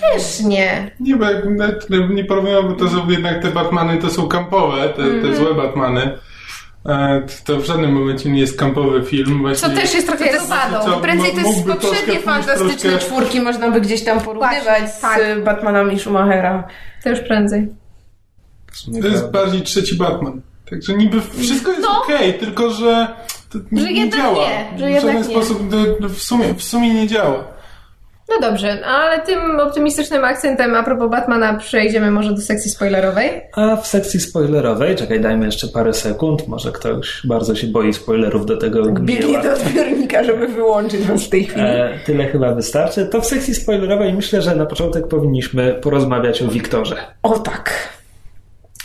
Też 0.00 0.40
nie. 0.40 0.90
Nie, 1.00 1.16
bo 1.16 1.24
jak 1.24 1.44
nie 2.10 2.24
porównują, 2.24 2.62
bo 2.62 2.72
to 2.74 2.88
są 2.88 3.10
jednak 3.10 3.42
te 3.42 3.50
Batmany, 3.50 3.98
to 3.98 4.10
są 4.10 4.28
kampowe, 4.28 4.88
te, 4.88 5.02
te 5.28 5.36
złe 5.36 5.54
Batmany. 5.54 6.18
E, 6.86 7.22
To 7.44 7.56
w 7.60 7.64
żadnym 7.64 7.92
momencie 7.92 8.30
nie 8.30 8.40
jest 8.40 8.58
kampowy 8.58 9.04
film. 9.04 9.38
Właśnie, 9.40 9.68
Co 9.68 9.74
też 9.74 9.94
jest 9.94 10.06
trochę 10.06 10.32
zasadą. 10.40 11.00
Prędzej 11.00 11.32
to 11.32 11.40
jest 11.40 11.66
poprzednie 11.66 12.20
fantastyczne 12.20 12.90
troszkę- 12.90 12.98
czwórki 12.98 13.40
można 13.40 13.70
by 13.70 13.80
gdzieś 13.80 14.04
tam 14.04 14.20
porównywać 14.20 14.62
Właśnie, 14.64 14.88
z 14.88 15.00
tak. 15.00 15.44
Batmanami 15.44 15.98
Schumachera. 15.98 16.68
To 17.04 17.08
już 17.10 17.20
prędzej. 17.20 17.68
To 19.02 19.08
jest 19.08 19.30
bardziej 19.30 19.62
trzeci 19.62 19.96
Batman. 19.96 20.40
Także 20.70 20.94
niby 20.94 21.20
wszystko 21.38 21.70
jest 21.70 21.82
No. 21.82 22.02
okej, 22.04 22.34
tylko 22.34 22.70
że 22.70 23.08
to 23.52 23.58
nie, 23.72 23.82
Że 23.82 23.92
jednak 23.92 24.20
działa. 24.20 24.48
nie, 24.48 24.78
że 24.78 24.98
w 24.98 25.02
żaden 25.02 25.16
nie. 25.18 25.24
sposób 25.24 25.74
w 26.00 26.22
sumie, 26.22 26.54
w 26.54 26.62
sumie 26.62 26.94
nie 26.94 27.06
działa. 27.06 27.44
No 28.28 28.40
dobrze, 28.40 28.86
ale 28.86 29.22
tym 29.22 29.60
optymistycznym 29.60 30.24
akcentem 30.24 30.74
a 30.74 30.82
propos 30.82 31.10
Batmana 31.10 31.54
przejdziemy 31.54 32.10
może 32.10 32.32
do 32.32 32.40
sekcji 32.40 32.70
spoilerowej. 32.70 33.30
A 33.52 33.76
w 33.76 33.86
sekcji 33.86 34.20
spoilerowej, 34.20 34.96
czekaj, 34.96 35.20
dajmy 35.20 35.46
jeszcze 35.46 35.68
parę 35.68 35.94
sekund, 35.94 36.48
może 36.48 36.72
ktoś 36.72 37.20
bardzo 37.24 37.54
się 37.54 37.66
boi 37.66 37.94
spoilerów 37.94 38.46
do 38.46 38.56
tego 38.56 38.92
Biegnie 38.92 39.42
do 39.42 39.52
odbiornika, 39.52 40.24
żeby 40.24 40.48
wyłączyć 40.48 41.00
was 41.00 41.24
w 41.24 41.28
tej 41.28 41.44
chwili. 41.44 41.66
E, 41.66 41.98
tyle 42.06 42.26
chyba 42.26 42.54
wystarczy. 42.54 43.06
To 43.06 43.20
w 43.20 43.26
sekcji 43.26 43.54
spoilerowej 43.54 44.14
myślę, 44.14 44.42
że 44.42 44.56
na 44.56 44.66
początek 44.66 45.08
powinniśmy 45.08 45.74
porozmawiać 45.74 46.42
o 46.42 46.48
Wiktorze. 46.48 46.96
O 47.22 47.38
tak. 47.38 47.88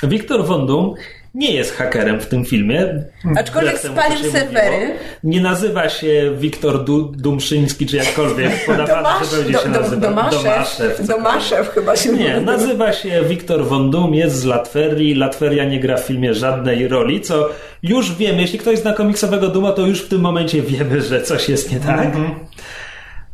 Wiktor 0.04 0.46
Von 0.46 0.68
Doom 0.68 0.94
nie 1.34 1.52
jest 1.52 1.76
hakerem 1.76 2.20
w 2.22 2.26
tym 2.26 2.46
filmie. 2.46 3.04
Aczkolwiek 3.38 3.80
spalił 3.80 4.32
serwery. 4.32 4.78
mówiło. 4.78 4.96
Nie 5.24 5.42
nazywa 5.42 5.90
się 5.90 6.32
Wiktor 6.38 6.84
du 6.84 7.04
Dumszyński, 7.04 7.86
czy 7.86 7.98
jakkolwiek 7.98 8.52
podawany, 8.66 9.26
że 9.26 9.38
będzie 9.44 9.60
się 9.60 9.70
nazywał. 9.70 10.00
Domaszew. 10.00 10.44
Domaszew. 10.44 11.08
Domaszew 11.08 11.70
chyba 11.70 11.96
się 11.96 12.12
Nie, 12.12 12.30
nazywa. 12.30 12.52
nazywa 12.52 12.94
się 12.94 13.22
Wiktor 13.24 13.66
Von 13.68 13.92
Doom, 13.92 14.14
jest 14.14 14.36
z 14.36 14.46
Latverii. 14.46 15.16
Latveria 15.16 15.66
nie 15.66 15.80
gra 15.80 15.98
w 15.98 16.04
filmie 16.04 16.34
żadnej 16.34 16.88
roli, 16.88 17.22
co 17.22 17.50
już 17.84 18.16
wiemy. 18.16 18.42
Jeśli 18.42 18.60
ktoś 18.60 18.80
zna 18.80 18.94
komiksowego 18.94 19.48
Duma, 19.48 19.72
to 19.72 19.88
już 19.88 20.02
w 20.02 20.08
tym 20.10 20.22
momencie 20.22 20.62
wiemy, 20.62 21.02
że 21.02 21.22
coś 21.22 21.50
jest 21.50 21.72
nie 21.72 21.80
tak. 21.80 22.08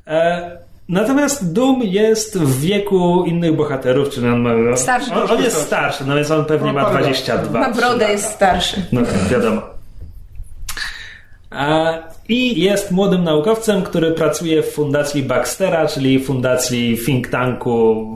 E, 0.08 0.59
natomiast 0.90 1.54
Doom 1.54 1.82
jest 1.84 2.38
w 2.38 2.62
wieku 2.62 3.24
innych 3.28 3.56
bohaterów, 3.56 4.10
czyli 4.10 4.28
on 4.28 4.42
ma... 4.42 4.78
Starszy. 4.78 5.14
On, 5.14 5.32
on 5.32 5.44
jest 5.44 5.62
starszy, 5.62 6.04
no 6.08 6.16
więc 6.16 6.32
on 6.32 6.46
pewnie 6.46 6.68
No, 6.68 6.74
ma 6.74 6.84
parę 6.86 6.94
lat. 6.94 7.04
22. 7.04 7.60
Na 7.60 7.72
brodę 7.72 8.12
jest 8.12 8.26
starszy. 8.26 8.82
No 8.92 9.02
tak, 9.02 9.28
wiadomo. 9.30 9.62
A, 11.52 11.94
I 12.30 12.62
jest 12.62 12.92
młodym 12.92 13.24
naukowcem, 13.24 13.82
który 13.82 14.12
pracuje 14.12 14.64
w 14.64 14.72
fundacji 14.72 15.24
Baxtera, 15.24 15.88
czyli 15.88 16.24
fundacji 16.24 16.98
think 17.06 17.28
tanku, 17.28 18.08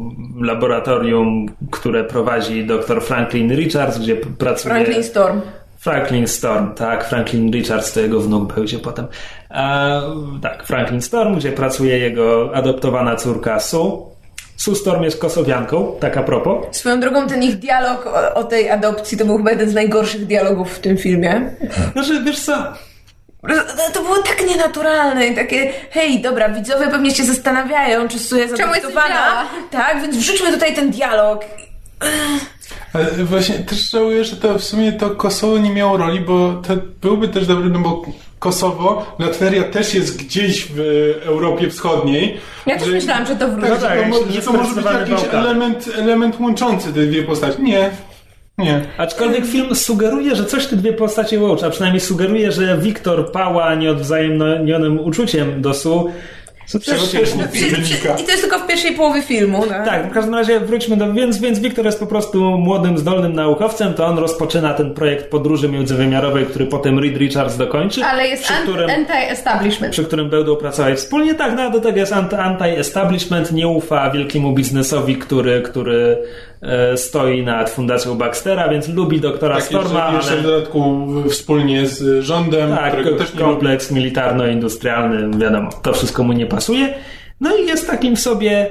laboratorium, 0.41 1.45
które 1.71 2.03
prowadzi 2.03 2.65
dr 2.65 3.01
Franklin 3.01 3.55
Richards, 3.55 3.97
gdzie 3.97 4.15
pracuje... 4.15 4.75
Franklin 4.75 5.03
Storm. 5.03 5.41
Franklin 5.83 6.27
Storm, 6.27 6.75
tak, 6.75 7.03
Franklin 7.09 7.51
Richards 7.51 7.93
to 7.93 7.99
jego 7.99 8.19
wnuk 8.19 8.53
będzie 8.53 8.79
potem. 8.79 9.07
A, 9.49 10.01
tak, 10.41 10.63
Franklin 10.63 11.01
Storm, 11.01 11.35
gdzie 11.35 11.51
pracuje 11.51 11.99
jego 11.99 12.55
adoptowana 12.55 13.15
córka 13.15 13.59
Sue. 13.59 14.13
Sue 14.57 14.75
Storm 14.75 15.03
jest 15.03 15.19
kosowianką, 15.19 15.95
tak 15.99 16.17
a 16.17 16.23
propos. 16.23 16.65
Swoją 16.71 16.99
drogą 16.99 17.27
ten 17.27 17.43
ich 17.43 17.55
dialog 17.55 18.07
o, 18.07 18.33
o 18.33 18.43
tej 18.43 18.69
adopcji 18.69 19.17
to 19.17 19.25
był 19.25 19.37
chyba 19.37 19.51
jeden 19.51 19.69
z 19.69 19.73
najgorszych 19.73 20.25
dialogów 20.25 20.73
w 20.73 20.79
tym 20.79 20.97
filmie. 20.97 21.55
Znaczy, 21.93 22.23
wiesz 22.23 22.39
co, 22.39 22.53
To 23.93 24.01
było 24.03 24.17
tak 24.17 24.47
nienaturalne 24.47 25.27
i 25.27 25.35
takie, 25.35 25.73
hej, 25.91 26.21
dobra, 26.21 26.49
widzowie 26.49 26.87
pewnie 26.87 27.15
się 27.15 27.23
zastanawiają, 27.23 28.07
czy 28.07 28.19
Sue 28.19 28.37
jest 28.37 28.57
Czemu 28.57 28.73
adoptowana. 28.73 29.45
Tak, 29.71 30.01
więc 30.01 30.17
wrzućmy 30.17 30.51
tutaj 30.51 30.75
ten 30.75 30.91
dialog. 30.91 31.45
Ale 32.93 33.05
właśnie 33.05 33.55
też 33.55 33.89
żałuję, 33.91 34.23
że 34.25 34.35
to 34.35 34.59
w 34.59 34.63
sumie 34.63 34.91
to 34.93 35.09
Kosowo 35.09 35.57
nie 35.57 35.69
miało 35.73 35.97
roli, 35.97 36.19
bo 36.19 36.53
to 36.67 36.73
byłby 37.01 37.27
też 37.27 37.47
dobry, 37.47 37.69
no 37.69 37.79
bo 37.79 38.05
Kosowo, 38.39 39.15
Latveria 39.19 39.63
też 39.63 39.93
jest 39.93 40.17
gdzieś 40.23 40.67
w 40.75 40.79
Europie 41.25 41.69
Wschodniej. 41.69 42.37
Ja 42.65 42.77
też 42.77 42.87
Że- 42.87 42.93
myślałam, 42.93 43.25
że 43.25 43.35
to 43.35 43.47
wróci. 43.47 43.67
Tak, 43.69 43.79
że 43.81 43.87
tak, 43.87 43.99
to, 44.01 44.07
mo- 44.07 44.25
nie 44.25 44.31
że 44.31 44.41
to 44.41 44.53
może 44.53 44.75
być 44.75 44.85
jakiś 44.85 45.27
element, 45.31 45.89
element 45.97 46.39
łączący 46.39 46.93
te 46.93 47.01
dwie 47.05 47.23
postaci. 47.23 47.61
Nie, 47.61 47.91
nie. 48.57 48.81
Aczkolwiek 48.97 49.45
film 49.45 49.75
sugeruje, 49.75 50.35
że 50.35 50.45
coś 50.45 50.65
te 50.67 50.75
dwie 50.75 50.93
postacie 50.93 51.39
łączy, 51.39 51.65
a 51.65 51.69
przynajmniej 51.69 52.01
sugeruje, 52.01 52.51
że 52.51 52.77
Wiktor 52.77 53.31
pała 53.31 53.75
nieodwzajemnionym 53.75 54.99
uczuciem 54.99 55.61
do 55.61 55.73
Su. 55.73 56.11
Co 56.65 56.79
też 56.79 57.11
też 57.11 57.35
nie 57.35 57.43
wynika. 57.43 58.15
I 58.19 58.23
to 58.23 58.31
jest 58.31 58.41
tylko 58.41 58.59
w 58.59 58.67
pierwszej 58.67 58.91
połowie 58.95 59.21
filmu. 59.21 59.65
Tak? 59.67 59.85
Tak, 59.85 60.09
w 60.09 60.13
każdym 60.13 60.33
razie 60.35 60.59
wróćmy 60.59 60.97
do... 60.97 61.13
Więc, 61.13 61.37
więc 61.37 61.59
Wiktor 61.59 61.85
jest 61.85 61.99
po 61.99 62.07
prostu 62.07 62.43
młodym, 62.57 62.97
zdolnym 62.97 63.33
naukowcem, 63.33 63.93
to 63.93 64.05
on 64.05 64.17
rozpoczyna 64.17 64.73
ten 64.73 64.93
projekt 64.93 65.29
podróży 65.29 65.69
międzywymiarowej, 65.69 66.45
który 66.45 66.65
potem 66.65 66.99
Reed 66.99 67.17
Richards 67.17 67.57
dokończy. 67.57 68.03
Ale 68.05 68.27
jest 68.27 68.43
przy 68.43 68.53
an- 68.53 68.63
którym, 68.63 68.89
anti-establishment. 68.89 69.89
przy 69.91 70.03
którym 70.05 70.29
będą 70.29 70.55
pracować 70.55 70.95
wspólnie. 70.97 71.35
Tak, 71.35 71.53
no 71.55 71.61
a 71.61 71.69
do 71.69 71.79
tego 71.79 71.97
jest 71.99 72.13
anti-establishment, 72.13 73.51
nie 73.51 73.67
ufa 73.67 74.09
wielkiemu 74.11 74.53
biznesowi, 74.53 75.15
który, 75.15 75.61
który 75.61 76.17
stoi 76.95 77.43
nad 77.43 77.69
fundacją 77.69 78.15
Baxtera, 78.15 78.69
więc 78.69 78.87
lubi 78.87 79.19
doktora 79.19 79.55
Tak, 79.55 79.63
Storma, 79.63 80.11
jeszcze, 80.15 80.31
ale... 80.31 80.41
w 80.41 80.43
dodatku 80.43 81.07
wspólnie 81.29 81.87
z 81.87 82.23
rządem, 82.23 82.69
Tak, 82.75 82.95
kompleks 83.39 83.91
militarno-industrialny, 83.91 85.37
wiadomo, 85.39 85.69
to 85.81 85.93
wszystko 85.93 86.23
mu 86.23 86.33
nie 86.33 86.45
pasuje. 86.45 86.93
No 87.41 87.57
i 87.57 87.65
jest 87.65 87.87
takim 87.87 88.17
sobie 88.17 88.69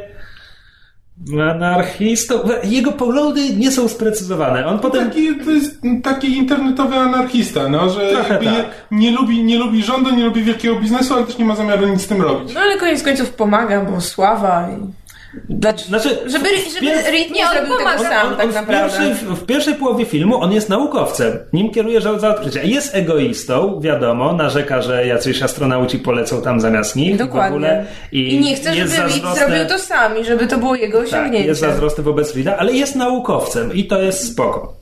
anarchistą. 1.51 2.35
Jego 2.65 2.93
poglądy 2.93 3.57
nie 3.57 3.71
są 3.71 3.89
sprecyzowane. 3.89 4.67
On 4.67 4.79
potem... 4.79 5.09
Taki, 5.09 5.37
to 5.45 5.51
jest 5.51 5.81
taki 6.03 6.37
internetowy 6.37 6.97
anarchista, 6.97 7.69
no, 7.69 7.91
że 7.91 8.13
tak. 8.29 8.43
nie, 8.43 8.65
nie, 8.91 9.11
lubi, 9.11 9.45
nie 9.45 9.59
lubi 9.59 9.83
rządu, 9.83 10.17
nie 10.17 10.25
lubi 10.25 10.43
wielkiego 10.43 10.77
biznesu, 10.77 11.15
ale 11.15 11.27
też 11.27 11.39
nie 11.39 11.45
ma 11.45 11.57
zamiaru 11.57 11.89
nic 11.89 12.03
z 12.03 12.07
tym 12.07 12.23
robić. 12.23 12.55
No 12.55 12.61
ale 12.61 12.77
koniec 12.77 13.03
końców 13.03 13.31
pomaga, 13.31 13.85
bo 13.85 14.01
sława 14.01 14.69
i... 14.71 15.02
Dlaczego? 15.49 15.89
Znaczy, 15.89 16.09
Żeby, 16.27 16.49
żeby 16.75 16.93
Reed 17.11 17.31
nie 17.31 17.47
on 17.47 17.53
zrobił 17.57 17.77
tego 17.77 17.91
sam, 17.99 18.27
on, 18.27 18.37
tak 18.37 18.45
on 18.47 18.53
w, 18.53 18.55
naprawdę. 18.55 18.99
pierwszej, 18.99 19.15
w 19.37 19.47
pierwszej 19.47 19.75
połowie 19.75 20.05
filmu 20.05 20.41
on 20.43 20.53
jest 20.53 20.69
naukowcem. 20.69 21.39
Nim 21.53 21.71
kieruje 21.71 22.01
za 22.01 22.19
za 22.19 22.29
odkrycia. 22.29 22.63
Jest 22.63 22.95
egoistą, 22.95 23.81
wiadomo, 23.81 24.33
narzeka, 24.33 24.83
że 24.83 25.07
jacyś 25.07 25.43
astronauci 25.43 25.99
polecą 25.99 26.43
tam 26.43 26.61
zamiast 26.61 26.97
nich. 26.97 27.19
W 27.19 27.23
ogóle. 27.23 27.49
Dokładnie. 27.51 27.85
I, 28.13 28.35
I 28.35 28.41
nie 28.41 28.57
chcę, 28.57 28.75
żeby 28.75 28.97
Reed 28.97 29.37
zrobił 29.39 29.67
to 29.69 29.79
sam 29.79 30.19
i 30.19 30.25
żeby 30.25 30.47
to 30.47 30.59
było 30.59 30.75
jego 30.75 30.99
Tak, 30.99 31.07
osiągnięcie. 31.09 31.49
jest 31.49 31.61
zazdrosny 31.61 32.05
wobec 32.05 32.35
Rida, 32.37 32.57
ale 32.57 32.73
jest 32.73 32.97
naukowcem 32.97 33.73
i 33.75 33.85
to 33.85 34.03
jest 34.03 34.33
spoko. 34.33 34.75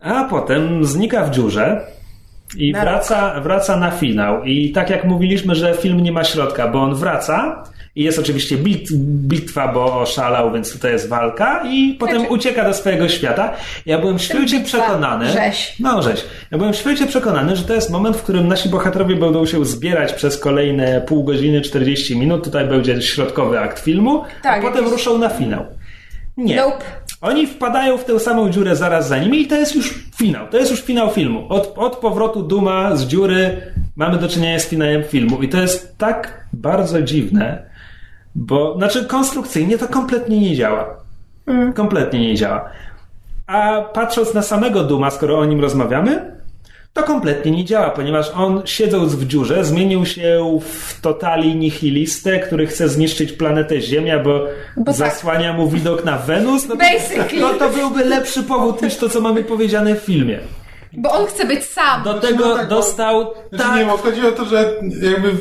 A 0.00 0.24
potem 0.24 0.84
znika 0.84 1.24
w 1.24 1.30
dziurze 1.30 1.80
i 2.56 2.72
Na 2.72 2.80
wraca, 2.80 3.40
wraca 3.40 3.76
na 3.76 3.90
finał. 3.90 4.44
I 4.44 4.72
tak 4.72 4.90
jak 4.90 5.04
mówiliśmy, 5.04 5.54
że 5.54 5.74
film 5.74 6.00
nie 6.00 6.12
ma 6.12 6.24
środka, 6.24 6.68
bo 6.68 6.82
on 6.82 6.94
wraca 6.94 7.64
i 7.96 8.02
jest 8.02 8.18
oczywiście 8.18 8.56
bit, 8.56 8.92
bitwa, 9.02 9.68
bo 9.68 10.00
oszalał, 10.00 10.52
więc 10.52 10.72
tutaj 10.72 10.92
jest 10.92 11.08
walka 11.08 11.62
i 11.66 11.96
potem 11.98 12.26
ucieka 12.28 12.64
do 12.64 12.74
swojego 12.74 13.08
świata. 13.08 13.52
Ja 13.86 13.98
byłem 13.98 14.18
święcie 14.18 14.58
bitwa, 14.58 14.78
przekonany... 14.78 15.30
rzeź. 15.30 15.74
No, 15.80 16.02
rzeź. 16.02 16.24
Ja 16.50 16.58
byłem 16.58 16.74
święcie 16.74 17.06
przekonany, 17.06 17.56
że 17.56 17.64
to 17.64 17.74
jest 17.74 17.90
moment, 17.90 18.16
w 18.16 18.22
którym 18.22 18.48
nasi 18.48 18.68
bohaterowie 18.68 19.16
będą 19.16 19.46
się 19.46 19.64
zbierać 19.64 20.12
przez 20.12 20.38
kolejne 20.38 21.00
pół 21.00 21.24
godziny, 21.24 21.60
40 21.60 22.16
minut. 22.18 22.44
Tutaj 22.44 22.64
będzie 22.64 23.02
środkowy 23.02 23.60
akt 23.60 23.80
filmu, 23.80 24.24
Tak, 24.42 24.64
a 24.64 24.68
potem 24.68 24.88
ruszą 24.88 25.18
na 25.18 25.28
finał. 25.28 25.66
Nie. 26.36 26.56
Nope. 26.56 26.84
Oni 27.20 27.46
wpadają 27.46 27.98
w 27.98 28.04
tę 28.04 28.20
samą 28.20 28.50
dziurę 28.50 28.76
zaraz 28.76 29.08
za 29.08 29.18
nimi 29.18 29.40
i 29.40 29.46
to 29.46 29.54
jest 29.54 29.74
już 29.74 30.04
finał. 30.16 30.48
To 30.48 30.56
jest 30.56 30.70
już 30.70 30.80
finał 30.82 31.10
filmu. 31.10 31.46
Od, 31.48 31.72
od 31.76 31.96
powrotu 31.96 32.42
Duma 32.42 32.96
z 32.96 33.06
dziury 33.06 33.62
mamy 33.96 34.18
do 34.18 34.28
czynienia 34.28 34.58
z 34.58 34.68
finałem 34.68 35.04
filmu. 35.04 35.42
I 35.42 35.48
to 35.48 35.60
jest 35.60 35.98
tak 35.98 36.46
bardzo 36.52 37.02
dziwne, 37.02 37.69
bo, 38.34 38.74
znaczy 38.76 39.04
konstrukcyjnie 39.04 39.78
to 39.78 39.88
kompletnie 39.88 40.40
nie 40.40 40.56
działa. 40.56 40.96
Kompletnie 41.74 42.20
nie 42.20 42.34
działa. 42.34 42.70
A 43.46 43.82
patrząc 43.82 44.34
na 44.34 44.42
samego 44.42 44.84
Duma, 44.84 45.10
skoro 45.10 45.38
o 45.38 45.44
nim 45.44 45.60
rozmawiamy, 45.60 46.40
to 46.92 47.02
kompletnie 47.02 47.50
nie 47.52 47.64
działa, 47.64 47.90
ponieważ 47.90 48.30
on 48.30 48.62
siedząc 48.64 49.14
w 49.14 49.26
dziurze 49.26 49.64
zmienił 49.64 50.06
się 50.06 50.58
w 50.62 51.00
totali 51.00 51.56
nihilistę, 51.56 52.38
który 52.38 52.66
chce 52.66 52.88
zniszczyć 52.88 53.32
planetę 53.32 53.80
Ziemia, 53.80 54.18
bo, 54.18 54.46
Bo 54.76 54.84
tak. 54.84 54.94
zasłania 54.94 55.52
mu 55.52 55.68
widok 55.68 56.04
na 56.04 56.18
Wenus. 56.18 56.68
No 56.68 56.76
Basically. 56.76 57.40
no 57.40 57.54
to 57.54 57.68
byłby 57.70 58.04
lepszy 58.04 58.42
powód 58.42 58.82
niż 58.82 58.96
to, 58.96 59.08
co 59.08 59.20
mamy 59.20 59.44
powiedziane 59.44 59.94
w 59.94 59.98
filmie. 59.98 60.38
Bo 60.92 61.12
on 61.12 61.26
chce 61.26 61.44
być 61.46 61.64
sam. 61.64 62.02
Do 62.02 62.14
tego 62.14 62.48
no 62.48 62.56
tak, 62.56 62.68
bo- 62.68 62.74
dostał 62.74 63.32
Znaczy 63.52 63.64
tak, 63.64 63.76
nie, 63.78 63.84
bo 63.84 63.96
chodzi 63.96 64.26
o 64.26 64.32
to, 64.32 64.44
że 64.44 64.72
jakby 65.02 65.32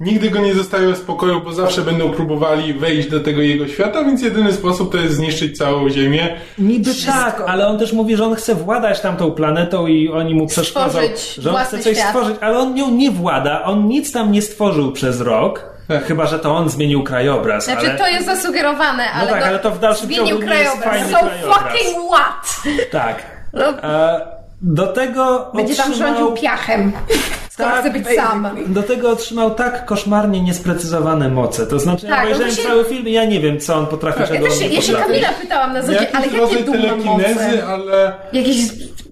nigdy 0.00 0.30
go 0.30 0.38
nie 0.38 0.54
zostawią 0.54 0.92
w 0.92 0.98
spokoju, 0.98 1.40
bo 1.40 1.52
zawsze 1.52 1.82
będą 1.82 2.10
próbowali 2.10 2.74
wejść 2.74 3.08
do 3.08 3.20
tego 3.20 3.40
jego 3.42 3.68
świata, 3.68 4.04
więc 4.04 4.22
jedyny 4.22 4.52
sposób 4.52 4.92
to 4.92 4.98
jest 4.98 5.14
zniszczyć 5.14 5.58
całą 5.58 5.88
Ziemię. 5.90 6.36
Niby 6.58 6.92
Wszystko. 6.92 7.12
tak, 7.12 7.42
ale 7.46 7.66
on 7.66 7.78
też 7.78 7.92
mówi, 7.92 8.16
że 8.16 8.24
on 8.24 8.34
chce 8.34 8.54
władać 8.54 9.00
tamtą 9.00 9.30
planetą 9.32 9.86
i 9.86 10.08
oni 10.08 10.34
mu 10.34 10.46
przeszkodzą, 10.46 10.88
Stworzyć 10.88 11.34
że 11.34 11.50
on 11.54 11.56
chce 11.64 11.78
coś 11.78 11.96
świat. 11.96 12.08
stworzyć, 12.08 12.36
ale 12.40 12.58
on 12.58 12.74
nią 12.74 12.90
nie 12.90 13.10
włada, 13.10 13.62
on 13.64 13.86
nic 13.88 14.12
tam 14.12 14.32
nie 14.32 14.42
stworzył 14.42 14.92
przez 14.92 15.20
rok, 15.20 15.64
Tak. 15.88 16.04
chyba, 16.04 16.26
że 16.26 16.38
to 16.38 16.56
on 16.56 16.68
zmienił 16.68 17.02
krajobraz, 17.02 17.64
Znaczy, 17.64 17.88
ale... 17.88 17.98
to 17.98 18.08
jest 18.08 18.26
zasugerowane, 18.26 19.10
ale, 19.10 19.30
tak, 19.30 19.40
no, 19.40 19.46
ale 19.46 19.58
to 19.58 19.70
w 19.70 19.78
dalszym 19.78 20.06
zmienił 20.06 20.26
ciągu 20.26 20.42
jest 20.42 20.52
krajobraz. 20.54 20.84
fajny 20.94 21.12
So 21.12 21.18
krajobraz. 21.18 21.58
fucking 21.62 21.96
what? 22.12 22.62
Tak. 22.90 23.22
No. 23.52 23.68
E, 23.68 24.39
Do 24.62 24.86
tego 24.86 25.50
Będzie 25.54 25.74
tam 25.74 25.90
otrzymał... 25.92 26.08
rządził 26.14 26.32
piachem. 26.42 26.92
Skoro 27.50 27.70
Tak, 27.70 27.80
chce 27.80 27.90
być 27.90 28.06
sam. 28.16 28.48
Do 28.66 28.82
tego 28.82 29.10
otrzymał 29.10 29.54
tak 29.54 29.86
koszmarnie 29.86 30.40
niesprecyzowane 30.40 31.28
moce. 31.28 31.66
To 31.66 31.78
znaczy, 31.78 32.06
Tak, 32.06 32.10
ja 32.10 32.22
obejrzałem 32.22 32.48
właśnie- 32.48 32.64
cały 32.64 32.84
film 32.84 33.08
i 33.08 33.12
ja 33.12 33.24
nie 33.24 33.40
wiem, 33.40 33.60
co 33.60 33.74
on 33.76 33.86
potrafi, 33.86 34.20
Ja 34.20 34.26
czego 34.26 34.44
też 34.44 34.54
on 34.54 34.60
się, 34.60 34.68
nie 34.68 34.74
ja 34.74 34.82
się. 34.82 34.92
Kamila 34.92 35.28
pytałam 35.40 35.72
na 35.72 35.82
zasadzie, 35.82 36.16
ale 36.16 36.26
Jakiś 36.26 36.52
jakie 36.54 36.78
ma 36.80 37.12
moce? 37.12 37.66
ale... 37.66 38.12
Jakieś 38.32 38.56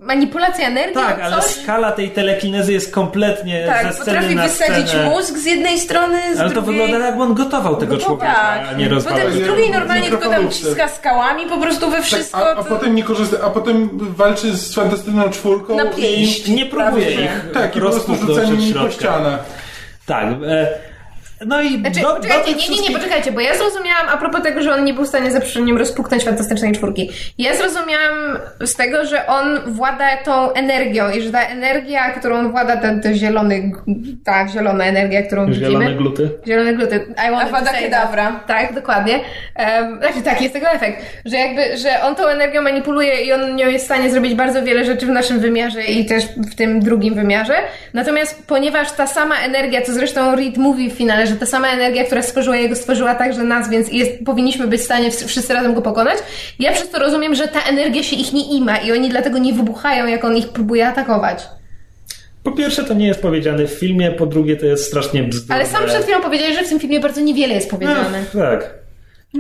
manipulacja 0.09 0.67
energii? 0.69 0.95
Tak, 0.95 1.21
ale 1.21 1.37
coś? 1.37 1.45
skala 1.45 1.93
tej 1.93 2.11
telekinezy 2.11 2.73
jest 2.73 2.93
kompletnie 2.95 3.67
Tak, 3.67 3.87
ze 3.87 3.93
sceny 3.93 4.07
potrafi 4.07 4.35
na 4.35 4.43
wysadzić 4.43 4.89
scenę. 4.89 5.11
mózg 5.11 5.37
z 5.37 5.45
jednej 5.45 5.79
strony, 5.79 6.37
z 6.37 6.41
Ale 6.41 6.51
to 6.51 6.63
drugiej... 6.63 6.81
wygląda 6.83 7.07
jakby 7.07 7.23
on 7.23 7.35
gotował 7.35 7.77
tego 7.77 7.95
Gotował, 7.97 8.17
człowieka, 8.17 8.41
tak. 8.41 8.69
a 8.69 8.73
nie 8.73 8.89
rozwalał. 8.89 9.21
Potem 9.21 9.43
z 9.43 9.45
drugiej 9.47 9.71
nie, 9.71 9.79
normalnie 9.79 10.03
nie 10.03 10.09
tylko 10.11 10.31
tam 10.31 10.51
ciska 10.51 10.89
skałami 10.89 11.47
po 11.47 11.57
prostu 11.59 11.91
we 11.91 12.03
wszystko. 12.03 12.39
Tak, 12.41 12.57
a, 12.57 12.61
a 12.61 12.65
to... 12.65 12.69
potem 12.69 12.95
nie 12.95 13.03
korzysta, 13.05 13.37
a 13.47 13.51
potem 13.51 13.89
walczy 13.93 14.57
z 14.57 14.75
fantastyczną 14.75 15.31
czwórką 15.31 15.77
Na 15.77 15.85
i... 15.85 15.95
pięść. 15.97 16.49
Nie 16.49 16.67
próbuje 16.67 17.07
Prawie, 17.07 17.25
ich 17.25 17.45
Tak, 17.55 17.71
i 17.77 17.81
po 17.81 17.87
prostu 17.87 18.13
rozpuknąć 18.13 18.39
rzuca 18.39 18.53
od 18.55 18.59
nimi 18.59 18.75
po 18.75 18.91
ścianę. 18.91 19.39
Tak. 20.07 20.25
E, 20.47 20.88
no 21.47 21.63
i 21.63 21.79
Znaczy, 21.81 22.01
do, 22.01 22.09
do 22.09 22.15
poczekajcie, 22.17 22.45
tych 22.45 22.57
nie, 22.57 22.63
nie, 22.63 22.69
nie, 22.69 22.75
wszystkich- 22.77 22.97
poczekajcie, 22.97 23.33
bo 23.33 23.41
ja 23.41 23.55
zrozumiałam 23.57 24.09
a 24.09 24.17
propos 24.17 24.43
tego, 24.43 24.63
że 24.63 24.75
on 24.75 24.85
nie 24.85 24.95
był 24.95 25.05
w 25.05 25.09
stanie 25.09 25.31
za 25.31 25.41
przeproszeniem 25.41 25.77
rozpuknąć 25.79 26.25
fantastycznej 26.25 26.73
czwórki. 26.73 27.11
Ja 27.39 27.57
zrozumiałam 27.57 28.39
z 28.61 28.75
tego, 28.75 29.07
że 29.07 29.27
on 29.27 29.61
włada 29.67 30.17
tą 30.25 30.53
energią 30.53 31.11
i 31.11 31.21
że 31.23 31.31
ta 31.31 31.43
energia, 31.43 32.11
którą 32.11 32.51
włada 32.51 32.77
ten, 32.77 33.01
ten 33.03 33.15
zielony, 33.15 33.73
ta 34.25 34.49
zielona 34.49 34.85
energia, 34.85 35.23
którą 35.23 35.53
Zielone 35.53 35.85
widzimy. 35.85 35.95
gluty. 35.99 36.31
Zielone 36.47 36.75
gluty. 36.75 37.07
I 37.29 37.31
want 37.31 37.49
Avada 37.49 37.73
Kedavra. 37.73 38.41
Tak, 38.47 38.75
dokładnie. 38.75 39.21
Um, 39.59 39.99
znaczy 39.99 40.23
tak, 40.25 40.41
jest 40.43 40.55
tego 40.55 40.67
efekt, 40.69 41.03
że 41.25 41.37
jakby, 41.37 41.77
że 41.77 42.03
on 42.03 42.15
tą 42.15 42.27
energią 42.27 42.63
manipuluje 42.63 43.21
i 43.25 43.33
on 43.33 43.57
nią 43.57 43.69
jest 43.69 43.85
w 43.85 43.89
stanie 43.89 44.11
zrobić 44.11 44.35
bardzo 44.35 44.63
wiele 44.63 44.85
rzeczy 44.85 45.07
w 45.07 45.09
naszym 45.09 45.41
wymiarze 45.41 45.85
i 45.85 46.07
też 46.07 46.25
w 46.53 46.55
tym 46.55 46.81
drugim 46.81 47.15
wymiarze. 47.15 47.55
Natomiast 47.95 48.43
ponieważ 48.47 48.93
ta 48.93 49.07
sama 49.07 49.35
energia, 49.45 49.83
co 49.83 49.93
zresztą 49.93 50.37
Reed 50.37 50.57
mówi 50.57 50.91
w 50.91 50.95
finale, 50.95 51.27
że 51.29 51.37
ta 51.37 51.47
sama 51.47 51.69
energia, 51.69 52.05
która 52.05 52.23
stworzyła 52.23 52.57
jego, 52.57 52.77
stworzyła 52.77 53.15
także 53.15 53.45
nas, 53.45 53.71
więc 53.71 53.93
jest, 53.93 54.11
powinniśmy 54.27 54.67
być 54.67 54.81
w 54.81 54.85
stanie 54.85 55.11
wsz- 55.11 55.27
wszyscy 55.27 55.55
razem 55.55 55.75
go 55.75 55.83
pokonać. 55.83 56.19
Ja 56.59 56.73
przez 56.73 56.91
to 56.91 56.99
rozumiem, 56.99 57.35
że 57.35 57.49
ta 57.49 57.63
energia 57.63 58.03
się 58.03 58.17
ich 58.17 58.33
nie 58.33 58.57
ima 58.57 58.77
i 58.77 58.93
oni 58.93 59.09
dlatego 59.09 59.39
nie 59.39 59.53
wybuchają, 59.53 60.07
jak 60.07 60.25
on 60.25 60.37
ich 60.37 60.49
próbuje 60.49 60.87
atakować. 60.89 61.43
Po 62.43 62.53
pierwsze, 62.53 62.85
to 62.85 62.95
nie 62.95 63.07
jest 63.07 63.23
powiedziane 63.23 63.67
w 63.67 63.71
filmie, 63.71 64.11
po 64.11 64.27
drugie, 64.27 64.57
to 64.57 64.67
jest 64.67 64.85
strasznie 64.87 65.23
bzdurne. 65.23 65.55
Ale 65.55 65.67
sam 65.67 65.85
przed 65.87 66.03
chwilą 66.03 66.21
powiedziałeś, 66.21 66.57
że 66.57 66.63
w 66.65 66.69
tym 66.69 66.81
filmie 66.81 67.01
bardzo 67.01 67.21
niewiele 67.21 67.55
jest 67.55 67.71
powiedziane. 67.71 68.25
Tak. 68.33 68.75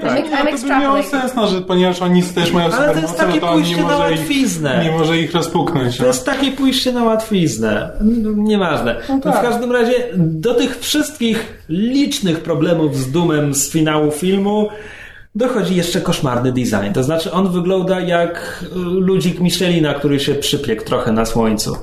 Tak. 0.01 0.24
No, 0.31 0.56
to 0.56 0.62
by 0.66 0.69
miało 0.69 1.02
sens, 1.02 1.35
no, 1.35 1.47
że 1.48 1.60
ponieważ 1.60 2.02
oni 2.02 2.23
też 2.23 2.52
mają 2.52 2.73
Ale 2.73 2.94
to 2.94 3.01
jest 3.01 3.19
no 3.19 3.24
takie 3.27 3.40
to 3.40 3.52
pójście 3.52 3.77
na 3.77 3.82
może, 3.82 4.12
ich, 4.12 4.19
łatwiznę. 4.20 4.81
nie 4.85 4.90
może 4.90 5.19
ich 5.19 5.32
rozpuknąć. 5.35 5.97
To 5.97 6.02
No. 6.02 6.06
jest 6.06 6.27
takie 6.27 6.52
pójście 6.52 6.93
na 6.93 7.05
łatwiznę. 7.05 7.90
Nieważne. 8.36 8.97
No 9.09 9.19
tak. 9.20 9.39
W 9.39 9.43
każdym 9.43 9.73
razie 9.73 9.94
do 10.16 10.55
tych 10.55 10.78
wszystkich 10.81 11.65
licznych 11.69 12.40
problemów 12.40 12.97
z 12.97 13.10
Dumem 13.10 13.55
z 13.55 13.70
finału 13.70 14.10
filmu 14.10 14.69
dochodzi 15.39 15.77
jeszcze 15.77 16.01
koszmarny 16.01 16.52
design. 16.52 16.93
To 16.94 17.02
znaczy 17.02 17.32
on 17.32 17.52
wygląda 17.52 18.01
jak 18.01 18.65
y, 18.73 18.78
ludzik 18.78 19.40
Michelina, 19.40 19.94
który 19.94 20.20
się 20.20 20.35
przypiekł 20.35 20.85
trochę 20.85 21.12
na 21.12 21.24
słońcu. 21.24 21.77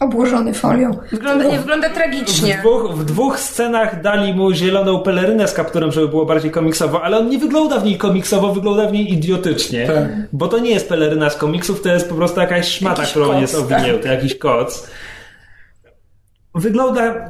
Obłożony 0.00 0.54
folią. 0.54 0.90
Wygląda, 1.10 1.44
nie, 1.44 1.58
wygląda 1.58 1.88
W 1.88 1.92
tragicznie. 1.94 2.58
dwóch, 2.60 2.94
w 2.94 3.04
dwóch 3.04 3.40
scenach 3.40 4.02
dali 4.02 4.34
mu 4.34 4.52
zieloną 4.52 5.02
pelerynę 5.02 5.48
z 5.48 5.52
kapturem, 5.52 5.92
żeby 5.92 6.08
było 6.08 6.26
bardziej 6.26 6.50
komiksowo, 6.50 7.02
ale 7.02 7.18
on 7.18 7.28
nie 7.28 7.38
wygląda 7.38 7.78
w 7.78 7.84
niej 7.84 7.98
komiksowo, 7.98 8.54
wygląda 8.54 8.88
w 8.88 8.92
niej 8.92 9.12
idiotycznie. 9.12 9.86
Tak. 9.86 10.08
Bo 10.32 10.48
to 10.48 10.58
nie 10.58 10.70
jest 10.70 10.88
peleryna 10.88 11.30
z 11.30 11.36
komiksów, 11.36 11.82
to 11.82 11.88
jest 11.88 12.08
po 12.08 12.14
prostu 12.14 12.40
jakaś 12.40 12.68
szmata, 12.68 12.96
Jakiś 13.02 13.10
którą 13.10 13.26
on 13.26 13.32
koc, 13.32 13.40
jest 13.40 13.54
owinięty, 13.54 14.08
jakiś 14.08 14.38
koc. 14.38 14.86
Wygląda... 16.54 17.28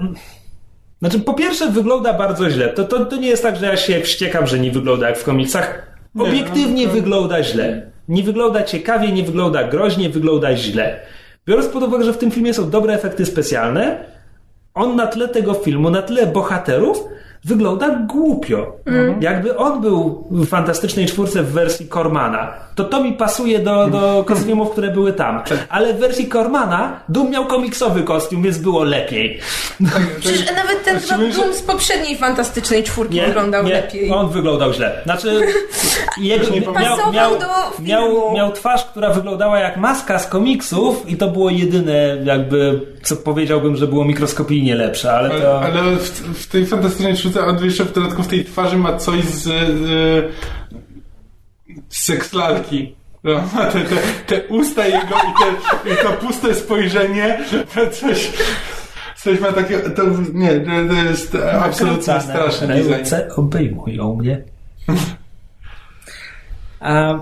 Znaczy, 0.98 1.20
po 1.20 1.34
pierwsze 1.34 1.70
wygląda 1.70 2.12
bardzo 2.12 2.50
źle. 2.50 2.68
To, 2.68 2.84
to, 2.84 3.04
to 3.04 3.16
nie 3.16 3.28
jest 3.28 3.42
tak, 3.42 3.56
że 3.56 3.66
ja 3.66 3.76
się 3.76 4.00
wściekam, 4.00 4.46
że 4.46 4.58
nie 4.58 4.70
wygląda 4.70 5.08
jak 5.08 5.18
w 5.18 5.24
komiksach. 5.24 5.86
Nie, 6.14 6.24
Obiektywnie 6.24 6.82
no 6.86 6.88
to- 6.88 6.94
wygląda 6.94 7.42
źle. 7.42 7.90
Nie 8.08 8.22
wygląda 8.22 8.62
ciekawie, 8.62 9.12
nie 9.12 9.22
wygląda 9.22 9.64
groźnie, 9.64 10.10
wygląda 10.10 10.56
źle. 10.56 11.00
Biorąc 11.46 11.68
pod 11.68 11.82
uwagę, 11.82 12.04
że 12.04 12.12
w 12.12 12.18
tym 12.18 12.30
filmie 12.30 12.54
są 12.54 12.70
dobre 12.70 12.94
efekty 12.94 13.26
specjalne, 13.26 14.04
on 14.74 14.96
na 14.96 15.06
tle 15.06 15.28
tego 15.28 15.54
filmu, 15.54 15.90
na 15.90 16.02
tle 16.02 16.26
bohaterów, 16.26 17.04
wygląda 17.44 17.88
głupio. 18.06 18.72
Jakby 19.20 19.56
on 19.56 19.80
był 19.80 20.26
w 20.30 20.46
Fantastycznej 20.46 21.06
Czwórce 21.06 21.42
w 21.42 21.52
wersji 21.52 21.88
Cormana, 21.88 22.52
to 22.74 22.84
to 22.84 23.02
mi 23.02 23.12
pasuje 23.12 23.58
do, 23.58 23.86
do 23.88 24.24
kostiumów, 24.26 24.70
które 24.70 24.90
były 24.90 25.12
tam. 25.12 25.42
Ale 25.68 25.94
w 25.94 25.98
wersji 25.98 26.28
Cormana 26.28 27.00
Doom 27.08 27.30
miał 27.30 27.46
komiksowy 27.46 28.02
kostium, 28.02 28.42
więc 28.42 28.58
było 28.58 28.84
lepiej. 28.84 29.38
Przecież 30.20 30.46
nawet 30.56 30.84
ten 30.84 31.00
Szczególnie, 31.00 31.32
że- 31.32 31.40
Doom 31.40 31.54
z 31.54 31.62
poprzedniej 31.62 32.16
fantastycznej 32.16 32.82
czwórki 32.84 33.20
wyglądał 33.20 33.64
nie, 33.64 33.72
lepiej. 33.72 34.10
On 34.12 34.28
wyglądał 34.28 34.72
źle. 34.72 35.00
Znaczy, 35.04 35.40
jego, 36.20 36.48
nie 36.50 36.60
miał, 36.60 37.12
miał, 37.12 37.38
do 37.38 37.46
filmu. 37.76 37.88
miał, 37.88 38.32
miał 38.34 38.52
twarz, 38.52 38.84
która 38.84 39.10
wyglądała 39.10 39.58
jak 39.58 39.76
maska 39.76 40.18
z 40.18 40.26
komiksów 40.26 41.08
i 41.10 41.16
to 41.16 41.28
było 41.28 41.50
jedyne, 41.50 42.16
jakby, 42.24 42.80
co 43.02 43.16
powiedziałbym, 43.16 43.76
że 43.76 43.86
było 43.86 44.04
mikroskopijnie 44.04 44.74
lepsze, 44.74 45.12
ale 45.12 45.28
Ale, 45.30 45.40
to... 45.40 45.60
ale 45.60 45.96
w, 45.96 46.10
w 46.42 46.46
tej 46.46 46.66
fantastycznej 46.66 47.16
czwórce 47.16 47.27
on 47.36 47.64
jeszcze 47.64 47.84
w 47.84 47.92
dodatku 47.92 48.22
w 48.22 48.28
tej 48.28 48.44
twarzy 48.44 48.76
ma 48.76 48.96
coś 48.96 49.24
z, 49.24 49.42
z, 49.42 50.34
z 51.88 52.02
sekslalki. 52.02 52.94
No, 53.24 53.42
te, 53.72 53.80
te, 53.80 53.96
te 54.26 54.48
usta 54.48 54.86
jego 54.86 55.16
i, 55.16 55.32
te, 55.40 55.90
i 55.90 55.96
to 56.02 56.12
puste 56.12 56.54
spojrzenie, 56.54 57.44
to 57.74 57.90
coś, 57.90 58.32
coś 59.16 59.40
ma 59.40 59.52
takie, 59.52 59.78
to 59.78 60.02
nie, 60.32 60.60
to, 60.60 60.94
jest 60.94 61.36
absolutnie 61.60 62.20
straszny 62.20 62.66
design. 62.66 62.90
Ręce 62.90 63.28
obejmują 63.36 64.14
mnie. 64.14 64.42
A, 66.80 67.20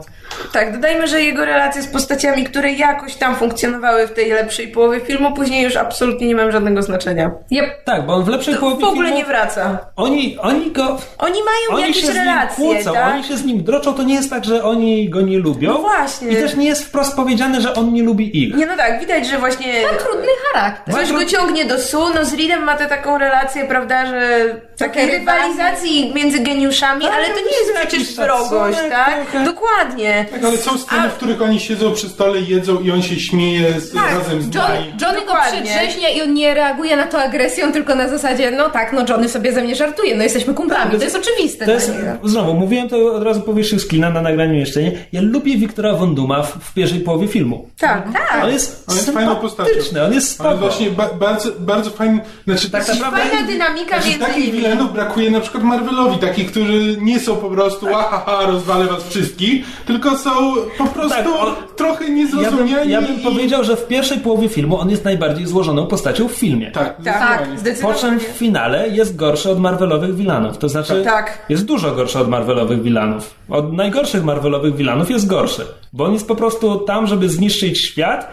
Tak, 0.53 0.73
dodajmy, 0.73 1.07
że 1.07 1.23
jego 1.23 1.45
relacje 1.45 1.83
z 1.83 1.87
postaciami, 1.87 2.45
które 2.45 2.73
jakoś 2.73 3.15
tam 3.15 3.37
funkcjonowały 3.37 4.07
w 4.07 4.13
tej 4.13 4.31
lepszej 4.31 4.69
połowie 4.69 5.01
filmu, 5.01 5.33
później 5.33 5.65
już 5.65 5.77
absolutnie 5.77 6.27
nie 6.27 6.35
mają 6.35 6.51
żadnego 6.51 6.83
znaczenia. 6.83 7.31
Yep. 7.51 7.85
tak, 7.85 8.07
bo 8.07 8.15
on 8.15 8.25
w 8.25 8.29
lepszej 8.29 8.55
W 8.55 8.59
połowie 8.59 8.87
ogóle 8.87 9.07
filmu, 9.07 9.19
nie 9.19 9.25
wraca. 9.25 9.79
Oni, 9.97 10.39
oni 10.39 10.71
go... 10.71 10.99
Oni 11.19 11.39
mają 11.43 11.71
Oni 11.71 11.81
jakieś 11.81 12.01
się 12.01 12.07
z 12.07 12.15
nim 12.15 12.19
relacje, 12.19 12.65
kłócą, 12.65 12.93
tak? 12.93 13.15
oni 13.15 13.25
się 13.25 13.37
z 13.37 13.45
nim 13.45 13.65
droczą, 13.65 13.95
to 13.95 14.03
nie 14.03 14.15
jest 14.15 14.31
tak, 14.31 14.45
że 14.45 14.65
oni 14.65 15.09
go 15.11 15.21
nie 15.21 15.39
lubią. 15.39 15.73
No 15.73 15.79
właśnie. 15.79 16.29
I 16.29 16.37
też 16.37 16.57
nie 16.57 16.67
jest 16.67 16.85
wprost 16.85 17.17
powiedziane, 17.17 17.61
że 17.61 17.75
on 17.75 17.93
nie 17.93 18.03
lubi 18.03 18.43
ich. 18.43 18.57
Nie, 18.57 18.67
no 18.67 18.77
tak, 18.77 19.01
widać, 19.01 19.27
że 19.27 19.39
właśnie 19.39 19.83
Trudny 19.99 20.29
charakter. 20.53 20.95
coś 20.95 21.13
go 21.13 21.25
ciągnie 21.25 21.65
do 21.65 21.79
su, 21.79 22.15
no 22.15 22.25
z 22.25 22.35
Reedem 22.35 22.63
ma 22.65 22.77
tę 22.77 22.87
taką 22.87 23.19
relację, 23.19 23.65
prawda, 23.65 24.07
że 24.07 24.45
takiej 24.79 25.11
rywalizacji 25.11 26.13
między 26.15 26.39
geniuszami, 26.39 27.07
ale 27.07 27.27
to 27.27 27.41
nie 27.41 27.59
jest 27.59 27.73
przecież 27.75 28.17
wrogość, 28.17 28.79
tak? 28.91 29.45
Dokładnie. 29.45 30.27
Tak, 30.37 30.45
ale 30.45 30.59
są 30.59 30.79
sceny, 30.79 31.01
A- 31.03 31.09
w 31.09 31.15
których 31.15 31.43
oni 31.43 31.61
siedzą 31.61 31.93
przy 31.93 32.09
stole, 32.09 32.41
jedzą 32.41 32.81
i 32.81 32.91
on 32.91 33.03
się 33.03 33.21
śmieje 33.21 33.81
z, 33.81 33.95
razem 33.95 34.43
z 34.43 34.55
John, 34.55 34.65
nami. 34.65 34.87
Johnny 35.03 35.21
go 35.21 35.27
Dokładnie. 35.27 35.63
przedrzeźnia 35.63 36.09
i 36.11 36.23
on 36.23 36.35
nie 36.35 36.55
reaguje 36.55 36.97
na 36.97 37.07
to 37.07 37.23
agresją, 37.23 37.73
tylko 37.73 37.95
na 37.95 38.09
zasadzie, 38.09 38.51
no 38.51 38.71
tak, 38.71 38.93
no 38.93 39.05
Johnny 39.09 39.29
sobie 39.29 39.53
ze 39.53 39.63
mnie 39.63 39.75
żartuje, 39.77 40.17
no 40.17 40.23
jesteśmy 40.23 40.55
kumplami, 40.55 40.99
to 40.99 41.05
jest 41.05 41.17
oczywiste 41.17 41.65
To 41.67 41.71
jest, 41.73 41.89
niego. 41.93 42.29
znowu, 42.29 42.55
mówiłem 42.55 42.89
to 42.89 43.15
od 43.15 43.23
razu 43.23 43.41
po 43.41 43.55
wierzchu 43.55 43.79
skina 43.79 44.11
na 44.11 44.21
nagraniu 44.23 44.55
jeszcze, 44.55 44.83
nie? 44.83 44.93
Ja 45.13 45.21
lubię 45.23 45.57
Wiktora 45.57 45.93
Von 45.95 46.15
Duma 46.15 46.43
w, 46.43 46.53
w 46.65 46.75
pierwszej 46.75 47.01
połowie 47.01 47.29
filmu. 47.29 47.69
Tak, 47.79 48.13
tak. 48.13 48.45
On 48.45 48.51
jest, 48.51 48.85
On 48.89 48.97
jest 48.97 49.11
fajną 49.11 49.37
postacią. 49.37 49.71
on 50.07 50.13
jest 50.13 50.41
Ale 50.41 50.51
spoko. 50.51 50.57
właśnie 50.57 50.91
ba, 50.91 51.09
bardzo, 51.15 51.49
bardzo 51.59 51.91
fajny, 51.91 52.21
znaczy 52.47 52.71
Tak 52.71 52.89
naprawdę- 52.89 53.17
Fajna 53.17 53.47
dynamika 53.47 53.97
Znaczy, 53.97 54.09
między 54.09 54.25
takich 54.27 54.47
nimi. 54.47 54.53
wilenów 54.59 54.93
brakuje 54.93 55.31
na 55.31 55.41
przykład 55.41 55.63
Marvelowi, 55.65 56.19
takich, 56.19 56.51
którzy 56.51 56.97
nie 57.01 57.21
są 57.21 57.37
po 57.37 57.51
prostu 57.51 57.89
ahaha, 57.95 58.47
rozwalę 58.47 58.87
was 58.87 59.03
wszystkich, 59.09 59.65
tylko 59.87 60.16
są 60.19 60.31
po 60.79 60.85
prostu 60.87 61.17
Tak, 61.17 61.27
on- 61.41 61.55
trochę 61.77 62.05
Ja 62.05 62.09
bym, 62.09 62.17
niezrozumiani. 62.17 62.91
ja 62.91 63.03
bym 63.03 63.21
i- 63.21 63.25
powiedział, 63.25 63.65
że 63.65 63.77
w 63.77 63.87
pierwszej 63.87 64.19
połowie 64.19 64.49
filmu 64.49 64.79
on 64.81 64.91
jest 64.91 65.05
najbardziej 65.05 65.47
złożoną 65.47 65.87
postacią 65.87 66.29
w 66.29 66.33
filmie. 66.33 66.71
Tak, 66.71 67.03
Tak, 67.05 67.49
zdecydowanie. 67.59 67.95
Po 67.95 68.01
czym 68.01 68.21
w 68.21 68.23
finale 68.23 68.89
jest 68.89 69.17
gorszy 69.17 69.51
od 69.51 69.61
Marvelowych 69.61 70.15
wilanów. 70.17 70.59
To 70.59 70.69
znaczy, 70.69 71.03
Tak. 71.05 71.47
jest 71.49 71.65
dużo 71.65 71.95
gorszy 71.95 72.19
od 72.19 72.29
Marvelowych 72.29 72.83
wilanów. 72.83 73.35
Od 73.49 73.73
najgorszych 73.73 74.25
Marvelowych 74.25 74.77
wilanów 74.77 75.11
jest 75.11 75.27
gorszy. 75.27 75.67
Bo 75.93 76.05
on 76.05 76.13
jest 76.13 76.29
po 76.29 76.37
prostu 76.37 76.79
tam, 76.81 77.07
żeby 77.07 77.29
zniszczyć 77.29 77.79
świat 77.81 78.31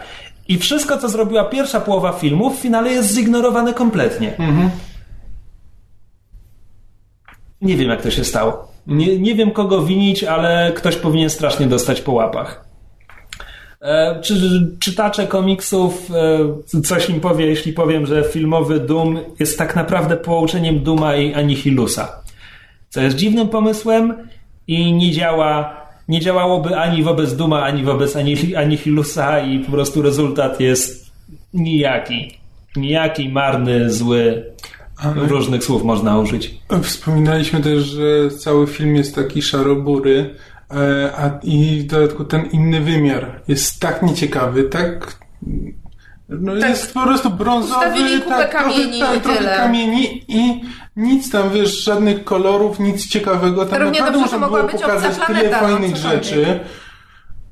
i 0.48 0.58
wszystko, 0.58 0.98
co 0.98 1.08
zrobiła 1.08 1.44
pierwsza 1.44 1.80
połowa 1.80 2.12
filmu, 2.12 2.50
w 2.50 2.56
finale 2.58 2.92
jest 2.92 3.14
zignorowane 3.14 3.74
kompletnie. 3.74 4.36
Nie 7.60 7.76
wiem, 7.76 7.90
jak 7.90 8.02
to 8.02 8.10
się 8.10 8.24
stało. 8.24 8.73
Nie, 8.86 9.18
nie 9.18 9.34
wiem, 9.34 9.50
kogo 9.50 9.82
winić, 9.82 10.24
ale 10.24 10.72
ktoś 10.76 10.96
powinien 10.96 11.30
strasznie 11.30 11.66
dostać 11.66 12.00
po 12.00 12.12
łapach. 12.12 12.64
E, 13.82 14.20
Czy 14.20 14.34
czytacze 14.80 15.26
komiksów 15.26 16.10
e, 16.74 16.82
coś 16.82 17.10
im 17.10 17.20
powie, 17.20 17.46
jeśli 17.46 17.72
powiem, 17.72 18.06
że 18.06 18.24
filmowy 18.24 18.80
Doom 18.80 19.18
jest 19.38 19.58
tak 19.58 19.76
naprawdę 19.76 20.16
połączeniem 20.16 20.80
Duma 20.80 21.16
i 21.16 21.34
Anihilusa? 21.34 22.22
Co 22.88 23.00
jest 23.00 23.16
dziwnym 23.16 23.48
pomysłem 23.48 24.28
i 24.66 24.92
nie 24.92 25.12
działa 25.12 25.84
nie 26.08 26.20
działałoby 26.20 26.76
ani 26.76 27.02
wobec 27.02 27.36
Duma, 27.36 27.62
ani 27.62 27.82
wobec 27.82 28.16
Anihilusa 28.56 29.40
i 29.40 29.58
po 29.58 29.72
prostu 29.72 30.02
rezultat 30.02 30.60
jest 30.60 31.10
nijaki. 31.54 32.38
Nijaki, 32.76 33.28
marny, 33.28 33.90
zły. 33.90 34.44
Ale- 34.96 35.28
Różnych 35.28 35.64
słów 35.64 35.84
można 35.84 36.18
użyć. 36.18 36.54
Wspominaliśmy 36.82 37.60
też, 37.60 37.82
że 37.84 38.30
cały 38.30 38.66
film 38.66 38.96
jest 38.96 39.14
taki 39.14 39.42
szarobury, 39.42 40.34
e, 40.70 41.12
a 41.16 41.30
i 41.42 41.80
w 41.80 41.86
dodatku 41.86 42.24
ten 42.24 42.44
inny 42.46 42.80
wymiar 42.80 43.42
jest 43.48 43.80
tak 43.80 44.02
nieciekawy, 44.02 44.62
tak. 44.64 45.16
No 46.28 46.60
Tak. 46.60 46.70
jest 46.70 46.94
po 46.94 47.02
prostu 47.02 47.30
brązowy, 47.30 48.20
tak, 48.28 48.50
kamieni 48.52 48.98
trochę, 48.98 49.16
i 49.16 49.20
tak, 49.20 49.22
trochę 49.22 49.56
kamieni 49.56 50.24
i 50.28 50.60
nic 50.96 51.30
tam, 51.30 51.50
wiesz, 51.50 51.84
żadnych 51.84 52.24
kolorów, 52.24 52.80
nic 52.80 53.06
ciekawego. 53.08 53.66
Tam 53.66 53.82
Równie 53.82 53.98
naprawdę 54.00 54.18
można 54.20 54.38
mogła 54.38 54.58
było 54.58 54.72
być 54.72 54.82
pokazać 54.82 55.10
obca 55.12 55.26
tyle 55.26 55.38
planeta, 55.38 55.60
no, 55.62 55.68
fajnych 55.68 55.96
rzeczy. 55.96 56.60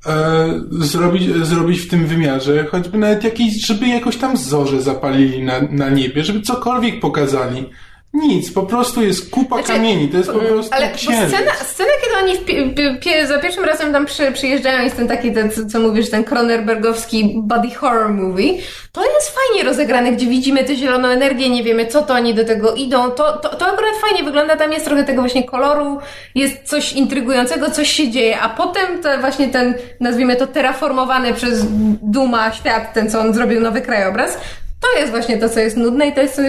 E, 0.06 0.60
zrobić, 0.70 1.46
zrobić 1.46 1.80
w 1.80 1.88
tym 1.88 2.06
wymiarze, 2.06 2.64
choćby 2.64 2.98
nawet 2.98 3.24
jakiś, 3.24 3.66
żeby 3.66 3.86
jakoś 3.86 4.16
tam 4.16 4.36
zorze 4.36 4.82
zapalili 4.82 5.42
na, 5.42 5.60
na 5.70 5.90
niebie, 5.90 6.24
żeby 6.24 6.40
cokolwiek 6.40 7.00
pokazali. 7.00 7.66
Nic, 8.14 8.52
po 8.52 8.62
prostu 8.62 9.02
jest 9.02 9.30
kupa 9.30 9.56
Znaczy, 9.56 9.72
kamieni, 9.72 10.08
to 10.08 10.16
jest 10.16 10.30
po 10.30 10.38
prostu 10.38 10.74
Ale 10.74 10.98
scena, 10.98 11.52
scena, 11.54 11.90
kiedy 12.02 12.16
oni 12.22 12.36
w 12.36 12.74
pie- 13.00 13.26
za 13.26 13.38
pierwszym 13.38 13.64
razem 13.64 13.92
tam 13.92 14.06
przy, 14.06 14.32
przyjeżdżają, 14.32 14.82
jest 14.84 14.96
ten 14.96 15.08
taki, 15.08 15.32
ten, 15.32 15.50
co, 15.50 15.66
co 15.66 15.80
mówisz, 15.80 16.10
ten 16.10 16.24
Cronenbergowski 16.24 17.34
body 17.36 17.70
horror 17.70 18.10
movie, 18.10 18.52
to 18.92 19.04
jest 19.04 19.34
fajnie 19.34 19.64
rozegrane, 19.64 20.12
gdzie 20.12 20.26
widzimy 20.26 20.64
tę 20.64 20.76
zieloną 20.76 21.08
energię, 21.08 21.50
nie 21.50 21.62
wiemy 21.64 21.86
co 21.86 22.02
to, 22.02 22.14
oni 22.14 22.34
do 22.34 22.44
tego 22.44 22.74
idą, 22.74 23.10
to, 23.10 23.32
to, 23.38 23.48
to 23.56 23.66
akurat 23.66 23.94
fajnie 24.00 24.24
wygląda, 24.24 24.56
tam 24.56 24.72
jest 24.72 24.84
trochę 24.84 25.04
tego 25.04 25.22
właśnie 25.22 25.44
koloru, 25.44 25.98
jest 26.34 26.62
coś 26.64 26.92
intrygującego, 26.92 27.70
coś 27.70 27.90
się 27.90 28.10
dzieje, 28.10 28.40
a 28.40 28.48
potem 28.48 29.02
to 29.02 29.18
właśnie 29.20 29.48
ten, 29.48 29.74
nazwijmy 30.00 30.36
to 30.36 30.46
terraformowany 30.46 31.34
przez 31.34 31.64
Duma 32.02 32.52
świat, 32.52 32.94
ten 32.94 33.10
co 33.10 33.20
on 33.20 33.34
zrobił, 33.34 33.60
nowy 33.60 33.80
krajobraz, 33.80 34.38
to 34.80 34.98
jest 35.00 35.10
właśnie 35.10 35.38
to, 35.38 35.48
co 35.48 35.60
jest 35.60 35.76
nudne 35.76 36.06
i 36.06 36.12
to 36.12 36.20
jest 36.20 36.40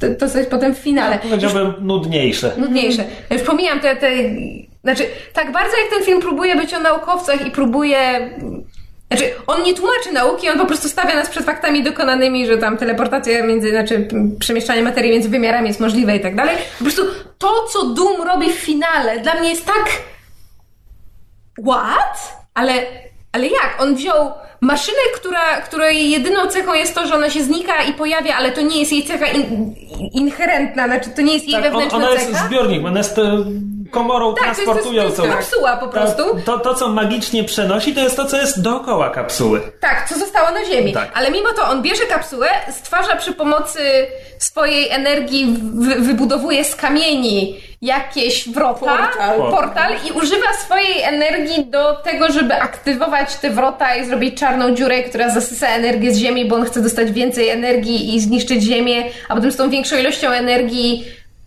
to, 0.00 0.14
to 0.18 0.30
co 0.30 0.38
jest 0.38 0.50
potem 0.50 0.74
w 0.74 0.78
finale. 0.78 1.18
Powiedziałbym 1.18 1.74
nudniejsze. 1.80 2.52
nudniejsze. 2.56 3.04
Już 3.30 3.42
pomijam 3.42 3.80
te, 3.80 3.96
te. 3.96 4.10
Znaczy, 4.84 5.06
tak 5.32 5.52
bardzo 5.52 5.76
jak 5.76 5.90
ten 5.90 6.04
film 6.04 6.20
próbuje 6.20 6.56
być 6.56 6.74
o 6.74 6.80
naukowcach 6.80 7.46
i 7.46 7.50
próbuje. 7.50 8.30
Znaczy, 9.10 9.30
on 9.46 9.62
nie 9.62 9.74
tłumaczy 9.74 10.12
nauki, 10.12 10.50
on 10.50 10.58
po 10.58 10.66
prostu 10.66 10.88
stawia 10.88 11.14
nas 11.14 11.30
przed 11.30 11.44
faktami 11.44 11.82
dokonanymi, 11.82 12.46
że 12.46 12.58
tam 12.58 12.76
teleportacja 12.76 13.42
między, 13.46 13.70
znaczy 13.70 14.08
przemieszczanie 14.38 14.82
materii 14.82 15.10
między 15.10 15.28
wymiarami 15.28 15.68
jest 15.68 15.80
możliwe 15.80 16.16
i 16.16 16.20
tak 16.20 16.36
dalej. 16.36 16.56
Po 16.78 16.84
prostu 16.84 17.02
to, 17.38 17.66
co 17.72 17.84
Doom 17.84 18.22
robi 18.22 18.52
w 18.52 18.56
finale, 18.56 19.20
dla 19.20 19.34
mnie 19.34 19.50
jest 19.50 19.66
tak. 19.66 19.86
What? 21.66 22.40
Ale, 22.54 22.72
ale 23.32 23.46
jak? 23.46 23.76
On 23.82 23.94
wziął 23.94 24.32
maszynę, 24.60 24.98
która, 25.14 25.60
której 25.60 26.10
jedyną 26.10 26.46
cechą 26.46 26.74
jest 26.74 26.94
to, 26.94 27.06
że 27.06 27.14
ona 27.14 27.30
się 27.30 27.42
znika 27.44 27.82
i 27.82 27.92
pojawia, 27.92 28.34
ale 28.36 28.52
to 28.52 28.60
nie 28.60 28.78
jest 28.80 28.92
jej 28.92 29.02
cecha 29.04 29.26
in, 29.26 29.74
inherentna, 30.12 30.86
znaczy 30.86 31.10
to 31.16 31.22
nie 31.22 31.32
jest 31.34 31.44
jej 31.48 31.54
Tak, 31.54 31.64
on, 31.64 31.70
wewnętrzna 31.70 31.98
ona 31.98 32.10
jest 32.10 32.30
cecha. 32.32 32.46
zbiornik, 32.46 32.84
ona 32.86 32.98
jest 32.98 33.14
komorą 33.90 34.34
Tak, 34.34 34.42
to 34.42 34.48
jest, 34.48 34.56
to 34.56 34.60
jest, 34.60 34.66
to 34.66 34.72
transportującą. 34.72 35.24
jest 35.24 35.36
kapsuła 35.36 35.76
po 35.76 35.88
prostu. 35.88 36.22
To, 36.24 36.40
to, 36.44 36.58
to, 36.58 36.74
co 36.74 36.88
magicznie 36.88 37.44
przenosi, 37.44 37.94
to 37.94 38.00
jest 38.00 38.16
to, 38.16 38.24
co 38.24 38.36
jest 38.36 38.62
dookoła 38.62 39.10
kapsuły. 39.10 39.60
Tak, 39.80 40.08
co 40.08 40.18
zostało 40.18 40.50
na 40.50 40.64
Ziemi. 40.64 40.92
Tak. 40.92 41.10
Ale 41.14 41.30
mimo 41.30 41.48
to 41.52 41.62
on 41.68 41.82
bierze 41.82 42.06
kapsułę, 42.06 42.48
stwarza 42.70 43.16
przy 43.16 43.32
pomocy 43.32 43.80
swojej 44.38 44.88
energii, 44.90 45.56
wy, 45.74 45.94
wybudowuje 45.94 46.64
z 46.64 46.76
kamieni 46.76 47.60
jakieś 47.82 48.48
wrota, 48.48 48.96
Portal. 48.96 49.38
portal 49.50 49.92
i 50.08 50.12
używa 50.12 50.52
swojej 50.64 51.02
energii 51.02 51.66
do 51.66 51.94
tego, 51.96 52.32
żeby 52.32 52.54
aktywować 52.54 53.34
te 53.36 53.50
wrota 53.50 53.94
i 53.96 54.06
zrobić 54.06 54.40
czarną 54.40 54.74
dziurę, 54.74 55.02
która 55.02 55.30
zasysa 55.30 55.68
energię 55.68 56.14
z 56.14 56.18
Ziemi, 56.18 56.44
bo 56.48 56.56
on 56.56 56.64
chce 56.64 56.80
dostać 56.82 57.12
więcej 57.12 57.48
energii 57.48 58.14
i 58.14 58.20
zniszczyć 58.20 58.62
Ziemię, 58.62 59.04
a 59.28 59.34
potem 59.34 59.52
z 59.52 59.56
tą 59.56 59.70
większą 59.70 59.96
ilością 59.96 60.30
energii 60.30 61.04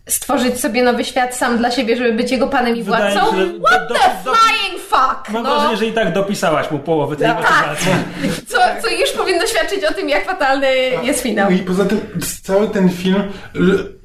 stworzyć 0.08 0.60
sobie 0.60 0.82
nowy 0.82 1.04
świat 1.04 1.36
sam 1.36 1.58
dla 1.58 1.70
siebie, 1.70 1.96
żeby 1.96 2.12
być 2.12 2.30
jego 2.30 2.46
panem 2.48 2.76
i 2.76 2.82
władcą. 2.82 3.20
się, 3.20 3.60
What 3.66 3.88
do- 3.88 3.94
the 3.94 4.00
do- 4.24 4.24
do- 4.24 4.34
flying 4.34 4.82
fuck! 4.82 5.30
Mam 5.30 5.42
no. 5.42 5.54
wrażenie, 5.54 5.76
że 5.76 5.86
i 5.86 5.92
tak 5.92 6.12
dopisałaś 6.12 6.70
mu 6.70 6.78
połowę 6.78 7.16
tej 7.16 7.26
Tak. 7.26 7.36
motywacji. 7.36 7.90
Co, 8.50 8.58
co 8.82 8.88
już 8.88 9.10
powinno 9.10 9.46
świadczyć 9.46 9.84
o 9.84 9.94
tym, 9.94 10.08
jak 10.08 10.26
fatalny 10.26 10.66
jest 11.02 11.20
finał. 11.22 11.50
No 11.50 11.56
i 11.56 11.60
poza 11.60 11.84
tym 11.84 12.00
cały 12.42 12.68
ten 12.68 12.88
film, 12.90 13.22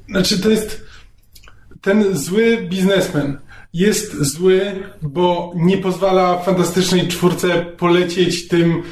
znaczy 0.08 0.42
to 0.42 0.48
jest 0.50 0.80
ten 1.80 2.16
zły 2.16 2.56
biznesmen 2.70 3.38
jest 3.74 4.14
zły, 4.24 4.72
bo 5.02 5.52
nie 5.56 5.78
pozwala 5.78 6.38
fantastycznej 6.38 7.08
czwórce 7.08 7.48
polecieć 7.78 8.48
tym, 8.48 8.82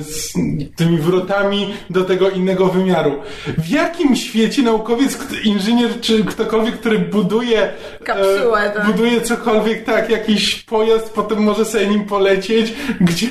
z 0.00 0.32
tymi 0.76 0.98
wrotami 0.98 1.74
do 1.90 2.04
tego 2.04 2.30
innego 2.30 2.66
wymiaru. 2.66 3.14
W 3.58 3.68
jakim 3.68 4.16
świecie 4.16 4.62
naukowiec, 4.62 5.18
inżynier 5.44 6.00
czy 6.00 6.24
ktokolwiek, 6.24 6.74
który 6.80 6.98
buduje 6.98 7.72
Kapsułę, 8.04 8.72
tak. 8.74 8.86
buduje 8.86 9.20
cokolwiek, 9.20 9.84
tak, 9.84 10.10
jakiś 10.10 10.54
pojazd, 10.62 11.10
potem 11.12 11.38
może 11.42 11.64
sobie 11.64 11.86
nim 11.86 12.04
polecieć, 12.04 12.72
gdzie 13.00 13.28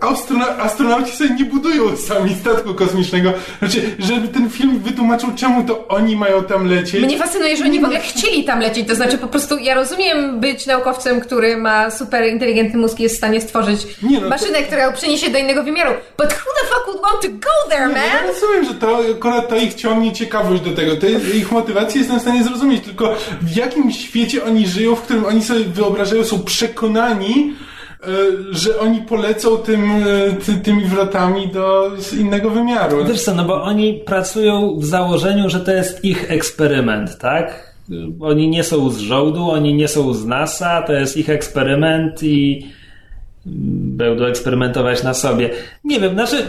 astrona- 0.00 0.58
astronauci 0.60 1.16
sobie 1.16 1.30
nie 1.30 1.44
budują 1.44 1.96
sami 1.96 2.34
statku 2.40 2.74
kosmicznego. 2.74 3.32
Znaczy, 3.58 3.82
żeby 3.98 4.28
ten 4.28 4.50
film 4.50 4.78
wytłumaczył, 4.78 5.28
czemu 5.36 5.64
to 5.66 5.88
oni 5.88 6.16
mają 6.16 6.44
tam 6.44 6.66
lecieć. 6.66 7.02
Mnie 7.04 7.18
fascynuje, 7.18 7.56
że 7.56 7.64
oni 7.64 7.80
w 7.80 7.84
ogóle 7.84 8.00
chcieli 8.00 8.44
tam 8.44 8.60
lecieć. 8.60 8.88
To 8.88 8.94
znaczy, 8.94 9.18
po 9.18 9.28
prostu 9.28 9.58
ja 9.58 9.74
rozumiem 9.74 10.40
być 10.40 10.66
naukowcem, 10.66 11.20
który 11.20 11.56
ma 11.56 11.90
super 11.90 12.26
inteligentny 12.32 12.78
mózg 12.80 13.00
i 13.00 13.02
jest 13.02 13.14
w 13.14 13.18
stanie 13.18 13.40
stworzyć 13.40 13.86
Nie, 14.02 14.16
no 14.16 14.22
to- 14.22 14.28
maszynę, 14.28 14.62
która 14.62 14.82
ją 14.84 14.92
przeniesie 15.28 15.32
do 15.32 15.38
innego 15.38 15.62
wymiaru. 15.62 15.90
But 16.18 16.32
who 16.32 16.50
the 16.60 16.66
fuck 16.66 16.86
would 16.86 17.02
want 17.02 17.22
to 17.22 17.28
go 17.28 17.70
there, 17.70 17.88
Nie, 17.88 17.94
no 17.94 18.00
ja 18.00 18.22
man? 18.22 18.26
rozumiem, 18.26 18.64
że 18.64 18.74
to 18.74 18.98
akurat 19.16 19.48
to 19.48 19.56
ich 19.56 19.74
ciągnie 19.74 20.12
ciekawość 20.12 20.62
do 20.62 20.70
tego. 20.70 20.96
To 20.96 21.06
jest, 21.06 21.34
ich 21.34 21.52
motywację 21.52 21.98
jestem 21.98 22.18
w 22.18 22.22
stanie 22.22 22.44
zrozumieć, 22.44 22.84
tylko 22.84 23.14
w 23.42 23.56
jakim 23.56 23.92
świecie 23.92 24.44
oni 24.44 24.66
żyją, 24.66 24.96
w 24.96 25.02
którym 25.02 25.24
oni 25.24 25.42
sobie 25.42 25.64
wyobrażają, 25.64 26.24
są 26.24 26.38
przekonani, 26.42 27.54
e, 28.02 28.06
że 28.50 28.78
oni 28.80 29.00
polecą 29.00 29.56
tym, 29.56 29.90
e, 29.90 30.32
ty, 30.32 30.54
tymi 30.54 30.84
wrotami 30.84 31.48
do 31.48 31.90
z 31.98 32.14
innego 32.14 32.50
wymiaru. 32.50 33.04
Wiesz 33.04 33.22
co, 33.22 33.34
no 33.34 33.44
bo 33.44 33.62
oni 33.62 33.94
pracują 34.06 34.76
w 34.78 34.84
założeniu, 34.84 35.50
że 35.50 35.60
to 35.60 35.72
jest 35.72 36.04
ich 36.04 36.30
eksperyment, 36.30 37.18
tak? 37.18 37.68
Oni 38.20 38.48
nie 38.48 38.64
są 38.64 38.90
z 38.90 38.98
żołdu, 38.98 39.50
oni 39.50 39.74
nie 39.74 39.88
są 39.88 40.14
z 40.14 40.26
NASA, 40.26 40.82
to 40.82 40.92
jest 40.92 41.16
ich 41.16 41.30
eksperyment 41.30 42.22
i 42.22 42.66
będą 43.96 44.24
eksperymentować 44.24 45.02
na 45.02 45.14
sobie. 45.14 45.50
Nie 45.84 46.00
wiem, 46.00 46.14
znaczy, 46.14 46.46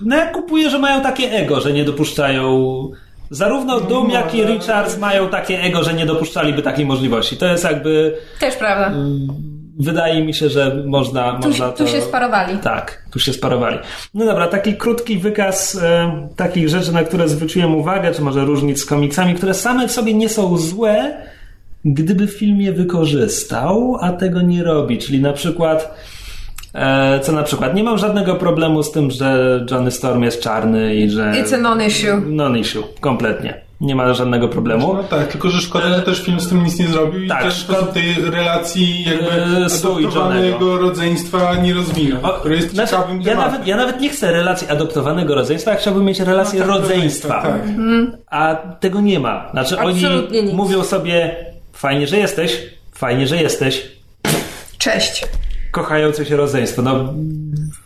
no 0.00 0.16
ja 0.16 0.26
kupuję, 0.26 0.70
że 0.70 0.78
mają 0.78 1.02
takie 1.02 1.32
ego, 1.32 1.60
że 1.60 1.72
nie 1.72 1.84
dopuszczają. 1.84 2.44
Zarówno 3.30 3.80
Doom, 3.80 4.10
jak 4.10 4.34
i 4.34 4.44
Richards 4.44 4.98
mają 4.98 5.28
takie 5.28 5.60
ego, 5.60 5.84
że 5.84 5.94
nie 5.94 6.06
dopuszczaliby 6.06 6.62
takiej 6.62 6.86
możliwości. 6.86 7.36
To 7.36 7.46
jest 7.46 7.64
jakby. 7.64 8.16
Też 8.40 8.56
prawda. 8.56 8.92
Wydaje 9.78 10.24
mi 10.24 10.34
się, 10.34 10.48
że 10.48 10.82
można. 10.86 11.32
Tu, 11.32 11.48
można 11.48 11.66
się- 11.66 11.72
tu 11.72 11.84
to... 11.84 11.90
się 11.90 12.00
sparowali. 12.00 12.58
Tak, 12.58 13.04
tu 13.12 13.18
się 13.18 13.32
sparowali. 13.32 13.78
No 14.14 14.24
dobra, 14.24 14.46
taki 14.46 14.76
krótki 14.76 15.18
wykaz 15.18 15.78
e, 15.82 16.28
takich 16.36 16.68
rzeczy, 16.68 16.92
na 16.92 17.02
które 17.02 17.28
zwróciłem 17.28 17.74
uwagę, 17.74 18.14
czy 18.14 18.22
może 18.22 18.44
różnic 18.44 18.80
z 18.82 18.86
komiksami, 18.86 19.34
które 19.34 19.54
same 19.54 19.88
w 19.88 19.92
sobie 19.92 20.14
nie 20.14 20.28
są 20.28 20.56
złe, 20.56 21.22
gdyby 21.84 22.26
film 22.26 22.60
je 22.60 22.72
wykorzystał, 22.72 23.96
a 24.00 24.12
tego 24.12 24.40
nie 24.40 24.64
robi. 24.64 24.98
Czyli 24.98 25.20
na 25.20 25.32
przykład, 25.32 25.94
e, 26.74 27.20
co 27.20 27.32
na 27.32 27.42
przykład, 27.42 27.74
nie 27.74 27.84
mam 27.84 27.98
żadnego 27.98 28.34
problemu 28.34 28.82
z 28.82 28.92
tym, 28.92 29.10
że 29.10 29.60
Johnny 29.70 29.90
Storm 29.90 30.22
jest 30.22 30.40
czarny 30.42 30.94
i 30.94 31.10
że... 31.10 31.32
It's 31.32 31.54
a 31.54 31.58
non-issue. 31.58 32.20
Non-issue, 32.26 32.82
kompletnie. 33.00 33.60
Nie 33.80 33.94
ma 33.94 34.14
żadnego 34.14 34.48
problemu. 34.48 34.94
No 34.94 35.04
tak, 35.04 35.26
tylko 35.26 35.48
że 35.50 35.60
szkoda, 35.60 35.94
że 35.94 36.02
też 36.02 36.22
film 36.22 36.40
z 36.40 36.48
tym 36.48 36.64
nic 36.64 36.78
nie 36.78 36.86
zrobił 36.88 37.28
Tak, 37.28 37.40
i 37.40 37.44
też 37.44 37.54
szkoda- 37.54 37.92
tej 37.92 38.14
relacji 38.30 39.04
jakby 39.04 39.26
i 40.00 40.04
adoptowanego 40.04 40.78
rodzeństwa 40.78 41.54
nie 41.62 41.74
rozwinął, 41.74 42.20
jest 42.44 42.70
znaczy, 42.70 42.90
ciekawym 42.90 43.22
ja, 43.22 43.34
nawet, 43.34 43.66
ja 43.66 43.76
nawet 43.76 44.00
nie 44.00 44.08
chcę 44.08 44.32
relacji 44.32 44.68
adoptowanego 44.68 45.34
rodzeństwa, 45.34 45.70
ja 45.70 45.76
chciałbym 45.76 46.04
mieć 46.04 46.20
relację 46.20 46.60
No 46.60 46.66
tak, 46.66 46.74
rodzeństwa. 46.82 47.42
tak. 47.42 47.60
A 48.30 48.54
tego 48.80 49.00
nie 49.00 49.20
ma. 49.20 49.48
Znaczy 49.52 49.78
Absolutnie 49.80 50.38
oni 50.38 50.48
nic. 50.48 50.56
mówią 50.56 50.84
sobie 50.84 51.36
fajnie, 51.80 52.06
że 52.06 52.16
jesteś, 52.18 52.62
fajnie, 52.94 53.26
że 53.26 53.36
jesteś, 53.36 53.88
Cześć. 54.78 55.26
kochające 55.70 56.26
się 56.26 56.36
rodzeństwo. 56.36 56.82
No, 56.82 57.14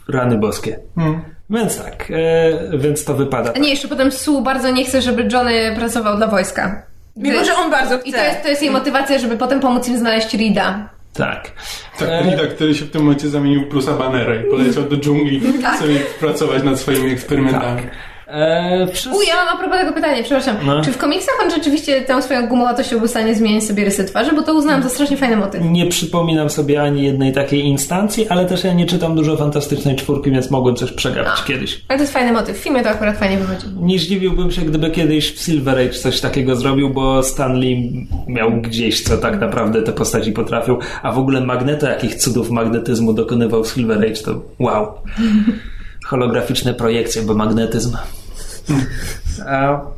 rany 0.09 0.39
boskie. 0.39 0.79
Hmm. 0.95 1.21
Więc 1.51 1.79
tak, 1.79 2.11
e, 2.11 2.79
więc 2.79 3.05
to 3.05 3.15
wypada. 3.15 3.53
A 3.57 3.59
nie, 3.59 3.71
jeszcze 3.71 3.89
potem 3.89 4.13
Sue 4.13 4.43
bardzo 4.43 4.71
nie 4.71 4.85
chce, 4.85 5.03
żeby 5.03 5.29
Johnny 5.33 5.75
pracował 5.77 6.17
dla 6.17 6.27
wojska. 6.27 6.83
Mimo, 7.17 7.45
że 7.45 7.55
on 7.55 7.71
bardzo 7.71 7.99
chce. 7.99 8.09
I 8.09 8.13
to 8.13 8.19
jest, 8.25 8.43
to 8.43 8.49
jest 8.49 8.63
jej 8.63 8.71
motywacja, 8.71 9.19
żeby 9.19 9.37
potem 9.37 9.61
pomóc 9.61 9.89
im 9.89 9.99
znaleźć 9.99 10.35
Rida. 10.35 10.89
Tak. 11.13 11.51
Tak, 11.99 12.09
E, 12.09 12.23
Rida, 12.23 12.47
który 12.47 12.75
się 12.75 12.85
w 12.85 12.91
tym 12.91 13.03
momencie 13.03 13.29
zamienił 13.29 13.61
w 13.71 13.75
Bruce'a 13.75 13.99
Bannera 13.99 14.35
i 14.35 14.45
poleciał 14.51 14.83
do 14.83 14.97
dżungli 14.97 15.43
Tak. 15.63 15.79
sobie 15.79 16.01
pracować 16.21 16.63
nad 16.63 16.81
swoimi 16.81 17.11
eksperymentami. 17.13 17.81
E, 17.83 17.91
E, 18.35 18.87
wszyscy... 18.93 19.19
Uj, 19.19 19.27
ja 19.27 19.35
mam 19.37 19.49
a 19.49 19.59
propos 19.59 19.79
tego 19.79 19.93
pytania, 19.93 20.23
przepraszam. 20.23 20.57
No. 20.67 20.83
Czy 20.83 20.93
w 20.93 20.99
komiksach 20.99 21.35
on 21.45 21.51
rzeczywiście 21.51 22.03
tą 22.03 22.23
swoją 22.23 22.47
gumowatością 22.47 22.99
był 22.99 23.09
w 23.09 23.11
stanie 23.11 23.35
zmieniać 23.35 23.65
sobie 23.65 23.85
rysy 23.85 24.05
twarzy? 24.05 24.33
Bo 24.33 24.43
to 24.43 24.55
uznałam 24.55 24.83
za 24.83 24.89
strasznie 24.89 25.17
fajny 25.17 25.37
motyw. 25.37 25.63
Nie 25.65 25.87
przypominam 25.87 26.51
sobie 26.51 26.83
ani 26.83 27.03
jednej 27.03 27.33
takiej 27.33 27.61
instancji, 27.61 28.29
ale 28.29 28.47
też 28.47 28.65
ja 28.65 28.73
nie 28.73 28.87
czytam 28.87 29.15
dużo 29.15 29.37
fantastycznej 29.37 29.97
czwórki, 29.97 30.31
więc 30.31 30.51
mogłem 30.51 30.77
coś 30.77 30.93
przegapić 30.93 31.45
kiedyś. 31.45 31.81
Ale 31.89 31.99
to 31.99 32.03
jest 32.03 32.13
fajny 32.13 32.33
motyw. 32.33 32.59
W 32.59 32.61
filmie 32.61 32.83
to 32.83 32.89
akurat 32.91 33.19
fajnie 33.19 33.39
wychodzi. 33.39 33.67
Nie 33.81 33.99
zdziwiłbym 33.99 34.51
się, 34.51 34.63
gdyby 34.63 34.91
kiedyś 34.91 35.33
w 35.35 35.43
Silver 35.43 35.79
Age 35.79 35.91
coś 35.93 36.21
takiego 36.21 36.57
zrobił, 36.57 36.91
bo 36.91 37.23
Stanley 37.23 38.07
miał 38.27 38.53
gdzieś, 38.53 39.03
co 39.03 39.19
tak 39.19 39.41
naprawdę 39.41 39.83
te 39.83 39.93
postaci 39.93 40.33
potrafią, 40.33 40.79
a 41.03 41.13
w 41.13 41.19
ogóle 41.19 41.41
Magneto, 41.41 41.87
jakich 41.87 42.15
cudów 42.15 42.51
magnetyzmu 42.51 43.15
dokonywał 43.15 43.65
w 43.65 43.69
Silver 43.69 43.99
Age, 43.99 44.23
to 44.25 44.43
wow. 44.59 44.95
Holograficzne 46.07 46.75
projekcje, 46.75 47.23
bo 47.23 47.35
magnetyzm. 47.35 47.97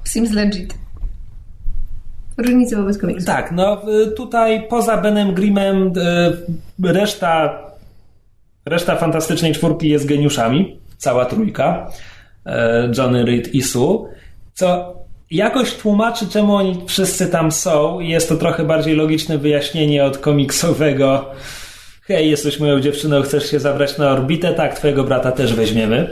Seems 0.05 0.32
legit. 0.32 0.74
Różnicy 2.38 2.76
wobec 2.76 2.98
komiksu. 2.98 3.26
tak, 3.26 3.52
no 3.52 3.82
tutaj 4.16 4.68
poza 4.68 4.97
Benem 4.97 5.34
Grimmem 5.34 5.93
y, 6.86 6.93
reszta 6.93 7.59
reszta 8.66 8.97
fantastycznej 8.97 9.52
czwórki 9.52 9.88
jest 9.88 10.06
geniuszami. 10.06 10.78
Cała 10.98 11.24
trójka. 11.24 11.90
E, 12.47 12.90
Johnny 12.98 13.24
Reed 13.24 13.55
i 13.55 13.62
Sue. 13.62 14.09
Co 14.55 14.94
jakoś 15.30 15.74
tłumaczy, 15.74 16.28
czemu 16.28 16.55
oni 16.55 16.82
wszyscy 16.86 17.26
tam 17.26 17.52
są. 17.52 18.01
i 18.01 18.09
Jest 18.09 18.28
to 18.28 18.36
trochę 18.36 18.64
bardziej 18.64 18.94
logiczne 18.97 19.38
wyjaśnienie 19.38 20.05
od 20.05 20.18
komiksowego. 20.18 21.30
Hej, 22.02 22.30
jesteś 22.30 22.60
moją 22.60 22.80
dziewczyną, 22.80 23.22
chcesz 23.22 23.51
się 23.51 23.60
zabrać 23.60 23.98
na 23.98 24.10
orbitę? 24.10 24.55
Tak, 24.55 24.74
twojego 24.74 25.05
brata 25.05 25.32
też 25.32 25.55
weźmiemy. 25.55 26.09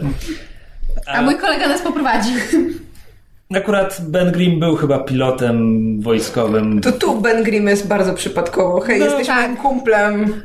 A 1.07 1.23
mój 1.23 1.37
kolega 1.39 1.69
nas 1.69 1.83
poprowadzi. 1.83 2.31
Akurat 3.57 4.01
Ben 4.09 4.33
Grimm 4.33 4.61
był 4.61 4.77
chyba 4.77 4.99
pilotem 4.99 5.57
wojskowym. 6.01 6.81
To 6.81 6.93
tu 6.93 7.21
Ben 7.21 7.43
Grimm 7.43 7.69
jest 7.69 7.87
bardzo 7.89 8.15
przypadkowo. 8.15 8.81
Hej, 8.81 8.99
No, 8.99 9.05
jesteś 9.07 9.27
tak. 9.27 9.41
moim 9.43 9.57
kumplem. 9.57 10.43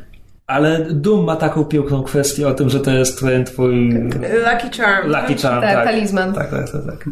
Ale 0.47 0.85
Doom 0.89 1.25
ma 1.25 1.35
taką 1.35 1.65
piękną 1.65 2.03
kwestię 2.03 2.47
o 2.47 2.53
tym, 2.53 2.69
że 2.69 2.79
to 2.79 2.91
jest 2.91 3.17
twój, 3.17 3.43
twój 3.45 3.89
Lucky 3.91 4.77
Charm. 4.81 5.07
lucky 5.07 5.35
charm. 5.41 5.61
Tak, 5.61 5.73
Tak, 5.73 5.85
talizman. 5.85 6.33
Tak, 6.33 6.51
tak, 6.51 6.71
tak, 6.71 6.85
tak. 6.85 7.09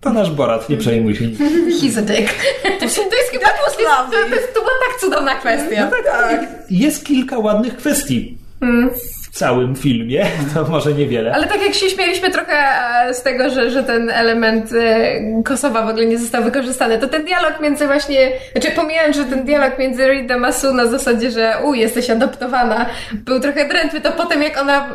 To 0.00 0.12
nasz 0.12 0.30
Borat, 0.30 0.68
nie 0.68 0.76
przejmuj 0.76 1.14
się. 1.14 1.24
He's 1.82 1.98
a 1.98 2.02
dick. 2.02 2.34
To, 2.78 2.84
jest, 2.84 2.96
chyba- 3.32 3.46
to, 3.48 3.64
jest, 3.64 3.78
to, 3.78 4.10
to, 4.10 4.36
to 4.54 4.60
była 4.60 4.72
tak 4.90 5.00
cudowna 5.00 5.34
kwestia. 5.34 5.90
Tak. 6.04 6.40
Jest 6.70 7.04
kilka 7.04 7.38
ładnych 7.38 7.76
kwestii 7.76 8.38
w 8.94 9.13
całym 9.34 9.76
filmie, 9.76 10.26
to 10.54 10.64
może 10.64 10.92
niewiele. 10.92 11.34
Ale 11.34 11.46
tak 11.46 11.62
jak 11.62 11.74
się 11.74 11.90
śmialiśmy 11.90 12.30
trochę 12.30 12.52
e, 13.08 13.14
z 13.14 13.22
tego, 13.22 13.50
że, 13.50 13.70
że 13.70 13.82
ten 13.82 14.10
element 14.10 14.72
e, 14.72 15.42
Kosowa 15.44 15.86
w 15.86 15.88
ogóle 15.88 16.06
nie 16.06 16.18
został 16.18 16.44
wykorzystany, 16.44 16.98
to 16.98 17.08
ten 17.08 17.24
dialog 17.24 17.60
między 17.60 17.86
właśnie, 17.86 18.32
znaczy 18.52 18.70
pomijając, 18.70 19.16
że 19.16 19.24
ten 19.24 19.44
dialog 19.44 19.78
między 19.78 20.06
Reedem 20.06 20.44
a 20.44 20.52
Sue 20.52 20.72
na 20.72 20.86
zasadzie, 20.86 21.30
że 21.30 21.54
u, 21.64 21.74
jesteś 21.74 22.10
adoptowana, 22.10 22.86
był 23.12 23.40
trochę 23.40 23.68
drętwy, 23.68 24.00
to 24.00 24.12
potem 24.12 24.42
jak 24.42 24.60
ona, 24.60 24.86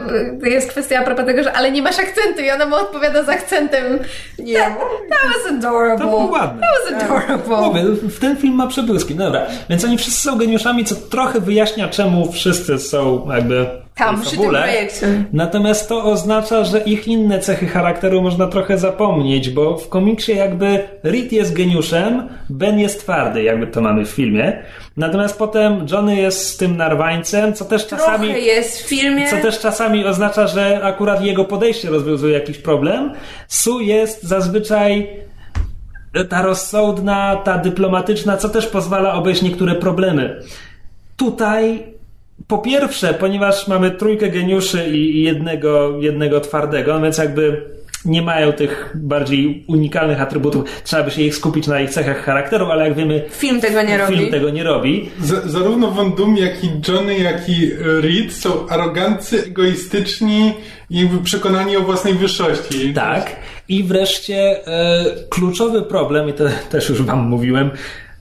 e, 0.43 0.49
jest 0.49 0.69
kwestia 0.69 0.99
a 0.99 1.03
propos 1.03 1.25
tego, 1.25 1.43
że 1.43 1.53
ale 1.53 1.71
nie 1.71 1.81
masz 1.81 1.99
akcentu 1.99 2.41
i 2.41 2.51
ona 2.51 2.65
mu 2.65 2.75
odpowiada 2.75 3.23
z 3.23 3.29
akcentem. 3.29 3.99
Nie. 4.39 4.57
That, 4.57 4.77
that 5.09 5.33
was 5.33 5.53
adorable. 5.57 6.05
To 6.05 6.11
było 6.11 6.25
ładne. 6.25 6.61
That 6.61 6.69
was 6.91 7.03
adorable. 7.03 7.57
Mówię, 7.57 7.83
w 8.09 8.19
ten 8.19 8.37
film 8.37 8.53
ma 8.53 8.67
przebłyski. 8.67 9.15
Dobra, 9.15 9.45
więc 9.69 9.85
oni 9.85 9.97
wszyscy 9.97 10.21
są 10.21 10.37
geniuszami, 10.37 10.85
co 10.85 10.95
trochę 10.95 11.39
wyjaśnia, 11.39 11.87
czemu 11.87 12.31
wszyscy 12.31 12.79
są 12.79 13.27
jakby 13.33 13.65
Tam, 13.99 14.21
przy 14.21 14.35
fabule. 14.35 14.59
tym 14.59 14.69
projekcie. 14.69 15.23
Natomiast 15.33 15.89
to 15.89 16.03
oznacza, 16.03 16.63
że 16.63 16.79
ich 16.79 17.07
inne 17.07 17.39
cechy 17.39 17.67
charakteru 17.67 18.21
można 18.21 18.47
trochę 18.47 18.77
zapomnieć, 18.77 19.49
bo 19.49 19.77
w 19.77 19.89
komiksie 19.89 20.35
jakby 20.35 20.79
Reed 21.03 21.31
jest 21.31 21.53
geniuszem, 21.53 22.29
Ben 22.49 22.79
jest 22.79 22.99
twardy, 22.99 23.43
jakby 23.43 23.67
to 23.67 23.81
mamy 23.81 24.05
w 24.05 24.09
filmie. 24.09 24.63
Natomiast 24.97 25.37
potem 25.37 25.85
Johnny 25.91 26.15
jest 26.15 26.59
tym 26.59 26.77
narwańcem, 26.77 27.53
co 27.53 27.65
też 27.65 27.87
czasami... 27.87 28.27
Trochę 28.27 28.39
jest 28.39 28.81
w 28.83 28.87
filmie. 28.87 29.29
Co 29.29 29.37
też 29.37 29.59
czasami 29.59 30.05
oznacza, 30.05 30.47
że 30.47 30.79
akurat 30.83 31.23
jego 31.23 31.45
podejście 31.45 31.89
rozwiązuje 31.89 32.33
jakiś 32.33 32.57
problem. 32.57 33.13
Su 33.47 33.79
jest 33.79 34.23
zazwyczaj 34.23 35.07
ta 36.29 36.41
rozsądna, 36.41 37.35
ta 37.35 37.57
dyplomatyczna, 37.57 38.37
co 38.37 38.49
też 38.49 38.67
pozwala 38.67 39.13
obejść 39.13 39.41
niektóre 39.41 39.75
problemy. 39.75 40.41
Tutaj 41.17 41.83
po 42.47 42.57
pierwsze, 42.57 43.13
ponieważ 43.13 43.67
mamy 43.67 43.91
trójkę 43.91 44.29
geniuszy 44.29 44.87
i 44.91 45.23
jednego, 45.23 45.99
jednego 46.01 46.41
twardego, 46.41 47.01
więc 47.01 47.17
jakby 47.17 47.61
nie 48.05 48.21
mają 48.21 48.53
tych 48.53 48.91
bardziej 48.95 49.63
unikalnych 49.67 50.21
atrybutów, 50.21 50.63
trzeba 50.83 51.03
by 51.03 51.11
się 51.11 51.21
ich 51.21 51.35
skupić 51.35 51.67
na 51.67 51.79
ich 51.81 51.89
cechach 51.89 52.23
charakteru, 52.23 52.65
ale 52.65 52.87
jak 52.87 52.97
wiemy, 52.97 53.23
Film 53.29 53.61
tego 53.61 53.81
nie 53.81 53.97
robi. 53.97 54.17
film 54.17 54.31
tego 54.31 54.49
nie 54.49 54.63
robi. 54.63 55.09
Z, 55.21 55.45
zarówno 55.51 55.91
Von 55.91 56.15
Doom, 56.15 56.37
jak 56.37 56.63
i 56.63 56.67
Johnny, 56.87 57.17
jak 57.17 57.49
i 57.49 57.71
Reed 57.79 58.33
są 58.33 58.69
arogancy, 58.69 59.43
egoistyczni 59.43 60.53
i 60.89 61.09
przekonani 61.23 61.77
o 61.77 61.81
własnej 61.81 62.13
wyższości. 62.13 62.93
Tak. 62.93 63.35
I 63.69 63.83
wreszcie 63.83 64.67
e, 64.67 65.05
kluczowy 65.29 65.81
problem, 65.81 66.29
i 66.29 66.33
to 66.33 66.43
też 66.69 66.89
już 66.89 67.01
wam 67.01 67.19
mówiłem, 67.19 67.71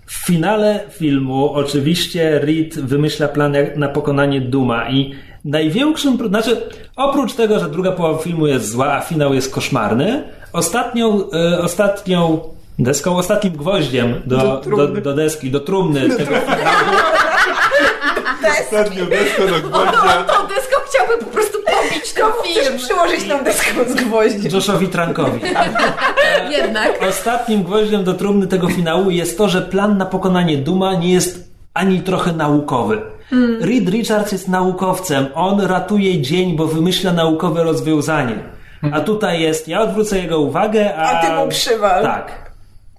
w 0.09 0.27
finale 0.27 0.81
filmu 0.91 1.53
oczywiście 1.53 2.39
Reed 2.39 2.81
wymyśla 2.81 3.29
plan 3.29 3.57
na 3.77 3.89
pokonanie 3.89 4.41
Duma 4.41 4.91
i 4.91 5.15
największym, 5.45 6.29
znaczy 6.29 6.63
oprócz 6.97 7.35
tego, 7.35 7.59
że 7.59 7.69
druga 7.69 7.93
połowa 7.93 8.23
filmu 8.23 8.47
jest 8.47 8.71
zła, 8.71 8.93
a 8.93 9.01
finał 9.01 9.35
jest 9.35 9.55
koszmarny, 9.55 10.25
ostatnią, 10.53 11.31
e, 11.33 11.59
ostatnią 11.63 12.41
deską, 12.79 13.17
ostatnim 13.17 13.53
gwoździem 13.53 14.23
do, 14.27 14.37
Do 14.37 14.77
do, 14.77 14.89
do, 15.01 15.15
deski, 15.15 15.51
do 15.51 15.61
trumny 15.61 16.09
tego 16.09 16.35
finału 16.41 16.99
Ostatnio 18.61 19.07
desko 19.07 19.47
do 19.47 19.69
gwoździa. 19.69 20.25
Chciałby 20.89 21.25
po 21.25 21.31
prostu 21.31 21.59
pobić 21.63 22.13
ten 22.13 22.27
film. 22.45 22.79
przyłożyć 22.79 23.29
tą 23.29 23.45
deską 23.45 23.85
z 23.89 23.95
gwoździem. 23.95 24.53
Joshowi 24.53 24.89
Trankowi. 24.89 25.41
Jednak. 26.59 27.03
Ostatnim 27.09 27.63
gwoździem 27.63 28.05
do 28.05 28.15
trumny 28.15 28.47
tego 28.47 28.69
finału 28.69 29.11
jest 29.11 29.39
to, 29.39 29.49
że 29.49 29.63
plan 29.63 29.99
na 29.99 30.07
pokonanie 30.07 30.57
Duma 30.57 30.95
nie 30.95 31.13
jest 31.13 31.53
ani 31.75 32.01
trochę 32.01 32.33
naukowy. 32.33 33.01
Reed 33.61 33.89
Richards 33.89 34.33
jest 34.33 34.49
naukowcem. 34.49 35.27
On 35.35 35.61
ratuje 35.61 36.23
dzień, 36.23 36.57
bo 36.57 36.67
wymyśla 36.67 37.13
naukowe 37.13 37.63
rozwiązanie. 37.65 38.35
A 38.93 39.01
tutaj 39.01 39.41
jest, 39.41 39.69
ja 39.69 39.81
odwrócę 39.81 40.19
jego 40.19 40.41
uwagę, 40.41 40.97
a... 40.97 41.03
A 41.03 41.27
ty 41.27 41.33
mu 41.33 41.49
przywal. 41.49 42.03
Tak. 42.03 42.48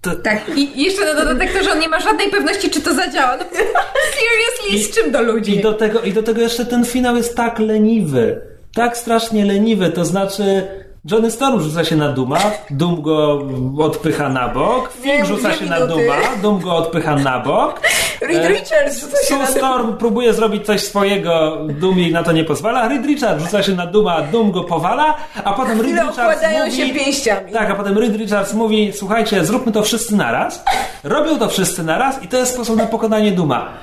To, 0.02 0.16
Tak, 0.16 0.58
i 0.58 0.84
jeszcze 0.84 1.06
na 1.06 1.26
dodatek 1.26 1.54
to, 1.54 1.64
że 1.64 1.72
on 1.72 1.80
nie 1.80 1.90
ma 1.90 2.00
żadnej 2.00 2.30
pewności, 2.30 2.70
czy 2.70 2.82
to 2.82 2.94
zadziała. 2.94 3.38
No, 3.38 3.44
seriously, 4.16 4.84
z 4.84 4.96
czym 4.96 5.12
do 5.12 5.22
ludzi? 5.22 5.56
I 5.56 5.62
do, 5.62 5.74
tego, 5.74 6.02
I 6.02 6.14
do 6.14 6.24
tego 6.24 6.42
jeszcze 6.42 6.66
ten 6.66 6.86
finał 6.86 7.16
jest 7.16 7.36
tak 7.36 7.60
leniwy. 7.60 8.42
Tak 8.74 8.98
strasznie 8.98 9.46
leniwy. 9.46 9.90
To 9.90 10.06
znaczy, 10.06 10.68
Johnny 11.06 11.32
Storm 11.32 11.62
rzuca 11.62 11.86
się 11.86 11.96
na 11.96 12.10
Duma, 12.10 12.40
Dum 12.70 13.02
go 13.02 13.46
odpycha 13.80 14.30
na 14.30 14.48
bok, 14.48 14.92
Fink 14.94 15.26
rzuca 15.26 15.54
się 15.54 15.66
na. 15.66 15.88
Duma, 15.88 16.16
Dum 16.42 16.60
go 16.60 16.76
odpycha 16.76 17.16
na 17.16 17.40
bok. 17.40 17.82
Reed 18.22 18.46
E, 18.46 18.48
Richards 18.48 19.00
rzuca 19.00 19.18
się 19.18 19.26
Sue 19.28 19.40
na 19.40 19.46
Storm 19.46 19.98
próbuje 19.98 20.34
zrobić 20.34 20.66
coś 20.66 20.82
swojego, 20.82 21.58
Doom 21.80 22.00
jej 22.00 22.12
na 22.12 22.24
to 22.24 22.32
nie 22.32 22.44
pozwala. 22.44 22.88
Reed 22.88 23.06
Richards 23.06 23.44
rzuca 23.44 23.64
się 23.64 23.72
na 23.72 23.86
Duma, 23.86 24.22
Doom 24.22 24.52
go 24.52 24.64
powala, 24.64 25.16
a 25.44 25.54
potem 25.54 25.82
Reed 25.82 26.00
Richards 26.10 26.42
mówi... 26.60 26.78
się 26.78 26.94
pięściami. 26.94 27.52
Tak, 27.52 27.70
a 27.70 27.76
potem 27.76 27.98
Reed 27.98 28.16
Richards 28.16 28.54
mówi, 28.54 28.92
słuchajcie, 28.94 29.46
zróbmy 29.46 29.72
to 29.72 29.84
wszyscy 29.84 30.16
naraz. 30.16 30.64
Robią 31.04 31.40
to 31.40 31.50
wszyscy 31.50 31.84
naraz 31.84 32.24
i 32.24 32.28
to 32.28 32.38
jest 32.38 32.54
sposób 32.54 32.78
na 32.78 32.86
pokonanie 32.86 33.32
Duma. 33.32 33.74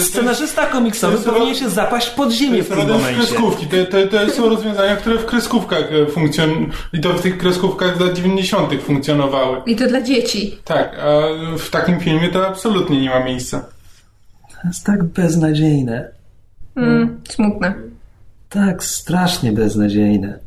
Scenarzysta 0.00 0.66
komiksowy 0.66 1.18
powinien 1.18 1.54
się 1.54 1.70
zapaść 1.70 2.10
pod 2.10 2.32
ziemię 2.32 2.62
w 2.62 2.68
tym 2.68 2.78
momencie. 2.78 3.14
kreskówki. 3.14 3.66
To, 3.66 3.76
to, 3.86 4.26
to 4.26 4.30
są 4.30 4.48
rozwiązania, 4.54 4.96
które 4.96 5.18
w 5.18 5.26
kreskówkach 5.26 5.92
e, 5.92 6.06
funkcjonują 6.06 6.66
i 6.92 7.00
to 7.00 7.12
w 7.12 7.22
tych 7.22 7.38
kreskówkach 7.38 7.96
z 7.96 8.00
lat 8.00 8.14
90. 8.14 8.82
funkcjonowały. 8.82 9.62
I 9.66 9.76
to 9.76 9.86
dla 9.86 10.02
dzieci. 10.02 10.58
Tak, 10.64 10.98
a 10.98 11.16
w 11.58 11.70
takim 11.70 12.00
filmie 12.00 12.28
to 12.28 12.46
absolutnie 12.46 13.00
nie 13.00 13.10
ma 13.10 13.24
miejsca. 13.24 13.66
To 14.50 14.68
jest 14.68 14.84
tak 14.84 15.04
beznadziejne. 15.04 16.08
Mm, 16.76 17.20
smutne. 17.28 17.74
Tak 18.48 18.84
strasznie 18.84 19.52
beznadziejne. 19.52 20.38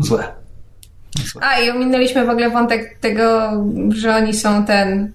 Złe. 0.00 0.45
A 1.40 1.60
i 1.60 1.70
ominęliśmy 1.70 2.26
w 2.26 2.28
ogóle 2.28 2.50
wątek 2.50 2.98
tego, 3.00 3.52
że 3.88 4.16
oni 4.16 4.34
są 4.34 4.64
ten. 4.64 5.12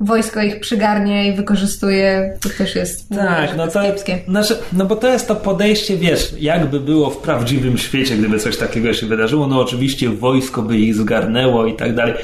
Wojsko 0.00 0.42
ich 0.42 0.60
przygarnie 0.60 1.28
i 1.28 1.36
wykorzystuje. 1.36 2.38
To 2.40 2.48
też 2.58 2.74
jest. 2.74 3.08
Tak, 3.08 3.56
no 3.56 3.66
to, 3.66 3.82
kiepskie. 3.82 4.18
znaczy, 4.28 4.58
no 4.72 4.86
bo 4.86 4.96
to 4.96 5.08
jest 5.08 5.28
to 5.28 5.36
podejście, 5.36 5.96
wiesz, 5.96 6.34
jakby 6.38 6.80
było 6.80 7.10
w 7.10 7.18
prawdziwym 7.18 7.78
świecie, 7.78 8.16
gdyby 8.16 8.38
coś 8.38 8.56
takiego 8.56 8.94
się 8.94 9.06
wydarzyło, 9.06 9.46
no 9.46 9.60
oczywiście 9.60 10.08
wojsko 10.08 10.62
by 10.62 10.78
ich 10.78 10.94
zgarnęło 10.94 11.66
i 11.66 11.76
tak 11.76 11.94
dalej. 11.94 12.14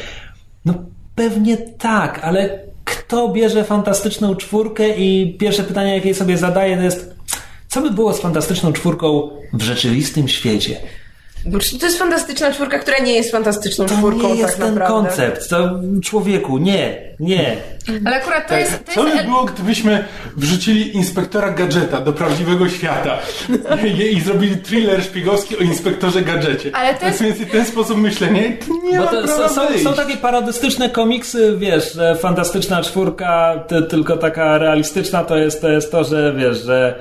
No 0.64 0.74
pewnie 1.14 1.56
tak, 1.56 2.20
ale 2.22 2.58
kto 2.84 3.28
bierze 3.28 3.64
fantastyczną 3.64 4.36
czwórkę 4.36 4.96
i 4.96 5.36
pierwsze 5.38 5.62
pytanie, 5.62 5.94
jakie 5.94 6.14
sobie 6.14 6.38
zadaje, 6.38 6.76
to 6.76 6.82
jest 6.82 7.14
Co 7.68 7.80
by 7.80 7.90
było 7.90 8.12
z 8.12 8.20
fantastyczną 8.20 8.72
czwórką 8.72 9.30
w 9.52 9.62
rzeczywistym 9.62 10.28
świecie? 10.28 10.76
To 11.80 11.86
jest 11.86 11.98
fantastyczna 11.98 12.52
czwórka, 12.52 12.78
która 12.78 12.98
nie 12.98 13.12
jest 13.12 13.30
fantastyczną 13.32 13.86
To 13.86 13.94
czwórką, 13.94 14.28
nie 14.28 14.34
jest 14.34 14.56
tak 14.56 14.66
ten 14.66 14.74
naprawdę. 14.74 15.08
koncept. 15.08 15.48
To 15.50 15.80
człowieku, 16.04 16.58
nie, 16.58 17.02
nie. 17.20 17.56
Ale 18.04 18.16
akurat 18.16 18.48
to 18.48 18.56
jest... 18.56 18.84
To 18.86 18.92
Co 18.92 19.06
jest 19.06 19.16
by 19.18 19.24
było, 19.24 19.44
gdybyśmy 19.44 20.04
wrzucili 20.36 20.96
inspektora 20.96 21.50
gadżeta 21.50 22.00
do 22.00 22.12
prawdziwego 22.12 22.68
świata 22.68 23.18
i, 23.84 24.02
i 24.16 24.20
zrobili 24.20 24.56
thriller 24.56 25.02
szpiegowski 25.02 25.58
o 25.58 25.60
inspektorze 25.60 26.22
gadżecie? 26.22 26.70
Ale 26.76 26.94
to 26.94 27.06
jest- 27.06 27.22
więcej 27.22 27.46
ten 27.46 27.64
sposób 27.64 27.98
myślenia 27.98 28.42
nie 28.42 28.98
Bo 28.98 29.04
ma 29.04 29.06
to 29.10 29.22
prawa 29.22 29.48
są, 29.48 29.54
są, 29.54 29.68
wyjść. 29.68 29.84
są 29.84 29.94
takie 29.94 30.16
parodystyczne 30.16 30.90
komiksy, 30.90 31.54
wiesz, 31.58 31.92
że 31.94 32.14
fantastyczna 32.16 32.82
czwórka, 32.82 33.64
ty, 33.68 33.82
tylko 33.82 34.16
taka 34.16 34.58
realistyczna, 34.58 35.24
to 35.24 35.36
jest, 35.36 35.60
to 35.60 35.68
jest 35.68 35.92
to, 35.92 36.04
że 36.04 36.34
wiesz, 36.38 36.58
że 36.64 36.94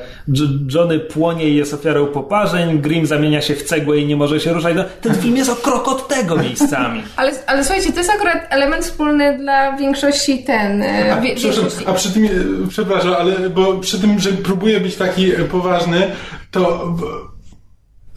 Johnny 0.74 1.00
płonie 1.00 1.50
i 1.50 1.56
jest 1.56 1.74
ofiarą 1.74 2.06
poparzeń, 2.06 2.80
Grimm 2.82 3.06
zamienia 3.06 3.42
się 3.42 3.56
w 3.56 3.64
cegłę 3.64 3.98
i 3.98 4.06
nie 4.06 4.16
może 4.16 4.37
się 4.40 4.54
ruszać. 4.54 4.76
No, 4.76 4.84
ten 5.02 5.16
film 5.16 5.38
jest 5.38 5.50
o 5.50 5.56
krok 5.56 5.88
od 5.88 6.08
tego 6.08 6.36
miejscami. 6.36 7.04
Ale, 7.16 7.32
ale 7.48 7.64
słuchajcie, 7.64 7.92
to 7.92 7.98
jest 7.98 8.10
akurat 8.12 8.48
element 8.50 8.84
wspólny 8.86 9.38
dla 9.38 9.78
większości 9.78 10.44
ten... 10.44 10.84
e, 10.84 11.14
A, 11.14 11.22
wie, 11.22 11.36
większości... 11.36 11.86
a 11.86 11.94
przy 11.94 12.12
tym, 12.12 12.26
e, 12.26 12.30
przepraszam, 12.70 13.14
ale 13.20 13.50
bo 13.50 13.78
przy 13.78 14.00
tym, 14.02 14.20
że 14.20 14.30
próbuję 14.32 14.80
być 14.80 14.96
taki 14.96 15.32
e, 15.32 15.36
poważny, 15.44 16.12
to 16.52 16.94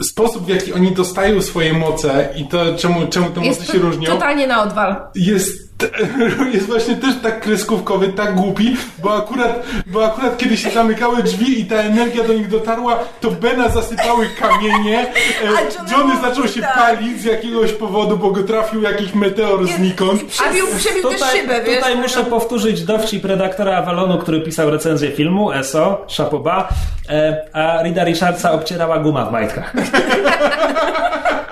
sposób, 0.02 0.44
w 0.44 0.48
jaki 0.48 0.72
oni 0.72 0.92
dostają 0.92 1.42
swoje 1.42 1.72
moce 1.72 2.28
i 2.36 2.48
to, 2.48 2.74
czemu, 2.76 3.06
czemu 3.06 3.26
te 3.30 3.40
moce 3.40 3.47
Jest 3.47 3.66
się 3.66 3.72
to 3.72 3.78
różnią, 3.78 4.10
totalnie 4.10 4.47
na 4.47 4.62
odwal. 4.62 4.97
jest, 5.14 5.69
jest 6.55 6.66
właśnie 6.66 6.97
też 6.97 7.15
tak 7.23 7.40
kreskówkowy, 7.40 8.09
tak 8.09 8.35
głupi, 8.35 8.77
bo 8.98 9.16
akurat, 9.16 9.62
bo 9.86 10.05
akurat 10.07 10.39
kiedy 10.39 10.57
się 10.57 10.70
zamykały 10.70 11.23
drzwi 11.23 11.61
i 11.61 11.65
ta 11.66 11.77
energia 11.77 12.24
do 12.24 12.32
nich 12.32 12.48
dotarła, 12.48 12.98
to 13.20 13.31
Bena 13.31 13.69
zasypały 13.69 14.27
kamienie, 14.40 15.01
e, 15.01 15.48
A 15.48 15.61
Johnny 15.61 15.93
Johnny- 16.15 16.20
zaczął 16.28 16.48
się 16.48 16.61
tak. 16.61 16.74
palić 16.74 17.20
z 17.20 17.24
jakiegoś 17.24 17.73
powodu, 17.73 18.16
bo 18.16 18.31
go 18.31 18.43
trafił 18.43 18.82
jakiś 18.82 19.15
meteor 19.15 19.66
znikąd. 19.66 20.24
Przebił, 20.24 20.66
przebił 20.78 21.02
też 21.02 21.20
Tutaj, 21.20 21.40
szybę, 21.40 21.62
wiesz? 21.65 21.77
tutaj 21.77 21.97
muszę 21.97 22.24
powtórzyć 22.24 22.82
dowcip 22.85 23.24
redaktora 23.24 23.77
Avalonu, 23.77 24.19
który 24.19 24.40
pisał 24.40 24.70
recenzję 24.70 25.11
filmu, 25.11 25.52
ESO, 25.52 26.07
Chapoba, 26.16 26.69
e, 27.09 27.43
a 27.52 27.82
Rida 27.82 28.05
Richardsa 28.05 28.52
obcierała 28.52 28.98
guma 28.98 29.24
w 29.24 29.32
majtkach. 29.32 29.74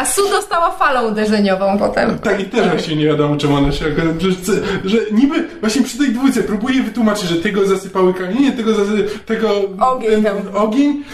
A 0.00 0.04
Su 0.04 0.28
dostała 0.30 0.70
falą 0.70 1.08
uderzeniową 1.10 1.78
potem. 1.78 2.18
Tak 2.18 2.40
i 2.40 2.44
też 2.44 2.68
właśnie 2.68 2.96
nie 2.96 3.06
wiadomo 3.06 3.36
czemu 3.36 3.56
ona 3.56 3.72
się 3.72 3.84
że, 4.18 4.30
że 4.84 4.96
niby 5.12 5.48
właśnie 5.60 5.82
przy 5.82 5.98
tej 5.98 6.08
dwójce 6.08 6.42
próbuje 6.42 6.82
wytłumaczyć, 6.82 7.28
że 7.28 7.36
tego 7.36 7.66
zasypały 7.66 8.14
kamienie, 8.14 8.52
tego 8.52 8.74
zasy, 8.74 9.08
tego 9.26 9.50
Ogień 9.80 10.22
tam. 10.24 10.36
ogień, 10.54 11.04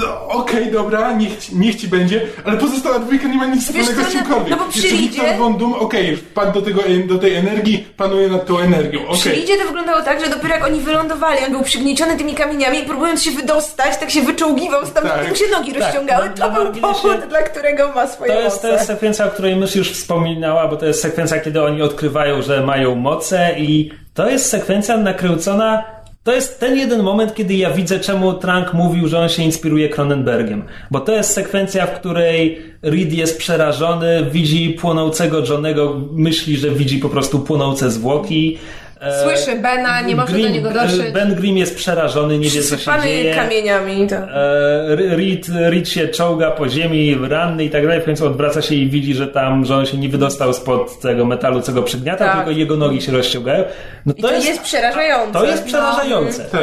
to 0.00 0.28
okej, 0.28 0.72
dobra, 0.72 1.12
niech, 1.12 1.38
ci- 1.38 1.56
niech 1.56 1.76
ci 1.76 1.88
będzie, 1.88 2.20
ale 2.44 2.56
pozostała 2.56 2.98
dwójka 2.98 3.28
nie 3.28 3.36
ma 3.36 3.46
nic 3.46 3.64
wspólnego 3.64 4.02
z 4.02 4.04
no- 4.04 4.10
czymkolwiek. 4.10 4.50
no 4.50 4.56
bo 4.56 4.64
przy 4.64 4.78
Jeszcze 4.78 4.96
Ridzie- 4.96 5.10
Wiktor 5.22 5.38
Von 5.38 5.58
Doom, 5.58 5.72
okej, 5.74 6.16
wpadł 6.16 6.52
do, 6.52 6.62
tego, 6.62 6.80
do 7.06 7.18
tej 7.18 7.34
energii, 7.34 7.86
panuje 7.96 8.28
nad 8.28 8.46
tą 8.46 8.58
energią, 8.58 9.00
okej. 9.08 9.36
Lidzie 9.36 9.56
to 9.58 9.64
wyglądało 9.64 10.02
tak, 10.02 10.20
że 10.24 10.30
dopiero 10.30 10.54
jak 10.54 10.64
oni 10.66 10.80
wylądowali, 10.80 11.38
on 11.46 11.52
był 11.52 11.62
przygnieciony 11.62 12.16
tymi 12.16 12.34
kamieniami 12.34 12.78
i 12.78 12.82
próbując 12.82 13.22
się 13.22 13.30
wydostać, 13.30 13.96
tak 13.98 14.10
się 14.10 14.20
wyczołgiwał 14.22 14.86
stamtąd, 14.86 15.14
Tak. 15.14 15.28
mu 15.28 15.36
się 15.36 15.44
nogi 15.52 15.72
Tak, 15.72 15.82
rozciągały. 15.82 16.26
na- 16.26 16.32
To 16.32 16.48
na 16.48 16.54
był 16.54 16.64
marginesie- 16.64 16.80
powód, 17.02 17.28
dla 17.28 17.42
którego 17.42 17.92
ma 17.94 18.06
swoje 18.06 18.29
To 18.32 18.40
jest, 18.40 18.62
to 18.62 18.68
jest 18.68 18.86
sekwencja, 18.86 19.26
o 19.26 19.30
której 19.30 19.56
mysz 19.56 19.76
już 19.76 19.92
wspominała, 19.92 20.68
bo 20.68 20.76
to 20.76 20.86
jest 20.86 21.02
sekwencja, 21.02 21.40
kiedy 21.40 21.62
oni 21.62 21.82
odkrywają, 21.82 22.42
że 22.42 22.66
mają 22.66 22.94
moce 22.94 23.54
i 23.58 23.90
to 24.14 24.30
jest 24.30 24.46
sekwencja 24.46 24.96
nakręcona 24.96 25.84
to 26.22 26.32
jest 26.32 26.60
ten 26.60 26.78
jeden 26.78 27.02
moment, 27.02 27.34
kiedy 27.34 27.54
ja 27.54 27.70
widzę, 27.70 28.00
czemu 28.00 28.32
Trank 28.32 28.72
mówił, 28.74 29.08
że 29.08 29.18
on 29.18 29.28
się 29.28 29.42
inspiruje 29.42 29.88
Cronenbergiem. 29.88 30.64
Bo 30.90 31.00
to 31.00 31.12
jest 31.12 31.30
sekwencja, 31.30 31.86
w 31.86 32.00
której 32.00 32.58
Reed 32.82 33.12
jest 33.12 33.38
przerażony, 33.38 34.26
widzi 34.30 34.70
płonącego 34.70 35.38
Johnego, 35.48 36.00
myśli, 36.12 36.56
że 36.56 36.70
widzi 36.70 36.98
po 36.98 37.08
prostu 37.08 37.38
płonące 37.38 37.90
zwłoki. 37.90 38.58
E, 39.00 39.22
Słyszy 39.22 39.56
Bena, 39.58 40.00
nie 40.00 40.16
może 40.16 40.32
do 40.32 40.38
Grimm- 40.38 40.52
niego 40.52 40.70
dotrzeć. 40.70 41.12
Ben 41.12 41.34
Grimm 41.34 41.58
jest 41.58 41.76
przerażony, 41.76 42.38
nie 42.38 42.50
wie 42.50 42.62
co 42.62 42.76
się 42.76 42.90
dzieje. 43.02 43.34
kamieniami. 43.34 44.06
To. 44.06 44.16
E, 44.16 44.96
Reed, 44.96 45.48
Reed 45.48 45.88
się 45.88 46.08
czołga 46.08 46.50
po 46.50 46.68
ziemi, 46.68 47.18
ranny 47.28 47.64
i 47.64 47.70
tak 47.70 47.82
dalej, 47.86 48.00
w 48.00 48.04
końcu 48.04 48.26
odwraca 48.26 48.62
się 48.62 48.74
i 48.74 48.88
widzi, 48.90 49.14
że 49.14 49.26
tam, 49.26 49.64
że 49.64 49.76
on 49.76 49.86
się 49.86 49.96
nie 49.98 50.08
wydostał 50.08 50.52
spod 50.54 51.00
tego 51.00 51.24
metalu, 51.24 51.60
co 51.62 51.72
go 51.72 51.82
przygniata, 51.82 52.24
Tak. 52.24 52.36
tylko 52.36 52.50
jego 52.50 52.76
nogi 52.76 53.02
się 53.02 53.12
rozciągają. 53.12 53.64
No 54.06 54.14
I 54.16 54.22
to 54.22 54.32
jest, 54.32 54.62
przerażające. 54.62 55.32
to 55.38 55.44
jest 55.46 55.64
przerażające. 55.64 56.44
Tak. 56.44 56.62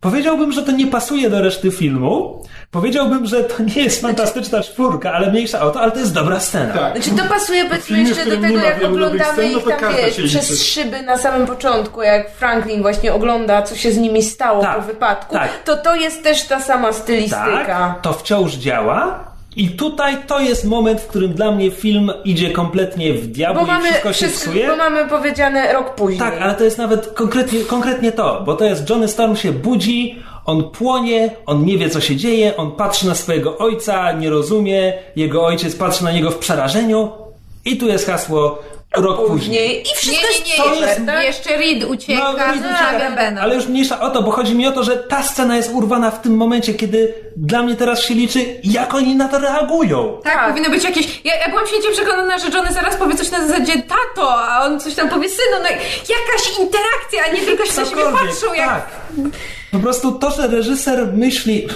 Powiedziałbym, 0.00 0.52
że 0.52 0.62
to 0.62 0.72
nie 0.72 0.86
pasuje 0.86 1.30
do 1.30 1.42
reszty 1.42 1.70
filmu. 1.70 2.42
Powiedziałbym, 2.70 3.26
że 3.26 3.44
to 3.44 3.62
nie 3.62 3.82
jest 3.82 4.00
fantastyczna 4.02 4.62
czwórka, 4.62 5.12
ale 5.12 5.30
mniejsza 5.30 5.60
o 5.60 5.70
to, 5.70 5.80
ale 5.80 5.92
to 5.92 5.98
jest 5.98 6.14
dobra 6.14 6.40
scena. 6.40 6.74
Tak. 6.74 7.02
Znaczy 7.02 7.22
to 7.22 7.28
pasuje 7.28 7.64
powiedzmy 7.64 7.98
jeszcze 8.02 8.24
do 8.24 8.36
tego, 8.36 8.58
jak 8.58 8.84
oglądamy 8.84 9.32
scen, 9.32 9.52
no 9.52 9.58
ich 9.58 9.80
tam, 9.80 9.94
wiesz, 9.96 10.14
przez 10.14 10.50
liczy. 10.50 10.64
szyby 10.64 11.02
na 11.02 11.18
samym 11.18 11.46
początku, 11.46 12.02
jak 12.02 12.30
Franklin 12.30 12.82
właśnie 12.82 13.14
ogląda, 13.14 13.62
co 13.62 13.76
się 13.76 13.92
z 13.92 13.96
nimi 13.98 14.22
stało 14.22 14.62
Tak, 14.62 14.76
po 14.76 14.82
wypadku, 14.82 15.34
tak. 15.34 15.50
to 15.64 15.76
to 15.76 15.94
jest 15.94 16.22
też 16.22 16.42
ta 16.42 16.60
sama 16.60 16.92
stylistyka. 16.92 17.66
Tak, 17.66 18.00
to 18.02 18.12
wciąż 18.12 18.54
działa. 18.54 19.24
I 19.56 19.68
tutaj 19.68 20.16
to 20.26 20.40
jest 20.40 20.64
moment, 20.64 21.00
w 21.00 21.06
którym 21.06 21.34
dla 21.34 21.50
mnie 21.50 21.70
film 21.70 22.12
idzie 22.24 22.50
kompletnie 22.50 23.12
w 23.14 23.26
diabło 23.26 23.62
Bo 23.62 23.66
i 23.66 23.70
mamy, 23.70 23.88
wszystko 23.88 24.12
się 24.12 24.26
wszystko, 24.26 24.50
psuje. 24.50 24.68
bo 24.68 24.76
mamy 24.76 25.08
powiedziane 25.08 25.72
rok 25.72 25.94
później. 25.94 26.18
Tak, 26.18 26.42
ale 26.42 26.54
to 26.54 26.64
jest 26.64 26.78
nawet 26.78 27.06
konkretnie, 27.06 27.60
konkretnie 27.60 28.12
to, 28.12 28.42
bo 28.46 28.54
to 28.54 28.64
jest 28.64 28.90
Johnny 28.90 29.08
Storm 29.08 29.36
się 29.36 29.52
budzi, 29.52 30.22
on 30.44 30.70
płonie, 30.70 31.30
on 31.46 31.64
nie 31.64 31.78
wie 31.78 31.90
co 31.90 32.00
się 32.00 32.16
dzieje, 32.16 32.56
on 32.56 32.72
patrzy 32.72 33.06
na 33.06 33.14
swojego 33.14 33.58
ojca, 33.58 34.12
nie 34.12 34.30
rozumie, 34.30 34.92
jego 35.16 35.46
ojciec 35.46 35.76
patrzy 35.76 36.04
na 36.04 36.12
niego 36.12 36.30
w 36.30 36.38
przerażeniu 36.38 37.08
i 37.64 37.76
tu 37.76 37.88
jest 37.88 38.06
hasło 38.06 38.62
rok 38.96 39.16
później. 39.26 39.38
Później. 39.38 39.76
I 39.82 39.88
Nie, 39.88 39.94
wszystko 39.96 40.26
nie, 40.26 40.40
nie, 40.40 40.54
jest 40.54 40.56
super, 40.56 40.88
jeszcze, 40.88 41.06
tak? 41.06 41.24
jeszcze 41.24 41.56
Reed 41.56 41.84
ucieka, 41.84 42.32
No, 42.32 42.38
Reed 42.38 42.62
zostawia 42.62 43.08
ucieka. 43.08 43.40
Ale 43.42 43.54
już 43.54 43.66
mniejsza 43.66 44.00
o 44.00 44.10
to, 44.10 44.22
bo 44.22 44.30
chodzi 44.30 44.54
mi 44.54 44.66
o 44.66 44.72
to, 44.72 44.84
że 44.84 44.96
ta 44.96 45.22
scena 45.22 45.56
jest 45.56 45.70
urwana 45.72 46.10
w 46.10 46.22
tym 46.22 46.36
momencie, 46.36 46.74
kiedy 46.74 47.14
dla 47.36 47.62
mnie 47.62 47.74
teraz 47.76 48.02
się 48.02 48.14
liczy, 48.14 48.60
jak 48.64 48.94
oni 48.94 49.16
na 49.16 49.28
to 49.28 49.38
reagują. 49.38 50.20
Tak, 50.24 50.34
Tak. 50.34 50.48
powinno 50.48 50.70
być 50.70 50.84
jakieś. 50.84 51.20
Ja, 51.24 51.36
ja 51.36 51.48
byłam 51.48 51.66
święcie 51.66 51.90
przekonana, 51.92 52.38
że 52.38 52.48
Johnny 52.48 52.72
zaraz 52.72 52.96
powie 52.96 53.14
coś 53.14 53.30
na 53.30 53.46
zasadzie 53.48 53.72
tato, 53.82 54.34
a 54.44 54.64
on 54.64 54.80
coś 54.80 54.94
tam 54.94 55.08
powie 55.08 55.28
synu. 55.28 55.56
No 55.62 55.68
jakaś 55.68 56.58
interakcja, 56.60 57.22
a 57.30 57.34
nie 57.34 57.40
tylko 57.42 57.66
się 57.66 57.80
na 57.80 57.86
siebie 57.86 58.02
patrzą 58.02 58.54
jak. 58.54 58.68
Tak. 58.68 58.90
Po 59.72 59.78
prostu 59.78 60.12
to, 60.12 60.30
że 60.30 60.46
reżyser 60.46 61.06
myśli, 61.12 61.68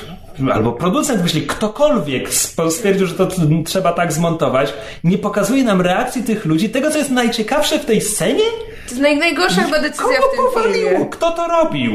albo 0.52 0.72
producent 0.72 1.22
myśli, 1.22 1.42
ktokolwiek 1.42 2.28
stwierdził, 2.70 3.06
że 3.06 3.14
to 3.14 3.28
trzeba 3.64 3.92
tak 3.92 4.12
zmontować, 4.12 4.72
nie 5.04 5.18
pokazuje 5.18 5.64
nam 5.64 5.80
reakcji 5.80 6.22
tych 6.22 6.44
ludzi, 6.44 6.70
tego, 6.70 6.90
co 6.90 6.98
jest 6.98 7.10
najciekawsze 7.10 7.78
w 7.78 7.84
tej 7.84 8.00
scenie? 8.00 8.44
To 8.84 8.90
jest 8.90 9.00
naj, 9.02 9.16
najgorsza 9.18 9.62
chyba 9.62 9.78
decyzja 9.80 10.04
Kogo 10.16 10.28
w 10.28 10.36
tym 10.36 10.44
powaliło? 10.54 10.90
filmie. 10.90 11.06
Kto 11.10 11.30
to 11.30 11.48
robił? 11.48 11.92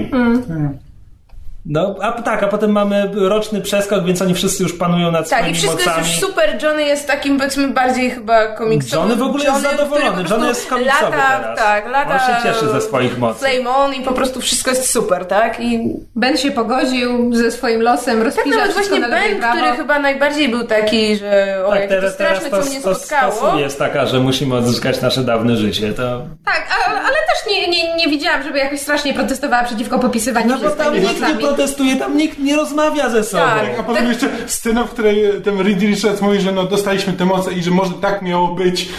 No, 1.67 1.95
a 2.01 2.11
tak, 2.11 2.43
a 2.43 2.47
potem 2.47 2.71
mamy 2.71 3.11
roczny 3.15 3.61
przeskok, 3.61 4.05
więc 4.05 4.21
oni 4.21 4.33
wszyscy 4.33 4.63
już 4.63 4.73
panują 4.73 5.11
nad 5.11 5.29
Tak, 5.29 5.39
swoimi 5.39 5.51
i 5.57 5.59
wszystko 5.59 5.77
mocami. 5.79 5.97
jest 5.97 6.09
już 6.21 6.29
super. 6.29 6.63
Johnny 6.63 6.83
jest 6.83 7.07
takim, 7.07 7.37
powiedzmy, 7.37 7.67
bardziej 7.67 8.11
chyba 8.11 8.47
komiksowym. 8.47 8.99
Johnny 9.09 9.23
w 9.25 9.27
ogóle 9.27 9.43
jest 9.43 9.55
Johnnym, 9.63 9.77
zadowolony. 9.77 10.23
Johnny 10.29 10.47
jest 10.47 10.69
komiksowy 10.69 11.03
lata, 11.03 11.39
teraz. 11.39 11.59
Tak, 11.59 11.87
lata 11.91 12.13
On 12.13 12.19
się 12.19 12.43
cieszy 12.43 12.69
ze 12.69 12.81
swoich 12.81 13.17
mocy. 13.17 13.39
Flame 13.39 13.69
on 13.75 13.93
i 13.93 14.01
po 14.01 14.11
prostu 14.13 14.41
wszystko 14.41 14.69
jest 14.71 14.91
super, 14.91 15.25
tak? 15.25 15.59
I 15.59 15.79
Ben 16.15 16.37
się 16.37 16.51
pogodził 16.51 17.35
ze 17.35 17.51
swoim 17.51 17.81
losem, 17.81 18.15
tak 18.17 18.25
rozpisał 18.25 18.59
nawet 18.59 18.71
wszystko 18.75 18.95
właśnie 18.95 19.09
na 19.09 19.15
Ben, 19.21 19.39
prawo. 19.39 19.57
który 19.57 19.77
chyba 19.77 19.99
najbardziej 19.99 20.49
był 20.49 20.63
taki, 20.67 21.15
że 21.17 21.63
o, 21.65 21.71
Tak, 21.71 21.87
teraz, 21.87 22.17
teraz 22.17 22.37
straszne, 22.37 22.57
to, 22.57 22.63
co 22.63 22.69
mnie 22.69 22.81
to, 22.81 22.95
spotkało. 22.95 23.31
to 23.51 23.59
jest 23.59 23.79
taka, 23.79 24.05
że 24.05 24.19
musimy 24.19 24.55
odzyskać 24.55 25.01
nasze 25.01 25.21
dawne 25.21 25.55
życie. 25.55 25.93
To... 25.93 26.21
Tak, 26.45 26.67
a, 26.87 26.91
ale 26.91 27.15
też 27.15 27.51
nie, 27.51 27.67
nie, 27.69 27.95
nie 27.95 28.07
widziałam, 28.07 28.43
żeby 28.43 28.57
jakoś 28.57 28.79
strasznie 28.79 29.13
protestowała 29.13 29.63
przeciwko 29.63 29.99
popisywaniu 29.99 30.47
No 30.47 30.57
się 30.57 30.63
bo 30.63 30.69
z 30.69 30.75
tymi. 30.75 31.54
Protestuje, 31.55 31.95
tam 31.95 32.17
nikt 32.17 32.39
nie 32.39 32.55
rozmawia 32.55 33.09
ze 33.09 33.23
sobą. 33.23 33.43
Tak. 33.43 33.79
A 33.79 33.83
potem 33.83 34.07
jeszcze 34.07 34.29
scena, 34.47 34.83
w 34.83 34.89
której 34.89 35.41
ten 35.43 35.59
Reed 35.59 35.81
Richards 35.81 36.21
mówi, 36.21 36.41
że 36.41 36.51
no 36.51 36.63
dostaliśmy 36.63 37.13
te 37.13 37.25
moce 37.25 37.53
i 37.53 37.63
że 37.63 37.71
może 37.71 37.93
tak 37.93 38.21
miało 38.21 38.47
być. 38.47 38.89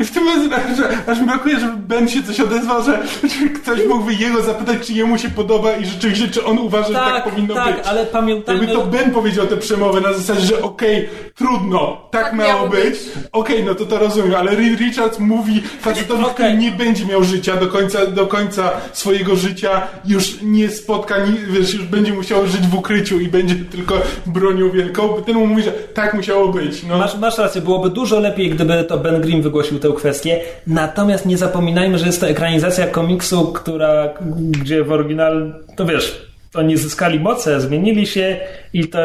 W 0.00 0.10
tym 0.10 0.24
momencie 0.24 0.76
że 0.76 1.12
aż 1.12 1.20
mi 1.20 1.26
brakuje, 1.26 1.60
żeby 1.60 1.76
Ben 1.76 2.08
się 2.08 2.22
coś 2.22 2.40
odezwał, 2.40 2.82
że, 2.82 3.02
że 3.22 3.48
ktoś 3.48 3.80
mógłby 3.88 4.14
jego 4.14 4.42
zapytać, 4.42 4.86
czy 4.86 4.92
jemu 4.92 5.18
się 5.18 5.28
podoba 5.30 5.76
i 5.76 5.86
rzeczywiście, 5.86 6.28
czy 6.28 6.44
on 6.44 6.58
uważa, 6.58 6.88
że 6.88 6.94
tak 6.94 7.24
powinno 7.24 7.54
tak, 7.54 7.76
być. 7.76 7.86
ale 7.86 8.06
pamiętajmy... 8.06 8.60
Jakby 8.66 8.80
to 8.80 8.86
Ben 8.86 9.10
powiedział 9.10 9.46
tę 9.46 9.56
przemowę 9.56 10.00
na 10.00 10.12
zasadzie, 10.12 10.40
że 10.46 10.62
okej, 10.62 11.08
trudno, 11.34 12.08
tak, 12.10 12.32
miało, 12.32 12.52
miało 12.52 12.68
być, 12.68 12.84
być. 12.84 12.98
okej, 13.32 13.64
no 13.64 13.74
to 13.74 13.86
to 13.86 13.98
rozumiem, 13.98 14.34
ale 14.34 14.56
Reed 14.56 14.80
Richards 14.80 15.18
mówi 15.18 15.62
facetowi, 15.80 16.22
Okej. 16.22 16.34
który 16.34 16.54
nie 16.54 16.70
będzie 16.70 17.06
miał 17.06 17.24
życia 17.24 17.56
do 17.56 17.66
końca, 17.66 18.06
do 18.06 18.26
końca 18.26 18.70
swojego 18.92 19.36
życia, 19.36 19.82
już 20.04 20.38
nie 20.42 20.68
spotka, 20.70 21.18
ni- 21.18 21.38
wiesz, 21.52 21.74
już 21.74 21.84
będzie 21.84 22.12
musiał 22.12 22.46
żyć 22.46 22.66
w 22.66 22.74
ukryciu 22.74 23.20
i 23.20 23.28
będzie 23.28 23.54
tylko 23.54 23.94
bronią 24.26 24.70
wielką, 24.70 25.22
ten 25.26 25.34
mu 25.36 25.46
mówi, 25.46 25.62
że 25.62 25.72
tak 25.72 26.14
musiało 26.14 26.48
być, 26.48 26.82
no. 26.82 26.98
Masz, 26.98 27.16
masz 27.16 27.38
rację, 27.38 27.60
byłoby 27.60 27.90
dużo 27.90 28.20
lepiej, 28.20 28.50
gdyby 28.50 28.84
to 28.88 28.98
Ben 28.98 29.20
Grimm 29.24 29.42
wygłosił 29.42 29.78
tę 29.78 29.88
kwestię. 29.96 30.40
Natomiast 30.66 31.26
nie 31.26 31.38
zapominajmy, 31.38 31.98
że 31.98 32.06
jest 32.06 32.20
to 32.20 32.28
ekranizacja 32.28 32.86
komiksu, 32.86 33.52
która, 33.52 34.14
gdzie 34.50 34.84
w 34.84 34.92
oryginal, 34.92 35.54
to 35.76 35.86
wiesz, 35.86 36.34
oni 36.54 36.76
zyskali 36.76 37.20
moce, 37.20 37.60
zmienili 37.60 38.06
się 38.06 38.36
i 38.72 38.88
to 38.88 38.98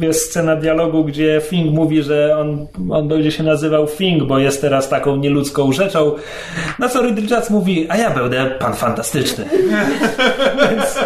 jest 0.00 0.30
scena 0.30 0.56
dialogu, 0.56 1.04
gdzie 1.04 1.40
Fing 1.44 1.74
mówi, 1.74 2.02
że 2.02 2.38
on, 2.38 2.66
on 2.90 3.08
będzie 3.08 3.32
się 3.32 3.42
nazywał 3.42 3.86
Fing, 3.86 4.22
bo 4.22 4.38
jest 4.38 4.60
teraz 4.60 4.88
taką 4.88 5.16
nieludzką 5.16 5.72
rzeczą. 5.72 6.12
Na 6.78 6.88
co 6.88 7.02
Richards 7.02 7.50
mówi, 7.50 7.86
a 7.88 7.96
ja 7.96 8.10
będę 8.10 8.46
pan 8.58 8.74
fantastyczny. 8.74 9.44
Więc 10.70 10.98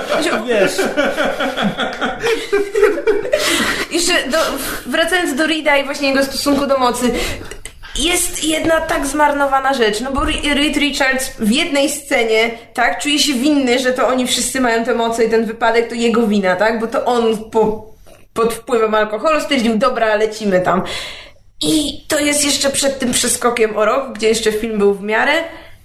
wiesz, 0.48 0.80
Jeszcze 3.90 4.30
do, 4.30 4.38
wracając 4.86 5.34
do 5.34 5.46
Rida 5.46 5.76
i 5.76 5.84
właśnie 5.84 6.08
jego 6.08 6.24
stosunku 6.24 6.66
do 6.66 6.78
mocy. 6.78 7.10
Jest 7.98 8.44
jedna 8.44 8.80
tak 8.80 9.06
zmarnowana 9.06 9.74
rzecz, 9.74 10.00
no 10.00 10.12
bo 10.12 10.22
Re- 10.22 10.54
Reed 10.54 10.76
Richards 10.76 11.30
w 11.38 11.50
jednej 11.50 11.88
scenie, 11.88 12.50
tak, 12.74 13.02
czuje 13.02 13.18
się 13.18 13.32
winny, 13.34 13.78
że 13.78 13.92
to 13.92 14.08
oni 14.08 14.26
wszyscy 14.26 14.60
mają 14.60 14.84
te 14.84 14.94
moce 14.94 15.24
i 15.24 15.30
ten 15.30 15.44
wypadek 15.44 15.88
to 15.88 15.94
jego 15.94 16.26
wina, 16.26 16.56
tak, 16.56 16.80
bo 16.80 16.86
to 16.86 17.04
on 17.04 17.50
po, 17.50 17.86
pod 18.32 18.54
wpływem 18.54 18.94
alkoholu 18.94 19.40
stwierdził, 19.40 19.78
dobra, 19.78 20.16
lecimy 20.16 20.60
tam. 20.60 20.82
I 21.62 22.04
to 22.08 22.18
jest 22.18 22.44
jeszcze 22.44 22.70
przed 22.70 22.98
tym 22.98 23.12
przeskokiem 23.12 23.76
o 23.76 23.84
rok, 23.84 24.12
gdzie 24.12 24.28
jeszcze 24.28 24.52
film 24.52 24.78
był 24.78 24.94
w 24.94 25.02
miarę 25.02 25.32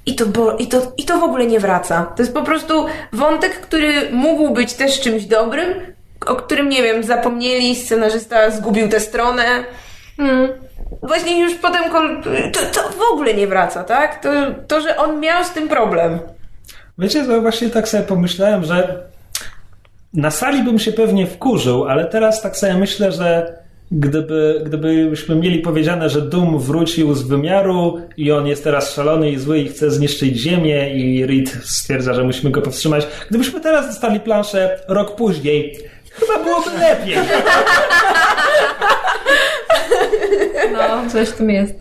i 0.05 0.15
to, 0.15 0.25
bo, 0.25 0.57
i, 0.57 0.67
to, 0.67 0.81
i 0.97 1.05
to 1.05 1.17
w 1.19 1.23
ogóle 1.23 1.45
nie 1.47 1.59
wraca. 1.59 2.13
To 2.15 2.23
jest 2.23 2.33
po 2.33 2.43
prostu 2.43 2.85
wątek, 3.13 3.61
który 3.61 3.93
mógł 4.11 4.49
być 4.49 4.73
też 4.73 4.99
czymś 5.01 5.25
dobrym, 5.25 5.73
o 6.25 6.35
którym, 6.35 6.69
nie 6.69 6.83
wiem, 6.83 7.03
zapomnieli, 7.03 7.75
scenarzysta 7.75 8.51
zgubił 8.51 8.89
tę 8.89 8.99
stronę. 8.99 9.43
Hmm. 10.17 10.49
Właśnie 11.01 11.39
już 11.41 11.55
potem 11.55 11.83
to, 12.53 12.59
to 12.73 12.89
w 12.89 13.13
ogóle 13.13 13.33
nie 13.33 13.47
wraca, 13.47 13.83
tak? 13.83 14.23
To, 14.23 14.29
to, 14.67 14.81
że 14.81 14.97
on 14.97 15.19
miał 15.19 15.43
z 15.43 15.51
tym 15.51 15.69
problem. 15.69 16.19
Wiecie, 16.97 17.25
to 17.25 17.41
właśnie 17.41 17.69
tak 17.69 17.89
sobie 17.89 18.03
pomyślałem, 18.03 18.63
że 18.63 19.03
na 20.13 20.31
sali 20.31 20.63
bym 20.63 20.79
się 20.79 20.91
pewnie 20.91 21.27
wkurzył, 21.27 21.85
ale 21.85 22.05
teraz 22.05 22.41
tak 22.41 22.57
sobie 22.57 22.73
myślę, 22.73 23.11
że 23.11 23.57
gdyby, 23.91 24.61
gdybyśmy 24.65 25.35
mieli 25.35 25.59
powiedziane, 25.59 26.09
że 26.09 26.21
Doom 26.21 26.59
wrócił 26.59 27.13
z 27.13 27.23
wymiaru 27.23 28.01
i 28.17 28.31
on 28.31 28.47
jest 28.47 28.63
teraz 28.63 28.93
szalony 28.93 29.31
i 29.31 29.37
zły 29.37 29.59
i 29.59 29.67
chce 29.67 29.91
zniszczyć 29.91 30.37
Ziemię 30.37 30.93
i 30.95 31.25
Reed 31.25 31.49
stwierdza, 31.63 32.13
że 32.13 32.23
musimy 32.23 32.51
go 32.51 32.61
powstrzymać, 32.61 33.07
gdybyśmy 33.29 33.61
teraz 33.61 33.87
dostali 33.87 34.19
planszę 34.19 34.79
rok 34.87 35.15
później, 35.15 35.77
chyba 36.11 36.43
byłoby 36.43 36.69
lepiej. 36.79 37.15
No, 40.73 41.09
coś 41.11 41.29
w 41.29 41.33
tym 41.37 41.49
jest. 41.49 41.73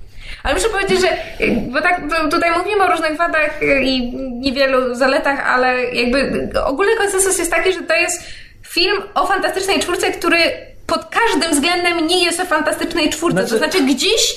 Ale 0.42 0.54
muszę 0.54 0.68
powiedzieć, 0.68 1.00
że 1.00 1.08
bo 1.56 1.80
tak 1.82 2.00
tutaj 2.30 2.50
mówimy 2.58 2.84
o 2.84 2.90
różnych 2.90 3.16
wadach 3.16 3.50
i 3.82 4.12
niewielu 4.40 4.94
zaletach, 4.94 5.46
ale 5.46 5.84
jakby 5.84 6.48
ogólny 6.64 6.96
konsensus 6.96 7.38
jest 7.38 7.50
taki, 7.50 7.72
że 7.72 7.82
to 7.82 7.94
jest 7.94 8.22
film 8.68 9.02
o 9.14 9.26
fantastycznej 9.26 9.80
czwórce, 9.80 10.10
który 10.12 10.38
pod 10.86 11.04
każdym 11.04 11.50
względem 11.52 12.06
nie 12.06 12.24
jest 12.24 12.40
o 12.40 12.44
fantastycznej 12.44 13.10
czwórce. 13.10 13.38
Znaczy- 13.46 13.50
To 13.50 13.58
znaczy 13.58 13.82
gdzieś 13.94 14.34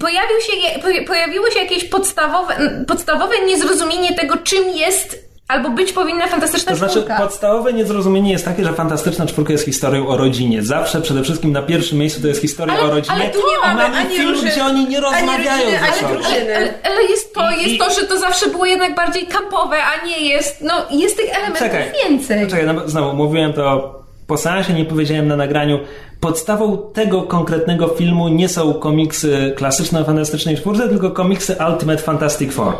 pojawił 0.00 0.40
się, 0.40 0.80
poja- 0.80 1.06
pojawiło 1.06 1.50
się 1.50 1.58
jakieś 1.58 1.84
podstawowe, 1.84 2.84
podstawowe 2.88 3.38
niezrozumienie 3.46 4.14
tego, 4.14 4.36
czym 4.36 4.68
jest 4.68 5.29
albo 5.50 5.70
być 5.70 5.92
powinna 5.92 6.26
fantastyczna 6.26 6.72
To 6.72 6.78
znaczy, 6.78 6.94
czwórka. 6.94 7.16
podstawowe 7.16 7.72
niezrozumienie 7.72 8.32
jest 8.32 8.44
takie, 8.44 8.64
że 8.64 8.72
Fantastyczna 8.72 9.26
Czwórka 9.26 9.52
jest 9.52 9.64
historią 9.64 10.08
o 10.08 10.16
rodzinie. 10.16 10.62
Zawsze, 10.62 11.00
przede 11.00 11.22
wszystkim 11.22 11.52
na 11.52 11.62
pierwszym 11.62 11.98
miejscu 11.98 12.20
to 12.20 12.28
jest 12.28 12.40
historia 12.40 12.74
Ale- 12.74 12.82
o 12.82 12.90
rodzinie. 12.90 13.14
ale 13.16 13.28
tu 13.30 13.38
nie 13.38 13.58
mamy 13.62 13.82
mamy 13.82 13.96
ani 13.96 14.16
film, 14.16 14.34
róży- 14.34 14.46
gdzie 14.46 14.64
oni 14.64 14.80
nie 14.88 14.96
ani 14.96 15.00
rozmawiają 15.00 15.64
rodziny, 15.64 15.78
ze 15.92 16.00
sobą. 16.00 16.14
drużyny. 16.14 16.56
Ale, 16.56 16.74
ale 16.84 17.02
jest 17.10 17.34
to, 17.34 17.50
jest 17.50 17.64
i- 17.66 17.78
to, 17.78 17.90
że 17.90 18.06
to 18.06 18.18
zawsze 18.18 18.46
było 18.46 18.66
jednak 18.66 18.94
bardziej 18.94 19.26
kampowe, 19.26 19.76
a 19.84 20.06
nie 20.06 20.20
jest, 20.28 20.60
no 20.60 20.74
jest 20.90 21.16
tych 21.16 21.30
elementów 21.34 21.58
Czekaj. 21.58 21.92
więcej. 22.08 22.46
Czekaj, 22.48 22.66
no 22.66 22.88
znowu 22.88 23.16
mówiłem 23.16 23.52
to 23.52 23.99
po 24.30 24.36
seansie, 24.36 24.72
nie 24.72 24.84
powiedziałem 24.84 25.28
na 25.28 25.36
nagraniu. 25.36 25.78
Podstawą 26.20 26.78
tego 26.92 27.22
konkretnego 27.22 27.88
filmu 27.88 28.28
nie 28.28 28.48
są 28.48 28.74
komiksy 28.74 29.54
klasyczne 29.56 30.00
o 30.00 30.04
Fantastycznej 30.04 30.56
Czwórce, 30.56 30.88
tylko 30.88 31.10
komiksy 31.10 31.56
Ultimate 31.68 32.02
Fantastic 32.02 32.52
Four. 32.52 32.72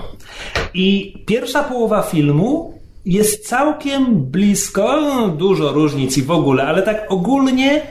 I 0.74 1.14
pierwsza 1.26 1.64
połowa 1.64 2.02
filmu 2.02 2.74
jest 3.04 3.48
całkiem 3.48 4.24
blisko, 4.24 5.00
no, 5.00 5.28
dużo 5.28 5.72
różnic 5.72 6.18
i 6.18 6.22
w 6.22 6.30
ogóle, 6.30 6.62
ale 6.62 6.82
tak 6.82 7.06
ogólnie 7.08 7.82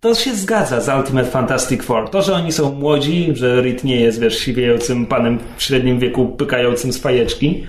to 0.00 0.14
się 0.14 0.34
zgadza 0.34 0.80
z 0.80 0.88
Ultimate 0.88 1.30
Fantastic 1.30 1.82
Four. 1.82 2.10
To, 2.10 2.22
że 2.22 2.34
oni 2.34 2.52
są 2.52 2.72
młodzi, 2.72 3.28
że 3.32 3.62
Reed 3.62 3.84
nie 3.84 4.00
jest, 4.00 4.20
wiesz, 4.20 4.38
siwiejącym 4.38 5.06
panem 5.06 5.38
w 5.56 5.62
średnim 5.62 5.98
wieku, 5.98 6.28
pykającym 6.28 6.92
z 6.92 6.98
fajeczki, 6.98 7.66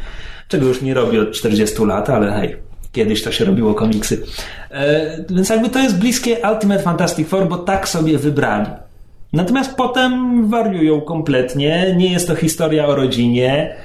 czego 0.48 0.68
już 0.68 0.82
nie 0.82 0.94
robi 0.94 1.20
od 1.20 1.32
40 1.32 1.86
lat, 1.86 2.10
ale 2.10 2.32
hej, 2.32 2.67
kiedyś 2.98 3.24
to 3.24 3.32
się 3.32 3.46
robiło 3.46 3.74
komiksy. 3.74 4.24
E, 4.72 5.26
więc 5.30 5.50
jakby 5.50 5.70
to 5.70 5.80
jest 5.80 6.00
bliskie 6.00 6.38
Ultimate 6.54 6.84
Fantastic 6.84 7.28
Four, 7.28 7.48
bo 7.48 7.58
tak 7.58 7.90
sobie 7.90 8.18
wybrali. 8.18 8.70
Natomiast 9.34 9.76
potem 9.76 10.12
wariują 10.50 11.02
kompletnie, 11.02 11.96
nie 11.98 12.12
jest 12.12 12.28
to 12.28 12.36
historia 12.36 12.88
o 12.88 12.96
rodzinie. 12.96 13.76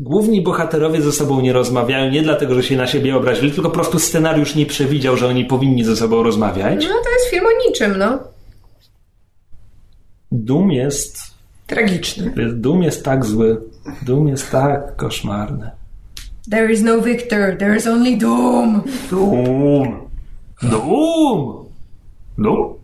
Główni 0.00 0.42
bohaterowie 0.42 1.02
ze 1.02 1.12
sobą 1.12 1.40
nie 1.40 1.52
rozmawiają, 1.52 2.10
nie 2.10 2.22
dlatego, 2.22 2.54
że 2.54 2.62
się 2.62 2.76
na 2.76 2.86
siebie 2.86 3.16
obrazili, 3.16 3.52
tylko 3.52 3.70
po 3.70 3.74
prostu 3.74 3.98
scenariusz 3.98 4.54
nie 4.54 4.66
przewidział, 4.66 5.16
że 5.16 5.26
oni 5.26 5.44
powinni 5.44 5.84
ze 5.84 5.96
sobą 5.96 6.22
rozmawiać. 6.22 6.84
No 6.84 6.94
to 7.04 7.10
jest 7.10 7.30
film 7.30 7.44
o 7.46 7.68
niczym, 7.68 7.98
no. 7.98 8.18
Doom 10.32 10.72
jest. 10.72 11.18
Tragiczny. 11.66 12.32
Doom 12.52 12.82
jest 12.82 13.04
tak 13.04 13.24
zły. 13.24 13.60
Doom 14.06 14.28
jest 14.28 14.50
tak 14.50 14.96
koszmarny. 14.96 15.70
There 16.50 16.72
is 16.72 16.82
no 16.82 17.00
victor, 17.00 17.56
there 17.58 17.76
is 17.76 17.86
only 17.86 18.16
doom. 18.16 18.82
Doom! 19.10 20.10
Doom! 20.62 21.66
Doom? 22.38 22.74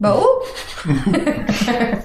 Bo? 0.00 0.22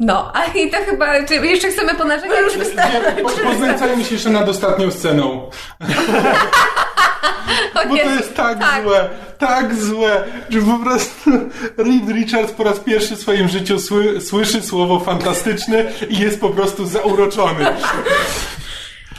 No, 0.00 0.32
a 0.34 0.44
i 0.44 0.70
to 0.70 0.76
chyba, 0.90 1.24
czy 1.26 1.34
jeszcze 1.34 1.68
chcemy 1.68 1.94
ponarzekać? 1.94 2.30
No 2.36 2.40
już 2.40 2.56
wystarczy. 2.58 3.22
Po- 3.22 3.28
Poznęcajmy 3.50 4.04
się 4.04 4.14
jeszcze 4.14 4.30
nad 4.30 4.48
ostatnią 4.48 4.90
sceną. 4.90 5.50
Bo 7.74 7.80
to 7.80 7.96
jest 7.96 8.34
tak, 8.34 8.58
złe, 8.84 9.08
tak 9.38 9.74
złe, 9.74 10.24
że 10.50 10.60
po 10.60 10.78
prostu 10.78 11.30
Reed 11.76 12.08
Richards 12.08 12.52
po 12.52 12.64
raz 12.64 12.80
pierwszy 12.80 13.16
w 13.16 13.20
swoim 13.20 13.48
życiu 13.48 13.78
sły, 13.78 14.20
słyszy 14.20 14.62
słowo 14.62 15.00
fantastyczne 15.00 15.84
i 16.08 16.18
jest 16.18 16.40
po 16.40 16.50
prostu 16.50 16.86
zauroczony. 16.86 17.66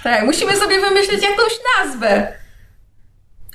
Tak, 0.06 0.24
musimy 0.24 0.58
sobie 0.58 0.82
wymyślić 0.82 1.24
jakąś 1.24 1.54
nazwę. 1.78 2.34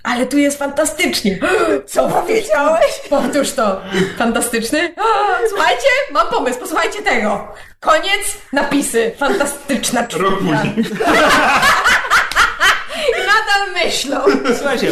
Ale 0.02 0.26
tu 0.26 0.38
jest 0.38 0.58
fantastycznie. 0.58 1.38
Co 1.86 2.08
powiedziałeś? 2.08 3.00
Powtórz 3.10 3.52
to. 3.52 3.80
Fantastyczny? 4.18 4.94
Słuchajcie, 5.50 5.88
mam 6.10 6.26
pomysł, 6.28 6.60
posłuchajcie 6.60 7.02
tego. 7.02 7.48
Koniec, 7.80 8.36
napisy. 8.52 9.12
Fantastyczna 9.18 10.00
Rok 10.00 10.10
czwórka. 10.10 10.36
później. 10.36 10.74
I 13.08 13.20
nadal 13.20 13.72
myślą. 13.84 14.20
Słuchajcie, 14.56 14.88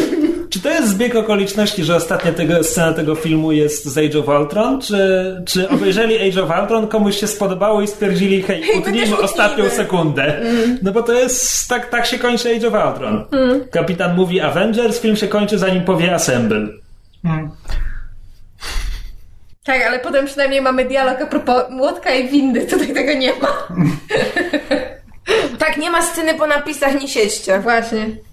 czy 0.49 0.59
to 0.59 0.69
jest 0.69 0.87
zbieg 0.87 1.15
okoliczności, 1.15 1.83
że 1.83 1.95
ostatnia 1.95 2.31
tego, 2.31 2.63
scena 2.63 2.93
tego 2.93 3.15
filmu 3.15 3.51
jest 3.51 3.85
z 3.85 3.97
Age 3.97 4.19
of 4.19 4.27
Ultron? 4.41 4.81
Czy, 4.81 4.97
czy 5.45 5.69
obejrzeli 5.69 6.29
Age 6.29 6.43
of 6.43 6.61
Ultron, 6.61 6.87
komuś 6.87 7.17
się 7.17 7.27
spodobało 7.27 7.81
i 7.81 7.87
stwierdzili, 7.87 8.41
hej, 8.41 8.63
Hej, 8.63 8.75
my 8.75 8.81
utnijmy 8.81 9.17
ostatnią 9.17 9.69
sekundę? 9.69 10.41
No 10.81 10.91
bo 10.91 11.03
to 11.03 11.13
jest, 11.13 11.67
tak, 11.67 11.89
tak 11.89 12.05
się 12.05 12.19
kończy 12.19 12.55
Age 12.55 12.67
of 12.67 12.87
Ultron. 12.87 13.25
Kapitan 13.71 14.15
mówi 14.15 14.41
Avengers, 14.41 14.99
film 14.99 15.15
się 15.15 15.27
kończy 15.27 15.57
zanim 15.57 15.83
powie 15.83 16.13
Assemble. 16.15 16.67
Tak, 19.63 19.81
ale 19.87 19.99
potem 19.99 20.25
przynajmniej 20.25 20.61
mamy 20.61 20.85
dialog 20.85 21.21
a 21.21 21.25
propos 21.25 21.63
młotka 21.69 22.13
i 22.13 22.29
windy. 22.29 22.65
Tutaj 22.65 22.93
tego 22.93 23.13
nie 23.13 23.33
ma. 23.41 23.67
Tak, 25.59 25.77
nie 25.77 25.91
ma 25.91 26.01
sceny 26.01 26.33
po 26.33 26.47
napisach, 26.47 27.01
nie 27.01 27.07
siedźcie. 27.07 27.59
Właśnie. 27.59 28.28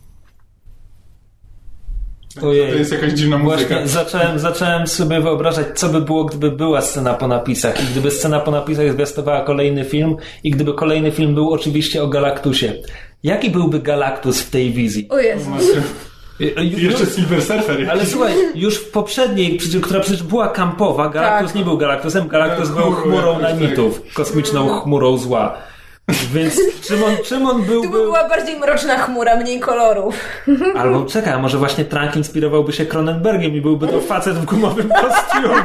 Ojej. 2.42 2.72
To 2.72 2.78
jest 2.78 2.92
jakaś 2.92 3.12
dziwna 3.12 3.38
muzyka. 3.38 3.74
Właśnie 3.74 3.88
zacząłem, 3.88 4.38
zacząłem 4.38 4.86
sobie 4.86 5.20
wyobrażać, 5.20 5.66
co 5.74 5.88
by 5.88 6.00
było, 6.00 6.24
gdyby 6.24 6.50
była 6.50 6.80
scena 6.80 7.14
po 7.14 7.28
napisach 7.28 7.82
i 7.82 7.86
gdyby 7.86 8.10
scena 8.10 8.40
po 8.40 8.50
napisach 8.50 8.92
zwiastowała 8.92 9.40
kolejny 9.44 9.84
film 9.84 10.16
i 10.44 10.50
gdyby 10.50 10.74
kolejny 10.74 11.10
film 11.10 11.34
był 11.34 11.52
oczywiście 11.52 12.02
o 12.02 12.06
Galaktusie. 12.06 12.72
Jaki 13.22 13.50
byłby 13.50 13.78
Galaktus 13.80 14.40
w 14.40 14.50
tej 14.50 14.72
wizji? 14.72 15.08
O 15.10 15.18
Jezu. 15.18 15.50
Y, 16.40 16.44
y, 16.44 16.64
I 16.64 16.84
jeszcze 16.84 17.06
Silver 17.06 17.42
Surfer. 17.42 17.90
Ale 17.90 18.06
słuchaj, 18.06 18.32
już 18.54 18.76
w 18.76 18.90
poprzedniej, 18.90 19.58
która 19.82 20.00
przecież 20.00 20.22
była 20.22 20.48
kampowa, 20.48 21.08
Galaktus 21.08 21.54
nie 21.54 21.64
był 21.64 21.78
Galaktusem, 21.78 22.28
Galaktus 22.28 22.68
był 22.68 22.92
Chmurą 22.92 23.40
jakąś, 23.40 23.42
nanitów, 23.42 24.02
kosmiczną 24.14 24.80
chmurą 24.80 25.16
zła. 25.16 25.58
Więc 26.08 26.60
czym 26.88 27.04
on, 27.04 27.16
czym 27.24 27.46
on 27.46 27.64
Tu 27.64 27.82
by 27.82 27.88
była 27.88 28.28
bardziej 28.28 28.58
mroczna 28.58 28.98
chmura, 28.98 29.36
mniej 29.36 29.60
kolorów. 29.60 30.14
Albo 30.76 31.04
czekaj, 31.04 31.32
a 31.32 31.38
może 31.38 31.58
właśnie 31.58 31.84
Trank 31.84 32.16
inspirowałby 32.16 32.72
się 32.72 32.86
Cronenbergiem 32.86 33.54
i 33.54 33.60
byłby 33.60 33.88
to 33.88 34.00
facet 34.00 34.34
w 34.34 34.44
gumowym 34.44 34.88
kostiumie. 34.88 35.54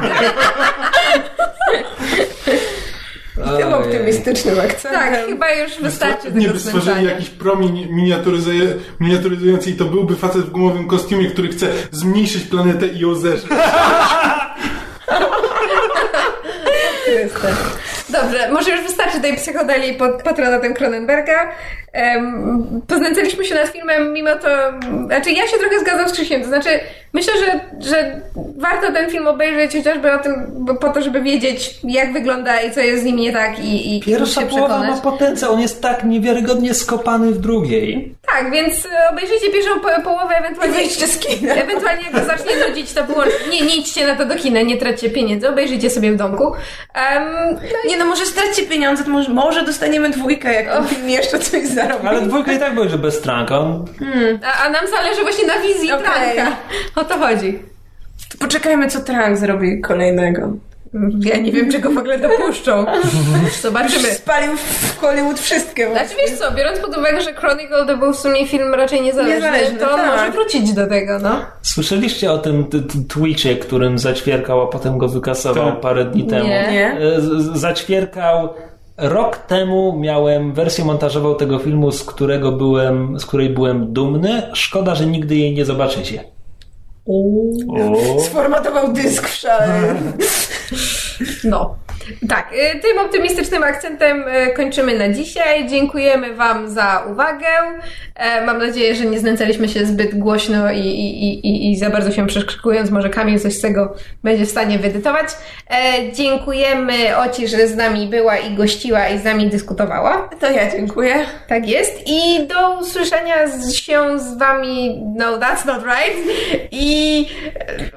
Tym 3.58 3.72
optymistycznym 3.74 4.60
akcentem. 4.60 5.00
Tak, 5.00 5.26
chyba 5.26 5.50
już 5.52 5.78
wystarczy 5.80 6.32
Nie 6.32 6.48
by 6.48 6.58
stworzyli 6.60 7.04
jakiś 7.06 7.28
promień 7.28 7.88
miniaturyzuje- 7.92 8.74
miniaturyzujący 9.00 9.70
i 9.70 9.74
to 9.74 9.84
byłby 9.84 10.16
facet 10.16 10.42
w 10.42 10.50
gumowym 10.50 10.88
kostiumie, 10.88 11.30
który 11.30 11.48
chce 11.48 11.66
zmniejszyć 11.90 12.44
planetę 12.44 12.86
i 12.88 12.98
ją 12.98 13.14
zeżreć. 13.14 13.52
Dobrze, 18.12 18.48
może 18.52 18.70
już 18.70 18.80
wystarczy 18.80 19.20
tej 19.20 19.36
psychodelii 19.36 19.94
pod 19.94 20.22
patronatem 20.22 20.74
Cronenberga. 20.74 21.52
Um, 21.94 22.82
poznęcaliśmy 22.88 23.44
się 23.44 23.54
nad 23.54 23.68
filmem, 23.68 24.12
mimo 24.12 24.30
to... 24.36 24.48
Znaczy, 25.06 25.30
ja 25.30 25.46
się 25.46 25.56
trochę 25.58 25.80
zgadzam 25.80 26.08
z 26.08 26.12
Krzysiem. 26.12 26.42
To 26.42 26.48
znaczy, 26.48 26.68
myślę, 27.12 27.32
że, 27.38 27.60
że 27.90 28.20
warto 28.58 28.92
ten 28.92 29.10
film 29.10 29.26
obejrzeć 29.26 29.76
chociażby 29.76 30.12
o 30.12 30.18
tym, 30.18 30.46
bo 30.50 30.74
po 30.74 30.88
to, 30.88 31.02
żeby 31.02 31.22
wiedzieć, 31.22 31.74
jak 31.84 32.12
wygląda 32.12 32.60
i 32.60 32.70
co 32.70 32.80
jest 32.80 33.02
z 33.02 33.04
nim 33.06 33.16
nie 33.16 33.32
tak 33.32 33.58
i, 33.58 33.96
i 33.96 34.00
Pierwsza 34.00 34.40
się 34.40 34.46
połowa 34.46 34.66
przekonać. 34.78 35.04
ma 35.04 35.10
potencjał, 35.10 35.52
on 35.52 35.60
jest 35.60 35.82
tak 35.82 36.04
niewiarygodnie 36.04 36.74
skopany 36.74 37.32
w 37.32 37.38
drugiej. 37.38 38.14
Tak, 38.26 38.50
więc 38.52 38.86
e, 38.86 39.10
obejrzyjcie 39.10 39.50
pierwszą 39.52 39.80
po- 39.80 40.02
połowę, 40.02 40.34
ewentualnie... 40.38 40.74
Wyjdźcie 40.74 41.06
z 41.06 41.18
kina. 41.18 41.54
Ewentualnie 41.54 42.02
jak 42.12 42.24
zacznie 42.24 42.52
nudzić, 42.68 42.92
to 42.92 43.04
wyłączcie. 43.04 43.38
Nie, 43.50 43.60
nie 43.60 43.76
idźcie 43.76 44.06
na 44.06 44.14
to 44.16 44.24
do 44.24 44.34
kina, 44.36 44.62
nie 44.62 44.76
traćcie 44.76 45.10
pieniędzy, 45.10 45.48
obejrzyjcie 45.48 45.90
sobie 45.90 46.12
w 46.12 46.16
domku. 46.16 46.44
Um, 46.44 47.58
Nie 47.88 47.96
no, 48.04 48.10
może 48.10 48.26
stracicie 48.26 48.62
pieniądze, 48.62 49.04
to 49.04 49.10
może, 49.10 49.30
może 49.30 49.64
dostaniemy 49.64 50.10
dwójkę, 50.10 50.54
jak 50.54 50.66
ten 50.66 50.84
film 50.86 51.08
jeszcze 51.10 51.38
coś 51.38 51.66
zarobi. 51.66 52.06
Ale 52.06 52.20
dwójka 52.20 52.52
i 52.52 52.58
tak 52.58 52.74
będzie 52.74 52.98
bez 52.98 53.20
tranka. 53.20 53.58
On 53.58 53.84
a, 54.44 54.64
a 54.64 54.70
nam 54.70 54.86
zależy 54.90 55.22
właśnie 55.22 55.46
na 55.46 55.58
wizji 55.58 55.92
Okej. 55.92 56.34
Tranka. 56.34 56.56
O 56.96 57.04
to 57.04 57.18
chodzi. 57.18 57.58
To 58.30 58.38
poczekajmy, 58.38 58.88
co 58.88 59.00
Trank 59.00 59.38
zrobi 59.38 59.80
kolejnego. 59.80 60.52
Ja 61.20 61.36
nie 61.36 61.52
wiem, 61.52 61.72
czego 61.72 61.90
w 61.90 61.98
ogóle 61.98 62.18
dopuszczą. 62.18 62.84
Zobaczymy. 63.62 64.08
Spalił 64.14 64.56
w 64.56 64.98
Hollywood 65.00 65.40
wszystkie. 65.40 65.90
Znaczy 65.92 66.14
wiesz 66.16 66.38
co, 66.38 66.50
biorąc 66.52 66.78
pod 66.78 66.96
uwagę, 66.98 67.20
że 67.20 67.34
Chronicle 67.34 67.86
to 67.86 67.96
był 67.96 68.12
w 68.12 68.18
sumie 68.18 68.46
film 68.46 68.74
raczej 68.74 69.00
niezależny, 69.02 69.34
Niezależny, 69.34 69.78
to 69.78 69.86
tak. 69.86 70.06
może 70.06 70.30
wrócić 70.30 70.72
do 70.72 70.86
tego, 70.86 71.18
no. 71.18 71.30
Słyszeliście 71.62 72.32
o 72.32 72.38
tym 72.38 72.66
Twitchie, 73.08 73.56
którym 73.56 73.98
zaćwierkał, 73.98 74.62
a 74.62 74.66
potem 74.66 74.98
go 74.98 75.08
wykasował 75.08 75.70
Tak. 75.70 75.80
parę 75.80 76.04
dni 76.04 76.24
temu? 76.24 76.44
Nie. 76.44 76.68
Nie? 76.72 76.98
E, 77.00 77.20
z- 77.20 77.58
Zaćwierkał. 77.58 78.48
Rok 78.96 79.36
temu 79.36 79.98
miałem 80.00 80.52
wersję 80.52 80.84
montażową 80.84 81.34
tego 81.34 81.58
filmu, 81.58 81.92
z 81.92 82.04
którego 82.04 82.52
byłem, 82.52 83.18
z 83.20 83.26
której 83.26 83.50
byłem 83.50 83.92
dumny. 83.92 84.42
Szkoda, 84.54 84.94
że 84.94 85.06
nigdy 85.06 85.36
jej 85.36 85.54
nie 85.54 85.64
zobaczycie. 85.64 86.24
O. 87.06 88.20
Sformatował 88.20 88.92
dysk 88.92 89.28
w 89.28 89.34
szale. 89.34 89.94
No. 91.44 91.76
Tak, 92.28 92.52
y, 92.76 92.80
tym 92.80 92.98
optymistycznym 92.98 93.62
akcentem 93.64 94.24
y, 94.28 94.50
kończymy 94.56 94.98
na 94.98 95.08
dzisiaj. 95.08 95.68
Dziękujemy 95.68 96.34
Wam 96.34 96.70
za 96.70 97.04
uwagę. 97.10 97.46
E, 98.16 98.44
Mam 98.46 98.58
nadzieję, 98.58 98.94
że 98.94 99.04
nie 99.06 99.18
znęcaliśmy 99.20 99.68
się 99.68 99.86
zbyt 99.86 100.18
głośno 100.18 100.72
i, 100.72 100.78
i, 100.78 101.46
i- 101.46 101.72
i, 101.72 101.76
za 101.76 101.90
bardzo 101.90 102.12
się 102.12 102.26
przekrzykując. 102.26 102.90
Może 102.90 103.10
Kamil 103.10 103.40
coś 103.40 103.54
z 103.54 103.60
tego 103.60 103.94
będzie 104.24 104.46
w 104.46 104.50
stanie 104.50 104.78
wyedytować. 104.78 105.26
E, 105.70 106.12
Dziękujemy 106.12 107.16
Oci, 107.18 107.48
że 107.48 107.68
z 107.68 107.76
nami 107.76 108.06
była 108.06 108.36
i 108.36 108.54
gościła 108.54 109.08
i 109.08 109.18
z 109.18 109.24
nami 109.24 109.46
dyskutowała. 109.50 110.28
To 110.40 110.50
ja 110.50 110.70
dziękuję. 110.70 111.26
Tak 111.48 111.68
jest. 111.68 111.92
I 112.06 112.46
do 112.46 112.78
usłyszenia 112.80 113.46
z, 113.48 113.74
się 113.74 114.18
z 114.18 114.38
Wami, 114.38 115.02
no 115.16 115.38
that's 115.38 115.66
not 115.66 115.82
right. 115.84 116.18
I 116.70 117.26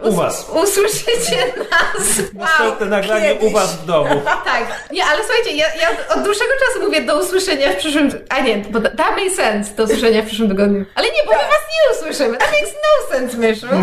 e, 0.03 0.09
U 0.09 0.11
was. 0.11 0.49
usłyszycie 0.63 1.35
nas. 1.71 2.21
Następne 2.33 2.85
nagranie 2.85 3.33
u 3.33 3.49
was 3.49 3.75
w 3.75 3.85
domu. 3.85 3.94
Tak, 4.45 4.63
nie, 4.91 5.05
ale 5.05 5.19
słuchajcie, 5.23 5.55
ja, 5.55 5.65
ja 5.81 6.15
od 6.15 6.23
dłuższego 6.23 6.51
czasu 6.65 6.85
mówię 6.85 7.01
do 7.01 7.19
usłyszenia 7.19 7.71
w 7.71 7.75
przyszłym... 7.75 8.09
A 8.29 8.39
nie, 8.39 8.57
bo 8.57 8.81
that 8.81 8.97
makes 8.97 9.35
sense, 9.35 9.75
do 9.75 9.83
usłyszenia 9.83 10.21
w 10.21 10.25
przyszłym 10.25 10.49
tygodniu. 10.49 10.85
Ale 10.95 11.07
nie, 11.07 11.23
bo 11.25 11.31
my 11.31 11.37
was 11.37 11.65
nie 11.73 11.97
usłyszymy. 11.97 12.37
That 12.37 12.51
makes 12.51 12.73
no 12.73 13.17
sense, 13.17 13.37
Myszu. 13.37 13.67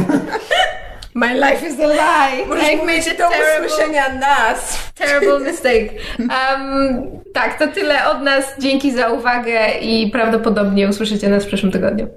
My 1.15 1.35
life 1.35 1.67
is 1.67 1.81
a 1.81 1.87
lie. 1.87 2.47
Możesz 2.47 2.65
Like, 2.65 2.77
mówić 2.77 3.05
do 3.05 3.29
terrible, 3.29 3.67
usłyszenia 3.67 4.09
nas. 4.09 4.79
terrible 4.95 5.41
mistake. 5.41 5.91
Um, 6.19 7.21
tak, 7.35 7.59
to 7.59 7.69
tyle 7.69 8.11
od 8.11 8.23
nas. 8.23 8.45
Dzięki 8.59 8.93
za 8.93 9.09
uwagę 9.09 9.69
i 9.81 10.11
prawdopodobnie 10.11 10.89
usłyszycie 10.89 11.29
nas 11.29 11.45
w 11.45 11.47
przyszłym 11.47 11.73
tygodniu. 11.73 12.09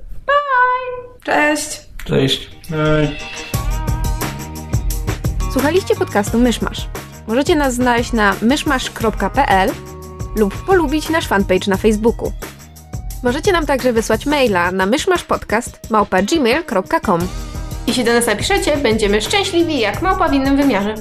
Cześć. 1.24 1.82
Cześć. 2.06 2.50
Ej. 3.00 3.18
Słuchaliście 5.54 5.96
podcastu 5.96 6.38
Myszmasz. 6.38 6.88
Możecie 7.28 7.56
nas 7.56 7.74
znaleźć 7.74 8.14
na 8.14 8.36
myszmasz.pl 8.42 9.72
lub 10.36 10.66
polubić 10.66 11.10
nasz 11.10 11.28
fanpage 11.28 11.68
na 11.68 11.78
Facebooku. 11.78 12.32
Możecie 13.24 13.52
nam 13.52 13.66
także 13.66 13.94
wysłać 13.94 14.26
maila 14.26 14.72
na 14.72 14.86
myszmaszpodcast.gmail.com 14.86 17.20
Jeśli 17.88 18.04
do 18.04 18.14
nas 18.14 18.28
napiszecie, 18.28 18.78
będziemy 18.78 19.22
szczęśliwi 19.22 19.80
jak 19.80 20.02
małpa 20.02 20.30
w 20.30 20.34
innym 20.34 20.58
wymiarze. 20.58 20.96